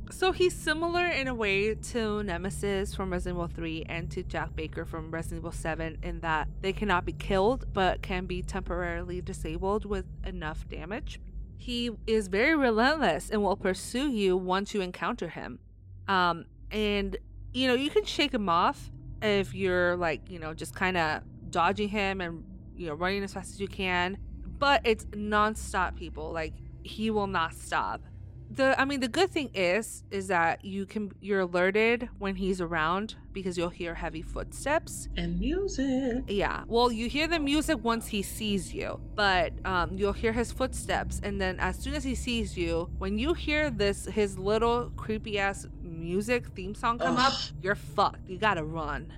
So 0.09 0.31
he's 0.31 0.55
similar 0.55 1.05
in 1.05 1.27
a 1.27 1.35
way 1.35 1.75
to 1.75 2.23
Nemesis 2.23 2.95
from 2.95 3.11
Resident 3.11 3.35
Evil 3.35 3.47
3 3.47 3.85
and 3.89 4.09
to 4.11 4.23
Jack 4.23 4.55
Baker 4.55 4.85
from 4.85 5.11
Resident 5.11 5.41
Evil 5.41 5.51
7 5.51 5.97
in 6.01 6.21
that 6.21 6.47
they 6.61 6.71
cannot 6.71 7.03
be 7.03 7.11
killed 7.11 7.65
but 7.73 8.01
can 8.01 8.25
be 8.25 8.41
temporarily 8.41 9.21
disabled 9.21 9.85
with 9.85 10.05
enough 10.25 10.65
damage. 10.69 11.19
He 11.57 11.91
is 12.05 12.27
very 12.27 12.55
relentless 12.55 13.29
and 13.29 13.43
will 13.43 13.57
pursue 13.57 14.09
you 14.09 14.38
once 14.38 14.73
you 14.73 14.81
encounter 14.81 15.29
him. 15.29 15.59
Um, 16.07 16.45
and 16.71 17.17
you 17.53 17.67
know, 17.67 17.73
you 17.73 17.89
can 17.89 18.05
shake 18.05 18.34
him 18.34 18.49
off 18.49 18.91
if 19.21 19.53
you're 19.53 19.95
like, 19.95 20.29
you 20.29 20.39
know, 20.39 20.53
just 20.53 20.75
kind 20.75 20.95
of 20.95 21.23
dodging 21.49 21.89
him 21.89 22.21
and 22.21 22.43
you 22.75 22.88
know, 22.88 22.93
running 22.93 23.23
as 23.23 23.34
fast 23.34 23.53
as 23.53 23.59
you 23.59 23.67
can. 23.67 24.17
But 24.59 24.81
it's 24.85 25.05
non-stop 25.15 25.95
people. 25.95 26.31
Like 26.31 26.53
he 26.84 27.09
will 27.09 27.27
not 27.27 27.53
stop 27.53 28.01
the 28.49 28.79
i 28.79 28.85
mean 28.85 28.99
the 28.99 29.07
good 29.07 29.29
thing 29.29 29.49
is 29.53 30.03
is 30.09 30.27
that 30.27 30.63
you 30.63 30.85
can 30.85 31.11
you're 31.19 31.41
alerted 31.41 32.09
when 32.17 32.35
he's 32.35 32.61
around 32.61 33.15
because 33.37 33.55
you'll 33.55 33.69
hear 33.69 33.93
heavy 33.93 34.23
footsteps. 34.23 35.07
And 35.15 35.39
music. 35.39 36.23
yeah. 36.27 36.63
Well 36.67 36.91
you 36.91 37.07
hear 37.07 37.27
the 37.27 37.37
music 37.37 37.83
once 37.83 38.07
he 38.07 38.23
sees 38.23 38.73
you 38.73 38.99
but 39.13 39.53
um, 39.63 39.95
you'll 39.95 40.13
hear 40.13 40.33
his 40.33 40.51
footsteps. 40.51 41.21
And 41.23 41.39
then 41.39 41.59
as 41.59 41.77
soon 41.77 41.93
as 41.93 42.03
he 42.03 42.15
sees 42.15 42.57
you 42.57 42.89
when 42.97 43.19
you 43.19 43.35
hear 43.35 43.69
this 43.69 44.05
his 44.05 44.39
little 44.39 44.91
creepy 44.97 45.37
ass 45.37 45.67
music 45.83 46.47
theme 46.55 46.73
song 46.73 46.97
come 46.97 47.17
up 47.17 47.33
you're 47.61 47.75
fucked. 47.75 48.27
You 48.27 48.39
gotta 48.39 48.63
run. 48.63 49.13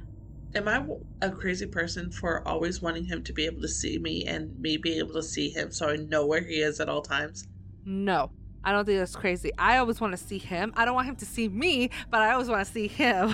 Am 0.54 0.68
I 0.68 0.84
a 1.22 1.32
crazy 1.32 1.68
person 1.68 2.12
for 2.12 2.46
always 2.46 2.82
wanting 2.82 3.06
him 3.06 3.24
to 3.24 3.32
be 3.32 3.46
able 3.46 3.62
to 3.62 3.70
see 3.70 4.00
me 4.00 4.26
and 4.26 4.60
me 4.60 4.76
be 4.76 4.98
able 4.98 5.14
to 5.14 5.24
see 5.24 5.50
him 5.50 5.72
so 5.72 5.90
I 5.90 5.96
know 5.96 6.26
where 6.26 6.42
he 6.42 6.56
is 6.56 6.82
at 6.82 6.90
all 6.90 7.02
times? 7.02 7.48
no 7.86 8.30
I 8.64 8.72
don't 8.72 8.86
think 8.86 9.00
that's 9.00 9.16
crazy. 9.16 9.52
I 9.58 9.78
always 9.78 10.02
want 10.02 10.12
to 10.12 10.18
see 10.18 10.38
him. 10.38 10.74
I 10.76 10.84
don't 10.86 10.94
want 10.94 11.08
him 11.08 11.16
to 11.18 11.26
see 11.26 11.48
me, 11.48 11.90
but 12.12 12.22
I 12.22 12.34
always 12.34 12.50
want 12.50 12.66
to 12.66 12.72
see 12.72 12.88
him. 12.88 13.34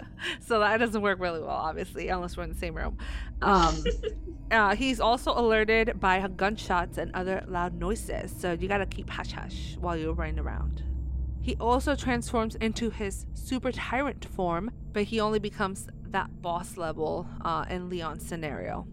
so 0.40 0.58
that 0.60 0.76
doesn't 0.78 1.00
work 1.00 1.18
really 1.18 1.40
well, 1.40 1.48
obviously, 1.50 2.08
unless 2.08 2.36
we're 2.36 2.42
in 2.44 2.50
the 2.50 2.58
same 2.58 2.74
room. 2.76 2.98
Um, 3.40 3.82
uh, 4.50 4.76
he's 4.76 5.00
also 5.00 5.32
alerted 5.32 5.98
by 5.98 6.26
gunshots 6.28 6.98
and 6.98 7.10
other 7.14 7.42
loud 7.48 7.74
noises, 7.74 8.34
so 8.38 8.52
you 8.52 8.68
gotta 8.68 8.86
keep 8.86 9.08
hush 9.08 9.32
hush 9.32 9.76
while 9.80 9.96
you're 9.96 10.12
running 10.12 10.38
around. 10.38 10.82
He 11.40 11.54
also 11.56 11.94
transforms 11.94 12.56
into 12.56 12.90
his 12.90 13.24
super 13.34 13.70
tyrant 13.72 14.24
form, 14.24 14.70
but 14.92 15.04
he 15.04 15.20
only 15.20 15.38
becomes 15.38 15.86
that 16.08 16.42
boss 16.42 16.76
level 16.76 17.26
uh, 17.44 17.64
in 17.70 17.88
Leon's 17.88 18.26
scenario. 18.26 18.86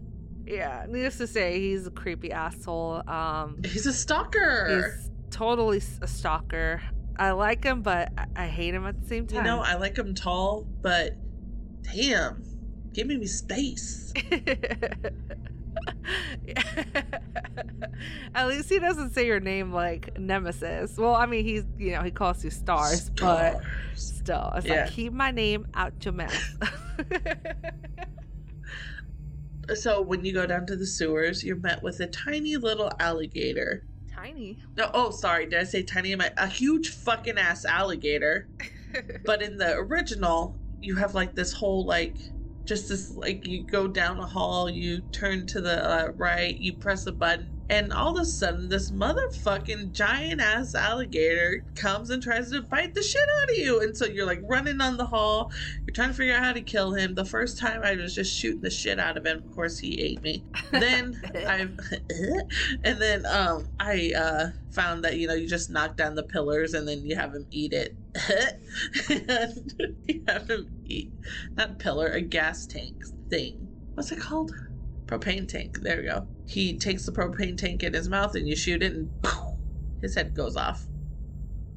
Yeah, 0.46 0.86
needless 0.88 1.18
to 1.18 1.26
say, 1.26 1.58
he's 1.58 1.86
a 1.86 1.90
creepy 1.90 2.30
asshole. 2.30 3.02
Um, 3.08 3.60
He's 3.64 3.86
a 3.86 3.92
stalker. 3.92 4.92
he's 4.92 5.10
totally 5.34 5.82
a 6.00 6.06
stalker. 6.06 6.80
I 7.18 7.32
like 7.32 7.64
him, 7.64 7.82
but 7.82 8.12
I- 8.36 8.46
hate 8.46 8.74
him 8.74 8.86
at 8.86 9.00
the 9.02 9.06
same 9.08 9.26
time. 9.26 9.38
You 9.38 9.42
know, 9.44 9.60
I 9.60 9.74
like 9.74 9.96
him 9.96 10.14
tall, 10.14 10.66
but 10.80 11.16
damn, 11.82 12.42
give 12.92 13.06
me 13.08 13.26
space. 13.26 14.12
At 18.34 18.48
least 18.48 18.68
he 18.68 18.78
doesn't 18.78 19.12
say 19.14 19.26
your 19.26 19.40
name 19.40 19.72
like 19.72 20.18
Nemesis. 20.18 20.96
Well, 20.96 21.14
I 21.14 21.26
mean, 21.26 21.44
he's 21.44 21.64
you 21.78 21.92
know 21.92 22.02
he 22.02 22.10
calls 22.10 22.44
you 22.44 22.50
STARS, 22.50 23.10
but 23.10 23.60
still, 23.94 24.52
it's 24.56 24.66
Yeah. 24.66 24.82
like 24.84 24.90
keep 24.92 25.12
my 25.12 25.30
name 25.30 25.66
out 25.74 25.92
your 26.04 26.14
mouth. 26.14 26.58
So 29.74 30.02
when 30.02 30.26
you 30.26 30.34
go 30.34 30.44
down 30.46 30.66
to 30.66 30.76
the 30.76 30.84
sewers, 30.84 31.42
you're 31.42 31.56
met 31.56 31.82
with 31.82 31.98
a 32.00 32.06
tiny 32.06 32.56
little 32.58 32.92
alligator. 33.00 33.86
Tiny. 34.24 34.58
No, 34.76 34.90
oh, 34.94 35.10
sorry, 35.10 35.46
did 35.46 35.60
I 35.60 35.64
say 35.64 35.82
tiny? 35.82 36.14
I 36.14 36.30
a 36.38 36.46
huge 36.46 36.88
fucking 36.88 37.38
ass 37.38 37.64
alligator. 37.64 38.48
But 39.26 39.42
in 39.42 39.56
the 39.56 39.74
original, 39.76 40.56
you 40.80 40.96
have 40.96 41.14
like 41.14 41.34
this 41.34 41.52
whole 41.52 41.84
like 41.84 42.16
just 42.64 42.88
this 42.88 43.14
like 43.16 43.46
you 43.46 43.66
go 43.66 43.88
down 43.88 44.20
a 44.20 44.26
hall, 44.26 44.70
you 44.70 45.02
turn 45.12 45.46
to 45.48 45.60
the 45.60 45.84
uh, 45.84 46.12
right, 46.16 46.56
you 46.56 46.74
press 46.74 47.06
a 47.06 47.12
button, 47.12 47.53
and 47.68 47.92
all 47.92 48.16
of 48.16 48.22
a 48.22 48.26
sudden 48.26 48.68
this 48.68 48.90
motherfucking 48.90 49.92
giant 49.92 50.40
ass 50.40 50.74
alligator 50.74 51.64
comes 51.74 52.10
and 52.10 52.22
tries 52.22 52.50
to 52.50 52.62
bite 52.62 52.94
the 52.94 53.02
shit 53.02 53.22
out 53.22 53.50
of 53.50 53.58
you. 53.58 53.80
And 53.80 53.96
so 53.96 54.06
you're 54.06 54.26
like 54.26 54.42
running 54.48 54.80
on 54.80 54.96
the 54.96 55.06
hall, 55.06 55.50
you're 55.86 55.94
trying 55.94 56.08
to 56.10 56.14
figure 56.14 56.34
out 56.34 56.44
how 56.44 56.52
to 56.52 56.62
kill 56.62 56.94
him. 56.94 57.14
The 57.14 57.24
first 57.24 57.58
time 57.58 57.82
I 57.82 57.94
was 57.96 58.14
just 58.14 58.36
shooting 58.36 58.60
the 58.62 58.70
shit 58.70 58.98
out 58.98 59.16
of 59.16 59.26
him. 59.26 59.38
Of 59.38 59.50
course 59.50 59.78
he 59.78 60.00
ate 60.00 60.22
me. 60.22 60.44
Then 60.72 61.20
I've 61.34 61.78
and 62.84 63.00
then 63.00 63.26
um 63.26 63.68
I 63.80 64.12
uh 64.16 64.46
found 64.70 65.04
that 65.04 65.16
you 65.16 65.26
know 65.26 65.34
you 65.34 65.48
just 65.48 65.70
knock 65.70 65.96
down 65.96 66.14
the 66.14 66.22
pillars 66.22 66.74
and 66.74 66.86
then 66.86 67.04
you 67.04 67.16
have 67.16 67.34
him 67.34 67.46
eat 67.50 67.72
it. 67.72 67.96
and 69.08 69.74
you 70.06 70.22
have 70.28 70.48
him 70.48 70.66
eat 70.84 71.12
not 71.56 71.78
pillar, 71.78 72.08
a 72.08 72.20
gas 72.20 72.66
tank 72.66 72.96
thing. 73.30 73.70
What's 73.94 74.12
it 74.12 74.20
called? 74.20 74.52
Propane 75.06 75.48
tank. 75.48 75.78
There 75.82 75.98
we 75.98 76.04
go. 76.04 76.28
He 76.46 76.76
takes 76.76 77.06
the 77.06 77.12
propane 77.12 77.56
tank 77.56 77.82
in 77.82 77.94
his 77.94 78.08
mouth 78.08 78.34
and 78.34 78.46
you 78.46 78.56
shoot 78.56 78.82
it 78.82 78.92
and 78.92 79.10
his 80.02 80.14
head 80.14 80.34
goes 80.34 80.56
off. 80.56 80.84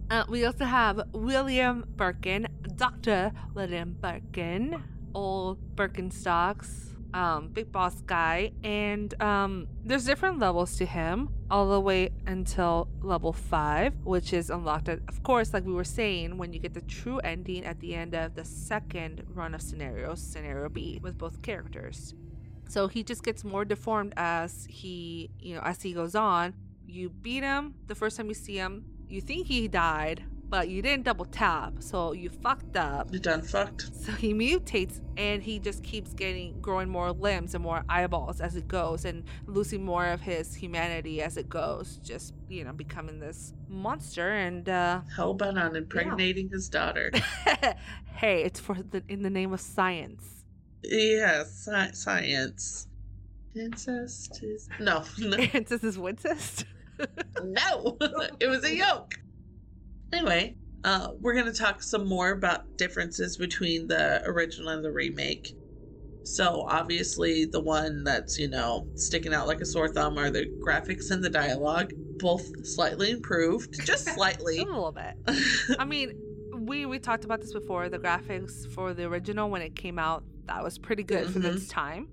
Uh, 0.09 0.23
we 0.29 0.45
also 0.45 0.63
have 0.63 1.01
William 1.11 1.85
Birkin, 1.95 2.47
Dr. 2.75 3.33
William 3.53 3.97
Birkin, 3.99 4.81
old 5.13 5.57
Birkenstocks, 5.75 6.87
um, 7.13 7.49
big 7.49 7.71
boss 7.71 8.01
guy, 8.01 8.51
and 8.63 9.19
um, 9.21 9.67
there's 9.83 10.05
different 10.05 10.39
levels 10.39 10.77
to 10.77 10.85
him, 10.85 11.29
all 11.49 11.69
the 11.69 11.79
way 11.79 12.11
until 12.25 12.87
level 13.01 13.33
five, 13.33 13.93
which 14.03 14.33
is 14.33 14.49
unlocked. 14.49 14.87
At, 14.89 14.99
of 15.07 15.23
course, 15.23 15.53
like 15.53 15.65
we 15.65 15.73
were 15.73 15.83
saying, 15.83 16.37
when 16.37 16.53
you 16.53 16.59
get 16.59 16.73
the 16.73 16.81
true 16.81 17.19
ending 17.19 17.65
at 17.65 17.79
the 17.79 17.95
end 17.95 18.13
of 18.13 18.35
the 18.35 18.45
second 18.45 19.23
run 19.33 19.55
of 19.55 19.61
scenarios, 19.61 20.21
scenario 20.21 20.69
B, 20.69 20.99
with 21.01 21.17
both 21.17 21.41
characters. 21.41 22.13
So 22.67 22.87
he 22.87 23.03
just 23.03 23.23
gets 23.23 23.43
more 23.43 23.65
deformed 23.65 24.13
as 24.17 24.67
he, 24.69 25.29
you 25.39 25.55
know, 25.55 25.61
as 25.61 25.81
he 25.81 25.93
goes 25.93 26.15
on. 26.15 26.53
You 26.85 27.09
beat 27.09 27.43
him 27.43 27.75
the 27.87 27.95
first 27.95 28.17
time 28.17 28.27
you 28.27 28.33
see 28.33 28.55
him. 28.55 28.85
You 29.09 29.21
think 29.21 29.47
he 29.47 29.67
died, 29.67 30.23
but 30.49 30.69
you 30.69 30.81
didn't 30.81 31.03
double 31.03 31.25
tap, 31.25 31.73
so 31.79 32.13
you 32.13 32.29
fucked 32.29 32.77
up. 32.77 33.11
You 33.11 33.19
done 33.19 33.41
fucked? 33.41 33.93
So 33.93 34.11
he 34.13 34.33
mutates 34.33 35.01
and 35.17 35.43
he 35.43 35.59
just 35.59 35.83
keeps 35.83 36.13
getting 36.13 36.59
growing 36.61 36.89
more 36.89 37.11
limbs 37.11 37.53
and 37.53 37.63
more 37.63 37.83
eyeballs 37.89 38.39
as 38.39 38.55
it 38.55 38.67
goes 38.67 39.03
and 39.05 39.25
losing 39.45 39.83
more 39.83 40.05
of 40.05 40.21
his 40.21 40.53
humanity 40.53 41.21
as 41.21 41.35
it 41.37 41.49
goes. 41.49 41.97
Just, 42.03 42.33
you 42.47 42.63
know, 42.63 42.73
becoming 42.73 43.19
this 43.19 43.53
monster 43.67 44.31
and 44.31 44.69
uh 44.69 45.01
Hell 45.13 45.33
bent 45.33 45.57
on 45.57 45.75
impregnating 45.75 46.49
his 46.49 46.69
daughter. 46.69 47.11
hey, 48.05 48.43
it's 48.43 48.59
for 48.59 48.75
the 48.75 49.03
in 49.09 49.23
the 49.23 49.29
name 49.29 49.53
of 49.53 49.59
science. 49.59 50.36
Yes, 50.83 51.65
sci- 51.65 51.91
science. 51.91 52.87
Incest 53.55 54.43
is 54.43 54.69
no, 54.79 55.03
no. 55.19 55.37
This 55.53 55.83
is. 55.83 55.97
No, 57.43 57.95
it 58.39 58.47
was 58.47 58.63
a 58.63 58.75
yoke. 58.75 59.13
Anyway, 60.11 60.55
uh, 60.83 61.09
we're 61.19 61.33
going 61.33 61.45
to 61.45 61.53
talk 61.53 61.83
some 61.83 62.07
more 62.07 62.31
about 62.31 62.77
differences 62.77 63.37
between 63.37 63.87
the 63.87 64.23
original 64.25 64.69
and 64.69 64.83
the 64.83 64.91
remake. 64.91 65.53
So, 66.23 66.65
obviously, 66.67 67.45
the 67.45 67.61
one 67.61 68.03
that's, 68.03 68.39
you 68.39 68.47
know, 68.47 68.87
sticking 68.95 69.33
out 69.33 69.45
like 69.47 69.61
a 69.61 69.65
sore 69.65 69.89
thumb 69.89 70.17
are 70.17 70.31
the 70.31 70.45
graphics 70.59 71.11
and 71.11 71.23
the 71.23 71.29
dialogue, 71.29 71.93
both 72.17 72.65
slightly 72.65 73.11
improved, 73.11 73.85
just 73.85 74.05
slightly. 74.05 74.57
A 74.57 74.65
little 74.65 74.91
bit. 74.91 75.13
I 75.79 75.85
mean, 75.85 76.19
we 76.57 76.85
we 76.85 76.99
talked 76.99 77.23
about 77.25 77.41
this 77.41 77.53
before. 77.53 77.89
The 77.89 77.99
graphics 77.99 78.69
for 78.73 78.93
the 78.93 79.03
original 79.05 79.49
when 79.49 79.61
it 79.61 79.75
came 79.75 79.99
out, 79.99 80.23
that 80.47 80.63
was 80.63 80.77
pretty 80.77 81.03
good 81.03 81.29
for 81.29 81.45
its 81.45 81.67
time. 81.67 82.07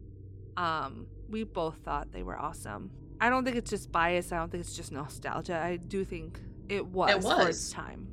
Um, 0.56 1.06
we 1.28 1.44
both 1.44 1.76
thought 1.84 2.12
they 2.12 2.22
were 2.22 2.38
awesome. 2.38 2.90
I 3.20 3.30
don't 3.30 3.44
think 3.44 3.56
it's 3.56 3.70
just 3.70 3.90
bias. 3.90 4.32
I 4.32 4.38
don't 4.38 4.50
think 4.50 4.62
it's 4.62 4.76
just 4.76 4.92
nostalgia. 4.92 5.56
I 5.58 5.76
do 5.76 6.04
think 6.04 6.40
it 6.68 6.84
was, 6.86 7.10
for 7.24 7.36
was. 7.36 7.48
its 7.48 7.70
time. 7.72 8.08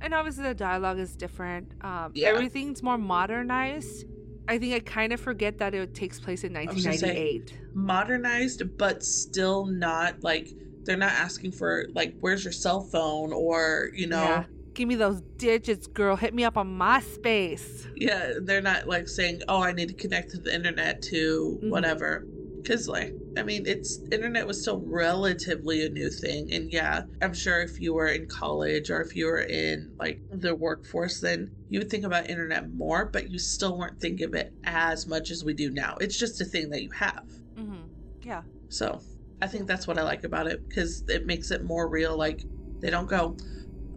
And 0.00 0.14
obviously 0.14 0.44
the 0.44 0.54
dialogue 0.54 0.98
is 0.98 1.14
different. 1.16 1.72
Um, 1.82 2.12
Yeah. 2.14 2.28
Everything's 2.28 2.82
more 2.82 2.98
modernized. 2.98 4.06
I 4.48 4.58
think 4.58 4.74
I 4.74 4.80
kind 4.80 5.12
of 5.12 5.20
forget 5.20 5.58
that 5.58 5.74
it 5.74 5.94
takes 5.94 6.18
place 6.18 6.42
in 6.42 6.52
was 6.54 6.66
gonna 6.66 6.96
say, 6.96 7.42
1998. 7.44 7.74
Modernized, 7.74 8.76
but 8.76 9.04
still 9.04 9.66
not 9.66 10.22
like 10.24 10.48
they're 10.84 10.96
not 10.96 11.12
asking 11.12 11.52
for, 11.52 11.86
like, 11.94 12.16
where's 12.18 12.42
your 12.42 12.52
cell 12.52 12.80
phone 12.80 13.32
or, 13.32 13.90
you 13.94 14.08
know. 14.08 14.22
Yeah. 14.24 14.44
Give 14.74 14.88
me 14.88 14.94
those 14.94 15.22
digits, 15.38 15.86
girl. 15.86 16.16
Hit 16.16 16.32
me 16.34 16.44
up 16.44 16.56
on 16.56 16.78
MySpace. 16.78 17.86
yeah 17.96 18.32
they're 18.42 18.62
not 18.62 18.88
like 18.88 19.06
saying 19.06 19.40
oh 19.48 19.62
i 19.62 19.70
need 19.72 19.88
to 19.88 19.94
connect 19.94 20.30
to 20.30 20.38
the 20.38 20.52
internet 20.54 21.02
to 21.02 21.58
Mhm. 21.62 21.68
whatever 21.70 22.24
because 22.62 22.88
like 22.88 23.14
i 23.36 23.42
mean 23.42 23.64
it's 23.66 24.00
internet 24.10 24.46
was 24.46 24.60
still 24.62 24.80
relatively 24.86 25.84
a 25.84 25.90
new 25.90 26.08
thing 26.08 26.50
and 26.52 26.72
yeah 26.72 27.02
i'm 27.20 27.34
sure 27.34 27.60
if 27.60 27.78
you 27.80 27.92
were 27.92 28.06
in 28.08 28.26
college 28.26 28.90
or 28.90 29.00
if 29.02 29.14
you 29.14 29.26
were 29.26 29.40
in 29.42 29.90
like 30.00 30.22
the 30.30 30.54
workforce 30.54 31.20
then 31.20 31.50
you 31.68 31.78
would 31.80 31.90
think 31.90 32.04
about 32.04 32.30
internet 32.30 32.72
more 32.72 33.04
but 33.12 33.30
you 33.30 33.38
still 33.38 33.76
weren't 33.78 34.00
thinking 34.00 34.26
of 34.26 34.34
it 34.34 34.52
as 34.64 35.06
much 35.06 35.30
as 35.30 35.44
we 35.44 35.52
do 35.52 35.70
now 35.70 35.96
it's 36.00 36.18
just 36.18 36.40
a 36.40 36.44
thing 36.44 36.70
that 36.70 36.82
you 36.82 36.90
have 36.92 37.24
Mm-hmm. 37.58 37.84
Yeah. 38.22 38.42
so 38.68 39.00
i 39.42 39.46
think 39.46 39.66
that's 39.66 39.86
what 39.86 39.98
i 39.98 40.02
like 40.02 40.24
about 40.24 40.46
it 40.46 40.66
because 40.68 41.04
it 41.08 41.26
makes 41.26 41.50
it 41.50 41.62
more 41.62 41.88
real 41.88 42.16
like 42.16 42.44
they 42.80 42.88
don't 42.90 43.08
go 43.08 43.36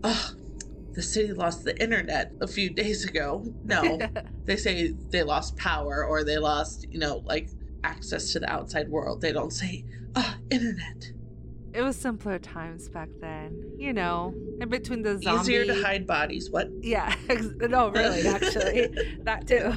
oh 0.04 0.32
the 0.96 1.02
city 1.02 1.34
lost 1.34 1.64
the 1.64 1.80
internet 1.82 2.32
a 2.42 2.48
few 2.48 2.70
days 2.70 3.04
ago 3.06 3.46
no 3.64 4.00
they 4.46 4.56
say 4.56 4.94
they 5.10 5.24
lost 5.24 5.58
power 5.58 6.06
or 6.06 6.24
they 6.24 6.38
lost, 6.38 6.86
you 6.90 7.00
know, 7.00 7.22
like 7.26 7.50
access 7.84 8.32
to 8.34 8.40
the 8.40 8.50
outside 8.50 8.90
world. 8.90 9.22
They 9.22 9.32
don't 9.32 9.52
say, 9.52 9.86
ah, 10.16 10.38
internet. 10.50 11.12
It 11.74 11.82
was 11.82 11.98
simpler 11.98 12.40
times 12.40 12.88
back 12.88 13.10
then, 13.20 13.74
you 13.78 13.92
know. 13.92 14.34
In 14.62 14.70
between 14.70 15.02
the 15.02 15.20
zombie, 15.22 15.42
Easier 15.42 15.66
to 15.66 15.84
hide 15.84 16.08
bodies. 16.08 16.50
What? 16.50 16.70
Yeah, 16.82 17.14
no, 17.60 17.90
really, 17.90 18.26
actually, 18.28 18.90
that 19.24 19.46
too. 19.46 19.74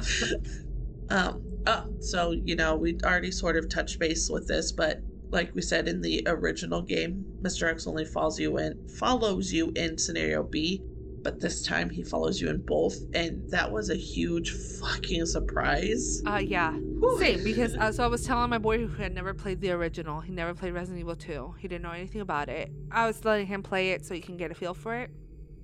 Um, 1.13 1.43
uh, 1.67 1.83
so, 1.99 2.31
you 2.31 2.55
know, 2.55 2.75
we 2.75 2.97
already 3.03 3.31
sort 3.31 3.57
of 3.57 3.67
touched 3.67 3.99
base 3.99 4.29
with 4.29 4.47
this, 4.47 4.71
but 4.71 5.01
like 5.31 5.53
we 5.53 5.61
said 5.61 5.87
in 5.87 6.01
the 6.01 6.23
original 6.25 6.81
game, 6.81 7.25
Mr. 7.41 7.69
X 7.69 7.85
only 7.85 8.05
follows 8.05 8.39
you 8.39 8.57
in 8.57 8.87
follows 8.87 9.51
you 9.51 9.71
in 9.75 9.97
scenario 9.97 10.41
B, 10.43 10.81
but 11.23 11.39
this 11.39 11.63
time 11.63 11.89
he 11.89 12.03
follows 12.03 12.39
you 12.39 12.49
in 12.49 12.61
both, 12.61 12.97
and 13.13 13.49
that 13.49 13.71
was 13.71 13.89
a 13.89 13.95
huge 13.95 14.51
fucking 14.79 15.25
surprise. 15.25 16.21
Uh, 16.25 16.37
yeah, 16.37 16.77
same. 17.17 17.43
Because 17.43 17.75
uh, 17.75 17.91
so 17.91 18.03
I 18.03 18.07
was 18.07 18.25
telling 18.25 18.49
my 18.49 18.57
boy 18.57 18.85
who 18.85 19.01
had 19.01 19.13
never 19.13 19.33
played 19.33 19.61
the 19.61 19.71
original, 19.71 20.21
he 20.21 20.31
never 20.31 20.53
played 20.53 20.73
Resident 20.73 20.99
Evil 20.99 21.15
2. 21.15 21.55
He 21.59 21.67
didn't 21.67 21.83
know 21.83 21.91
anything 21.91 22.21
about 22.21 22.49
it. 22.49 22.71
I 22.91 23.05
was 23.05 23.23
letting 23.25 23.47
him 23.47 23.63
play 23.63 23.91
it 23.91 24.05
so 24.05 24.13
he 24.13 24.21
can 24.21 24.37
get 24.37 24.51
a 24.51 24.53
feel 24.53 24.73
for 24.73 24.95
it. 24.95 25.11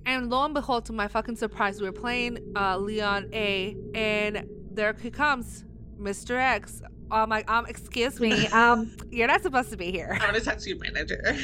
And 0.04 0.30
lo 0.30 0.44
and 0.44 0.54
behold, 0.54 0.84
to 0.86 0.92
my 0.92 1.08
fucking 1.08 1.36
surprise, 1.36 1.80
we 1.80 1.86
were 1.86 1.92
playing 1.92 2.38
uh, 2.54 2.78
Leon 2.78 3.30
A, 3.32 3.76
and 3.94 4.48
there 4.70 4.94
he 5.00 5.10
comes, 5.10 5.64
Mr. 5.98 6.36
X. 6.36 6.82
I'm 7.10 7.30
like, 7.30 7.50
um, 7.50 7.66
excuse 7.66 8.20
me, 8.20 8.46
um, 8.48 8.94
you're 9.10 9.28
not 9.28 9.42
supposed 9.42 9.70
to 9.70 9.76
be 9.76 9.90
here. 9.92 10.10
I'm 10.12 10.18
gonna 10.26 10.40
talk 10.40 10.58
to 10.58 10.68
your 10.68 10.78
manager. 10.78 11.36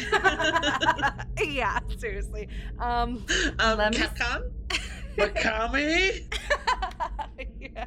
yeah, 1.45 1.79
seriously. 1.99 2.49
Um, 2.79 3.25
Um, 3.59 3.79
Let 3.79 3.93
me- 3.93 3.99
Capcom? 3.99 4.51
Yeah. 7.61 7.87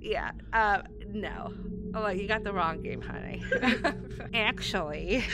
Yeah. 0.00 0.30
Uh, 0.52 0.82
no. 1.08 1.52
Oh, 1.94 2.02
well, 2.02 2.12
you 2.12 2.28
got 2.28 2.44
the 2.44 2.52
wrong 2.52 2.82
game, 2.82 3.00
honey. 3.00 3.42
Actually, 4.34 5.24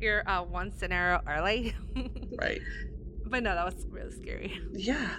you're 0.00 0.28
uh, 0.28 0.42
one 0.44 0.72
scenario 0.72 1.20
early. 1.26 1.74
right. 2.38 2.60
but 3.26 3.42
no, 3.42 3.54
that 3.54 3.64
was 3.64 3.86
really 3.90 4.12
scary. 4.12 4.58
Yeah. 4.72 5.16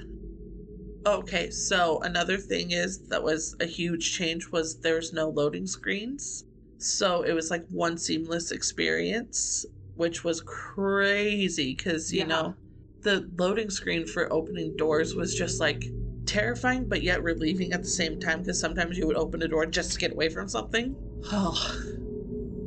Okay, 1.08 1.50
so 1.52 2.00
another 2.02 2.38
thing 2.38 2.72
is 2.72 3.08
that 3.08 3.24
was 3.24 3.56
a 3.62 3.66
huge 3.66 4.14
change 4.14 4.52
was 4.52 4.82
there's 4.82 5.14
no 5.14 5.30
loading 5.30 5.66
screens. 5.68 6.44
So 6.80 7.24
it 7.24 7.34
was 7.34 7.50
like 7.50 7.66
one 7.70 7.98
seamless 7.98 8.52
experience, 8.52 9.66
which 9.96 10.24
was 10.26 10.42
crazy 10.42 11.76
because, 11.76 12.12
you 12.14 12.26
Yeah. 12.26 12.28
know, 12.28 12.58
the 13.04 13.32
loading 13.38 13.70
screen 13.70 14.06
for 14.06 14.32
opening 14.34 14.76
doors 14.76 15.16
was 15.16 15.34
just 15.36 15.60
like 15.62 15.94
terrifying, 16.26 16.90
but 16.90 17.04
yet 17.04 17.24
relieving 17.24 17.72
at 17.74 17.84
the 17.84 17.90
same 17.90 18.20
time 18.20 18.40
because 18.42 18.60
sometimes 18.60 18.98
you 18.98 19.08
would 19.08 19.16
open 19.18 19.42
a 19.42 19.48
door 19.48 19.66
just 19.66 19.94
to 19.94 19.98
get 20.00 20.12
away 20.12 20.30
from 20.30 20.50
something. 20.50 20.98
Oh, 21.32 21.78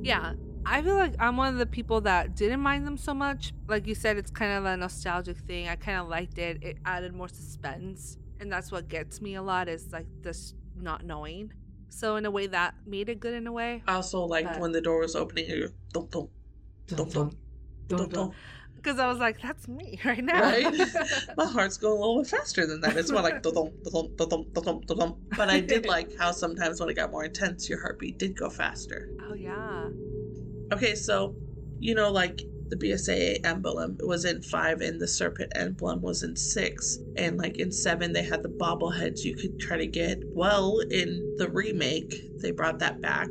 Yeah. 0.02 0.34
I 0.66 0.82
feel 0.82 0.96
like 0.96 1.14
I'm 1.18 1.36
one 1.38 1.52
of 1.54 1.58
the 1.58 1.66
people 1.66 2.02
that 2.02 2.34
didn't 2.36 2.60
mind 2.60 2.86
them 2.86 2.96
so 2.98 3.14
much. 3.14 3.50
Like 3.68 3.86
you 3.86 3.94
said, 3.94 4.18
it's 4.18 4.30
kind 4.30 4.52
of 4.52 4.64
a 4.66 4.76
nostalgic 4.76 5.38
thing. 5.46 5.68
I 5.68 5.76
kind 5.76 5.98
of 5.98 6.08
liked 6.08 6.38
it. 6.38 6.58
It 6.62 6.78
added 6.84 7.14
more 7.14 7.28
suspense. 7.28 8.16
And 8.40 8.50
that's 8.50 8.72
what 8.72 8.88
gets 8.88 9.20
me 9.20 9.34
a 9.34 9.42
lot 9.42 9.68
is 9.68 9.92
like 9.92 10.06
this 10.22 10.54
not 10.76 11.04
knowing. 11.04 11.52
So 11.90 12.16
in 12.16 12.24
a 12.24 12.30
way 12.30 12.46
that 12.46 12.74
made 12.86 13.08
it 13.08 13.20
good 13.20 13.34
in 13.34 13.46
a 13.46 13.52
way. 13.52 13.82
I 13.86 13.94
also 13.94 14.24
liked 14.24 14.52
But- 14.54 14.60
when 14.60 14.72
the 14.72 14.80
door 14.80 15.00
was 15.00 15.14
opening. 15.14 15.48
You 15.50 15.68
go, 15.92 16.06
dum, 16.10 16.28
dum, 16.86 16.96
dum, 16.96 17.08
dum, 17.08 17.30
dum, 17.88 18.08
dum. 18.08 18.32
Because 18.76 18.98
I 18.98 19.08
was 19.08 19.18
like, 19.18 19.42
that's 19.42 19.68
me 19.68 20.00
right 20.06 20.24
now. 20.24 20.40
Right? 20.40 20.72
My 21.36 21.44
heart's 21.44 21.76
going 21.76 21.98
a 21.98 22.00
little 22.00 22.22
bit 22.22 22.28
faster 22.30 22.66
than 22.66 22.80
that. 22.80 22.96
It's 22.96 23.12
more 23.12 23.20
like 23.20 23.42
dum 23.42 23.52
dum 23.52 23.68
dum 23.84 24.08
dum 24.16 24.46
dum 24.54 24.80
dum. 24.86 25.16
But 25.36 25.50
I 25.50 25.60
did 25.60 25.84
like 25.84 26.16
how 26.16 26.32
sometimes 26.32 26.80
when 26.80 26.88
it 26.88 26.94
got 26.94 27.10
more 27.10 27.24
intense, 27.24 27.68
your 27.68 27.78
heartbeat 27.82 28.18
did 28.18 28.38
go 28.38 28.48
faster. 28.48 29.10
oh 29.28 29.34
yeah. 29.34 29.88
Okay, 30.72 30.94
so 30.94 31.34
you 31.78 31.94
know, 31.94 32.10
like 32.10 32.40
the 32.70 32.76
BSAA 32.76 33.44
emblem 33.44 33.98
was 34.00 34.24
in 34.24 34.40
five, 34.42 34.80
and 34.80 35.00
the 35.00 35.08
serpent 35.08 35.52
emblem 35.56 36.00
was 36.00 36.22
in 36.22 36.36
six, 36.36 36.98
and 37.16 37.36
like 37.36 37.58
in 37.58 37.70
seven 37.72 38.12
they 38.12 38.22
had 38.22 38.42
the 38.42 38.48
bobbleheads 38.48 39.24
you 39.24 39.34
could 39.36 39.58
try 39.60 39.76
to 39.76 39.86
get. 39.86 40.18
Well, 40.26 40.78
in 40.90 41.34
the 41.36 41.48
remake, 41.50 42.14
they 42.40 42.50
brought 42.52 42.78
that 42.78 43.00
back. 43.00 43.28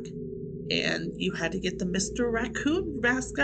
And 0.70 1.12
you 1.16 1.32
had 1.32 1.50
to 1.50 1.58
get 1.58 1.80
the 1.80 1.84
Mr. 1.84 2.30
Raccoon 2.30 3.00
mascot. 3.00 3.40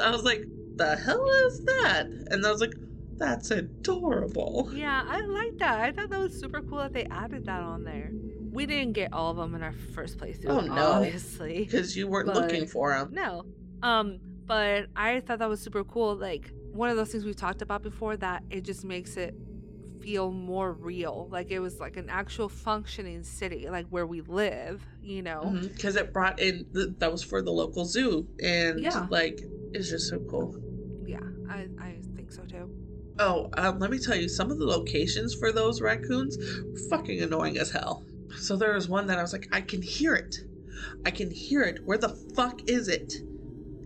I 0.00 0.10
was 0.10 0.22
like, 0.22 0.44
the 0.76 0.94
hell 0.94 1.28
is 1.48 1.64
that? 1.64 2.06
And 2.30 2.46
I 2.46 2.52
was 2.52 2.60
like, 2.60 2.74
that's 3.16 3.50
adorable. 3.50 4.70
Yeah, 4.72 5.02
I 5.04 5.20
like 5.22 5.58
that. 5.58 5.80
I 5.80 5.90
thought 5.90 6.10
that 6.10 6.20
was 6.20 6.38
super 6.38 6.62
cool 6.62 6.78
that 6.78 6.92
they 6.92 7.06
added 7.06 7.46
that 7.46 7.60
on 7.60 7.82
there. 7.82 8.10
We 8.52 8.66
didn't 8.66 8.92
get 8.92 9.12
all 9.12 9.30
of 9.32 9.36
them 9.36 9.54
in 9.56 9.62
our 9.64 9.72
first 9.94 10.18
playthrough, 10.18 10.48
Oh, 10.48 10.60
no. 10.60 10.92
obviously. 10.92 11.64
Because 11.70 11.96
you 11.96 12.06
weren't 12.06 12.28
looking 12.28 12.66
for 12.66 12.92
them. 12.92 13.08
No. 13.12 13.44
Um, 13.82 14.20
but 14.46 14.86
I 14.96 15.20
thought 15.20 15.38
that 15.40 15.48
was 15.48 15.60
super 15.60 15.84
cool. 15.84 16.14
Like 16.14 16.50
one 16.72 16.88
of 16.90 16.96
those 16.96 17.10
things 17.10 17.24
we've 17.24 17.36
talked 17.36 17.62
about 17.62 17.82
before 17.82 18.16
that 18.18 18.42
it 18.50 18.62
just 18.62 18.84
makes 18.84 19.16
it 19.16 19.34
feel 20.00 20.30
more 20.30 20.72
real. 20.72 21.28
Like 21.30 21.50
it 21.50 21.58
was 21.58 21.80
like 21.80 21.96
an 21.96 22.08
actual 22.08 22.48
functioning 22.48 23.22
city, 23.24 23.68
like 23.68 23.86
where 23.88 24.06
we 24.06 24.20
live, 24.20 24.86
you 25.02 25.22
know. 25.22 25.58
Because 25.62 25.96
it 25.96 26.12
brought 26.12 26.38
in, 26.38 26.66
the, 26.72 26.94
that 26.98 27.10
was 27.10 27.22
for 27.22 27.42
the 27.42 27.50
local 27.50 27.84
zoo. 27.84 28.26
And 28.42 28.80
Yeah. 28.80 29.06
like, 29.10 29.40
it's 29.72 29.90
just 29.90 30.08
so 30.08 30.18
cool. 30.30 30.56
Yeah, 31.06 31.20
I, 31.50 31.66
I 31.80 31.96
think 32.14 32.30
so 32.30 32.42
too. 32.44 32.70
Oh, 33.18 33.48
um, 33.56 33.78
let 33.78 33.90
me 33.90 33.98
tell 33.98 34.14
you, 34.14 34.28
some 34.28 34.50
of 34.50 34.58
the 34.58 34.66
locations 34.66 35.34
for 35.34 35.50
those 35.50 35.80
raccoons 35.80 36.36
fucking 36.90 37.22
annoying 37.22 37.58
as 37.58 37.70
hell. 37.70 38.04
So 38.38 38.56
there 38.56 38.74
was 38.74 38.88
one 38.88 39.06
that 39.06 39.18
I 39.18 39.22
was 39.22 39.32
like, 39.32 39.48
I 39.52 39.62
can 39.62 39.80
hear 39.80 40.14
it. 40.14 40.36
I 41.06 41.10
can 41.10 41.30
hear 41.30 41.62
it. 41.62 41.80
Where 41.84 41.96
the 41.98 42.10
fuck 42.34 42.68
is 42.68 42.88
it? 42.88 43.14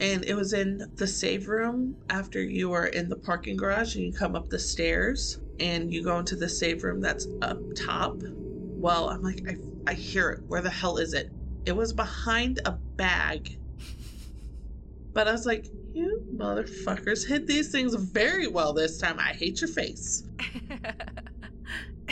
And 0.00 0.24
it 0.24 0.34
was 0.34 0.54
in 0.54 0.90
the 0.96 1.06
save 1.06 1.46
room 1.48 1.94
after 2.08 2.42
you 2.42 2.72
are 2.72 2.86
in 2.86 3.08
the 3.08 3.16
parking 3.16 3.56
garage 3.56 3.96
and 3.96 4.04
you 4.04 4.12
come 4.12 4.34
up 4.34 4.48
the 4.48 4.58
stairs 4.58 5.38
and 5.58 5.92
you 5.92 6.02
go 6.02 6.18
into 6.18 6.36
the 6.36 6.48
save 6.48 6.84
room 6.84 7.02
that's 7.02 7.26
up 7.42 7.58
top. 7.76 8.16
Well, 8.22 9.10
I'm 9.10 9.22
like, 9.22 9.42
I, 9.46 9.56
I 9.90 9.94
hear 9.94 10.30
it. 10.30 10.42
Where 10.48 10.62
the 10.62 10.70
hell 10.70 10.96
is 10.96 11.12
it? 11.12 11.30
It 11.66 11.76
was 11.76 11.92
behind 11.92 12.60
a 12.64 12.72
bag. 12.72 13.58
But 15.12 15.26
I 15.26 15.32
was 15.32 15.44
like, 15.44 15.66
you 15.92 16.24
motherfuckers 16.36 17.26
hit 17.26 17.48
these 17.48 17.72
things 17.72 17.94
very 17.94 18.46
well 18.46 18.72
this 18.72 18.96
time. 18.98 19.18
I 19.18 19.32
hate 19.32 19.60
your 19.60 19.66
face. 19.66 20.22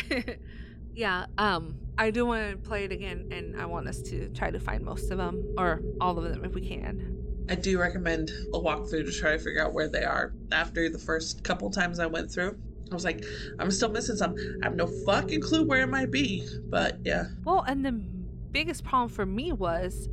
yeah, 0.94 1.26
um, 1.38 1.76
I 1.96 2.10
do 2.10 2.26
want 2.26 2.50
to 2.50 2.56
play 2.56 2.84
it 2.84 2.90
again, 2.90 3.28
and 3.30 3.60
I 3.60 3.66
want 3.66 3.86
us 3.86 4.02
to 4.02 4.28
try 4.30 4.50
to 4.50 4.58
find 4.58 4.84
most 4.84 5.12
of 5.12 5.18
them 5.18 5.54
or 5.56 5.80
all 6.00 6.18
of 6.18 6.24
them 6.24 6.44
if 6.44 6.54
we 6.54 6.60
can. 6.60 7.27
I 7.48 7.54
do 7.54 7.78
recommend 7.78 8.30
a 8.52 8.58
walkthrough 8.58 9.06
to 9.06 9.12
try 9.12 9.32
to 9.32 9.38
figure 9.38 9.62
out 9.62 9.72
where 9.72 9.88
they 9.88 10.04
are. 10.04 10.34
After 10.52 10.88
the 10.88 10.98
first 10.98 11.42
couple 11.44 11.70
times 11.70 11.98
I 11.98 12.06
went 12.06 12.30
through, 12.30 12.58
I 12.90 12.94
was 12.94 13.04
like, 13.04 13.24
I'm 13.58 13.70
still 13.70 13.90
missing 13.90 14.16
some. 14.16 14.36
I 14.62 14.66
have 14.66 14.74
no 14.74 14.86
fucking 14.86 15.40
clue 15.40 15.64
where 15.64 15.82
it 15.82 15.88
might 15.88 16.10
be. 16.10 16.46
But 16.68 16.98
yeah. 17.04 17.26
Well, 17.44 17.62
and 17.62 17.84
the 17.84 17.92
biggest 17.92 18.84
problem 18.84 19.08
for 19.08 19.26
me 19.26 19.52
was 19.52 20.08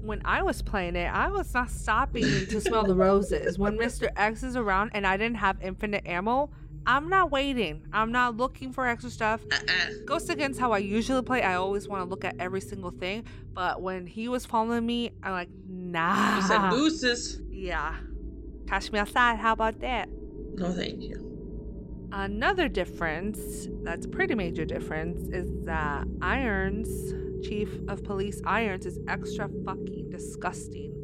when 0.00 0.22
I 0.24 0.42
was 0.42 0.62
playing 0.62 0.96
it, 0.96 1.06
I 1.12 1.28
was 1.28 1.52
not 1.54 1.70
stopping 1.70 2.22
to 2.24 2.60
smell 2.60 2.84
the 2.84 2.94
roses. 2.94 3.58
When 3.58 3.76
Mr. 3.78 4.08
X 4.16 4.42
is 4.42 4.56
around 4.56 4.90
and 4.94 5.06
I 5.06 5.16
didn't 5.16 5.36
have 5.36 5.56
infinite 5.62 6.06
ammo, 6.06 6.50
I'm 6.88 7.10
not 7.10 7.30
waiting. 7.30 7.82
I'm 7.92 8.12
not 8.12 8.38
looking 8.38 8.72
for 8.72 8.86
extra 8.86 9.10
stuff. 9.10 9.42
Uh-uh. 9.52 9.90
Goes 10.06 10.30
against 10.30 10.58
how 10.58 10.72
I 10.72 10.78
usually 10.78 11.20
play. 11.20 11.42
I 11.42 11.56
always 11.56 11.86
want 11.86 12.02
to 12.02 12.08
look 12.08 12.24
at 12.24 12.36
every 12.38 12.62
single 12.62 12.90
thing. 12.90 13.24
But 13.52 13.82
when 13.82 14.06
he 14.06 14.26
was 14.28 14.46
following 14.46 14.86
me, 14.86 15.10
I'm 15.22 15.32
like, 15.32 15.50
nah. 15.68 16.36
You 16.36 16.42
said 16.42 16.70
mooses. 16.70 17.42
Yeah. 17.50 17.94
Catch 18.66 18.90
me 18.90 19.00
outside. 19.00 19.36
How 19.36 19.52
about 19.52 19.80
that? 19.80 20.08
No, 20.54 20.72
thank 20.72 21.02
you. 21.02 22.08
Another 22.10 22.68
difference, 22.68 23.68
that's 23.82 24.06
a 24.06 24.08
pretty 24.08 24.34
major 24.34 24.64
difference, 24.64 25.28
is 25.28 25.50
that 25.66 26.06
Irons, 26.22 26.88
Chief 27.46 27.68
of 27.86 28.02
Police 28.02 28.40
Irons, 28.46 28.86
is 28.86 28.98
extra 29.08 29.50
fucking 29.66 30.08
disgusting. 30.08 30.94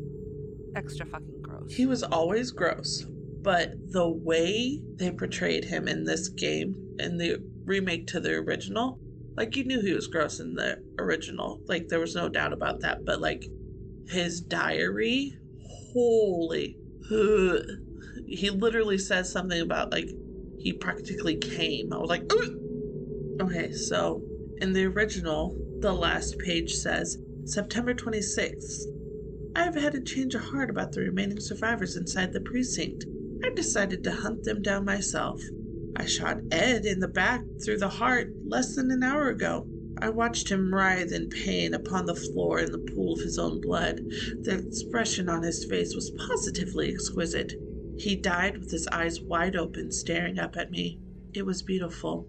Extra 0.75 1.05
fucking 1.05 1.43
gross. 1.43 1.75
He 1.75 1.85
was 1.85 2.03
always 2.03 2.53
gross. 2.53 3.05
But 3.45 3.75
the 3.93 4.09
way 4.09 4.81
they 4.97 5.11
portrayed 5.11 5.67
him 5.67 5.87
in 5.87 6.05
this 6.05 6.29
game, 6.31 6.97
in 6.99 7.19
the 7.19 7.37
remake 7.67 8.07
to 8.09 8.21
the 8.21 8.33
original, 8.37 8.99
like 9.37 9.55
you 9.55 9.65
knew 9.65 9.83
he 9.83 9.93
was 9.93 10.07
gross 10.07 10.41
in 10.41 10.55
the 10.55 10.79
original. 10.99 11.61
Like 11.67 11.89
there 11.89 12.01
was 12.01 12.15
no 12.15 12.31
doubt 12.31 12.55
about 12.55 12.81
that. 12.81 13.05
But 13.05 13.21
like 13.21 13.45
his 14.09 14.41
diary, 14.41 15.37
holy. 15.93 16.79
He 18.27 18.49
literally 18.49 18.97
says 18.97 19.31
something 19.31 19.61
about 19.61 19.91
like 19.91 20.09
he 20.57 20.73
practically 20.73 21.37
came. 21.37 21.93
I 21.93 21.99
was 21.99 22.09
like, 22.09 22.33
Ooh! 22.33 23.37
okay, 23.43 23.73
so 23.73 24.23
in 24.59 24.73
the 24.73 24.87
original, 24.87 25.55
the 25.81 25.93
last 25.93 26.39
page 26.39 26.73
says 26.73 27.19
September 27.45 27.93
26th. 27.93 28.87
I've 29.57 29.75
had 29.75 29.95
a 29.95 30.01
change 30.01 30.35
of 30.35 30.43
heart 30.43 30.71
about 30.71 30.93
the 30.93 31.01
remaining 31.01 31.41
survivors 31.41 31.97
inside 31.97 32.33
the 32.33 32.41
precinct. 32.41 33.05
I 33.45 33.51
decided 33.51 34.03
to 34.05 34.11
hunt 34.11 34.45
them 34.45 34.63
down 34.63 34.87
myself. 34.87 35.43
I 35.97 36.07
shot 36.07 36.41
Ed 36.51 36.87
in 36.87 37.01
the 37.01 37.09
back 37.09 37.45
through 37.63 37.77
the 37.77 37.91
heart 37.91 38.33
less 38.47 38.75
than 38.75 38.91
an 38.91 39.03
hour 39.03 39.29
ago. 39.29 39.69
I 39.99 40.09
watched 40.09 40.49
him 40.49 40.75
writhe 40.75 41.13
in 41.13 41.29
pain 41.29 41.75
upon 41.75 42.07
the 42.07 42.15
floor 42.15 42.61
in 42.61 42.73
the 42.73 42.79
pool 42.79 43.13
of 43.13 43.21
his 43.21 43.39
own 43.39 43.61
blood. 43.61 44.01
The 44.41 44.65
expression 44.67 45.29
on 45.29 45.43
his 45.43 45.67
face 45.67 45.95
was 45.95 46.11
positively 46.27 46.91
exquisite. 46.91 47.53
He 47.99 48.17
died 48.17 48.57
with 48.57 48.71
his 48.71 48.89
eyes 48.89 49.21
wide 49.21 49.57
open, 49.57 49.93
staring 49.93 50.39
up 50.39 50.57
at 50.57 50.71
me. 50.71 50.99
It 51.35 51.45
was 51.45 51.61
beautiful. 51.61 52.27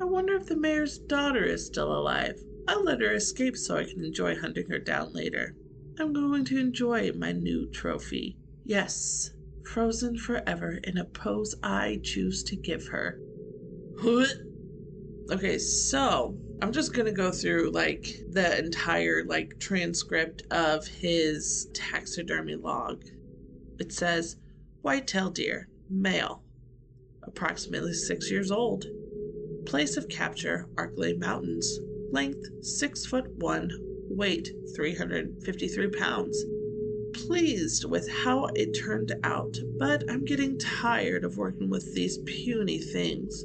I 0.00 0.04
wonder 0.04 0.34
if 0.34 0.46
the 0.46 0.56
mayor's 0.56 0.98
daughter 0.98 1.44
is 1.44 1.64
still 1.64 1.96
alive. 1.96 2.42
I'll 2.66 2.82
let 2.82 3.00
her 3.02 3.14
escape 3.14 3.56
so 3.56 3.76
I 3.76 3.84
can 3.84 4.04
enjoy 4.04 4.34
hunting 4.34 4.68
her 4.68 4.80
down 4.80 5.12
later. 5.12 5.54
I'm 5.96 6.12
going 6.12 6.44
to 6.46 6.58
enjoy 6.58 7.12
my 7.12 7.30
new 7.30 7.70
trophy. 7.70 8.36
Yes, 8.64 9.30
frozen 9.72 10.18
forever 10.18 10.80
in 10.82 10.98
a 10.98 11.04
pose 11.04 11.54
I 11.62 12.00
choose 12.02 12.42
to 12.44 12.56
give 12.56 12.88
her. 12.88 13.20
Okay, 15.30 15.58
so 15.58 16.36
I'm 16.60 16.72
just 16.72 16.92
gonna 16.92 17.12
go 17.12 17.30
through 17.30 17.70
like 17.70 18.06
the 18.30 18.58
entire 18.58 19.22
like 19.24 19.60
transcript 19.60 20.42
of 20.50 20.86
his 20.86 21.68
taxidermy 21.72 22.56
log. 22.56 23.04
It 23.78 23.92
says, 23.92 24.36
Whitetail 24.82 25.30
deer, 25.30 25.68
male, 25.88 26.42
approximately 27.22 27.92
six 27.92 28.28
years 28.30 28.50
old. 28.50 28.86
Place 29.66 29.96
of 29.96 30.08
capture, 30.08 30.66
Arklay 30.74 31.16
Mountains. 31.16 31.78
Length, 32.10 32.64
six 32.64 33.06
foot 33.06 33.30
one. 33.36 33.70
Weight, 34.08 34.48
353 34.74 35.90
pounds. 35.90 36.44
Pleased 37.12 37.84
with 37.84 38.08
how 38.10 38.46
it 38.54 38.72
turned 38.72 39.12
out, 39.24 39.56
but 39.78 40.04
I'm 40.10 40.24
getting 40.24 40.58
tired 40.58 41.24
of 41.24 41.36
working 41.36 41.70
with 41.70 41.94
these 41.94 42.18
puny 42.18 42.78
things. 42.78 43.44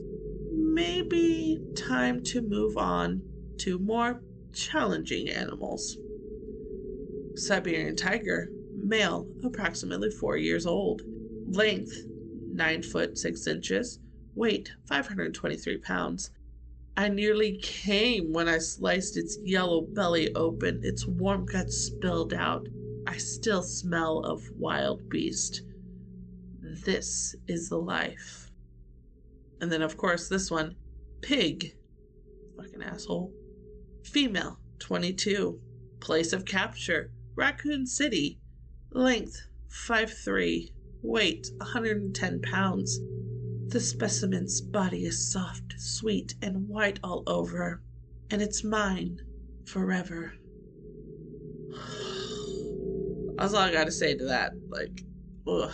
Maybe 0.52 1.62
time 1.76 2.24
to 2.26 2.42
move 2.42 2.78
on 2.78 3.22
to 3.60 3.80
more 3.80 4.22
challenging 4.54 5.30
animals. 5.30 5.98
Siberian 7.36 7.96
tiger, 7.96 8.50
male, 8.84 9.28
approximately 9.44 10.10
4 10.10 10.38
years 10.38 10.66
old, 10.66 11.02
length 11.48 11.94
9 12.54 12.84
foot 12.84 13.18
6 13.18 13.48
inches, 13.48 14.00
weight 14.36 14.72
523 14.88 15.78
pounds. 15.80 16.32
I 16.98 17.10
nearly 17.10 17.58
came 17.62 18.32
when 18.32 18.48
I 18.48 18.58
sliced 18.60 19.18
its 19.18 19.38
yellow 19.44 19.82
belly 19.82 20.34
open, 20.34 20.80
its 20.84 21.06
warm 21.06 21.46
guts 21.46 21.76
spilled 21.76 22.34
out. 22.34 22.68
I 23.08 23.18
still 23.18 23.62
smell 23.62 24.20
of 24.20 24.50
wild 24.58 25.10
beast. 25.10 25.62
This 26.62 27.36
is 27.48 27.70
the 27.70 27.78
life. 27.78 28.52
And 29.62 29.72
then, 29.72 29.82
of 29.82 29.98
course, 29.98 30.28
this 30.28 30.50
one 30.50 30.76
pig. 31.22 31.76
Fucking 32.58 32.84
asshole. 32.84 33.34
Female, 34.04 34.60
22. 34.80 35.60
Place 36.00 36.34
of 36.34 36.46
capture, 36.46 37.12
Raccoon 37.36 37.86
City. 37.86 38.40
Length, 38.92 39.48
5'3. 39.70 40.72
Weight, 41.02 41.48
110 41.58 42.42
pounds. 42.42 43.00
The 43.68 43.80
specimen's 43.80 44.62
body 44.62 45.06
is 45.06 45.32
soft, 45.32 45.74
sweet, 45.78 46.36
and 46.42 46.68
white 46.68 47.00
all 47.04 47.24
over, 47.28 47.82
and 48.30 48.42
it's 48.42 48.64
mine 48.64 49.20
forever. 49.66 50.34
That's 53.38 53.54
all 53.54 53.62
I 53.62 53.72
gotta 53.72 53.92
say 53.92 54.16
to 54.16 54.26
that. 54.26 54.54
Like, 54.70 55.04
ugh. 55.48 55.72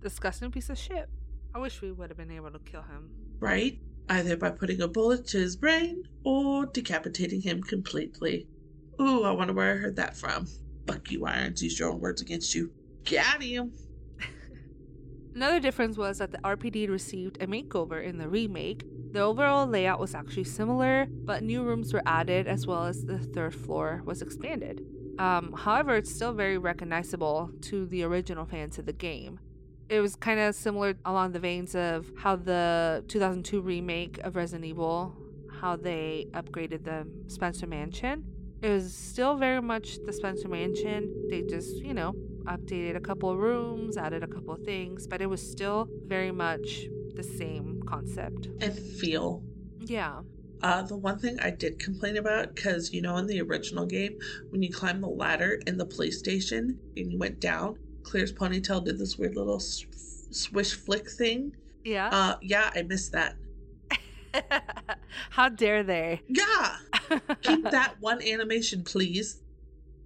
Disgusting 0.00 0.50
piece 0.50 0.70
of 0.70 0.78
shit. 0.78 1.08
I 1.54 1.58
wish 1.58 1.82
we 1.82 1.90
would 1.90 2.10
have 2.10 2.16
been 2.16 2.30
able 2.30 2.50
to 2.52 2.58
kill 2.60 2.82
him. 2.82 3.10
Right? 3.40 3.80
Either 4.08 4.36
by 4.36 4.50
putting 4.50 4.80
a 4.80 4.88
bullet 4.88 5.26
to 5.28 5.38
his 5.38 5.56
brain 5.56 6.04
or 6.24 6.66
decapitating 6.66 7.42
him 7.42 7.62
completely. 7.62 8.46
Ooh, 9.00 9.24
I 9.24 9.32
wonder 9.32 9.52
where 9.52 9.72
I 9.74 9.76
heard 9.76 9.96
that 9.96 10.16
from. 10.16 10.46
Fuck 10.86 11.10
you, 11.10 11.26
Irons. 11.26 11.62
Use 11.62 11.78
your 11.78 11.90
own 11.90 12.00
words 12.00 12.22
against 12.22 12.54
you. 12.54 12.70
Got 13.04 13.42
him. 13.42 13.72
Another 15.34 15.60
difference 15.60 15.96
was 15.96 16.18
that 16.18 16.30
the 16.30 16.38
RPD 16.38 16.88
received 16.88 17.42
a 17.42 17.46
makeover 17.46 18.02
in 18.02 18.18
the 18.18 18.28
remake. 18.28 18.84
The 19.12 19.20
overall 19.20 19.66
layout 19.66 20.00
was 20.00 20.14
actually 20.14 20.44
similar, 20.44 21.06
but 21.10 21.42
new 21.42 21.62
rooms 21.62 21.92
were 21.92 22.02
added 22.06 22.46
as 22.46 22.66
well 22.66 22.84
as 22.84 23.04
the 23.04 23.18
third 23.18 23.54
floor 23.54 24.02
was 24.04 24.22
expanded. 24.22 24.84
Um, 25.18 25.52
however, 25.52 25.96
it's 25.96 26.14
still 26.14 26.32
very 26.32 26.58
recognizable 26.58 27.50
to 27.62 27.86
the 27.86 28.04
original 28.04 28.44
fans 28.44 28.78
of 28.78 28.86
the 28.86 28.92
game. 28.92 29.40
It 29.88 30.00
was 30.00 30.16
kind 30.16 30.38
of 30.38 30.54
similar 30.54 30.94
along 31.04 31.32
the 31.32 31.40
veins 31.40 31.74
of 31.74 32.12
how 32.16 32.36
the 32.36 33.04
2002 33.08 33.60
remake 33.60 34.18
of 34.18 34.36
Resident 34.36 34.64
Evil, 34.64 35.16
how 35.60 35.76
they 35.76 36.26
upgraded 36.32 36.84
the 36.84 37.06
Spencer 37.26 37.66
Mansion. 37.66 38.24
It 38.60 38.70
was 38.70 38.92
still 38.92 39.36
very 39.36 39.62
much 39.62 39.98
the 40.04 40.12
Spencer 40.12 40.48
Mansion. 40.48 41.28
They 41.30 41.42
just, 41.42 41.76
you 41.76 41.94
know, 41.94 42.12
updated 42.44 42.96
a 42.96 43.00
couple 43.00 43.30
of 43.30 43.38
rooms, 43.38 43.96
added 43.96 44.22
a 44.22 44.26
couple 44.26 44.54
of 44.54 44.62
things, 44.62 45.06
but 45.06 45.22
it 45.22 45.26
was 45.26 45.40
still 45.40 45.88
very 46.06 46.32
much 46.32 46.86
the 47.14 47.22
same 47.22 47.82
concept. 47.86 48.48
And 48.60 48.76
feel. 48.76 49.42
Yeah. 49.80 50.20
Uh, 50.62 50.82
the 50.82 50.96
one 50.96 51.18
thing 51.18 51.38
I 51.40 51.50
did 51.50 51.78
complain 51.78 52.16
about, 52.16 52.54
because 52.54 52.92
you 52.92 53.00
know, 53.00 53.16
in 53.16 53.26
the 53.26 53.40
original 53.40 53.86
game, 53.86 54.18
when 54.50 54.62
you 54.62 54.72
climb 54.72 55.00
the 55.00 55.08
ladder 55.08 55.60
in 55.66 55.78
the 55.78 55.86
police 55.86 56.18
station 56.18 56.78
and 56.96 57.12
you 57.12 57.18
went 57.18 57.40
down, 57.40 57.78
Claire's 58.02 58.32
ponytail 58.32 58.84
did 58.84 58.98
this 58.98 59.16
weird 59.18 59.36
little 59.36 59.56
s- 59.56 59.84
swish 60.30 60.74
flick 60.74 61.08
thing. 61.10 61.54
Yeah. 61.84 62.08
Uh, 62.08 62.36
yeah, 62.42 62.70
I 62.74 62.82
missed 62.82 63.12
that. 63.12 63.36
How 65.30 65.48
dare 65.48 65.82
they? 65.82 66.22
Yeah, 66.28 66.76
keep 67.42 67.62
that 67.70 67.94
one 68.00 68.22
animation, 68.22 68.82
please. 68.84 69.42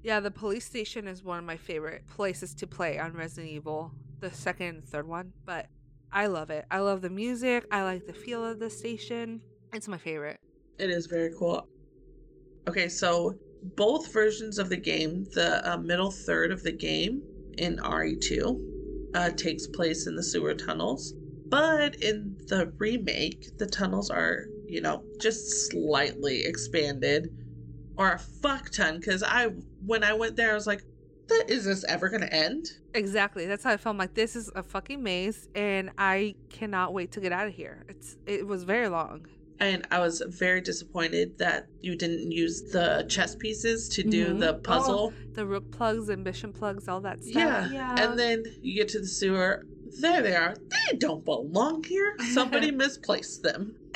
Yeah, 0.03 0.21
the 0.21 0.31
police 0.31 0.65
station 0.65 1.07
is 1.07 1.23
one 1.23 1.39
of 1.39 1.45
my 1.45 1.57
favorite 1.57 2.07
places 2.09 2.55
to 2.57 2.67
play 2.67 2.99
on 2.99 3.13
Resident 3.13 3.53
Evil, 3.53 3.93
the 4.21 4.31
second 4.33 4.67
and 4.67 4.85
third 4.85 5.07
one, 5.07 5.33
but 5.45 5.67
I 6.13 6.27
love 6.27 6.51
it. 6.51 6.67
I 6.71 6.81
love 6.81 7.03
the 7.03 7.11
music. 7.11 7.67
I 7.71 7.83
like 7.85 8.07
the 8.07 8.13
feel 8.13 8.45
of 8.45 8.59
the 8.59 8.69
station. 8.71 9.41
It's 9.73 9.89
my 9.89 9.99
favorite. 9.99 10.39
It 10.79 10.91
is 10.91 11.07
very 11.07 11.33
cool. 11.39 11.67
Okay, 12.69 12.89
so 12.89 13.35
both 13.77 14.13
versions 14.13 14.59
of 14.59 14.69
the 14.69 14.77
game, 14.77 15.27
the 15.35 15.63
uh, 15.71 15.77
middle 15.79 16.11
third 16.11 16.53
of 16.53 16.63
the 16.63 16.73
game 16.73 17.23
in 17.59 17.79
RE2, 17.79 18.61
uh, 19.15 19.31
takes 19.31 19.67
place 19.67 20.07
in 20.07 20.17
the 20.17 20.23
sewer 20.23 20.55
tunnels. 20.55 21.15
But 21.49 21.97
in 21.97 22.37
the 22.47 22.73
remake, 22.79 23.59
the 23.59 23.67
tunnels 23.67 24.11
are, 24.11 24.47
you 24.67 24.81
know, 24.81 25.05
just 25.21 25.71
slightly 25.71 26.45
expanded 26.45 27.29
or 27.97 28.13
a 28.13 28.19
fuck 28.19 28.71
ton. 28.71 28.99
Because 28.99 29.23
I, 29.23 29.49
when 29.85 30.03
I 30.03 30.13
went 30.15 30.37
there, 30.37 30.53
I 30.53 30.55
was 30.55 30.67
like, 30.67 30.83
"That 31.29 31.51
is 31.51 31.67
this 31.67 31.85
ever 31.85 32.09
going 32.09 32.23
to 32.23 32.33
end? 32.33 32.69
Exactly. 32.95 33.47
That's 33.47 33.65
how 33.65 33.73
I 33.73 33.77
felt. 33.77 33.99
Like 33.99 34.15
this 34.15 34.35
is 34.35 34.51
a 34.55 34.63
fucking 34.63 35.03
maze, 35.03 35.49
and 35.55 35.91
I 35.99 36.37
cannot 36.49 36.95
wait 36.95 37.13
to 37.13 37.21
get 37.21 37.33
out 37.33 37.47
of 37.47 37.53
here. 37.53 37.85
It's 37.89 38.17
it 38.27 38.47
was 38.47 38.65
very 38.65 38.89
long. 38.89 39.27
And 39.61 39.87
I 39.93 40.01
was 40.01 40.23
very 40.27 40.61
disappointed 40.61 41.39
that 41.39 41.67
you 41.81 41.95
didn't 41.95 42.33
use 42.33 42.63
the 42.73 43.05
chess 43.09 43.37
pieces 43.37 43.89
to 43.91 44.03
do 44.03 44.29
Mhm. 44.35 44.41
the 44.41 44.55
puzzle. 44.55 45.13
The 45.35 45.47
rook 45.47 45.71
plugs, 45.71 46.11
ambition 46.11 46.53
plugs, 46.53 46.89
all 46.89 47.01
that 47.03 47.23
stuff. 47.23 47.35
Yeah. 47.37 47.71
Yeah. 47.71 47.95
And 48.05 48.19
then 48.19 48.45
you 48.61 48.75
get 48.75 48.89
to 48.89 48.99
the 49.01 49.07
sewer. 49.07 49.65
There 50.01 50.21
they 50.23 50.35
are. 50.35 50.55
They 50.91 50.97
don't 50.99 51.25
belong 51.25 51.85
here. 51.85 52.17
Somebody 52.33 52.71
misplaced 52.85 53.43
them. 53.43 53.77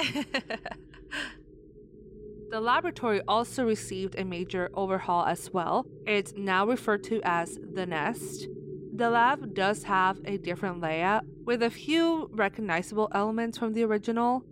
the 2.51 2.61
laboratory 2.61 3.20
also 3.27 3.65
received 3.65 4.15
a 4.19 4.24
major 4.24 4.70
overhaul 4.74 5.24
as 5.24 5.53
well. 5.53 5.87
It's 6.07 6.33
now 6.37 6.66
referred 6.66 7.03
to 7.05 7.20
as 7.24 7.59
the 7.74 7.87
Nest. 7.87 8.47
The 8.95 9.11
lab 9.11 9.53
does 9.55 9.83
have 9.85 10.19
a 10.24 10.39
different 10.39 10.81
layout 10.81 11.24
with 11.45 11.62
a 11.62 11.70
few 11.70 12.28
recognizable 12.33 13.09
elements 13.12 13.59
from 13.59 13.73
the 13.73 13.83
original. 13.83 14.45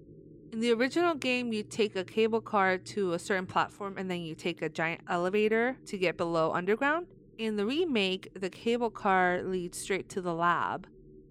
In 0.54 0.60
the 0.60 0.72
original 0.72 1.16
game, 1.16 1.52
you 1.52 1.64
take 1.64 1.96
a 1.96 2.04
cable 2.04 2.40
car 2.40 2.78
to 2.78 3.14
a 3.14 3.18
certain 3.18 3.44
platform 3.44 3.98
and 3.98 4.08
then 4.08 4.20
you 4.20 4.36
take 4.36 4.62
a 4.62 4.68
giant 4.68 5.00
elevator 5.08 5.76
to 5.86 5.98
get 5.98 6.16
below 6.16 6.52
underground. 6.52 7.08
In 7.38 7.56
the 7.56 7.66
remake, 7.66 8.28
the 8.36 8.48
cable 8.48 8.88
car 8.88 9.42
leads 9.42 9.76
straight 9.76 10.08
to 10.10 10.22
the 10.22 10.32
lab, 10.32 10.86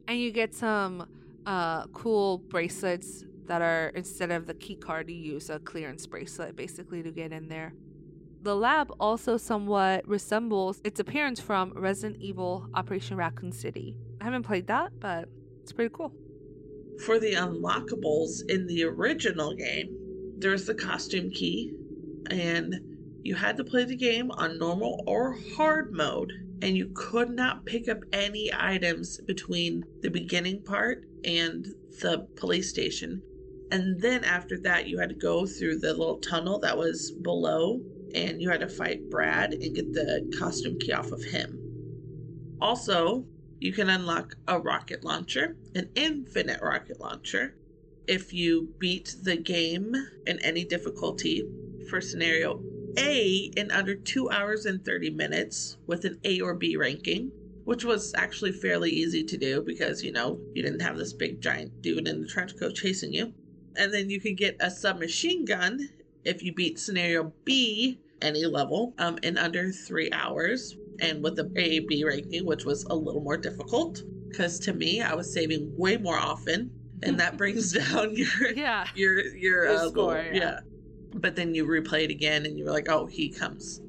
and 0.09 0.19
you 0.19 0.29
get 0.29 0.53
some 0.53 1.07
uh, 1.45 1.87
cool 1.93 2.39
bracelets 2.39 3.23
that 3.45 3.61
are 3.61 3.93
instead 3.95 4.29
of 4.29 4.45
the 4.45 4.55
key 4.55 4.75
card, 4.75 5.09
you 5.09 5.15
use 5.15 5.49
a 5.49 5.59
clearance 5.59 6.05
bracelet 6.05 6.57
basically 6.57 7.01
to 7.01 7.09
get 7.09 7.31
in 7.31 7.47
there. 7.47 7.73
The 8.41 8.57
lab 8.57 8.91
also 8.99 9.37
somewhat 9.37 10.05
resembles 10.05 10.81
its 10.83 10.99
appearance 10.99 11.39
from 11.39 11.71
Resident 11.77 12.21
Evil 12.21 12.67
Operation 12.73 13.15
Raccoon 13.15 13.53
City. 13.53 13.95
I 14.19 14.25
haven't 14.25 14.43
played 14.43 14.67
that, 14.67 14.99
but 14.99 15.29
it's 15.61 15.71
pretty 15.71 15.93
cool. 15.95 16.11
For 16.99 17.19
the 17.19 17.33
unlockables 17.33 18.43
in 18.49 18.67
the 18.67 18.83
original 18.83 19.53
game, 19.55 19.97
there's 20.37 20.65
the 20.65 20.75
costume 20.75 21.31
key, 21.31 21.73
and 22.29 22.75
you 23.23 23.35
had 23.35 23.57
to 23.57 23.63
play 23.63 23.85
the 23.85 23.95
game 23.95 24.31
on 24.31 24.57
normal 24.57 25.03
or 25.07 25.37
hard 25.55 25.93
mode, 25.93 26.31
and 26.61 26.77
you 26.77 26.91
could 26.93 27.29
not 27.29 27.65
pick 27.65 27.89
up 27.89 27.99
any 28.11 28.51
items 28.53 29.19
between 29.21 29.83
the 30.01 30.09
beginning 30.09 30.61
part 30.63 31.05
and 31.25 31.67
the 32.01 32.27
police 32.35 32.69
station. 32.69 33.21
And 33.71 33.99
then 34.01 34.23
after 34.23 34.59
that, 34.59 34.87
you 34.87 34.99
had 34.99 35.09
to 35.09 35.15
go 35.15 35.45
through 35.45 35.79
the 35.79 35.93
little 35.93 36.19
tunnel 36.19 36.59
that 36.59 36.77
was 36.77 37.11
below, 37.11 37.81
and 38.13 38.41
you 38.41 38.49
had 38.49 38.59
to 38.59 38.69
fight 38.69 39.09
Brad 39.09 39.53
and 39.53 39.75
get 39.75 39.93
the 39.93 40.31
costume 40.37 40.77
key 40.79 40.93
off 40.93 41.11
of 41.11 41.23
him. 41.23 41.59
Also, 42.61 43.25
you 43.59 43.73
can 43.73 43.89
unlock 43.89 44.35
a 44.47 44.59
rocket 44.59 45.03
launcher, 45.03 45.55
an 45.75 45.89
infinite 45.95 46.61
rocket 46.61 46.99
launcher, 46.99 47.55
if 48.07 48.33
you 48.33 48.69
beat 48.79 49.15
the 49.23 49.37
game 49.37 49.95
in 50.27 50.39
any 50.39 50.65
difficulty 50.65 51.47
for 51.89 52.01
scenario 52.01 52.61
A 52.97 53.51
in 53.55 53.71
under 53.71 53.95
2 53.95 54.29
hours 54.29 54.65
and 54.65 54.83
30 54.83 55.11
minutes 55.11 55.77
with 55.87 56.05
an 56.05 56.19
A 56.23 56.41
or 56.41 56.53
B 56.55 56.75
ranking, 56.75 57.31
which 57.63 57.85
was 57.85 58.13
actually 58.15 58.51
fairly 58.51 58.91
easy 58.91 59.23
to 59.23 59.37
do 59.37 59.61
because, 59.61 60.03
you 60.03 60.11
know, 60.11 60.39
you 60.53 60.61
didn't 60.61 60.81
have 60.81 60.97
this 60.97 61.13
big 61.13 61.41
giant 61.41 61.81
dude 61.81 62.07
in 62.07 62.21
the 62.21 62.27
trench 62.27 62.57
coat 62.59 62.75
chasing 62.75 63.13
you. 63.13 63.33
And 63.75 63.93
then 63.93 64.09
you 64.09 64.19
can 64.19 64.35
get 64.35 64.57
a 64.59 64.69
submachine 64.69 65.45
gun 65.45 65.89
if 66.23 66.43
you 66.43 66.53
beat 66.53 66.79
scenario 66.79 67.33
B 67.45 67.99
any 68.21 68.45
level 68.45 68.93
um, 68.97 69.17
in 69.23 69.37
under 69.37 69.71
3 69.71 70.11
hours 70.11 70.75
and 70.99 71.23
with 71.23 71.35
the 71.35 71.51
A 71.55 71.79
B 71.79 72.03
ranking, 72.03 72.45
which 72.45 72.65
was 72.65 72.83
a 72.85 72.95
little 72.95 73.21
more 73.21 73.37
difficult 73.37 74.01
because 74.29 74.59
to 74.61 74.73
me, 74.73 75.01
I 75.01 75.13
was 75.13 75.31
saving 75.33 75.71
way 75.77 75.97
more 75.97 76.17
often, 76.17 76.71
and 77.03 77.19
that 77.19 77.37
brings 77.41 77.71
down 77.79 78.15
your 78.15 78.51
Yeah. 78.55 78.87
your 78.95 79.19
your, 79.35 79.65
Your 79.65 79.67
uh, 79.69 79.87
score, 79.89 80.23
goal. 80.23 80.33
yeah. 80.33 80.59
But 81.15 81.35
then 81.35 81.53
you 81.53 81.65
replay 81.67 82.05
it 82.05 82.09
again, 82.11 82.45
and 82.45 82.57
you 82.57 82.65
were 82.65 82.71
like, 82.71 82.89
"Oh, 82.89 83.05
he 83.05 83.29
comes 83.29 83.81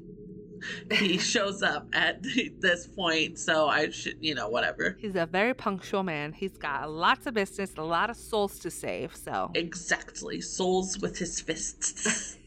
he 0.91 1.17
shows 1.17 1.61
up 1.61 1.87
at 1.93 2.23
this 2.59 2.87
point, 2.87 3.37
so 3.37 3.67
I 3.67 3.89
should, 3.89 4.17
you 4.19 4.33
know, 4.33 4.49
whatever. 4.49 4.97
He's 4.99 5.15
a 5.15 5.25
very 5.25 5.53
punctual 5.53 6.01
man. 6.03 6.33
He's 6.33 6.57
got 6.57 6.89
lots 6.89 7.27
of 7.27 7.33
business, 7.35 7.73
a 7.77 7.83
lot 7.83 8.09
of 8.09 8.15
souls 8.15 8.57
to 8.59 8.71
save. 8.71 9.15
So 9.15 9.51
Exactly. 9.53 10.41
Souls 10.41 10.97
with 10.99 11.17
his 11.19 11.39
fists. 11.41 12.37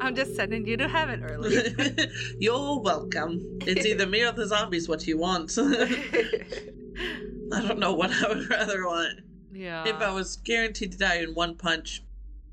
I'm 0.00 0.14
just 0.14 0.36
sending 0.36 0.66
you 0.66 0.76
to 0.78 0.88
heaven 0.88 1.24
early. 1.24 1.74
You're 2.38 2.80
welcome. 2.80 3.58
It's 3.62 3.86
either 3.86 4.06
me 4.06 4.22
or 4.22 4.32
the 4.32 4.46
zombies 4.46 4.88
what 4.88 5.06
you 5.06 5.18
want. 5.18 5.56
I 7.52 7.60
don't 7.66 7.78
know 7.78 7.94
what 7.94 8.10
I 8.12 8.28
would 8.28 8.48
rather 8.48 8.86
want. 8.86 9.20
yeah. 9.52 9.86
If 9.86 9.96
I 9.96 10.12
was 10.12 10.36
guaranteed 10.36 10.92
to 10.92 10.98
die 10.98 11.16
in 11.16 11.34
one 11.34 11.56
punch, 11.56 12.02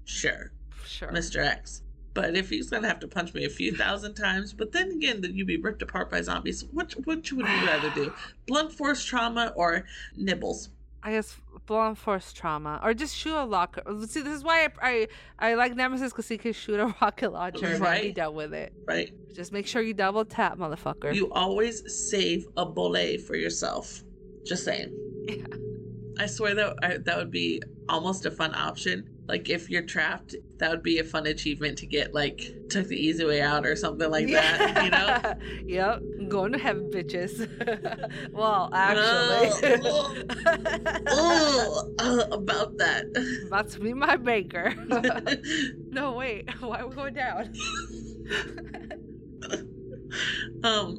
sure, 0.05 0.51
sure. 0.85 1.11
Mr. 1.11 1.43
X. 1.43 1.81
But 2.13 2.35
if 2.35 2.49
he's 2.49 2.69
gonna 2.71 2.88
have 2.88 2.99
to 3.01 3.07
punch 3.07 3.35
me 3.35 3.45
a 3.45 3.49
few 3.49 3.75
thousand 3.75 4.15
times, 4.15 4.51
but 4.51 4.71
then 4.71 4.89
again, 4.91 5.21
that 5.21 5.34
you'd 5.34 5.45
be 5.45 5.57
ripped 5.57 5.84
apart 5.84 6.09
by 6.09 6.21
zombies. 6.21 6.63
Which 6.73 6.93
which 7.05 7.31
would 7.31 7.45
you 7.47 7.67
rather 7.67 7.91
do? 7.91 8.11
Blunt 8.47 8.71
force 8.71 9.03
trauma 9.03 9.53
or 9.55 9.85
nibbles? 10.15 10.69
I 11.03 11.11
guess 11.11 11.38
blunt 11.68 11.98
force 11.99 12.34
trauma, 12.34 12.80
or 12.84 12.94
just 12.95 13.15
shoot 13.15 13.35
a 13.35 13.44
locker. 13.45 13.84
See, 14.07 14.22
this 14.22 14.34
is 14.34 14.44
why 14.44 14.64
I 14.81 15.07
I, 15.39 15.49
I 15.52 15.53
like 15.53 15.76
Nemesis 15.76 16.11
because 16.11 16.27
he 16.27 16.38
can 16.39 16.53
shoot 16.53 16.80
a 16.80 16.95
rocket 17.02 17.31
launcher 17.31 17.65
and 17.68 17.76
then 17.76 17.81
be 17.81 17.85
Right. 18.07 18.15
done 18.15 18.34
with 18.34 18.53
it. 18.53 18.73
Right? 18.88 19.11
Just 19.35 19.52
make 19.52 19.68
sure 19.68 19.81
you 19.84 19.94
double 19.94 20.26
tap, 20.26 20.57
motherfucker. 20.57 21.14
You 21.14 21.31
always 21.34 21.84
save 22.10 22.48
a 22.57 22.65
bullet 22.65 23.22
for 23.22 23.35
yourself. 23.35 24.02
Just 24.45 24.64
saying. 24.65 24.91
Yeah. 25.27 25.45
I 26.19 26.26
swear 26.26 26.56
that 26.56 26.76
I, 26.81 26.98
that 26.99 27.18
would 27.18 27.31
be 27.31 27.61
almost 27.89 28.26
a 28.26 28.31
fun 28.31 28.56
option. 28.56 29.07
Like 29.27 29.49
if 29.49 29.69
you're 29.69 29.83
trapped, 29.83 30.35
that 30.57 30.71
would 30.71 30.83
be 30.83 30.99
a 30.99 31.03
fun 31.03 31.25
achievement 31.27 31.77
to 31.79 31.85
get. 31.85 32.13
Like 32.13 32.53
took 32.69 32.87
the 32.87 32.95
easy 32.95 33.25
way 33.25 33.41
out 33.41 33.65
or 33.65 33.75
something 33.75 34.09
like 34.09 34.27
that. 34.27 34.83
You 34.83 34.89
know. 34.89 35.65
yep. 35.65 36.01
I'm 36.19 36.29
going 36.29 36.53
to 36.53 36.57
heaven, 36.57 36.89
bitches. 36.89 37.47
well, 38.31 38.69
actually. 38.73 39.81
oh, 41.07 41.93
uh, 41.99 42.27
about 42.31 42.77
that. 42.77 43.05
About 43.47 43.69
to 43.71 43.79
be 43.79 43.93
my 43.93 44.15
baker. 44.15 44.73
no, 45.89 46.13
wait. 46.13 46.49
Why 46.61 46.79
are 46.79 46.87
we 46.87 46.95
going 46.95 47.13
down? 47.13 47.53
um, 50.63 50.97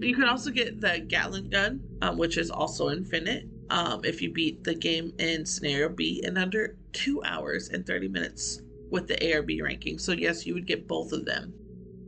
you 0.00 0.14
can 0.14 0.24
also 0.24 0.50
get 0.50 0.80
the 0.80 1.04
Gatling 1.06 1.50
gun, 1.50 1.80
um, 2.02 2.18
which 2.18 2.36
is 2.36 2.50
also 2.50 2.90
infinite. 2.90 3.46
Um, 3.70 4.00
if 4.04 4.20
you 4.20 4.32
beat 4.32 4.64
the 4.64 4.74
game 4.74 5.12
in 5.18 5.46
scenario 5.46 5.88
B 5.88 6.20
in 6.24 6.36
under 6.36 6.76
two 6.92 7.22
hours 7.24 7.68
and 7.68 7.86
thirty 7.86 8.08
minutes 8.08 8.60
with 8.90 9.06
the 9.06 9.16
ARB 9.16 9.62
ranking. 9.62 9.98
So 9.98 10.12
yes, 10.12 10.46
you 10.46 10.54
would 10.54 10.66
get 10.66 10.88
both 10.88 11.12
of 11.12 11.24
them. 11.24 11.54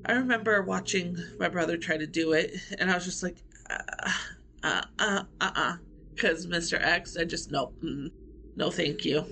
I 0.04 0.12
remember 0.12 0.62
watching 0.62 1.16
my 1.38 1.48
brother 1.48 1.76
try 1.76 1.96
to 1.96 2.06
do 2.06 2.32
it, 2.32 2.56
and 2.78 2.90
I 2.90 2.94
was 2.94 3.04
just 3.04 3.22
like, 3.22 3.36
uh, 3.70 3.78
uh, 4.64 4.82
uh, 4.98 5.22
uh, 5.40 5.50
uh, 5.54 5.76
because 6.14 6.46
Mr. 6.46 6.80
X, 6.80 7.16
I 7.16 7.24
just 7.24 7.50
no, 7.50 7.72
mm, 7.82 8.10
no, 8.56 8.70
thank 8.70 9.04
you. 9.04 9.24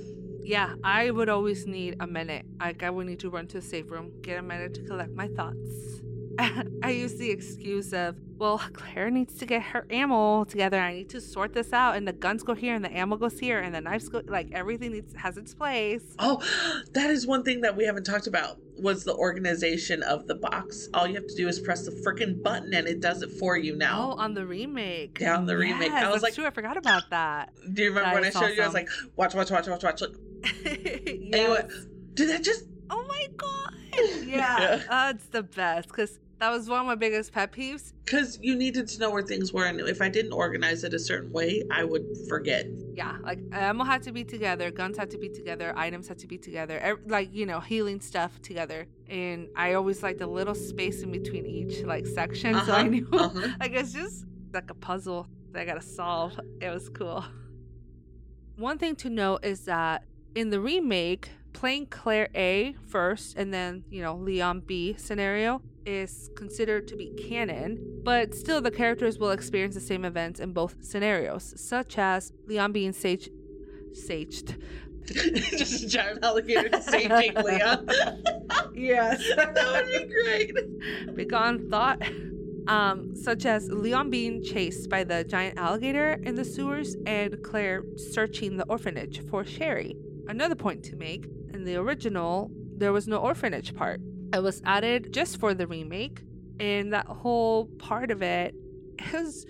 Yeah, 0.43 0.74
I 0.82 1.10
would 1.10 1.28
always 1.28 1.66
need 1.66 1.97
a 2.01 2.06
minute. 2.06 2.47
Like, 2.59 2.82
I 2.82 2.90
would 2.90 3.06
need 3.06 3.20
to 3.20 3.31
run 3.31 3.47
to 3.48 3.60
the 3.60 3.62
safe 3.62 3.90
room, 3.90 4.12
get 4.22 4.39
a 4.39 4.43
minute 4.43 4.74
to 4.74 4.82
collect 4.82 5.14
my 5.14 5.28
thoughts. 5.28 6.01
I 6.83 6.91
use 6.91 7.17
the 7.17 7.31
excuse 7.31 7.93
of, 7.93 8.17
well, 8.39 8.59
Claire 8.73 9.11
needs 9.11 9.35
to 9.39 9.47
get 9.47 9.62
her 9.62 9.87
ammo 9.91 10.45
together. 10.45 10.79
I 10.79 10.95
need 10.95 11.09
to 11.11 11.21
sort 11.21 11.53
this 11.53 11.73
out, 11.73 11.97
and 11.97 12.07
the 12.07 12.12
guns 12.12 12.43
go 12.43 12.55
here, 12.55 12.75
and 12.75 12.85
the 12.85 12.97
ammo 12.97 13.17
goes 13.17 13.39
here, 13.39 13.61
and 13.61 13.75
the 13.75 13.81
knives 13.81 14.09
go. 14.09 14.23
Like 14.27 14.51
everything 14.53 14.93
needs 14.93 15.15
has 15.15 15.37
its 15.37 15.55
place. 15.55 16.03
Oh, 16.19 16.43
that 16.93 17.11
is 17.11 17.27
one 17.27 17.43
thing 17.45 17.61
that 17.62 17.77
we 17.77 17.85
haven't 17.85 18.05
talked 18.05 18.27
about 18.27 18.59
was 18.79 19.05
the 19.05 19.15
organization 19.15 20.03
of 20.05 20.27
the 20.27 20.35
box. 20.35 20.89
All 20.95 21.07
you 21.07 21.15
have 21.17 21.27
to 21.27 21.37
do 21.37 21.49
is 21.49 21.61
press 21.61 21.85
the 21.85 21.91
freaking 21.91 22.43
button 22.43 22.73
and 22.73 22.89
it 22.89 23.01
does 23.01 23.21
it 23.21 23.31
for 23.33 23.59
you 23.59 23.77
now. 23.77 24.12
Oh, 24.12 24.19
on 24.19 24.33
the 24.33 24.47
remake. 24.47 25.19
Yeah, 25.21 25.37
on 25.37 25.45
the 25.45 25.55
remake. 25.59 25.91
I 25.91 26.11
was 26.11 26.23
like- 26.23 26.33
true. 26.35 26.47
I 26.47 26.51
forgot 26.51 26.79
about 26.79 27.11
that. 27.11 27.53
Do 27.75 27.83
you 27.83 27.91
remember 27.91 28.09
That 28.09 28.15
when 28.15 28.25
I 28.25 28.29
is 28.29 28.33
showed 28.33 28.57
you? 28.57 28.62
I 28.62 28.65
was 28.65 28.73
like, 28.73 28.89
watch, 29.17 29.35
watch, 29.35 29.51
watch, 29.51 29.67
watch, 29.69 29.83
watch. 29.83 30.01
Look, 30.01 30.17
yes. 30.65 31.73
did 32.15 32.31
that 32.31 32.43
just? 32.43 32.65
Oh 32.89 33.05
my 33.07 33.27
god. 33.37 33.75
Yeah. 34.25 34.27
Yeah, 34.27 34.83
uh, 34.89 35.12
it's 35.15 35.27
the 35.27 35.43
best 35.43 35.89
because 35.89 36.19
that 36.41 36.51
was 36.51 36.69
one 36.69 36.81
of 36.81 36.87
my 36.87 36.95
biggest 36.95 37.33
pet 37.33 37.53
peeves. 37.53 37.93
Because 38.05 38.39
you 38.43 38.57
needed 38.57 38.89
to 38.89 38.99
know 38.99 39.11
where 39.11 39.23
things 39.23 39.53
were, 39.53 39.67
and 39.67 39.79
if 39.81 40.01
I 40.03 40.09
didn't 40.09 40.33
organize 40.33 40.83
it 40.85 40.95
a 40.95 40.99
certain 40.99 41.31
way, 41.33 41.62
I 41.71 41.85
would 41.85 42.05
forget. 42.29 42.67
Yeah, 42.95 43.17
like 43.25 43.39
ammo 43.53 43.85
had 43.85 44.03
to 44.03 44.12
be 44.12 44.25
together, 44.25 44.71
guns 44.71 44.97
had 44.97 45.11
to 45.11 45.19
be 45.19 45.29
together, 45.29 45.73
items 45.77 46.09
had 46.09 46.19
to 46.19 46.27
be 46.27 46.39
together, 46.39 46.99
like 47.07 47.33
you 47.33 47.47
know, 47.47 47.61
healing 47.61 48.01
stuff 48.01 48.41
together. 48.43 48.87
And 49.09 49.49
I 49.57 49.75
always 49.75 50.03
liked 50.03 50.21
a 50.21 50.27
little 50.27 50.55
space 50.55 51.03
in 51.03 51.12
between 51.12 51.47
each 51.47 51.85
like 51.85 52.07
section, 52.07 52.61
so 52.61 52.73
I 52.75 52.83
Uh-huh, 52.83 52.89
knew 52.89 53.07
uh-huh. 53.12 53.49
like 53.61 53.73
it's 53.73 53.93
just 53.93 54.25
like 54.53 54.71
a 54.71 54.75
puzzle 54.75 55.29
that 55.53 55.62
I 55.62 55.65
gotta 55.65 55.83
solve. 55.83 56.39
It 56.61 56.69
was 56.71 56.89
cool. 56.89 57.25
One 58.57 58.79
thing 58.79 58.97
to 58.97 59.11
note 59.11 59.45
is 59.45 59.65
that 59.65 60.05
in 60.35 60.51
the 60.51 60.61
remake, 60.61 61.31
playing 61.53 61.87
Claire 61.87 62.29
A 62.35 62.75
first 62.87 63.37
and 63.37 63.53
then, 63.53 63.85
you 63.91 64.03
know, 64.03 64.17
Leon 64.17 64.61
B 64.67 64.95
scenario 64.99 65.62
is 65.86 66.31
considered 66.36 66.89
to 66.89 66.97
be 66.97 67.11
canon, 67.11 68.01
but 68.02 68.35
still 68.35 68.61
the 68.61 68.70
characters 68.70 69.19
will 69.19 69.31
experience 69.31 69.74
the 69.74 69.81
same 69.81 70.05
events 70.05 70.40
in 70.40 70.52
both 70.52 70.77
scenarios, 70.81 71.55
such 71.57 71.98
as 71.98 72.32
Leon 72.47 72.73
being 72.73 72.93
sage 72.93 73.28
saged. 73.93 74.61
just 75.11 75.82
a 75.82 75.89
giant 75.89 76.23
alligator 76.23 76.81
saving 76.82 77.35
Leon. 77.44 77.89
Yes. 78.74 79.23
that 79.36 79.73
would 79.73 80.09
be 80.09 80.12
great. 80.12 81.16
Big 81.16 81.32
on 81.32 81.69
thought. 81.70 82.02
Um, 82.69 83.16
such 83.16 83.47
as 83.47 83.69
Leon 83.69 84.11
being 84.11 84.44
chased 84.44 84.89
by 84.90 85.02
the 85.02 85.24
giant 85.24 85.59
alligator 85.59 86.20
in 86.23 86.36
the 86.36 86.44
sewers 86.44 86.94
and 87.07 87.43
Claire 87.43 87.82
searching 87.97 88.59
the 88.59 88.65
orphanage 88.66 89.27
for 89.28 89.44
Sherry. 89.44 89.97
Another 90.28 90.55
point 90.55 90.85
to 90.85 90.97
make 90.97 91.27
in 91.52 91.65
the 91.65 91.77
original, 91.77 92.51
there 92.77 92.93
was 92.93 93.09
no 93.09 93.16
orphanage 93.16 93.74
part. 93.74 94.01
It 94.32 94.43
was 94.43 94.61
added 94.65 95.12
just 95.12 95.39
for 95.39 95.55
the 95.55 95.66
remake, 95.66 96.23
and 96.59 96.93
that 96.93 97.07
whole 97.07 97.66
part 97.78 98.11
of 98.11 98.23
it 98.23 98.55
is 99.12 99.47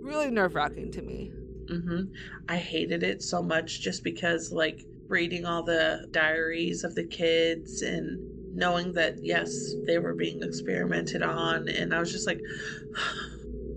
really 0.00 0.30
nerve 0.30 0.54
wracking 0.54 0.90
to 0.92 1.02
me. 1.02 1.32
hmm 1.68 2.02
I 2.48 2.56
hated 2.56 3.02
it 3.02 3.22
so 3.22 3.42
much 3.42 3.80
just 3.80 4.04
because, 4.04 4.52
like, 4.52 4.84
reading 5.08 5.44
all 5.46 5.62
the 5.62 6.06
diaries 6.10 6.84
of 6.84 6.94
the 6.94 7.04
kids 7.04 7.82
and 7.82 8.20
knowing 8.54 8.92
that, 8.94 9.14
yes, 9.22 9.74
they 9.86 9.98
were 9.98 10.14
being 10.14 10.42
experimented 10.42 11.22
on. 11.22 11.68
And 11.68 11.94
I 11.94 12.00
was 12.00 12.12
just 12.12 12.26
like, 12.26 12.40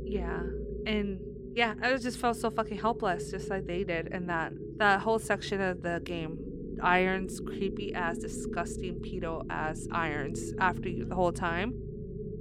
Yeah. 0.03 0.41
And 0.86 1.19
yeah, 1.56 1.76
I 1.82 1.95
just 1.98 2.18
felt 2.19 2.38
so 2.38 2.49
fucking 2.49 2.77
helpless, 2.77 3.32
just 3.32 3.49
like 3.49 3.65
they 3.65 3.84
did 3.84 4.07
in 4.07 4.27
that 4.27 4.53
that 4.77 5.02
whole 5.02 5.19
section 5.19 5.61
of 5.61 5.82
the 5.82 6.02
game. 6.03 6.45
Irons 6.81 7.39
creepy 7.39 7.93
as 7.93 8.18
disgusting 8.18 8.95
pedo 8.95 9.43
as 9.49 9.88
irons 9.91 10.53
after 10.60 10.89
you 10.89 11.06
the 11.06 11.15
whole 11.15 11.31
time. 11.31 11.73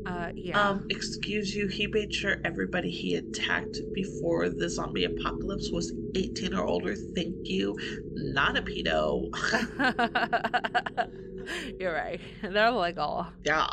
Uh 0.07 0.31
yeah. 0.35 0.69
um, 0.69 0.87
excuse 0.91 1.55
you, 1.55 1.67
he 1.67 1.87
made 1.87 2.13
sure 2.13 2.37
everybody 2.45 2.91
he 2.91 3.15
attacked 3.15 3.79
before 3.95 4.51
the 4.51 4.69
zombie 4.69 5.05
apocalypse 5.05 5.71
was 5.71 5.95
18 6.15 6.55
or 6.55 6.67
older. 6.67 6.95
Thank 6.95 7.49
you. 7.49 7.75
Not 8.13 8.59
a 8.59 8.63
pedo. 8.63 9.31
You're 11.81 11.95
right. 11.95 12.21
They're 12.43 12.71
like 12.71 12.99
all 12.99 13.33
yeah. 13.45 13.67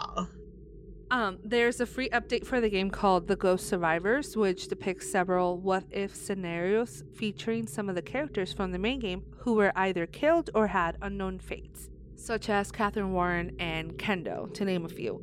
Um, 1.11 1.39
there's 1.43 1.81
a 1.81 1.85
free 1.85 2.07
update 2.11 2.45
for 2.45 2.61
the 2.61 2.69
game 2.69 2.89
called 2.89 3.27
The 3.27 3.35
Ghost 3.35 3.67
Survivors, 3.67 4.37
which 4.37 4.69
depicts 4.69 5.11
several 5.11 5.57
what 5.57 5.83
if 5.91 6.15
scenarios 6.15 7.03
featuring 7.15 7.67
some 7.67 7.89
of 7.89 7.95
the 7.95 8.01
characters 8.01 8.53
from 8.53 8.71
the 8.71 8.79
main 8.79 8.99
game 8.99 9.25
who 9.39 9.55
were 9.55 9.73
either 9.75 10.05
killed 10.05 10.49
or 10.55 10.67
had 10.67 10.95
unknown 11.01 11.39
fates, 11.39 11.89
such 12.15 12.49
as 12.49 12.71
Katherine 12.71 13.11
Warren 13.11 13.57
and 13.59 13.97
Kendo, 13.97 14.53
to 14.53 14.63
name 14.63 14.85
a 14.85 14.89
few. 14.89 15.15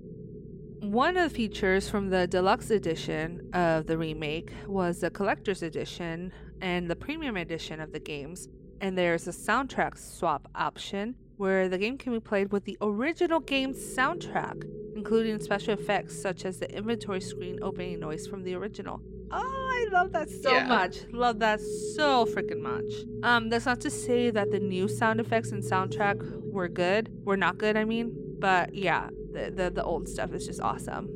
One 0.80 1.16
of 1.16 1.30
the 1.30 1.34
features 1.34 1.88
from 1.88 2.10
the 2.10 2.26
deluxe 2.26 2.68
edition 2.68 3.48
of 3.54 3.86
the 3.86 3.96
remake 3.96 4.52
was 4.66 5.00
the 5.00 5.10
collector's 5.10 5.62
edition 5.62 6.32
and 6.60 6.90
the 6.90 6.96
premium 6.96 7.38
edition 7.38 7.80
of 7.80 7.92
the 7.92 8.00
games, 8.00 8.46
and 8.82 8.96
there's 8.96 9.26
a 9.26 9.32
soundtrack 9.32 9.96
swap 9.96 10.48
option 10.54 11.14
where 11.38 11.68
the 11.68 11.78
game 11.78 11.96
can 11.96 12.12
be 12.12 12.20
played 12.20 12.52
with 12.52 12.64
the 12.64 12.76
original 12.80 13.40
game's 13.40 13.78
soundtrack 13.78 14.64
including 14.96 15.38
special 15.38 15.74
effects 15.74 16.20
such 16.20 16.44
as 16.44 16.58
the 16.58 16.68
inventory 16.76 17.20
screen 17.20 17.56
opening 17.62 18.00
noise 18.00 18.26
from 18.26 18.42
the 18.42 18.52
original. 18.52 19.00
Oh, 19.30 19.70
I 19.78 19.86
love 19.92 20.10
that 20.10 20.28
so 20.28 20.52
Yeah. 20.54 20.66
much. 20.66 20.96
Love 21.12 21.38
that 21.38 21.60
so 21.94 22.26
freaking 22.26 22.60
much. 22.60 22.90
Um, 23.22 23.48
that's 23.48 23.64
not 23.64 23.80
to 23.82 23.90
say 23.90 24.30
that 24.30 24.50
the 24.50 24.58
new 24.58 24.88
sound 24.88 25.20
effects 25.20 25.52
and 25.52 25.62
soundtrack 25.62 26.18
were 26.50 26.66
good. 26.68 27.12
Were 27.24 27.36
not 27.36 27.58
good, 27.58 27.76
I 27.76 27.84
mean. 27.84 28.12
But 28.40 28.74
yeah, 28.74 29.08
the 29.32 29.52
the, 29.54 29.70
the 29.70 29.84
old 29.84 30.08
stuff 30.08 30.32
is 30.32 30.44
just 30.46 30.60
awesome. 30.60 31.08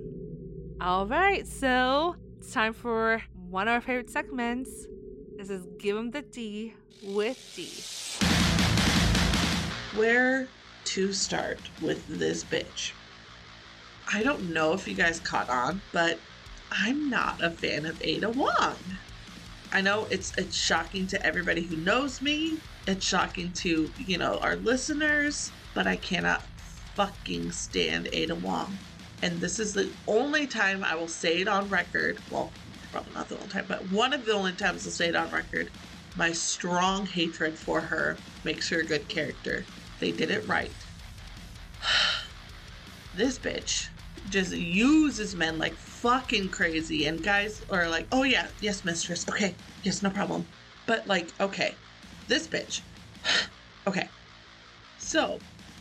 All 0.80 1.06
right, 1.08 1.44
so 1.44 2.14
it's 2.38 2.52
time 2.52 2.74
for 2.74 3.20
one 3.50 3.66
of 3.66 3.72
our 3.74 3.80
favorite 3.80 4.10
segments. 4.10 4.70
This 5.38 5.50
is 5.50 5.66
Give 5.80 5.96
'em 5.96 6.12
the 6.12 6.22
D 6.22 6.74
with 7.02 7.38
D. 7.56 8.51
Where 9.94 10.48
to 10.85 11.12
start 11.12 11.59
with 11.82 12.06
this 12.06 12.44
bitch? 12.44 12.93
I 14.10 14.23
don't 14.23 14.52
know 14.52 14.73
if 14.73 14.89
you 14.89 14.94
guys 14.94 15.20
caught 15.20 15.51
on, 15.51 15.82
but 15.93 16.19
I'm 16.70 17.10
not 17.10 17.44
a 17.44 17.51
fan 17.51 17.85
of 17.85 18.01
Ada 18.02 18.31
Wong. 18.31 18.78
I 19.70 19.82
know 19.82 20.06
it's 20.10 20.32
it's 20.39 20.56
shocking 20.56 21.06
to 21.09 21.27
everybody 21.27 21.66
who 21.66 21.77
knows 21.77 22.23
me. 22.23 22.59
It's 22.86 23.05
shocking 23.05 23.52
to, 23.52 23.90
you 23.98 24.16
know, 24.16 24.39
our 24.39 24.56
listeners, 24.56 25.52
but 25.74 25.86
I 25.86 25.97
cannot 25.97 26.43
fucking 26.97 27.52
stand 27.52 28.09
Ada 28.12 28.35
Wong. 28.36 28.78
And 29.20 29.40
this 29.43 29.59
is 29.59 29.74
the 29.74 29.93
only 30.09 30.47
time 30.47 30.82
I 30.85 30.94
will 30.94 31.06
say 31.09 31.43
it 31.43 31.48
on 31.48 31.69
record. 31.69 32.19
Well, 32.31 32.51
probably 32.90 33.12
not 33.12 33.28
the 33.28 33.36
only 33.36 33.48
time, 33.48 33.66
but 33.69 33.90
one 33.90 34.14
of 34.14 34.24
the 34.24 34.32
only 34.32 34.52
times 34.52 34.86
I'll 34.86 34.93
say 34.93 35.09
it 35.09 35.16
on 35.16 35.31
record. 35.31 35.70
My 36.16 36.32
strong 36.32 37.05
hatred 37.06 37.59
for 37.59 37.82
her 37.82 38.19
makes 38.44 38.70
her 38.70 38.81
a 38.81 38.86
good 38.86 39.09
character. 39.09 39.64
They 40.02 40.10
did 40.10 40.32
it 40.32 40.48
right. 40.48 40.72
this 43.14 43.38
bitch 43.38 43.86
just 44.30 44.52
uses 44.52 45.36
men 45.36 45.60
like 45.60 45.74
fucking 45.74 46.48
crazy, 46.48 47.06
and 47.06 47.22
guys 47.22 47.62
are 47.70 47.88
like, 47.88 48.08
oh 48.10 48.24
yeah, 48.24 48.48
yes, 48.60 48.84
mistress, 48.84 49.28
okay, 49.28 49.54
yes, 49.84 50.02
no 50.02 50.10
problem. 50.10 50.44
But 50.86 51.06
like, 51.06 51.28
okay, 51.38 51.76
this 52.26 52.48
bitch. 52.48 52.80
okay. 53.86 54.08
So, 54.98 55.38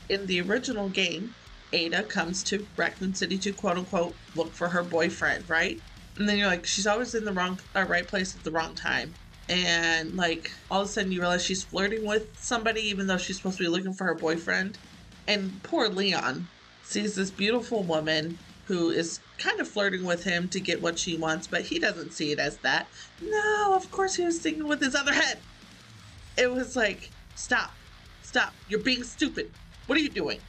in 0.08 0.28
the 0.28 0.40
original 0.42 0.90
game, 0.90 1.34
Ada 1.74 2.04
comes 2.04 2.44
to 2.44 2.68
Raccoon 2.78 3.16
City 3.16 3.40
to 3.40 3.52
quote 3.52 3.80
unquote 3.80 4.14
look 4.36 4.54
for 4.54 4.70
her 4.70 4.84
boyfriend, 4.84 5.50
right? 5.50 5.82
And 6.18 6.30
then 6.30 6.38
you're 6.38 6.46
like, 6.46 6.68
she's 6.68 6.86
always 6.86 7.16
in 7.16 7.26
the 7.26 7.34
wrong, 7.34 7.60
uh, 7.76 7.86
right 7.90 8.08
place 8.08 8.36
at 8.36 8.44
the 8.44 8.52
wrong 8.52 8.76
time. 8.76 9.16
And 9.52 10.16
like, 10.16 10.50
all 10.72 10.82
of 10.82 10.88
a 10.88 10.90
sudden 10.90 11.12
you 11.12 11.20
realize 11.20 11.44
she's 11.44 11.64
flirting 11.64 12.08
with 12.08 12.28
somebody, 12.38 12.82
even 12.84 13.08
though 13.08 13.18
she's 13.18 13.36
supposed 13.36 13.58
to 13.58 13.66
be 13.66 13.70
looking 13.70 13.94
for 13.94 14.06
her 14.06 14.16
boyfriend. 14.16 14.80
And 15.28 15.62
poor 15.62 15.90
Leon 15.90 16.48
sees 16.84 17.16
this 17.16 17.32
beautiful 17.32 17.84
woman 17.84 18.38
who 18.66 18.90
is 18.92 19.20
kind 19.38 19.60
of 19.60 19.68
flirting 19.68 20.06
with 20.06 20.24
him 20.24 20.48
to 20.50 20.60
get 20.62 20.82
what 20.82 20.98
she 20.98 21.18
wants, 21.18 21.48
but 21.48 21.64
he 21.64 21.80
doesn't 21.80 22.14
see 22.14 22.32
it 22.32 22.40
as 22.40 22.60
that. 22.60 22.88
No, 23.22 23.74
of 23.76 23.92
course 23.92 24.16
he 24.16 24.24
was 24.24 24.40
thinking 24.40 24.68
with 24.68 24.82
his 24.82 24.96
other 24.96 25.14
head. 25.14 25.42
It 26.38 26.50
was 26.50 26.78
like, 26.78 27.12
stop, 27.36 27.72
stop, 28.22 28.54
you're 28.70 28.80
being 28.80 29.04
stupid. 29.04 29.52
What 29.88 29.98
are 29.98 30.02
you 30.02 30.10
doing? 30.10 30.40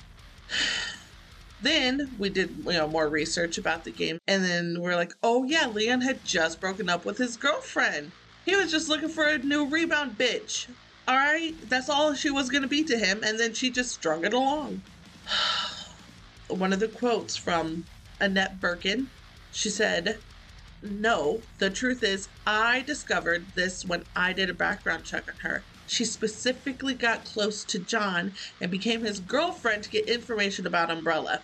then 1.61 2.15
we 2.19 2.29
did 2.29 2.51
you 2.66 2.73
know 2.73 2.89
more 2.89 3.09
research 3.09 3.57
about 3.57 3.85
the 3.85 3.93
game 3.93 4.19
and 4.27 4.45
then 4.45 4.77
we're 4.81 4.97
like 4.97 5.12
oh 5.23 5.45
yeah 5.45 5.69
leon 5.69 6.01
had 6.01 6.24
just 6.24 6.61
broken 6.61 6.89
up 6.89 7.05
with 7.05 7.19
his 7.19 7.37
girlfriend 7.37 8.11
he 8.44 8.56
was 8.56 8.70
just 8.70 8.89
looking 8.89 9.09
for 9.09 9.27
a 9.27 9.39
new 9.39 9.69
rebound 9.69 10.19
bitch. 10.19 10.69
All 11.06 11.16
right? 11.16 11.55
That's 11.69 11.89
all 11.89 12.14
she 12.14 12.31
was 12.31 12.48
going 12.48 12.62
to 12.62 12.69
be 12.69 12.85
to 12.85 12.98
him 12.98 13.23
and 13.24 13.39
then 13.39 13.55
she 13.55 13.70
just 13.70 13.93
strung 13.93 14.24
it 14.24 14.32
along. 14.32 14.82
One 16.48 16.73
of 16.73 16.81
the 16.81 16.89
quotes 16.89 17.36
from 17.36 17.85
annette 18.20 18.60
birkin 18.60 19.09
she 19.51 19.69
said 19.69 20.16
no 20.82 21.43
the 21.59 21.69
truth 21.69 22.05
is 22.05 22.28
i 22.47 22.81
discovered 22.82 23.44
this 23.56 23.85
when 23.85 24.05
i 24.14 24.32
did 24.32 24.48
a 24.48 24.55
background 24.55 25.05
check 25.05 25.24
on 25.28 25.35
her. 25.40 25.64
She 25.86 26.05
specifically 26.05 26.94
got 26.94 27.24
close 27.24 27.64
to 27.64 27.78
John 27.78 28.32
and 28.60 28.70
became 28.70 29.05
his 29.05 29.20
girlfriend 29.20 29.82
to 29.82 29.90
get 29.90 30.09
information 30.09 30.66
about 30.66 30.90
Umbrella 30.90 31.43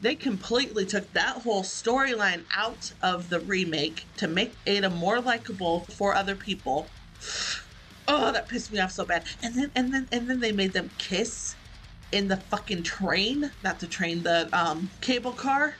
they 0.00 0.14
completely 0.14 0.84
took 0.84 1.12
that 1.12 1.42
whole 1.42 1.62
storyline 1.62 2.44
out 2.54 2.92
of 3.02 3.30
the 3.30 3.40
remake 3.40 4.06
to 4.16 4.28
make 4.28 4.54
Ada 4.66 4.90
more 4.90 5.20
likable 5.20 5.80
for 5.80 6.14
other 6.14 6.34
people. 6.34 6.86
Oh, 8.08 8.30
that 8.30 8.46
pissed 8.46 8.70
me 8.70 8.78
off 8.78 8.92
so 8.92 9.04
bad. 9.04 9.24
And 9.42 9.56
then 9.56 9.72
and 9.74 9.92
then 9.92 10.06
and 10.12 10.30
then 10.30 10.38
they 10.38 10.52
made 10.52 10.74
them 10.74 10.92
kiss 10.96 11.56
in 12.12 12.28
the 12.28 12.36
fucking 12.36 12.84
train, 12.84 13.50
not 13.64 13.80
the 13.80 13.88
train, 13.88 14.22
the 14.22 14.48
um 14.52 14.90
cable 15.00 15.32
car. 15.32 15.74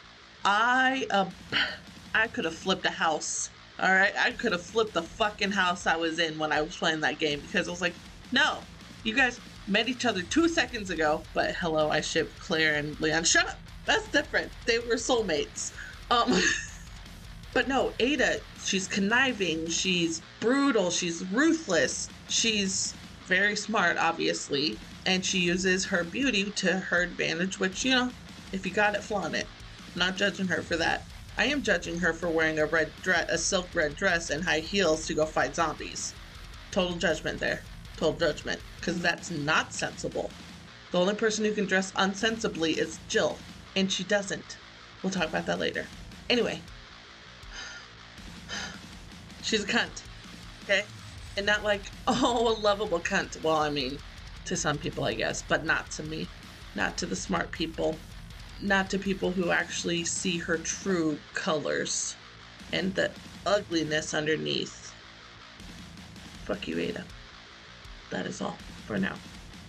I 0.44 1.06
uh 1.12 1.26
I 2.16 2.26
could 2.26 2.44
have 2.44 2.56
flipped 2.56 2.84
a 2.84 2.90
house. 2.90 3.48
All 3.78 3.92
right, 3.92 4.12
I 4.18 4.32
could 4.32 4.50
have 4.50 4.62
flipped 4.62 4.94
the 4.94 5.02
fucking 5.02 5.52
house 5.52 5.86
I 5.86 5.94
was 5.94 6.18
in 6.18 6.36
when 6.36 6.50
I 6.50 6.62
was 6.62 6.76
playing 6.76 7.02
that 7.02 7.20
game 7.20 7.38
because 7.38 7.68
I 7.68 7.70
was 7.70 7.80
like, 7.80 7.94
no, 8.32 8.58
you 9.04 9.14
guys 9.14 9.38
met 9.68 9.88
each 9.88 10.04
other 10.04 10.22
two 10.22 10.48
seconds 10.48 10.90
ago, 10.90 11.22
but 11.32 11.54
hello, 11.54 11.90
I 11.90 12.00
ship 12.00 12.32
Claire 12.40 12.74
and 12.74 12.98
Leon. 13.00 13.22
Shut 13.22 13.46
up. 13.46 13.58
That's 13.86 14.08
different. 14.08 14.52
They 14.66 14.78
were 14.80 14.96
soulmates. 14.96 15.72
Um, 16.10 16.40
but 17.54 17.68
no, 17.68 17.92
Ada, 18.00 18.40
she's 18.62 18.86
conniving, 18.88 19.68
she's 19.68 20.22
brutal, 20.40 20.90
she's 20.90 21.24
ruthless, 21.32 22.10
she's 22.28 22.94
very 23.26 23.56
smart, 23.56 23.96
obviously, 23.96 24.78
and 25.06 25.24
she 25.24 25.38
uses 25.38 25.86
her 25.86 26.04
beauty 26.04 26.50
to 26.52 26.78
her 26.78 27.02
advantage, 27.02 27.58
which, 27.58 27.84
you 27.84 27.92
know, 27.92 28.10
if 28.52 28.66
you 28.66 28.72
got 28.72 28.94
it, 28.94 29.02
flaunt 29.02 29.34
it. 29.34 29.46
not 29.94 30.16
judging 30.16 30.48
her 30.48 30.62
for 30.62 30.76
that. 30.76 31.04
I 31.38 31.46
am 31.46 31.62
judging 31.62 31.98
her 32.00 32.12
for 32.12 32.28
wearing 32.30 32.58
a 32.58 32.66
red 32.66 32.90
dress, 33.02 33.26
a 33.30 33.38
silk 33.38 33.68
red 33.74 33.96
dress 33.96 34.30
and 34.30 34.44
high 34.44 34.60
heels 34.60 35.06
to 35.06 35.14
go 35.14 35.26
fight 35.26 35.54
zombies. 35.54 36.14
Total 36.70 36.96
judgment 36.96 37.40
there. 37.40 37.62
Total 37.96 38.18
judgment. 38.18 38.60
Because 38.80 39.00
that's 39.00 39.30
not 39.30 39.72
sensible. 39.72 40.30
The 40.92 41.00
only 41.00 41.14
person 41.14 41.44
who 41.44 41.52
can 41.52 41.66
dress 41.66 41.92
unsensibly 41.96 42.72
is 42.72 42.98
Jill 43.08 43.38
and 43.76 43.92
she 43.92 44.02
doesn't. 44.02 44.56
We'll 45.02 45.12
talk 45.12 45.28
about 45.28 45.46
that 45.46 45.60
later. 45.60 45.86
Anyway, 46.28 46.60
she's 49.42 49.62
a 49.62 49.66
cunt, 49.66 50.02
okay? 50.64 50.84
And 51.36 51.46
not 51.46 51.62
like, 51.62 51.82
oh, 52.08 52.48
a 52.50 52.58
lovable 52.58 52.98
cunt. 52.98 53.40
Well, 53.42 53.56
I 53.56 53.70
mean, 53.70 53.98
to 54.46 54.56
some 54.56 54.78
people, 54.78 55.04
I 55.04 55.14
guess, 55.14 55.44
but 55.46 55.64
not 55.64 55.90
to 55.92 56.02
me. 56.02 56.26
Not 56.74 56.96
to 56.98 57.06
the 57.06 57.16
smart 57.16 57.52
people. 57.52 57.96
Not 58.60 58.90
to 58.90 58.98
people 58.98 59.30
who 59.30 59.50
actually 59.50 60.04
see 60.04 60.38
her 60.38 60.56
true 60.56 61.18
colors 61.34 62.16
and 62.72 62.94
the 62.94 63.10
ugliness 63.44 64.14
underneath. 64.14 64.94
Fuck 66.44 66.66
you, 66.66 66.78
Ada. 66.78 67.04
That 68.10 68.26
is 68.26 68.40
all 68.40 68.56
for 68.86 68.98
now 68.98 69.16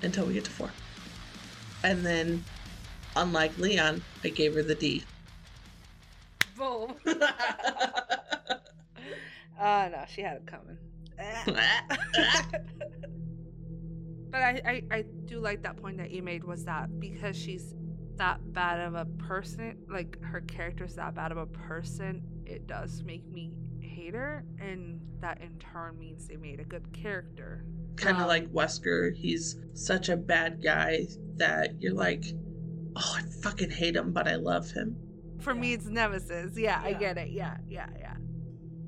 until 0.02 0.26
we 0.26 0.34
get 0.34 0.46
to 0.46 0.52
four. 0.52 0.72
And 1.84 2.06
then 2.06 2.44
Unlike 3.18 3.58
Leon, 3.58 4.04
I 4.24 4.30
gave 4.30 4.54
her 4.54 4.62
the 4.62 4.76
D. 4.76 5.04
Boom. 6.56 6.94
uh 7.08 7.16
no, 9.92 10.06
she 10.08 10.22
had 10.22 10.38
it 10.38 10.46
coming. 10.46 10.78
but 14.30 14.42
I, 14.44 14.62
I, 14.64 14.84
I 14.92 15.06
do 15.26 15.40
like 15.40 15.64
that 15.64 15.78
point 15.78 15.98
that 15.98 16.12
you 16.12 16.22
made 16.22 16.44
was 16.44 16.64
that 16.66 17.00
because 17.00 17.36
she's 17.36 17.74
that 18.18 18.54
bad 18.54 18.80
of 18.82 18.94
a 18.94 19.06
person, 19.06 19.78
like 19.90 20.22
her 20.22 20.42
character's 20.42 20.94
that 20.96 21.16
bad 21.16 21.32
of 21.32 21.40
a 21.40 21.48
person, 21.48 22.22
it 22.46 22.68
does 22.68 23.02
make 23.04 23.28
me 23.28 23.52
hate 23.80 24.14
her, 24.14 24.44
and 24.60 25.02
that 25.22 25.42
in 25.42 25.58
turn 25.58 25.98
means 25.98 26.28
they 26.28 26.38
made 26.38 26.60
a 26.60 26.64
good 26.64 26.94
character. 26.94 27.66
Kind 27.96 28.18
of 28.18 28.24
um, 28.24 28.28
like 28.28 28.48
Wesker, 28.50 29.16
he's 29.16 29.58
such 29.74 30.10
a 30.10 30.18
bad 30.18 30.62
guy 30.62 31.08
that 31.38 31.82
you're 31.82 31.96
like, 31.96 32.26
oh, 32.98 33.18
I 33.18 33.22
fucking 33.42 33.70
hate 33.70 33.96
him, 33.96 34.12
but 34.12 34.28
I 34.28 34.36
love 34.36 34.70
him. 34.72 34.98
For 35.40 35.54
yeah. 35.54 35.62
me, 35.62 35.74
it's 35.74 35.86
Nemesis. 35.86 36.58
Yeah, 36.58 36.82
yeah, 36.82 36.88
I 36.88 36.94
get 36.94 37.18
it. 37.18 37.30
Yeah, 37.30 37.58
yeah, 37.68 37.88
yeah. 38.00 38.14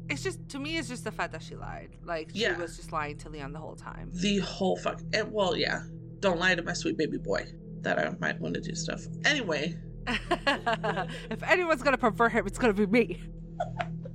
It's 0.10 0.24
just 0.24 0.50
to 0.50 0.60
me, 0.60 0.78
it's 0.78 0.90
just 0.90 1.04
the 1.04 1.12
fact 1.12 1.32
that 1.34 1.44
she 1.44 1.56
lied. 1.56 1.98
Like 2.04 2.32
she 2.34 2.40
yeah. 2.40 2.58
was 2.58 2.76
just 2.76 2.92
lying 2.92 3.18
to 3.20 3.30
Leon 3.30 3.54
the 3.54 3.60
whole 3.60 3.76
time. 3.76 4.10
The 4.14 4.40
whole 4.40 4.78
fuck. 4.78 5.02
And 5.14 5.32
well, 5.32 5.56
yeah. 5.56 5.84
Don't 6.20 6.40
lie 6.40 6.56
to 6.56 6.64
my 6.64 6.74
sweet 6.74 6.98
baby 6.98 7.18
boy. 7.18 7.46
That 7.82 8.00
I 8.00 8.14
might 8.20 8.40
want 8.40 8.56
to 8.56 8.62
do 8.62 8.76
stuff. 8.76 9.02
Anyway. 9.26 9.78
if 10.08 11.44
anyone's 11.44 11.84
gonna 11.84 11.98
prefer 11.98 12.28
him, 12.30 12.48
it's 12.48 12.58
gonna 12.58 12.74
be 12.74 12.88
me. 12.88 13.22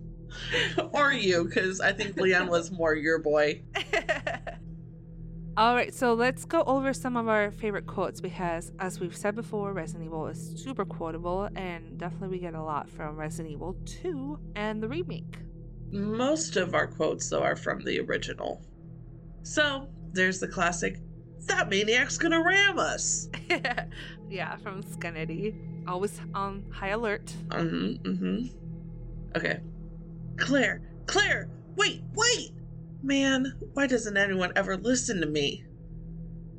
or 0.92 1.12
you, 1.12 1.44
because 1.44 1.80
I 1.80 1.92
think 1.92 2.16
Leon 2.16 2.48
was 2.48 2.70
more 2.70 2.94
your 2.94 3.20
boy. 3.20 3.62
All 5.56 5.76
right, 5.76 5.94
so 5.94 6.14
let's 6.14 6.44
go 6.44 6.64
over 6.64 6.92
some 6.92 7.16
of 7.16 7.28
our 7.28 7.52
favorite 7.52 7.86
quotes 7.86 8.20
because, 8.20 8.72
as 8.80 8.98
we've 8.98 9.16
said 9.16 9.36
before, 9.36 9.72
Resident 9.72 10.04
Evil 10.06 10.26
is 10.26 10.52
super 10.56 10.84
quotable, 10.84 11.48
and 11.54 11.96
definitely 11.96 12.28
we 12.28 12.38
get 12.40 12.54
a 12.54 12.62
lot 12.62 12.90
from 12.90 13.14
Resident 13.14 13.54
Evil 13.54 13.76
2 13.84 14.36
and 14.56 14.82
the 14.82 14.88
remake. 14.88 15.38
Most 15.92 16.56
of 16.56 16.74
our 16.74 16.88
quotes, 16.88 17.30
though, 17.30 17.44
are 17.44 17.54
from 17.54 17.84
the 17.84 18.00
original. 18.00 18.66
So 19.44 19.88
there's 20.12 20.40
the 20.40 20.48
classic, 20.48 20.98
that 21.46 21.68
maniac's 21.68 22.18
gonna 22.18 22.42
ram 22.42 22.80
us. 22.80 23.28
yeah, 24.28 24.56
from 24.56 24.80
S. 24.80 24.96
Kennedy. 24.96 25.54
Always 25.86 26.20
on 26.34 26.64
high 26.72 26.88
alert. 26.88 27.32
Mm 27.50 27.70
hmm, 28.02 28.08
mm 28.08 28.18
hmm. 28.18 29.36
Okay. 29.36 29.60
Claire, 30.36 30.82
Claire, 31.06 31.48
wait, 31.76 32.02
wait! 32.14 32.50
Man, 33.04 33.52
why 33.74 33.86
doesn't 33.86 34.16
anyone 34.16 34.50
ever 34.56 34.78
listen 34.78 35.20
to 35.20 35.26
me? 35.26 35.62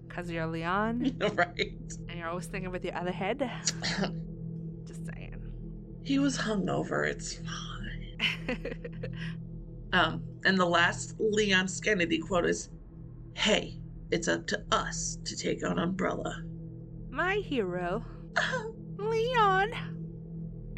Because 0.07 0.29
you're 0.29 0.45
Leon. 0.45 1.17
right. 1.33 1.73
And 2.07 2.19
you're 2.19 2.29
always 2.29 2.45
thinking 2.45 2.71
with 2.71 2.85
your 2.85 2.95
other 2.95 3.11
head. 3.11 3.39
Just 4.85 5.07
saying. 5.07 5.41
He 6.03 6.19
was 6.19 6.37
hungover. 6.37 7.07
It's 7.07 7.39
fine. 7.39 8.75
um, 9.93 10.23
and 10.45 10.55
the 10.55 10.67
last 10.67 11.15
Leon 11.19 11.63
S. 11.63 11.79
Kennedy 11.79 12.19
quote 12.19 12.45
is 12.45 12.69
Hey, 13.33 13.79
it's 14.11 14.27
up 14.27 14.45
to 14.47 14.63
us 14.71 15.17
to 15.25 15.35
take 15.35 15.65
on 15.65 15.79
Umbrella. 15.79 16.43
My 17.09 17.37
hero, 17.37 18.05
Leon. 18.97 19.71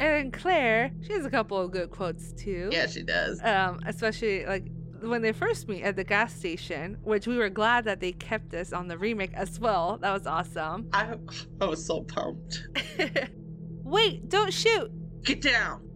then 0.00 0.30
Claire, 0.30 0.92
she 1.02 1.12
has 1.12 1.26
a 1.26 1.30
couple 1.30 1.60
of 1.60 1.72
good 1.72 1.90
quotes 1.90 2.32
too. 2.32 2.70
Yeah, 2.72 2.86
she 2.86 3.02
does. 3.02 3.38
Um, 3.42 3.80
especially 3.84 4.46
like 4.46 4.64
when 5.00 5.22
they 5.22 5.32
first 5.32 5.68
meet 5.68 5.82
at 5.82 5.96
the 5.96 6.04
gas 6.04 6.34
station, 6.34 6.98
which 7.02 7.26
we 7.26 7.36
were 7.36 7.48
glad 7.48 7.84
that 7.84 8.00
they 8.00 8.12
kept 8.12 8.50
this 8.50 8.72
on 8.72 8.88
the 8.88 8.98
remake 8.98 9.32
as 9.34 9.58
well. 9.60 9.98
That 9.98 10.12
was 10.12 10.26
awesome. 10.26 10.88
I, 10.92 11.14
I 11.60 11.64
was 11.66 11.84
so 11.84 12.02
pumped. 12.02 12.68
Wait, 13.84 14.28
don't 14.28 14.52
shoot. 14.52 14.90
Get 15.22 15.42
down. 15.42 15.88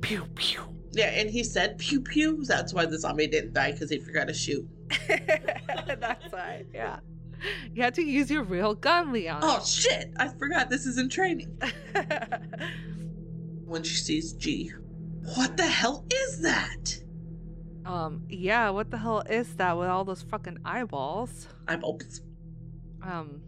Pew 0.00 0.24
pew. 0.34 0.62
Yeah, 0.92 1.10
and 1.10 1.28
he 1.28 1.44
said 1.44 1.78
pew 1.78 2.00
pew. 2.00 2.44
That's 2.44 2.72
why 2.72 2.86
the 2.86 2.98
zombie 2.98 3.26
didn't 3.26 3.52
die 3.52 3.72
because 3.72 3.90
he 3.90 3.98
forgot 3.98 4.28
to 4.28 4.34
shoot. 4.34 4.66
That's 5.08 6.32
why, 6.32 6.64
yeah. 6.72 7.00
You 7.74 7.82
had 7.82 7.94
to 7.96 8.02
use 8.02 8.30
your 8.30 8.42
real 8.42 8.74
gun, 8.74 9.12
Leon. 9.12 9.40
Oh 9.42 9.62
shit! 9.64 10.10
I 10.16 10.28
forgot 10.28 10.70
this 10.70 10.86
is 10.86 10.98
in 10.98 11.08
training. 11.08 11.60
when 13.64 13.82
she 13.82 13.94
sees 13.94 14.32
G, 14.32 14.72
what 15.34 15.56
the 15.56 15.66
hell 15.66 16.06
is 16.12 16.40
that? 16.40 16.98
Um, 17.86 18.24
yeah, 18.28 18.68
what 18.70 18.90
the 18.90 18.98
hell 18.98 19.20
is 19.20 19.54
that 19.56 19.78
with 19.78 19.88
all 19.88 20.04
those 20.04 20.22
fucking 20.22 20.58
eyeballs? 20.64 21.46
Eyeballs. 21.68 22.20
Um, 23.00 23.40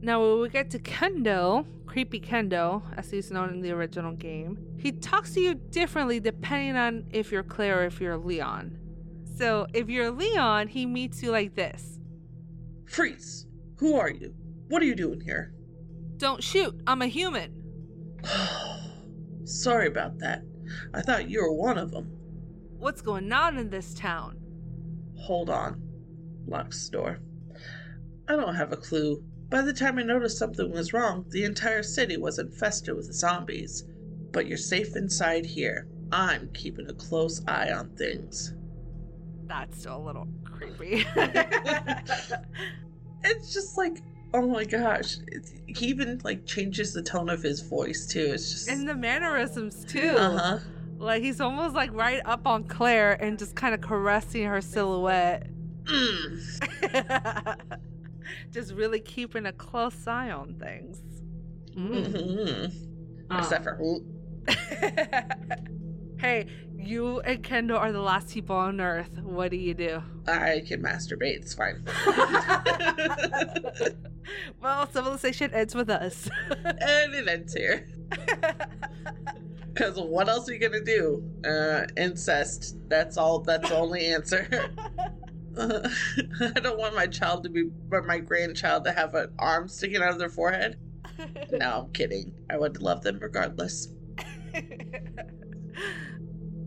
now 0.00 0.22
when 0.22 0.40
we 0.40 0.48
get 0.48 0.70
to 0.70 0.78
Kendo, 0.78 1.66
creepy 1.86 2.20
Kendo, 2.20 2.82
as 2.96 3.10
he's 3.10 3.32
known 3.32 3.50
in 3.50 3.60
the 3.60 3.72
original 3.72 4.12
game, 4.12 4.58
he 4.78 4.92
talks 4.92 5.34
to 5.34 5.40
you 5.40 5.54
differently 5.54 6.20
depending 6.20 6.76
on 6.76 7.06
if 7.10 7.32
you're 7.32 7.42
Claire 7.42 7.80
or 7.80 7.84
if 7.86 8.00
you're 8.00 8.16
Leon. 8.16 8.78
So 9.36 9.66
if 9.74 9.88
you're 9.88 10.12
Leon, 10.12 10.68
he 10.68 10.86
meets 10.86 11.20
you 11.22 11.32
like 11.32 11.56
this: 11.56 11.98
Freeze! 12.86 13.46
Who 13.78 13.96
are 13.96 14.10
you? 14.10 14.34
What 14.68 14.82
are 14.82 14.86
you 14.86 14.94
doing 14.94 15.20
here? 15.20 15.52
"Don't 16.16 16.44
shoot, 16.44 16.80
I'm 16.86 17.02
a 17.02 17.06
human." 17.08 18.20
Sorry 19.44 19.88
about 19.88 20.18
that. 20.18 20.42
I 20.94 21.00
thought 21.00 21.28
you 21.28 21.42
were 21.42 21.52
one 21.52 21.78
of 21.78 21.90
them. 21.90 22.19
What's 22.80 23.02
going 23.02 23.30
on 23.30 23.58
in 23.58 23.68
this 23.68 23.92
town? 23.92 24.38
Hold 25.18 25.50
on. 25.50 25.82
Locks 26.46 26.88
the 26.88 26.96
door. 26.96 27.18
I 28.26 28.36
don't 28.36 28.54
have 28.54 28.72
a 28.72 28.76
clue. 28.76 29.22
By 29.50 29.60
the 29.60 29.72
time 29.74 29.98
I 29.98 30.02
noticed 30.02 30.38
something 30.38 30.72
was 30.72 30.94
wrong, 30.94 31.26
the 31.28 31.44
entire 31.44 31.82
city 31.82 32.16
was 32.16 32.38
infested 32.38 32.96
with 32.96 33.12
zombies. 33.12 33.84
But 34.32 34.46
you're 34.46 34.56
safe 34.56 34.96
inside 34.96 35.44
here. 35.44 35.88
I'm 36.10 36.48
keeping 36.54 36.88
a 36.88 36.94
close 36.94 37.42
eye 37.46 37.70
on 37.70 37.90
things. 37.96 38.54
That's 39.46 39.80
still 39.80 39.98
a 39.98 40.04
little 40.04 40.28
creepy. 40.44 41.06
It's 43.22 43.52
just 43.52 43.76
like, 43.76 44.00
oh 44.32 44.46
my 44.46 44.64
gosh. 44.64 45.18
It's, 45.28 45.52
he 45.66 45.88
even 45.88 46.20
like 46.24 46.46
changes 46.46 46.94
the 46.94 47.02
tone 47.02 47.28
of 47.28 47.42
his 47.42 47.60
voice 47.60 48.06
too. 48.06 48.30
It's 48.32 48.50
just. 48.50 48.68
and 48.70 48.88
the 48.88 48.94
mannerisms 48.94 49.84
too. 49.84 50.14
Uh 50.16 50.38
huh. 50.38 50.58
Like 51.00 51.22
he's 51.22 51.40
almost 51.40 51.74
like 51.74 51.92
right 51.94 52.20
up 52.26 52.46
on 52.46 52.64
Claire 52.64 53.12
and 53.12 53.38
just 53.38 53.56
kind 53.56 53.74
of 53.74 53.80
caressing 53.80 54.44
her 54.44 54.60
silhouette. 54.60 55.48
Mm. 55.84 57.56
just 58.50 58.74
really 58.74 59.00
keeping 59.00 59.46
a 59.46 59.52
close 59.52 60.06
eye 60.06 60.30
on 60.30 60.56
things. 60.56 61.00
Mm. 61.74 62.68
hmm 62.68 63.32
Uh. 63.34 63.38
Except 63.38 63.64
for. 63.64 63.78
hey, 66.18 66.46
you 66.76 67.20
and 67.20 67.42
Kendo 67.42 67.78
are 67.78 67.92
the 67.92 68.00
last 68.00 68.34
people 68.34 68.56
on 68.56 68.78
Earth. 68.78 69.22
What 69.22 69.50
do 69.52 69.56
you 69.56 69.72
do? 69.72 70.02
I 70.28 70.62
can 70.68 70.82
masturbate. 70.82 71.36
It's 71.36 71.54
fine. 71.54 71.82
well, 74.60 74.86
civilization 74.90 75.54
ends 75.54 75.74
with 75.74 75.88
us. 75.88 76.28
and 76.50 77.14
it 77.14 77.26
ends 77.26 77.54
here. 77.54 77.86
Because 79.72 79.98
what 79.98 80.28
else 80.28 80.48
are 80.48 80.54
you 80.54 80.58
gonna 80.58 80.84
do? 80.84 81.24
Uh, 81.44 81.86
incest. 81.96 82.76
That's 82.88 83.16
all. 83.16 83.40
That's 83.40 83.68
the 83.68 83.76
only 83.76 84.06
answer. 84.06 84.48
Uh, 85.56 85.88
I 86.56 86.60
don't 86.60 86.78
want 86.78 86.94
my 86.94 87.06
child 87.06 87.44
to 87.44 87.50
be, 87.50 87.70
or 87.90 88.02
my 88.02 88.18
grandchild 88.18 88.84
to 88.84 88.92
have 88.92 89.14
an 89.14 89.32
arm 89.38 89.68
sticking 89.68 90.02
out 90.02 90.10
of 90.10 90.18
their 90.18 90.28
forehead. 90.28 90.78
No, 91.52 91.82
I'm 91.84 91.92
kidding. 91.92 92.32
I 92.48 92.56
would 92.56 92.80
love 92.80 93.02
them 93.02 93.18
regardless. 93.20 93.88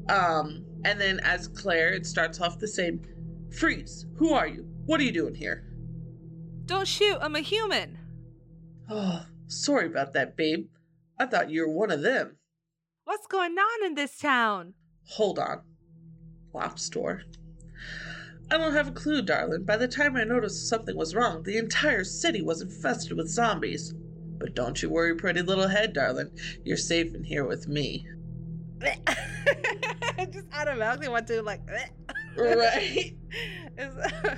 Um, 0.09 0.65
and 0.83 0.99
then 0.99 1.19
as 1.21 1.47
Claire, 1.47 1.93
it 1.93 2.05
starts 2.05 2.41
off 2.41 2.59
the 2.59 2.67
same. 2.67 3.01
Freeze! 3.51 4.05
Who 4.17 4.33
are 4.33 4.47
you? 4.47 4.67
What 4.85 4.99
are 4.99 5.03
you 5.03 5.11
doing 5.11 5.35
here? 5.35 5.65
Don't 6.65 6.87
shoot, 6.87 7.17
I'm 7.21 7.35
a 7.35 7.41
human. 7.41 7.97
Oh, 8.89 9.25
sorry 9.47 9.87
about 9.87 10.13
that, 10.13 10.35
babe. 10.35 10.67
I 11.19 11.25
thought 11.25 11.49
you 11.49 11.61
were 11.61 11.73
one 11.73 11.91
of 11.91 12.01
them. 12.01 12.37
What's 13.05 13.27
going 13.27 13.57
on 13.57 13.85
in 13.85 13.95
this 13.95 14.17
town? 14.17 14.73
Hold 15.09 15.37
on. 15.37 15.61
Locked 16.53 16.79
store. 16.79 17.23
I 18.49 18.57
don't 18.57 18.73
have 18.73 18.87
a 18.87 18.91
clue, 18.91 19.21
darling. 19.21 19.65
By 19.65 19.77
the 19.77 19.87
time 19.87 20.15
I 20.15 20.23
noticed 20.23 20.69
something 20.69 20.95
was 20.95 21.15
wrong, 21.15 21.43
the 21.43 21.57
entire 21.57 22.03
city 22.03 22.41
was 22.41 22.61
infested 22.61 23.17
with 23.17 23.29
zombies. 23.29 23.93
But 24.37 24.55
don't 24.55 24.81
you 24.81 24.89
worry, 24.89 25.15
pretty 25.15 25.41
little 25.41 25.67
head, 25.67 25.93
darling. 25.93 26.29
You're 26.63 26.77
safe 26.77 27.13
in 27.13 27.23
here 27.23 27.45
with 27.45 27.67
me. 27.67 28.07
I 28.81 30.27
just 30.31 30.47
automatically 30.53 31.09
want 31.09 31.27
to 31.27 31.41
like 31.41 31.61
Right? 32.37 33.15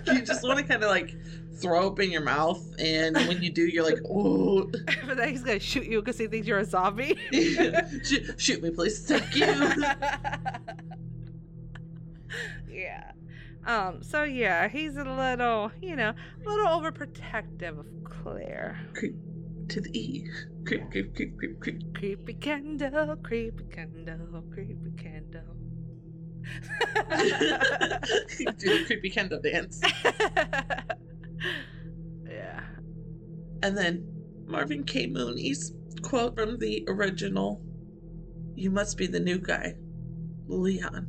You 0.08 0.22
just 0.22 0.44
want 0.44 0.60
to 0.60 0.64
kind 0.64 0.84
of 0.84 0.90
like 0.90 1.16
throw 1.56 1.88
up 1.88 2.00
in 2.00 2.12
your 2.12 2.22
mouth, 2.22 2.64
and 2.80 3.16
when 3.28 3.42
you 3.42 3.50
do, 3.52 3.66
you're 3.66 3.84
like, 3.84 4.00
oh, 4.10 4.70
but 5.08 5.18
then 5.18 5.30
he's 5.30 5.44
gonna 5.44 5.60
shoot 5.60 5.86
you 5.86 6.02
because 6.02 6.18
he 6.18 6.28
thinks 6.28 6.48
you're 6.48 6.60
a 6.60 6.66
zombie. 6.66 7.18
shoot, 7.32 8.36
shoot 8.38 8.62
me, 8.62 8.72
please. 8.72 9.08
Thank 9.08 9.36
you. 9.36 9.46
yeah. 12.70 13.12
Um, 13.66 14.04
so 14.04 14.24
yeah, 14.24 14.68
he's 14.68 14.98
a 14.98 15.04
little, 15.04 15.72
you 15.82 15.96
know, 15.96 16.14
a 16.46 16.50
little 16.50 16.68
overprotective 16.68 17.80
of 17.80 17.88
Claire. 18.04 18.80
Creep 18.94 19.16
to 19.70 19.82
the 19.82 19.98
E. 19.98 20.28
Creep, 20.66 20.92
creep, 20.92 21.16
creep, 21.16 21.38
creep, 21.38 21.60
creep. 21.60 21.94
Creepy 21.96 22.34
Kendo, 22.36 23.22
creepy 23.24 23.64
Kendo, 23.66 24.54
creepy 24.54 24.92
Kendo. 24.96 25.44
do 28.58 28.80
the 28.80 28.84
creepy 28.86 29.10
Kendo 29.10 29.42
dance. 29.42 29.82
Yeah. 32.28 32.62
And 33.64 33.78
then 33.78 34.08
Marvin 34.48 34.84
K. 34.84 35.08
Mooney's 35.08 35.74
quote 36.02 36.36
from 36.36 36.60
the 36.60 36.86
original 36.88 37.62
You 38.56 38.72
must 38.72 38.98
be 38.98 39.08
the 39.08 39.20
new 39.20 39.40
guy, 39.40 39.76
Leon. 40.48 41.08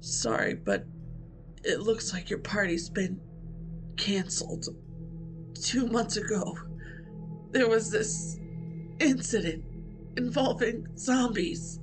Sorry, 0.00 0.54
but 0.54 0.86
it 1.64 1.80
looks 1.80 2.12
like 2.12 2.30
your 2.30 2.40
party's 2.40 2.90
been 2.90 3.20
canceled. 3.96 4.68
Two 5.54 5.86
months 5.86 6.16
ago, 6.16 6.56
there 7.50 7.68
was 7.68 7.90
this 7.90 8.38
incident 9.00 9.64
involving 10.16 10.86
zombies 10.96 11.80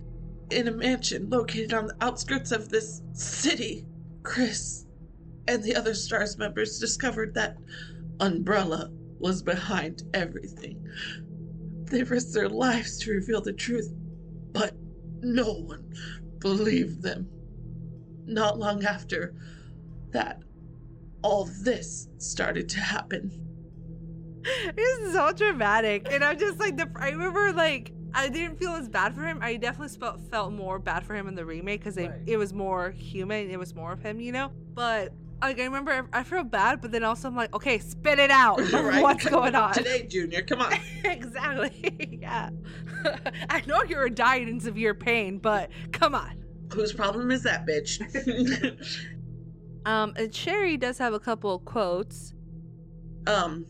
in 0.52 0.68
a 0.68 0.72
mansion 0.72 1.30
located 1.30 1.74
on 1.74 1.88
the 1.88 1.96
outskirts 2.02 2.52
of 2.52 2.70
this 2.70 3.02
city. 3.14 3.86
Chris 4.24 4.86
and 5.48 5.64
the 5.64 5.76
other 5.76 5.94
STARS 5.94 6.38
members 6.38 6.80
discovered 6.80 7.34
that 7.36 7.58
Umbrella 8.20 8.90
was 9.20 9.42
behind 9.42 10.04
everything. 10.14 10.84
They 11.86 12.04
risked 12.04 12.34
their 12.34 12.50
lives 12.50 12.98
to 13.00 13.12
reveal 13.12 13.42
the 13.42 13.54
truth, 13.54 13.92
but 14.54 14.76
no 15.22 15.54
one 15.54 15.94
believed 16.40 17.02
them. 17.02 17.28
Not 18.26 18.58
long 18.60 18.86
after 18.86 19.34
that, 20.12 20.42
all 21.22 21.50
this 21.64 22.08
started 22.18 22.70
to 22.70 22.80
happen. 22.80 23.32
It's 24.44 25.14
so 25.14 25.32
dramatic, 25.34 26.08
and 26.12 26.24
I'm 26.24 26.38
just 26.40 26.60
like 26.60 26.76
the. 26.78 26.90
I 26.96 27.10
remember 27.10 27.54
like 27.54 27.92
I 28.14 28.28
didn't 28.30 28.58
feel 28.58 28.72
as 28.72 28.90
bad 28.90 29.14
for 29.14 29.22
him. 29.22 29.40
I 29.42 29.56
definitely 29.56 29.96
felt 30.00 30.20
felt 30.32 30.52
more 30.54 30.80
bad 30.80 31.06
for 31.06 31.16
him 31.16 31.28
in 31.28 31.36
the 31.36 31.46
remake 31.46 31.82
because 31.82 31.98
it, 31.98 32.10
Right. 32.10 32.22
it 32.26 32.38
was 32.38 32.54
more 32.54 32.90
human. 32.92 33.50
It 33.52 33.60
was 33.60 33.76
more 33.76 33.92
of 33.92 34.02
him, 34.02 34.20
you 34.20 34.32
know. 34.32 34.52
But 34.74 35.14
like 35.42 35.60
I 35.60 35.64
remember, 35.66 36.08
I 36.14 36.24
feel 36.24 36.44
bad, 36.44 36.82
but 36.82 36.92
then 36.92 37.04
also 37.04 37.28
I'm 37.28 37.36
like, 37.36 37.54
okay, 37.56 37.80
spit 37.80 38.20
it 38.20 38.32
out. 38.32 38.60
Right? 38.74 39.02
What's 39.04 39.26
going 39.28 39.56
on? 39.56 39.74
Today, 39.74 40.06
Junior, 40.08 40.42
come 40.44 40.62
on. 40.62 40.74
exactly. 41.04 42.20
yeah. 42.22 42.50
I 43.50 43.62
know 43.68 43.84
you're 43.84 44.10
dying 44.10 44.48
in 44.48 44.60
severe 44.60 44.94
pain, 44.94 45.38
but 45.40 45.70
come 45.92 46.14
on. 46.16 46.44
Whose 46.74 46.94
problem 46.94 47.32
is 47.32 47.44
that, 47.44 47.66
bitch? 47.68 48.00
Um, 49.86 50.14
and 50.16 50.34
Sherry 50.34 50.78
does 50.78 50.98
have 51.00 51.14
a 51.14 51.20
couple 51.20 51.60
quotes. 51.60 52.34
um, 53.28 53.66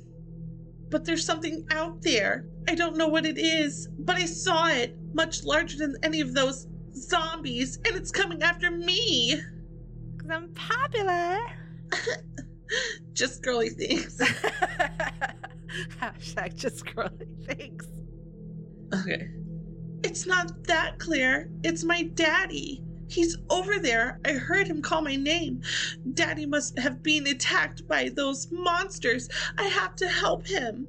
but 0.90 1.06
there's 1.06 1.26
something 1.26 1.66
out 1.72 2.02
there. 2.02 2.46
I 2.68 2.76
don't 2.76 2.98
know 2.98 3.08
what 3.08 3.26
it 3.26 3.38
is, 3.38 3.88
but 4.00 4.18
I 4.18 4.26
saw 4.26 4.68
it 4.68 4.98
much 5.14 5.44
larger 5.46 5.78
than 5.78 5.96
any 6.04 6.20
of 6.20 6.34
those 6.34 6.68
zombies, 6.94 7.78
and 7.86 7.96
it's 7.96 8.12
coming 8.12 8.44
after 8.44 8.70
me. 8.70 9.42
Cause 10.20 10.30
I'm 10.30 10.50
popular. 10.54 11.38
Just 13.14 13.44
girly 13.44 13.70
things. 13.70 14.18
Hashtag 16.00 16.56
just 16.56 16.86
girly 16.96 17.28
things. 17.46 17.86
Okay. 18.94 19.30
It's 20.04 20.26
not 20.26 20.64
that, 20.66 21.00
Claire. 21.00 21.50
It's 21.64 21.84
my 21.84 22.04
daddy. 22.04 22.82
He's 23.10 23.38
over 23.50 23.78
there. 23.80 24.20
I 24.26 24.34
heard 24.34 24.68
him 24.68 24.82
call 24.82 25.02
my 25.02 25.18
name. 25.18 25.62
Daddy 26.14 26.46
must 26.46 26.80
have 26.80 27.04
been 27.04 27.28
attacked 27.28 27.86
by 27.88 28.10
those 28.16 28.50
monsters. 28.52 29.28
I 29.58 29.64
have 29.66 29.96
to 29.98 30.08
help 30.08 30.48
him. 30.48 30.88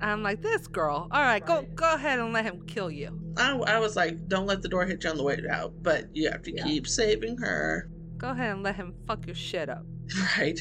I'm 0.00 0.22
like, 0.22 0.40
this 0.42 0.66
girl. 0.68 1.08
All 1.10 1.22
right, 1.22 1.44
go 1.44 1.62
go 1.74 1.94
ahead 1.94 2.20
and 2.20 2.32
let 2.32 2.44
him 2.46 2.62
kill 2.66 2.90
you. 2.90 3.20
I, 3.36 3.50
I 3.52 3.78
was 3.78 3.96
like, 3.96 4.28
don't 4.28 4.46
let 4.46 4.62
the 4.62 4.68
door 4.68 4.86
hit 4.86 5.04
you 5.04 5.10
on 5.10 5.16
the 5.16 5.24
way 5.24 5.38
out, 5.50 5.74
but 5.82 6.04
you 6.14 6.30
have 6.30 6.42
to 6.44 6.52
Yeah. 6.56 6.64
keep 6.64 6.86
saving 6.86 7.36
her. 7.38 7.90
Go 8.20 8.28
ahead 8.28 8.52
and 8.52 8.62
let 8.62 8.76
him 8.76 8.94
fuck 9.06 9.26
your 9.26 9.34
shit 9.34 9.68
up. 9.68 9.84
Right. 10.38 10.60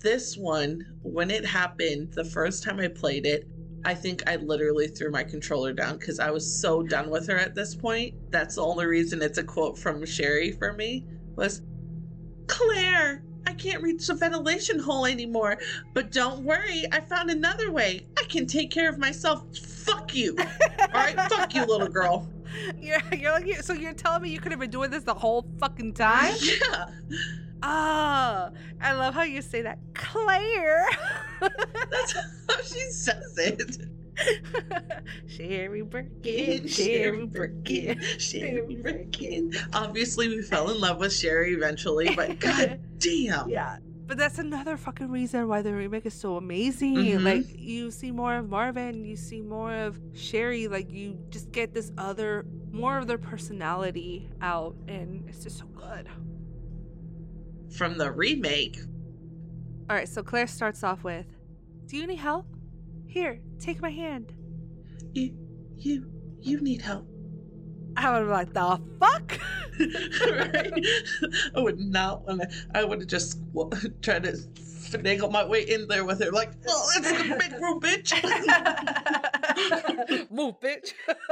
This 0.00 0.36
one, 0.36 0.86
when 1.02 1.30
it 1.30 1.44
happened, 1.44 2.14
the 2.14 2.24
first 2.24 2.62
time 2.62 2.80
I 2.80 2.88
played 2.88 3.26
it, 3.26 3.46
I 3.84 3.92
think 3.92 4.22
I 4.26 4.36
literally 4.36 4.88
threw 4.88 5.10
my 5.10 5.22
controller 5.22 5.74
down 5.74 5.98
because 5.98 6.18
I 6.18 6.30
was 6.30 6.60
so 6.60 6.82
done 6.82 7.10
with 7.10 7.26
her 7.28 7.36
at 7.36 7.54
this 7.54 7.74
point. 7.74 8.14
That's 8.30 8.54
the 8.54 8.62
only 8.62 8.86
reason 8.86 9.20
it's 9.20 9.36
a 9.36 9.44
quote 9.44 9.78
from 9.78 10.06
Sherry 10.06 10.52
for 10.52 10.72
me 10.72 11.04
was 11.36 11.60
Claire, 12.46 13.22
I 13.46 13.52
can't 13.52 13.82
reach 13.82 14.06
the 14.06 14.14
ventilation 14.14 14.78
hole 14.78 15.04
anymore. 15.04 15.58
But 15.92 16.10
don't 16.10 16.44
worry, 16.44 16.84
I 16.92 17.00
found 17.00 17.30
another 17.30 17.70
way. 17.70 18.06
I 18.18 18.24
can 18.24 18.46
take 18.46 18.70
care 18.70 18.88
of 18.88 18.98
myself. 18.98 19.44
Fuck 19.58 20.14
you. 20.14 20.36
All 20.80 20.86
right, 20.94 21.16
fuck 21.28 21.54
you, 21.54 21.66
little 21.66 21.88
girl. 21.88 22.26
You're, 22.80 23.00
you're 23.16 23.32
like, 23.32 23.62
so 23.62 23.72
you're 23.72 23.92
telling 23.92 24.22
me 24.22 24.30
you 24.30 24.40
could 24.40 24.52
have 24.52 24.60
been 24.60 24.70
doing 24.70 24.90
this 24.90 25.04
the 25.04 25.14
whole 25.14 25.46
fucking 25.58 25.94
time? 25.94 26.34
Yeah. 26.42 26.84
Ah, 27.62 28.50
I 28.80 28.92
love 28.92 29.12
how 29.12 29.22
you 29.22 29.42
say 29.42 29.60
that, 29.62 29.78
Claire. 29.94 30.88
That's 31.40 32.12
how 32.14 32.22
she 32.64 32.80
says 32.90 33.36
it. 33.36 33.76
Sherry 35.26 35.82
Birkin, 35.82 36.66
Sherry 36.66 37.26
Birkin. 37.26 38.00
Sherry 38.18 38.76
Birkin. 38.76 39.52
Obviously, 39.74 40.28
we 40.28 40.42
fell 40.42 40.70
in 40.70 40.80
love 40.80 40.98
with 41.00 41.12
Sherry 41.12 41.52
eventually, 41.52 42.14
but 42.14 42.38
god 42.38 42.80
damn. 42.98 43.48
Yeah. 43.50 43.76
But 44.10 44.18
that's 44.18 44.40
another 44.40 44.76
fucking 44.76 45.08
reason 45.08 45.46
why 45.46 45.62
the 45.62 45.72
remake 45.72 46.04
is 46.04 46.14
so 46.14 46.34
amazing. 46.36 46.96
Mhm. 46.96 47.22
Like 47.22 47.44
you 47.56 47.92
see 47.92 48.10
more 48.10 48.34
of 48.34 48.48
Marvin, 48.48 49.04
you 49.04 49.14
see 49.14 49.40
more 49.40 49.72
of 49.72 50.00
Sherry, 50.14 50.66
like 50.66 50.90
you 50.90 51.16
just 51.28 51.52
get 51.52 51.72
this 51.72 51.92
other 51.96 52.44
more 52.72 52.98
of 52.98 53.06
their 53.06 53.18
personality 53.18 54.28
out 54.40 54.74
and 54.88 55.28
it's 55.28 55.44
just 55.44 55.58
so 55.58 55.66
good. 55.66 56.08
From 57.70 57.98
the 57.98 58.10
remake, 58.10 58.80
All 59.88 59.94
right, 59.94 60.08
so 60.08 60.24
Claire 60.24 60.48
starts 60.48 60.82
off 60.82 61.04
with, 61.04 61.26
"Do 61.86 61.96
you 61.96 62.08
need 62.08 62.18
help? 62.18 62.46
Here, 63.06 63.38
take 63.60 63.80
my 63.80 63.90
hand." 63.90 64.32
you, 65.14 65.36
you, 65.76 66.10
you 66.40 66.60
need 66.60 66.82
help. 66.82 67.06
I 67.96 68.18
would 68.18 68.26
be 68.26 68.32
like, 68.32 68.52
"The 68.52 68.80
fuck?" 68.98 69.38
right? 69.80 70.84
I 71.54 71.60
would 71.60 71.78
not 71.78 72.26
want 72.26 72.42
to. 72.42 72.48
I 72.74 72.84
would 72.84 73.00
have 73.00 73.08
just 73.08 73.38
tried 74.02 74.24
to 74.24 74.36
finagle 74.90 75.30
my 75.30 75.44
way 75.44 75.62
in 75.62 75.86
there 75.88 76.04
with 76.04 76.22
her, 76.22 76.30
like, 76.30 76.50
oh, 76.68 76.90
it's 76.96 77.10
the 77.10 77.36
big 77.38 77.52
room, 77.60 77.80
bitch. 77.80 78.12
Move, 80.30 80.60
bitch. 80.60 80.92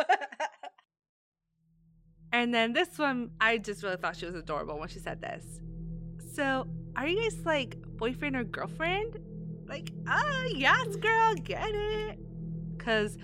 and 2.33 2.55
then 2.55 2.73
this 2.73 2.99
one, 2.99 3.31
I 3.41 3.59
just 3.59 3.83
really 3.83 3.97
thought 3.97 4.17
she 4.17 4.27
was 4.27 4.35
adorable 4.35 4.79
when 4.79 4.89
she 4.89 4.99
said 4.99 5.21
this. 5.21 5.61
So, 6.35 6.67
are 6.97 7.07
you 7.07 7.21
guys 7.21 7.45
like 7.45 7.77
boyfriend 7.97 8.37
or 8.37 8.45
girlfriend? 8.45 9.19
Like, 9.67 9.91
ah, 10.07 10.45
yes, 10.45 10.97
girl, 10.97 11.35
get 11.35 11.71
it. 11.71 12.19
Because 12.77 13.19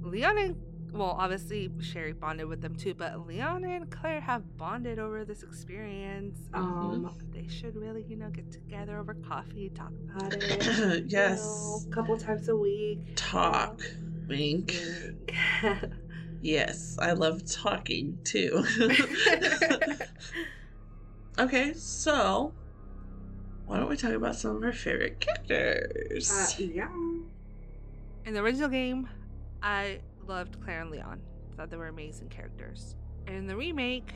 Leon 0.00 0.38
and, 0.38 0.56
well, 0.92 1.16
obviously 1.18 1.70
Sherry 1.80 2.12
bonded 2.12 2.46
with 2.46 2.60
them 2.60 2.76
too, 2.76 2.94
but 2.94 3.26
Leon 3.26 3.64
and 3.64 3.90
Claire 3.90 4.20
have 4.20 4.56
bonded 4.56 4.98
over 4.98 5.24
this 5.24 5.42
experience. 5.42 6.38
Um, 6.54 7.10
they 7.30 7.48
should 7.48 7.76
really, 7.76 8.04
you 8.08 8.16
know, 8.16 8.28
get 8.28 8.50
together 8.52 8.98
over 8.98 9.14
coffee, 9.14 9.70
talk 9.70 9.92
about 10.16 10.34
it. 10.42 11.04
you 11.04 11.04
yes. 11.08 11.42
know, 11.42 11.80
a 11.90 11.94
couple 11.94 12.16
times 12.16 12.48
a 12.48 12.56
week. 12.56 12.98
Talk. 13.16 13.80
Wink. 14.28 14.76
Yes, 16.42 16.98
I 17.00 17.12
love 17.12 17.48
talking 17.48 18.18
too. 18.24 18.64
okay, 21.38 21.72
so 21.72 22.52
why 23.66 23.76
don't 23.78 23.88
we 23.88 23.96
talk 23.96 24.10
about 24.10 24.34
some 24.34 24.56
of 24.56 24.64
our 24.64 24.72
favorite 24.72 25.20
characters? 25.20 26.32
Uh, 26.32 26.64
yeah. 26.64 26.88
In 28.24 28.34
the 28.34 28.40
original 28.40 28.68
game, 28.68 29.08
I 29.62 30.00
loved 30.26 30.60
Claire 30.62 30.80
and 30.82 30.90
Leon. 30.90 31.20
Thought 31.56 31.70
they 31.70 31.76
were 31.76 31.88
amazing 31.88 32.28
characters. 32.28 32.94
And 33.26 33.36
in 33.36 33.46
the 33.46 33.56
remake, 33.56 34.12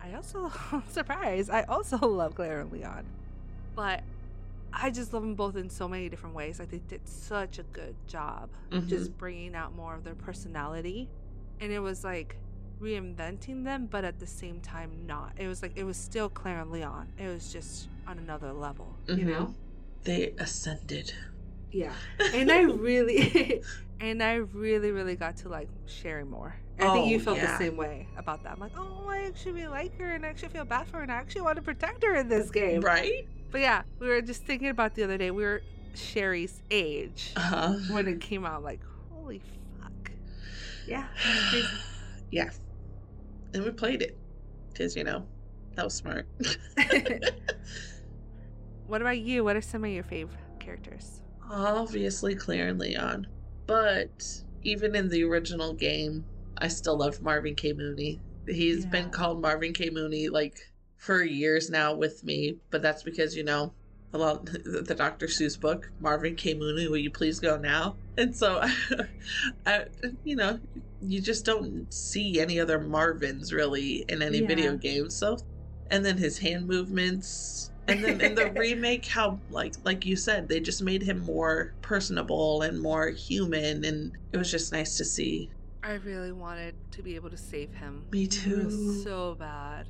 I 0.00 0.14
also 0.14 0.52
surprised. 0.90 1.50
I 1.50 1.62
also 1.62 1.96
love 2.06 2.34
Claire 2.34 2.60
and 2.60 2.70
Leon, 2.72 3.04
but 3.74 4.02
I 4.72 4.90
just 4.90 5.12
love 5.12 5.22
them 5.22 5.34
both 5.34 5.56
in 5.56 5.70
so 5.70 5.88
many 5.88 6.08
different 6.08 6.34
ways. 6.34 6.58
Like 6.58 6.70
they 6.70 6.80
did 6.88 7.06
such 7.08 7.58
a 7.58 7.62
good 7.64 7.94
job 8.06 8.50
Mhm. 8.70 8.88
just 8.88 9.16
bringing 9.16 9.54
out 9.54 9.74
more 9.74 9.94
of 9.94 10.04
their 10.04 10.14
personality, 10.14 11.08
and 11.60 11.72
it 11.72 11.78
was 11.80 12.04
like 12.04 12.36
reinventing 12.80 13.64
them, 13.64 13.86
but 13.90 14.04
at 14.04 14.18
the 14.18 14.26
same 14.26 14.60
time 14.60 14.90
not. 15.06 15.32
It 15.38 15.46
was 15.48 15.62
like 15.62 15.72
it 15.76 15.84
was 15.84 15.96
still 15.96 16.28
Claire 16.28 16.60
and 16.60 16.70
Leon. 16.70 17.08
It 17.18 17.28
was 17.28 17.52
just 17.52 17.88
on 18.06 18.18
another 18.18 18.52
level, 18.52 18.96
you 19.08 19.16
Mhm. 19.16 19.26
know. 19.26 19.54
they 20.04 20.34
ascended. 20.38 21.14
Yeah. 21.74 21.92
and 22.34 22.50
I 22.50 22.62
really 22.62 23.62
and 24.00 24.22
I 24.22 24.34
really 24.34 24.92
really 24.92 25.16
got 25.16 25.36
to 25.38 25.48
like 25.48 25.68
Sherry 25.86 26.24
more. 26.24 26.54
I 26.78 26.92
think 26.92 27.08
you 27.08 27.16
Oh, 27.16 27.20
felt 27.20 27.36
yeah. 27.36 27.52
the 27.52 27.58
same 27.58 27.76
way 27.76 28.08
about 28.16 28.42
that. 28.44 28.52
I'm 28.52 28.60
like, 28.60 28.72
oh, 28.76 29.06
I 29.08 29.24
actually 29.26 29.52
really 29.52 29.68
like 29.68 29.96
her, 29.98 30.12
and 30.14 30.26
I 30.26 30.28
actually 30.28 30.48
feel 30.48 30.64
bad 30.64 30.88
for 30.88 30.96
her, 30.96 31.02
and 31.04 31.12
I 31.12 31.16
actually 31.16 31.42
want 31.42 31.54
to 31.56 31.62
protect 31.62 32.02
her 32.04 32.14
in 32.16 32.28
this 32.28 32.50
game. 32.50 32.80
Right? 32.80 33.28
But 33.52 33.60
yeah, 33.60 33.82
we 34.00 34.08
were 34.08 34.20
just 34.20 34.42
thinking 34.44 34.68
about 34.70 34.96
the 34.96 35.04
other 35.04 35.16
day. 35.16 35.30
We 35.30 35.44
were 35.44 35.62
Sherry's 35.94 36.60
age 36.72 37.32
Uh-huh. 37.36 37.74
when 37.90 38.08
it 38.08 38.20
came 38.20 38.44
out. 38.44 38.64
Like, 38.64 38.80
holy 39.12 39.40
fuck. 39.80 40.10
Yeah, 40.88 41.06
yeah. 42.32 42.50
And 43.52 43.62
we 43.64 43.70
played 43.70 44.02
it. 44.02 44.18
Because, 44.72 44.96
you 44.96 45.04
know, 45.04 45.24
that 45.76 45.84
was 45.84 45.94
smart. 45.94 46.26
what 48.88 49.00
about 49.00 49.18
you? 49.18 49.44
What 49.44 49.54
are 49.54 49.62
some 49.62 49.84
of 49.84 49.90
your 49.90 50.02
favorite 50.02 50.40
characters? 50.58 51.20
Obviously, 51.50 52.34
Claire 52.34 52.68
and 52.68 52.78
Leon. 52.78 53.26
But 53.66 54.24
even 54.62 54.94
in 54.94 55.08
the 55.08 55.24
original 55.24 55.72
game, 55.74 56.26
I 56.58 56.68
still 56.68 56.96
loved 56.98 57.22
Marvin 57.22 57.54
K. 57.54 57.72
Mooney. 57.72 58.20
He's 58.46 58.84
been 58.86 59.10
called 59.10 59.40
Marvin 59.40 59.72
K. 59.72 59.90
Mooney 59.90 60.28
like 60.28 60.58
for 60.96 61.22
years 61.22 61.70
now 61.70 61.94
with 61.94 62.24
me, 62.24 62.56
but 62.70 62.82
that's 62.82 63.02
because, 63.02 63.36
you 63.36 63.44
know, 63.44 63.72
a 64.12 64.18
lot 64.18 64.46
the 64.46 64.94
Dr. 64.96 65.26
Seuss 65.26 65.58
book, 65.58 65.90
Marvin 65.98 66.36
K. 66.36 66.54
Mooney, 66.54 66.88
will 66.88 66.96
you 66.96 67.10
please 67.10 67.40
go 67.40 67.56
now? 67.56 67.96
And 68.16 68.34
so, 68.34 68.62
I, 69.66 69.86
you 70.22 70.36
know, 70.36 70.60
you 71.00 71.20
just 71.20 71.44
don't 71.44 71.92
see 71.92 72.38
any 72.40 72.60
other 72.60 72.78
Marvins 72.78 73.52
really 73.52 74.04
in 74.08 74.22
any 74.22 74.38
Yeah. 74.40 74.46
video 74.46 74.76
games. 74.76 75.16
So, 75.16 75.38
and 75.90 76.04
then 76.04 76.18
his 76.18 76.38
hand 76.38 76.66
movements, 76.68 77.70
and 77.88 78.02
then 78.04 78.20
in 78.20 78.34
the 78.34 78.50
remake, 78.56 79.06
how 79.06 79.38
like 79.50 79.74
like 79.84 80.04
you 80.06 80.16
said, 80.16 80.48
they 80.48 80.60
just 80.60 80.82
made 80.82 81.02
him 81.02 81.20
more 81.20 81.74
personable 81.82 82.62
and 82.62 82.80
more 82.80 83.08
human, 83.08 83.84
and 83.84 84.12
it 84.32 84.36
was 84.36 84.50
just 84.50 84.72
nice 84.72 84.96
to 84.98 85.04
see. 85.04 85.50
I 85.82 85.94
really 85.94 86.32
wanted 86.32 86.74
to 86.92 87.02
be 87.02 87.14
able 87.14 87.30
to 87.30 87.36
save 87.36 87.72
him. 87.74 88.04
Me 88.10 88.24
It 88.24 88.28
was 88.28 88.74
too. 88.74 89.02
so 89.02 89.34
bad. 89.38 89.86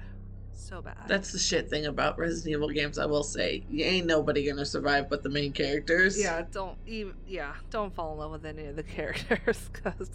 So 0.52 0.80
bad. 0.82 0.96
That's 1.06 1.30
the 1.30 1.38
shit 1.38 1.68
thing 1.68 1.86
about 1.86 2.18
Resident 2.18 2.52
Evil 2.52 2.68
games. 2.70 2.98
I 2.98 3.06
will 3.06 3.22
say, 3.22 3.64
you 3.70 3.84
ain't 3.84 4.06
nobody 4.06 4.48
gonna 4.48 4.64
survive 4.64 5.08
but 5.10 5.22
the 5.22 5.28
main 5.28 5.52
characters. 5.52 6.20
Yeah, 6.20 6.42
don't 6.50 6.78
even. 6.86 7.14
Yeah, 7.26 7.54
don't 7.70 7.94
fall 7.94 8.12
in 8.12 8.18
love 8.18 8.32
with 8.32 8.44
any 8.46 8.66
of 8.66 8.76
the 8.76 8.82
characters, 8.96 9.68
because 9.72 10.10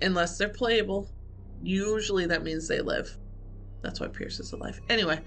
unless 0.00 0.38
they're 0.38 0.48
playable. 0.48 1.08
Usually 1.62 2.24
that 2.26 2.42
means 2.42 2.66
they 2.68 2.80
live. 2.80 3.18
That's 3.82 4.00
why 4.00 4.08
Pierce 4.08 4.40
is 4.40 4.52
alive. 4.52 4.80
Anyway, 4.88 5.20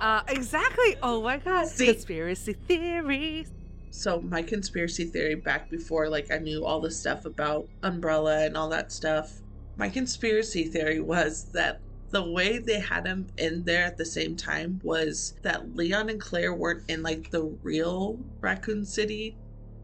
uh, 0.00 0.22
exactly. 0.28 0.96
Oh 1.02 1.22
my 1.22 1.38
god, 1.38 1.66
See- 1.66 1.86
conspiracy 1.86 2.52
theories. 2.52 3.50
so 3.90 4.20
my 4.20 4.42
conspiracy 4.42 5.06
theory 5.06 5.34
back 5.34 5.70
before 5.70 6.08
like 6.08 6.30
I 6.30 6.38
knew 6.38 6.64
all 6.64 6.80
the 6.80 6.90
stuff 6.90 7.24
about 7.24 7.66
Umbrella 7.82 8.44
and 8.44 8.56
all 8.56 8.68
that 8.70 8.92
stuff. 8.92 9.40
My 9.76 9.88
conspiracy 9.88 10.64
theory 10.64 11.00
was 11.00 11.44
that 11.52 11.80
the 12.10 12.22
way 12.22 12.58
they 12.58 12.78
had 12.78 13.04
them 13.04 13.26
in 13.36 13.64
there 13.64 13.84
at 13.84 13.96
the 13.96 14.04
same 14.04 14.36
time 14.36 14.80
was 14.84 15.34
that 15.42 15.74
Leon 15.74 16.08
and 16.08 16.20
Claire 16.20 16.54
weren't 16.54 16.84
in 16.88 17.02
like 17.02 17.30
the 17.30 17.42
real 17.62 18.18
Raccoon 18.40 18.84
City. 18.84 19.36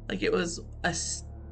Like 0.09 0.23
it 0.23 0.31
was 0.33 0.61
a 0.85 0.95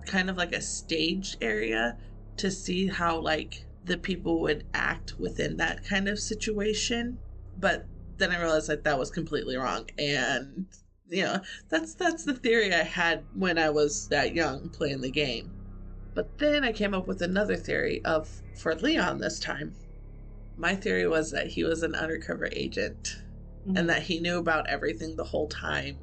kind 0.07 0.31
of 0.31 0.37
like 0.37 0.53
a 0.53 0.61
staged 0.61 1.39
area 1.41 1.97
to 2.37 2.51
see 2.51 2.87
how 2.87 3.19
like 3.19 3.65
the 3.85 3.99
people 3.99 4.41
would 4.41 4.65
act 4.75 5.15
within 5.19 5.57
that 5.57 5.85
kind 5.85 6.09
of 6.09 6.19
situation. 6.19 7.19
But 7.57 7.87
then 8.19 8.31
I 8.31 8.41
realized 8.41 8.69
that 8.69 8.85
that 8.85 8.99
was 8.99 9.11
completely 9.11 9.57
wrong 9.57 9.89
and 9.99 10.67
you 11.09 11.23
know 11.23 11.41
that's 11.71 11.95
that's 11.95 12.25
the 12.25 12.35
theory 12.35 12.73
I 12.73 12.83
had 12.83 13.25
when 13.35 13.59
I 13.59 13.71
was 13.71 14.09
that 14.09 14.35
young 14.35 14.69
playing 14.69 15.01
the 15.01 15.11
game. 15.11 15.51
But 16.15 16.39
then 16.39 16.65
I 16.65 16.73
came 16.73 16.95
up 16.95 17.09
with 17.09 17.23
another 17.23 17.57
theory 17.57 18.05
of 18.05 18.43
for 18.55 18.75
Leon 18.75 19.19
this 19.19 19.41
time. 19.41 19.75
My 20.57 20.75
theory 20.75 21.09
was 21.09 21.31
that 21.31 21.49
he 21.49 21.65
was 21.65 21.83
an 21.83 21.95
undercover 21.95 22.49
agent 22.53 23.23
Mm-hmm. 23.67 23.77
and 23.77 23.91
that 23.91 24.05
he 24.05 24.21
knew 24.21 24.39
about 24.39 24.69
everything 24.69 25.17
the 25.17 25.25
whole 25.25 25.47
time. 25.47 25.99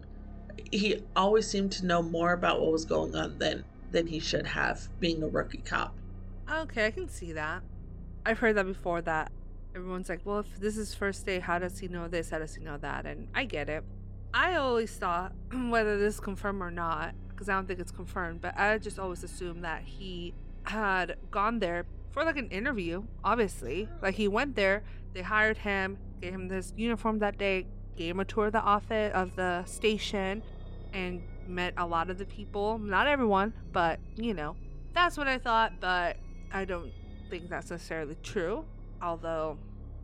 He 0.71 1.03
always 1.15 1.49
seemed 1.49 1.71
to 1.73 1.85
know 1.85 2.03
more 2.03 2.33
about 2.33 2.61
what 2.61 2.71
was 2.71 2.85
going 2.85 3.15
on 3.15 3.39
than 3.39 3.65
than 3.89 4.07
he 4.07 4.19
should 4.19 4.47
have, 4.47 4.89
being 4.99 5.23
a 5.23 5.27
rookie 5.27 5.61
cop. 5.61 5.97
Okay, 6.49 6.85
I 6.85 6.91
can 6.91 7.09
see 7.09 7.33
that. 7.33 7.61
I've 8.25 8.39
heard 8.39 8.55
that 8.55 8.65
before 8.65 9.01
that 9.01 9.31
everyone's 9.75 10.09
like, 10.09 10.21
well, 10.25 10.39
if 10.39 10.59
this 10.59 10.77
is 10.77 10.95
first 10.95 11.25
day, 11.25 11.39
how 11.39 11.59
does 11.59 11.79
he 11.79 11.87
know 11.87 12.07
this? 12.07 12.29
How 12.29 12.39
does 12.39 12.55
he 12.55 12.63
know 12.63 12.77
that? 12.77 13.05
And 13.05 13.27
I 13.35 13.45
get 13.45 13.69
it. 13.69 13.83
I 14.33 14.55
always 14.55 14.91
thought, 14.95 15.33
whether 15.69 15.97
this 15.99 16.15
is 16.15 16.19
confirmed 16.19 16.61
or 16.61 16.71
not, 16.71 17.15
because 17.29 17.49
I 17.49 17.53
don't 17.53 17.67
think 17.67 17.79
it's 17.79 17.91
confirmed, 17.91 18.41
but 18.41 18.57
I 18.57 18.77
just 18.77 18.97
always 18.97 19.23
assumed 19.23 19.63
that 19.63 19.83
he 19.83 20.33
had 20.63 21.17
gone 21.31 21.59
there 21.59 21.85
for 22.11 22.23
like 22.23 22.37
an 22.37 22.49
interview, 22.49 23.03
obviously. 23.23 23.87
Like 24.01 24.15
he 24.15 24.27
went 24.27 24.55
there, 24.55 24.83
they 25.13 25.21
hired 25.21 25.57
him, 25.57 25.97
gave 26.21 26.33
him 26.33 26.47
this 26.47 26.73
uniform 26.75 27.19
that 27.19 27.37
day, 27.37 27.67
gave 27.95 28.11
him 28.11 28.19
a 28.19 28.25
tour 28.25 28.47
of 28.47 28.53
the 28.53 28.61
office 28.61 29.11
of 29.13 29.35
the 29.35 29.63
station, 29.65 30.43
and 30.93 31.21
met 31.47 31.73
a 31.77 31.85
lot 31.85 32.09
of 32.09 32.17
the 32.17 32.25
people. 32.25 32.77
Not 32.79 33.07
everyone, 33.07 33.53
but 33.71 33.99
you 34.15 34.33
know, 34.33 34.55
that's 34.93 35.17
what 35.17 35.27
I 35.27 35.37
thought. 35.37 35.73
But 35.79 36.17
I 36.51 36.65
don't 36.65 36.91
think 37.29 37.49
that's 37.49 37.69
necessarily 37.71 38.17
true. 38.23 38.65
Although, 39.01 39.57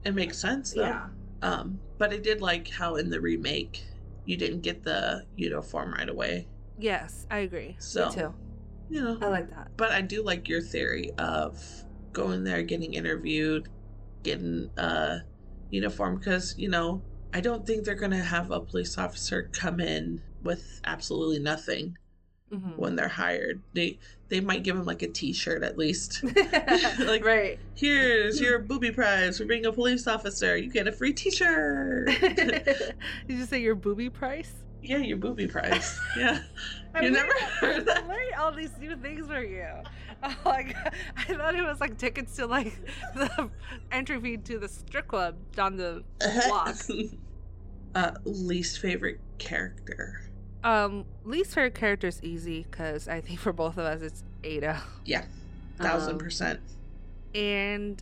It 0.04 0.14
makes 0.16 0.38
sense 0.38 0.74
though. 0.74 1.00
Um, 1.42 1.80
but 1.98 2.14
I 2.14 2.18
did 2.18 2.42
like 2.42 2.70
how 2.70 2.96
in 2.96 3.10
the 3.10 3.20
remake 3.20 3.84
you 4.26 4.38
didn't 4.38 4.62
get 4.62 4.84
the 4.84 5.26
uniform 5.36 5.94
right 5.94 6.08
away. 6.10 6.48
yes, 6.78 7.26
I 7.30 7.40
agree. 7.40 7.76
So- 7.80 8.10
Me 8.10 8.16
too. 8.16 8.34
You 8.90 9.02
know. 9.02 9.18
I 9.22 9.28
like 9.28 9.50
that. 9.50 9.70
But 9.78 9.92
I 9.92 10.02
do 10.02 10.24
like 10.24 10.48
your 10.48 10.62
theory 10.62 11.12
of 11.18 11.58
going 12.12 12.44
there, 12.44 12.62
getting 12.64 12.94
interviewed, 12.94 13.70
getting 14.24 14.70
a 14.78 15.22
uniform 15.70 16.18
because 16.18 16.54
you 16.58 16.70
know 16.70 17.02
I 17.34 17.42
don't 17.42 17.66
think 17.66 17.84
they're 17.84 17.96
gonna 17.96 18.24
have 18.24 18.52
a 18.52 18.60
police 18.62 18.98
officer 18.98 19.50
come 19.52 19.80
in 19.80 20.22
with 20.44 20.80
absolutely 20.86 21.40
nothing 21.40 21.98
Mhm. 22.54 22.78
when 22.78 22.96
they're 22.96 23.08
hired. 23.08 23.62
They 23.74 24.00
they 24.30 24.40
might 24.40 24.64
give 24.64 24.76
him 24.76 24.86
like 24.86 25.02
a 25.02 25.08
T-shirt 25.08 25.64
at 25.64 25.78
least. 25.78 26.24
Like- 27.00 27.26
right. 27.26 27.60
Here's 27.76 28.40
your 28.40 28.60
booby 28.60 28.92
prize 28.92 29.38
for 29.38 29.46
being 29.46 29.66
a 29.66 29.72
police 29.72 30.08
officer. 30.08 30.56
You 30.58 30.70
get 30.72 30.88
a 30.88 30.92
free 30.92 31.14
T-shirt. 31.14 32.08
Did 32.22 32.96
you 33.28 33.46
say 33.46 33.60
your 33.62 33.76
booby 33.76 34.10
price? 34.10 34.54
yeah, 34.82 34.98
your 34.98 35.16
booby 35.18 35.48
prize. 35.48 35.98
Yeah, 36.18 36.40
you 37.02 37.10
never 37.12 37.32
heard 37.62 37.86
that. 37.86 38.00
I'm 38.04 38.08
learning 38.10 38.34
all 38.38 38.52
these 38.52 38.78
new 38.80 38.96
things 38.98 39.26
for 39.28 39.42
you. 39.42 39.66
Oh 40.22 40.36
my 40.46 40.64
god! 40.64 40.94
I 41.18 41.24
thought 41.36 41.56
it 41.56 41.64
was 41.64 41.80
like 41.80 41.98
tickets 41.98 42.36
to 42.36 42.46
like 42.48 42.74
the 43.16 43.50
entry 43.94 44.20
fee 44.20 44.38
to 44.38 44.60
the 44.60 44.68
strip 44.68 45.08
club 45.08 45.36
down 45.56 45.78
the 45.78 46.04
block. 46.48 46.76
uh, 47.96 48.12
least 48.26 48.80
favorite 48.80 49.20
character. 49.38 50.30
Um, 50.64 51.06
least 51.26 51.54
favorite 51.56 51.76
character 51.76 52.08
is 52.08 52.22
easy 52.24 52.66
because 52.70 53.08
I 53.08 53.22
think 53.22 53.40
for 53.46 53.54
both 53.54 53.78
of 53.78 53.86
us 53.86 54.02
it's 54.02 54.24
Ada. 54.44 54.82
Yeah, 55.06 55.26
thousand 55.78 56.14
Um, 56.14 56.18
percent. 56.20 56.60
and 57.36 58.02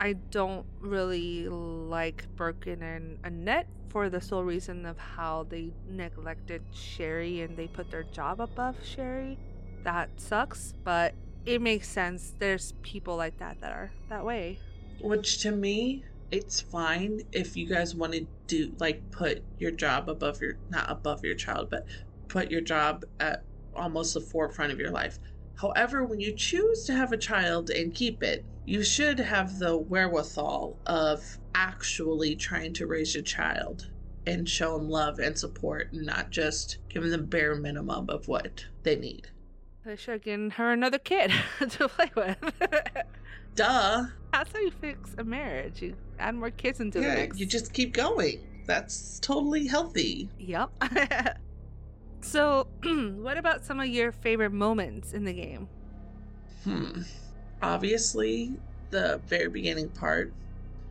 I 0.00 0.12
don't 0.30 0.66
really 0.80 1.48
like 1.48 2.26
Birkin 2.36 2.82
and 2.82 3.18
Annette 3.24 3.66
for 3.88 4.10
the 4.10 4.20
sole 4.20 4.44
reason 4.44 4.84
of 4.84 4.98
how 4.98 5.46
they 5.48 5.72
neglected 5.88 6.62
Sherry 6.74 7.40
and 7.40 7.56
they 7.56 7.66
put 7.66 7.90
their 7.90 8.02
job 8.02 8.40
above 8.42 8.76
Sherry. 8.84 9.38
That 9.84 10.10
sucks, 10.20 10.74
but 10.84 11.14
it 11.46 11.62
makes 11.62 11.88
sense. 11.88 12.34
There's 12.38 12.74
people 12.82 13.16
like 13.16 13.38
that 13.38 13.60
that 13.62 13.72
are 13.72 13.90
that 14.10 14.24
way. 14.26 14.58
Which 15.00 15.38
to 15.42 15.50
me, 15.52 16.04
it's 16.30 16.60
fine 16.60 17.20
if 17.32 17.56
you 17.56 17.68
guys 17.68 17.94
want 17.94 18.12
to 18.12 18.26
do 18.46 18.72
like 18.78 19.02
put 19.10 19.44
your 19.58 19.70
job 19.70 20.08
above 20.08 20.40
your 20.40 20.54
not 20.70 20.90
above 20.90 21.24
your 21.24 21.34
child, 21.34 21.68
but 21.70 21.86
put 22.28 22.50
your 22.50 22.60
job 22.60 23.04
at 23.20 23.42
almost 23.74 24.14
the 24.14 24.20
forefront 24.20 24.72
of 24.72 24.78
your 24.78 24.90
life. 24.90 25.18
However, 25.56 26.04
when 26.04 26.20
you 26.20 26.34
choose 26.36 26.84
to 26.84 26.94
have 26.94 27.12
a 27.12 27.16
child 27.16 27.70
and 27.70 27.94
keep 27.94 28.22
it, 28.22 28.44
you 28.66 28.82
should 28.82 29.18
have 29.18 29.58
the 29.58 29.76
wherewithal 29.76 30.76
of 30.86 31.38
actually 31.54 32.36
trying 32.36 32.74
to 32.74 32.86
raise 32.86 33.14
your 33.14 33.22
child 33.24 33.86
and 34.26 34.48
show 34.48 34.76
them 34.76 34.88
love 34.88 35.20
and 35.20 35.38
support, 35.38 35.92
and 35.92 36.04
not 36.04 36.30
just 36.30 36.78
giving 36.88 37.10
them 37.10 37.26
bare 37.26 37.54
minimum 37.54 38.10
of 38.10 38.26
what 38.26 38.64
they 38.82 38.96
need. 38.96 39.28
They 39.84 39.94
should 39.94 40.12
have 40.14 40.22
given 40.22 40.50
her 40.50 40.72
another 40.72 40.98
kid 40.98 41.32
to 41.70 41.88
play 41.88 42.10
with. 42.16 42.36
Duh. 43.56 44.04
That's 44.32 44.52
how 44.52 44.58
you 44.60 44.70
fix 44.70 45.14
a 45.18 45.24
marriage. 45.24 45.82
You 45.82 45.96
add 46.18 46.34
more 46.36 46.50
kids 46.50 46.78
into 46.80 47.00
the 47.00 47.08
mix. 47.08 47.38
you 47.38 47.46
just 47.46 47.72
keep 47.72 47.92
going. 47.92 48.40
That's 48.66 49.18
totally 49.20 49.66
healthy. 49.66 50.28
Yep. 50.38 50.70
so, 52.20 52.66
what 52.82 53.38
about 53.38 53.64
some 53.64 53.80
of 53.80 53.86
your 53.88 54.12
favorite 54.12 54.52
moments 54.52 55.12
in 55.12 55.24
the 55.24 55.32
game? 55.32 55.68
Hmm. 56.64 57.02
Obviously, 57.62 58.52
the 58.90 59.20
very 59.26 59.48
beginning 59.48 59.88
part 59.90 60.32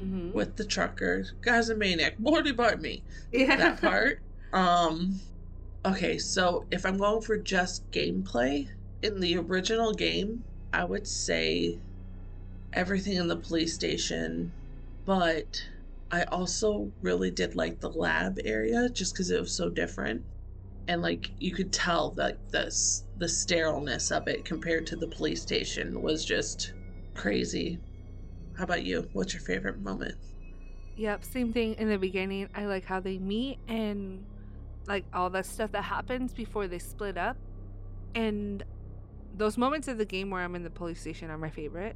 Mm-hmm. 0.04 0.34
with 0.34 0.58
the 0.58 0.66
trucker, 0.66 1.24
guy's 1.42 1.70
a 1.70 1.76
maniac, 1.76 2.20
Morty 2.20 2.52
bite 2.52 2.82
me. 2.82 3.02
Yeah. 3.32 3.56
That 3.56 3.82
part. 3.82 4.20
um. 4.52 5.22
Okay, 5.86 6.18
so 6.18 6.66
if 6.70 6.86
I'm 6.86 6.98
going 6.98 7.22
for 7.22 7.38
just 7.38 7.90
gameplay 7.92 8.68
in 9.04 9.22
the 9.22 9.38
original 9.38 9.94
game, 9.94 10.44
I 10.74 10.84
would 10.84 11.08
say 11.08 11.80
everything 12.76 13.18
in 13.18 13.28
the 13.28 13.36
police 13.36 13.74
station, 13.74 14.52
but 15.06 15.64
I 16.12 16.24
also 16.26 16.92
really 17.02 17.32
did 17.32 17.56
like 17.56 17.80
the 17.80 17.90
lab 17.90 18.40
area 18.44 18.90
just 18.90 19.14
because 19.14 19.32
it 19.32 19.40
was 19.40 19.52
so 19.52 19.70
different. 19.70 20.24
And 20.88 21.02
like 21.02 21.32
you 21.40 21.52
could 21.52 21.74
tell 21.74 22.12
that 22.12 22.38
this 22.52 23.06
the 23.18 23.28
sterileness 23.28 24.12
of 24.12 24.28
it 24.28 24.46
compared 24.46 24.86
to 24.88 24.96
the 24.96 25.08
police 25.08 25.42
station 25.42 26.02
was 26.02 26.24
just 26.24 26.74
crazy. 27.16 27.80
How 28.56 28.66
about 28.66 28.84
you? 28.84 29.10
What's 29.14 29.34
your 29.34 29.42
favorite 29.42 29.80
moment? 29.80 30.16
Yep, 30.98 31.24
same 31.26 31.52
thing 31.52 31.74
in 31.76 31.90
the 31.90 31.98
beginning. 31.98 32.50
I 32.54 32.66
like 32.66 32.86
how 32.86 33.00
they 33.00 33.18
meet 33.18 33.58
and 33.68 34.24
like 34.88 35.06
all 35.14 35.30
the 35.30 35.44
stuff 35.44 35.72
that 35.72 35.84
happens 35.84 36.34
before 36.34 36.68
they 36.68 36.80
split 36.80 37.18
up. 37.18 37.38
And 38.14 38.64
those 39.36 39.58
moments 39.58 39.88
of 39.88 39.98
the 39.98 40.06
game 40.06 40.30
where 40.30 40.42
I'm 40.42 40.56
in 40.56 40.64
the 40.64 40.70
police 40.70 41.02
station 41.02 41.30
are 41.30 41.38
my 41.38 41.50
favorite. 41.50 41.96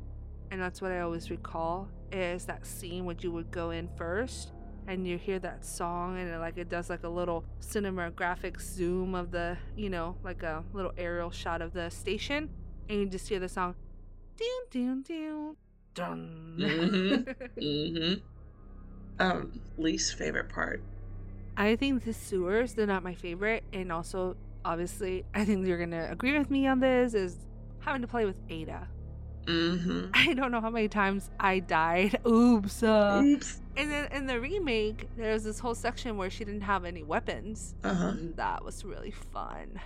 And 0.51 0.61
that's 0.61 0.81
what 0.81 0.91
I 0.91 1.01
always 1.01 1.29
recall 1.29 1.87
is 2.11 2.45
that 2.45 2.65
scene 2.65 3.05
when 3.05 3.17
you 3.21 3.31
would 3.31 3.51
go 3.51 3.69
in 3.69 3.87
first 3.95 4.51
and 4.87 5.07
you 5.07 5.17
hear 5.17 5.37
that 5.39 5.63
song 5.63 6.17
and 6.17 6.27
it 6.29 6.37
like 6.39 6.57
it 6.57 6.69
does 6.69 6.89
like 6.89 7.03
a 7.03 7.09
little 7.09 7.45
cinematographic 7.61 8.59
zoom 8.59 9.13
of 9.13 9.29
the, 9.29 9.57
you 9.75 9.89
know, 9.89 10.15
like 10.23 10.41
a 10.41 10.63
little 10.73 10.91
aerial 10.97 11.29
shot 11.29 11.61
of 11.61 11.73
the 11.73 11.89
station 11.89 12.49
and 12.89 12.99
you 12.99 13.05
just 13.05 13.29
hear 13.29 13.39
the 13.39 13.49
song 13.49 13.75
doon 14.37 14.63
doon 14.71 15.01
doon 15.03 15.55
dun. 15.93 16.55
Mhm. 16.57 17.35
Mm-hmm. 17.57 18.13
Um, 19.21 19.61
least 19.77 20.15
favorite 20.15 20.49
part. 20.49 20.81
I 21.57 21.75
think 21.75 22.05
the 22.05 22.13
sewers, 22.13 22.73
they're 22.73 22.87
not 22.87 23.03
my 23.03 23.13
favorite. 23.13 23.65
And 23.73 23.91
also, 23.91 24.37
obviously, 24.63 25.25
I 25.33 25.43
think 25.43 25.67
you're 25.67 25.77
going 25.77 25.91
to 25.91 26.09
agree 26.09 26.37
with 26.37 26.49
me 26.49 26.67
on 26.67 26.79
this 26.79 27.13
is 27.13 27.35
having 27.79 28.01
to 28.01 28.07
play 28.07 28.25
with 28.25 28.37
Ada. 28.49 28.87
Mm-hmm. 29.49 30.11
I 30.13 30.33
don't 30.35 30.51
know 30.51 30.61
how 30.61 30.69
many 30.69 30.87
times 30.87 31.29
I 31.39 31.59
died. 31.59 32.19
Oops. 32.27 32.83
Uh. 32.83 33.21
Oops. 33.25 33.61
And 33.75 33.89
then 33.91 34.07
in 34.11 34.27
the 34.27 34.39
remake, 34.39 35.07
there's 35.17 35.43
this 35.43 35.59
whole 35.59 35.73
section 35.75 36.17
where 36.17 36.29
she 36.29 36.43
didn't 36.45 36.61
have 36.61 36.85
any 36.85 37.01
weapons. 37.01 37.73
Uh-huh. 37.83 38.13
That 38.35 38.63
was 38.63 38.85
really 38.85 39.11
fun. 39.11 39.81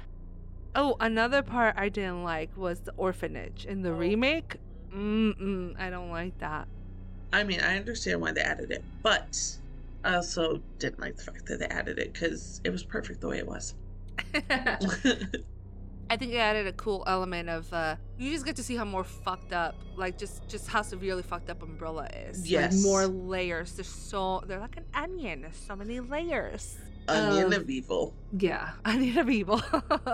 Oh, 0.76 0.95
another 0.99 1.44
part 1.44 1.76
I 1.77 1.90
didn't 1.90 2.23
like 2.23 2.57
was 2.57 2.81
the 2.81 2.94
orphanage. 2.98 3.65
In 3.65 3.84
the 3.84 3.91
Oh. 3.91 3.94
remake, 3.94 4.57
mm-mm, 4.94 5.73
I 5.80 5.90
don't 5.90 6.10
like 6.10 6.38
that. 6.40 6.68
I 7.31 7.44
mean, 7.44 7.61
I 7.61 7.77
understand 7.77 8.22
why 8.22 8.31
they 8.31 8.41
added 8.41 8.72
it, 8.72 8.84
but 9.02 9.40
I 10.03 10.15
also 10.15 10.61
didn't 10.80 10.99
like 10.99 11.15
the 11.15 11.23
fact 11.23 11.45
that 11.48 11.60
they 11.60 11.68
added 11.68 11.99
it 11.99 12.14
because 12.14 12.60
it 12.64 12.72
was 12.72 12.84
perfect 12.84 13.22
the 13.22 13.27
way 13.30 13.38
it 13.38 13.48
was. 13.48 13.76
I 16.14 16.18
think 16.18 16.31
it 16.34 16.38
added 16.38 16.68
a 16.68 16.73
cool 16.73 17.03
element 17.07 17.49
of 17.49 17.73
uh 17.73 17.95
you 18.19 18.31
just 18.31 18.45
get 18.45 18.56
to 18.57 18.64
see 18.64 18.76
how 18.76 18.85
more 18.85 19.03
fucked 19.03 19.52
up, 19.52 19.73
like 19.95 20.15
just 20.15 20.48
just 20.48 20.68
how 20.68 20.84
severely 20.84 21.23
fucked 21.23 21.49
up 21.49 21.64
Umbrella 21.64 22.07
is. 22.27 22.48
Yes. 22.48 22.76
Like 22.76 22.84
more 22.84 23.07
layers. 23.07 23.72
There's 23.72 23.88
so 23.88 24.44
they're 24.45 24.60
like 24.60 24.77
an 24.77 24.85
onion. 24.94 25.41
There's 25.41 25.56
so 25.56 25.76
many 25.76 25.99
layers. 25.99 26.77
Onion 27.07 27.48
Um, 27.48 27.53
of 27.53 27.68
evil. 27.68 28.14
Yeah, 28.38 28.69
onion 28.85 29.18
of 29.18 29.30
evil. 29.30 29.60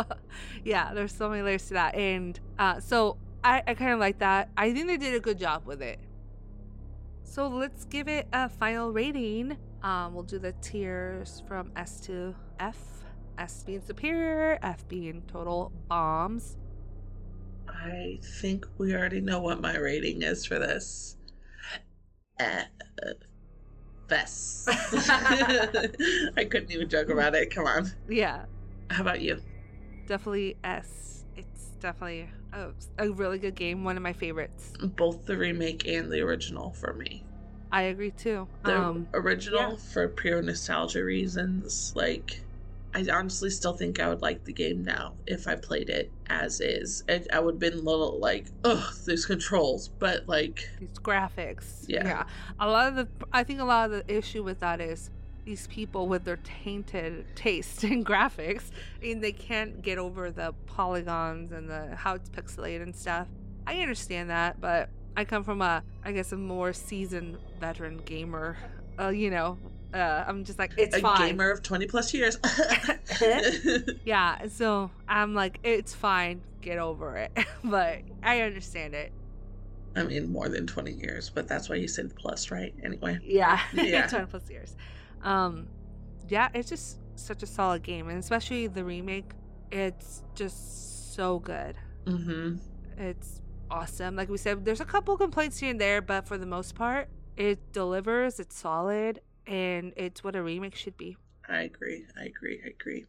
yeah, 0.63 0.93
there's 0.93 1.13
so 1.13 1.27
many 1.29 1.41
layers 1.41 1.67
to 1.67 1.73
that, 1.73 1.95
and 1.95 2.39
uh, 2.57 2.79
so 2.79 3.17
I 3.43 3.61
I 3.67 3.73
kind 3.73 3.91
of 3.91 3.99
like 3.99 4.19
that. 4.19 4.51
I 4.55 4.71
think 4.71 4.87
they 4.87 4.95
did 4.97 5.13
a 5.15 5.19
good 5.19 5.37
job 5.37 5.65
with 5.65 5.81
it. 5.81 5.99
So 7.25 7.49
let's 7.49 7.83
give 7.83 8.07
it 8.07 8.25
a 8.31 8.47
final 8.47 8.93
rating. 8.93 9.57
Um, 9.83 10.13
we'll 10.13 10.23
do 10.23 10.39
the 10.39 10.53
tiers 10.61 11.43
from 11.45 11.73
S 11.75 11.99
to 12.07 12.33
F. 12.57 12.77
S 13.39 13.63
being 13.63 13.81
superior, 13.81 14.59
F 14.61 14.87
being 14.87 15.23
total 15.27 15.71
bombs. 15.87 16.57
I 17.69 18.19
think 18.21 18.65
we 18.77 18.93
already 18.93 19.21
know 19.21 19.39
what 19.41 19.61
my 19.61 19.77
rating 19.77 20.23
is 20.23 20.45
for 20.45 20.59
this. 20.59 21.17
Uh, 22.39 22.63
Bess. 24.07 24.65
I 25.09 26.45
couldn't 26.49 26.71
even 26.71 26.89
joke 26.89 27.09
about 27.09 27.35
it. 27.35 27.51
Come 27.53 27.65
on. 27.67 27.91
Yeah, 28.07 28.45
How 28.89 29.01
about 29.01 29.21
you? 29.21 29.41
definitely 30.07 30.57
S. 30.63 31.25
It's 31.35 31.71
definitely 31.79 32.29
a, 32.53 32.69
a 32.97 33.11
really 33.11 33.39
good 33.39 33.55
game. 33.55 33.83
One 33.83 33.97
of 33.97 34.03
my 34.03 34.13
favorites. 34.13 34.73
Both 34.81 35.25
the 35.25 35.37
remake 35.37 35.87
and 35.87 36.11
the 36.11 36.19
original 36.21 36.73
for 36.73 36.93
me. 36.93 37.23
I 37.71 37.83
agree 37.83 38.11
too. 38.11 38.47
The 38.63 38.77
Um, 38.77 39.07
original 39.13 39.59
yeah. 39.71 39.75
for 39.77 40.07
pure 40.07 40.41
nostalgia 40.41 41.03
reasons. 41.03 41.93
Like, 41.95 42.45
I 42.93 43.05
honestly 43.11 43.49
still 43.49 43.73
think 43.73 43.99
I 43.99 44.09
would 44.09 44.21
like 44.21 44.43
the 44.45 44.53
game 44.53 44.83
now 44.83 45.13
if 45.27 45.47
I 45.47 45.55
played 45.55 45.89
it 45.89 46.11
as 46.27 46.59
is. 46.59 47.03
It, 47.07 47.27
I 47.31 47.39
would 47.39 47.55
have 47.55 47.59
been 47.59 47.73
a 47.73 47.77
little 47.77 48.19
like, 48.19 48.47
ugh, 48.63 48.93
these 49.05 49.25
controls, 49.25 49.89
but 49.89 50.27
like, 50.27 50.67
these 50.79 50.97
graphics. 50.99 51.85
Yeah. 51.87 52.25
A 52.59 52.67
lot 52.67 52.87
of 52.87 52.95
the 52.95 53.07
I 53.31 53.43
think 53.43 53.59
a 53.59 53.65
lot 53.65 53.91
of 53.91 54.07
the 54.07 54.15
issue 54.15 54.43
with 54.43 54.59
that 54.61 54.81
is 54.81 55.11
these 55.45 55.67
people 55.67 56.07
with 56.07 56.23
their 56.25 56.37
tainted 56.37 57.25
taste 57.35 57.83
in 57.83 58.03
graphics 58.03 58.71
and 59.03 59.23
they 59.23 59.31
can't 59.31 59.81
get 59.81 59.97
over 59.97 60.31
the 60.31 60.53
polygons 60.65 61.51
and 61.51 61.69
the 61.69 61.95
how 61.95 62.15
it's 62.15 62.29
pixelated 62.29 62.81
and 62.81 62.95
stuff. 62.95 63.27
I 63.67 63.81
understand 63.81 64.31
that, 64.31 64.59
but 64.59 64.89
I 65.15 65.25
come 65.25 65.43
from 65.43 65.61
a 65.61 65.83
I 66.03 66.11
guess 66.11 66.31
a 66.31 66.37
more 66.37 66.73
seasoned 66.73 67.37
veteran 67.59 68.01
gamer. 68.05 68.57
Uh, 68.99 69.09
you 69.09 69.29
know, 69.29 69.57
uh, 69.93 70.23
I'm 70.27 70.43
just 70.43 70.59
like 70.59 70.73
it's 70.77 70.95
a 70.95 70.99
fine. 70.99 71.29
gamer 71.29 71.51
of 71.51 71.61
20 71.63 71.87
plus 71.87 72.13
years. 72.13 72.37
Yeah, 74.05 74.47
so 74.47 74.91
I'm 75.07 75.33
like 75.33 75.59
it's 75.63 75.93
fine, 75.93 76.41
get 76.61 76.77
over 76.77 77.17
it. 77.17 77.31
but 77.63 77.99
I 78.23 78.41
understand 78.41 78.93
it. 78.95 79.11
I 79.95 80.03
mean, 80.03 80.31
more 80.31 80.49
than 80.49 80.67
20 80.67 80.91
years, 80.93 81.29
but 81.29 81.47
that's 81.47 81.67
why 81.67 81.75
you 81.75 81.87
said 81.87 82.15
plus, 82.15 82.51
right? 82.51 82.73
Anyway. 82.83 83.19
Yeah, 83.23 83.59
Yeah. 83.73 84.07
20 84.07 84.25
plus 84.27 84.49
years. 84.49 84.75
Um, 85.23 85.67
yeah, 86.27 86.49
it's 86.53 86.69
just 86.69 86.99
such 87.15 87.41
a 87.43 87.47
solid 87.47 87.81
game, 87.83 88.07
and 88.07 88.19
especially 88.19 88.67
the 88.67 88.83
remake. 88.83 89.31
It's 89.71 90.23
just 90.35 91.15
so 91.15 91.39
good. 91.39 91.75
Mm-hmm. 92.05 92.57
It's 92.97 93.41
awesome. 93.69 94.15
Like 94.15 94.29
we 94.29 94.37
said, 94.37 94.63
there's 94.63 94.79
a 94.81 94.85
couple 94.85 95.17
complaints 95.17 95.57
here 95.57 95.71
and 95.71 95.81
there, 95.81 96.01
but 96.01 96.27
for 96.27 96.37
the 96.37 96.45
most 96.45 96.75
part, 96.75 97.09
it 97.35 97.71
delivers. 97.73 98.39
It's 98.39 98.55
solid, 98.57 99.21
and 99.49 99.91
it's 99.97 100.23
what 100.23 100.35
a 100.35 100.43
remake 100.43 100.75
should 100.75 100.95
be. 100.95 101.17
I 101.49 101.61
agree. 101.63 102.05
I 102.17 102.25
agree. 102.25 102.61
I 102.63 102.69
agree. 102.69 103.05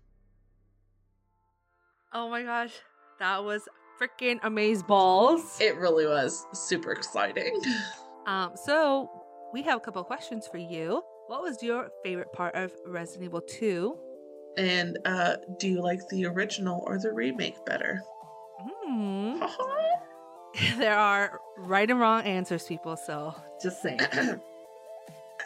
Oh 2.13 2.29
my 2.29 2.43
gosh, 2.43 2.73
that 3.21 3.45
was 3.45 3.69
freaking 4.01 4.41
amaze 4.43 4.83
balls. 4.83 5.59
It 5.61 5.77
really 5.77 6.07
was 6.07 6.45
super 6.53 6.93
exciting. 6.93 7.61
Um, 8.27 8.53
so 8.55 9.11
we 9.53 9.63
have 9.63 9.79
a 9.79 9.81
couple 9.81 10.05
questions 10.05 10.47
for 10.47 10.59
you. 10.59 11.03
What 11.29 11.43
was 11.43 11.63
your 11.63 11.89
favorite 12.05 12.31
part 12.35 12.55
of 12.55 12.71
Resident 12.87 13.25
Evil 13.25 13.41
2? 13.41 13.97
And 14.59 14.99
uh, 15.07 15.37
do 15.59 15.67
you 15.69 15.81
like 15.81 16.01
the 16.11 16.27
original 16.27 16.85
or 16.87 16.99
the 16.99 17.13
remake 17.13 17.65
better? 17.65 18.03
Hmm. 18.61 19.41
there 20.79 20.97
are 20.97 21.41
right 21.57 21.91
and 21.91 21.99
wrong 21.99 22.23
answers, 22.25 22.65
people. 22.65 22.95
So 22.95 23.35
just 23.61 23.83
saying. 23.83 24.01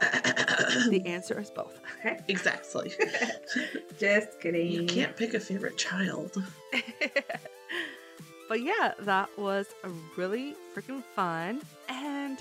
the 0.00 1.02
answer 1.06 1.38
is 1.40 1.50
both. 1.50 1.78
Okay. 2.00 2.20
exactly. 2.28 2.92
Just 3.98 4.40
kidding. 4.40 4.70
You 4.70 4.86
can't 4.86 5.16
pick 5.16 5.34
a 5.34 5.40
favorite 5.40 5.76
child. 5.76 6.42
but 8.48 8.62
yeah, 8.62 8.92
that 9.00 9.28
was 9.38 9.66
really 10.16 10.54
freaking 10.74 11.02
fun, 11.14 11.62
and 11.88 12.38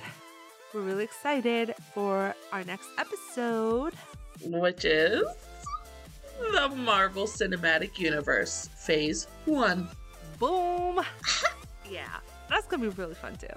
we're 0.74 0.82
really 0.82 1.04
excited 1.04 1.76
for 1.94 2.36
our 2.52 2.64
next 2.64 2.90
episode. 2.98 3.94
which 4.44 4.86
is 4.86 5.24
the 6.52 6.70
Marvel 6.70 7.26
Cinematic 7.26 8.00
Universe 8.00 8.70
Phase 8.76 9.28
1. 9.46 9.88
Boom! 10.40 11.00
yeah, 11.90 12.18
that's 12.50 12.68
gonna 12.68 12.84
be 12.84 12.90
really 12.90 13.16
fun 13.16 13.36
too. 13.38 13.48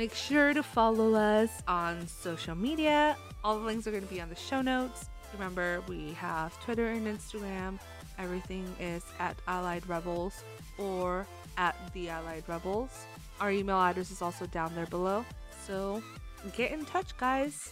Make 0.00 0.14
sure 0.14 0.54
to 0.54 0.62
follow 0.62 1.12
us 1.12 1.62
on 1.68 2.08
social 2.08 2.54
media. 2.54 3.18
All 3.44 3.58
the 3.58 3.66
links 3.66 3.86
are 3.86 3.90
going 3.90 4.02
to 4.02 4.08
be 4.08 4.18
on 4.18 4.30
the 4.30 4.34
show 4.34 4.62
notes. 4.62 5.10
Remember, 5.34 5.82
we 5.88 6.14
have 6.14 6.58
Twitter 6.64 6.86
and 6.86 7.06
Instagram. 7.06 7.78
Everything 8.18 8.64
is 8.80 9.04
at 9.18 9.36
Allied 9.46 9.86
Rebels 9.86 10.42
or 10.78 11.26
at 11.58 11.76
The 11.92 12.08
Allied 12.08 12.44
Rebels. 12.48 13.04
Our 13.42 13.50
email 13.50 13.76
address 13.76 14.10
is 14.10 14.22
also 14.22 14.46
down 14.46 14.74
there 14.74 14.86
below. 14.86 15.22
So 15.66 16.02
get 16.56 16.72
in 16.72 16.86
touch, 16.86 17.14
guys. 17.18 17.70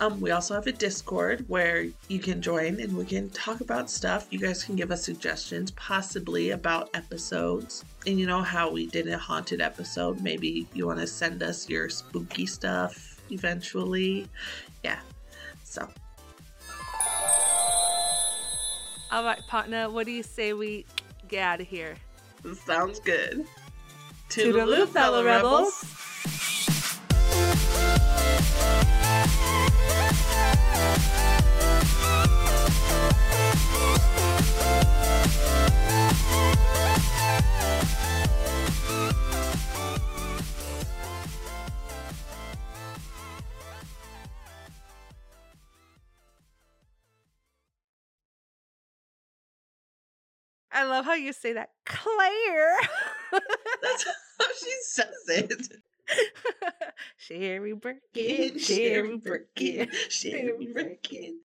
Um, 0.00 0.18
we 0.18 0.30
also 0.30 0.54
have 0.54 0.66
a 0.66 0.72
Discord 0.72 1.44
where 1.46 1.86
you 2.08 2.18
can 2.18 2.40
join 2.40 2.80
and 2.80 2.96
we 2.96 3.04
can 3.04 3.28
talk 3.30 3.60
about 3.60 3.90
stuff. 3.90 4.26
You 4.30 4.38
guys 4.38 4.64
can 4.64 4.74
give 4.74 4.90
us 4.90 5.04
suggestions, 5.04 5.70
possibly 5.72 6.50
about 6.52 6.88
episodes. 6.94 7.84
And 8.06 8.18
you 8.18 8.26
know 8.26 8.40
how 8.40 8.70
we 8.70 8.86
did 8.86 9.06
a 9.08 9.18
haunted 9.18 9.60
episode? 9.60 10.22
Maybe 10.22 10.66
you 10.72 10.86
want 10.86 11.00
to 11.00 11.06
send 11.06 11.42
us 11.42 11.68
your 11.68 11.90
spooky 11.90 12.46
stuff 12.46 13.20
eventually. 13.30 14.26
Yeah. 14.82 15.00
So, 15.64 15.86
All 19.12 19.22
right, 19.22 19.40
partner, 19.48 19.90
what 19.90 20.06
do 20.06 20.12
you 20.12 20.22
say 20.22 20.54
we 20.54 20.86
get 21.28 21.42
out 21.42 21.60
of 21.60 21.66
here? 21.66 21.96
sounds 22.64 23.00
good. 23.00 23.44
Toodaloo, 24.30 24.88
fellow 24.88 25.22
rebels. 25.22 25.84
I 50.72 50.84
love 50.84 51.04
how 51.04 51.14
you 51.14 51.32
say 51.34 51.52
that, 51.52 51.70
Claire. 51.84 52.78
That's 53.32 54.04
how 54.04 54.46
she 54.58 54.72
says 54.82 55.08
it. 55.28 55.66
Sherry 57.16 57.72
Birkin, 57.72 58.58
Sherry 58.58 59.16
Birkin, 59.16 59.88
Sherry 60.08 60.66
Birkin. 60.72 61.40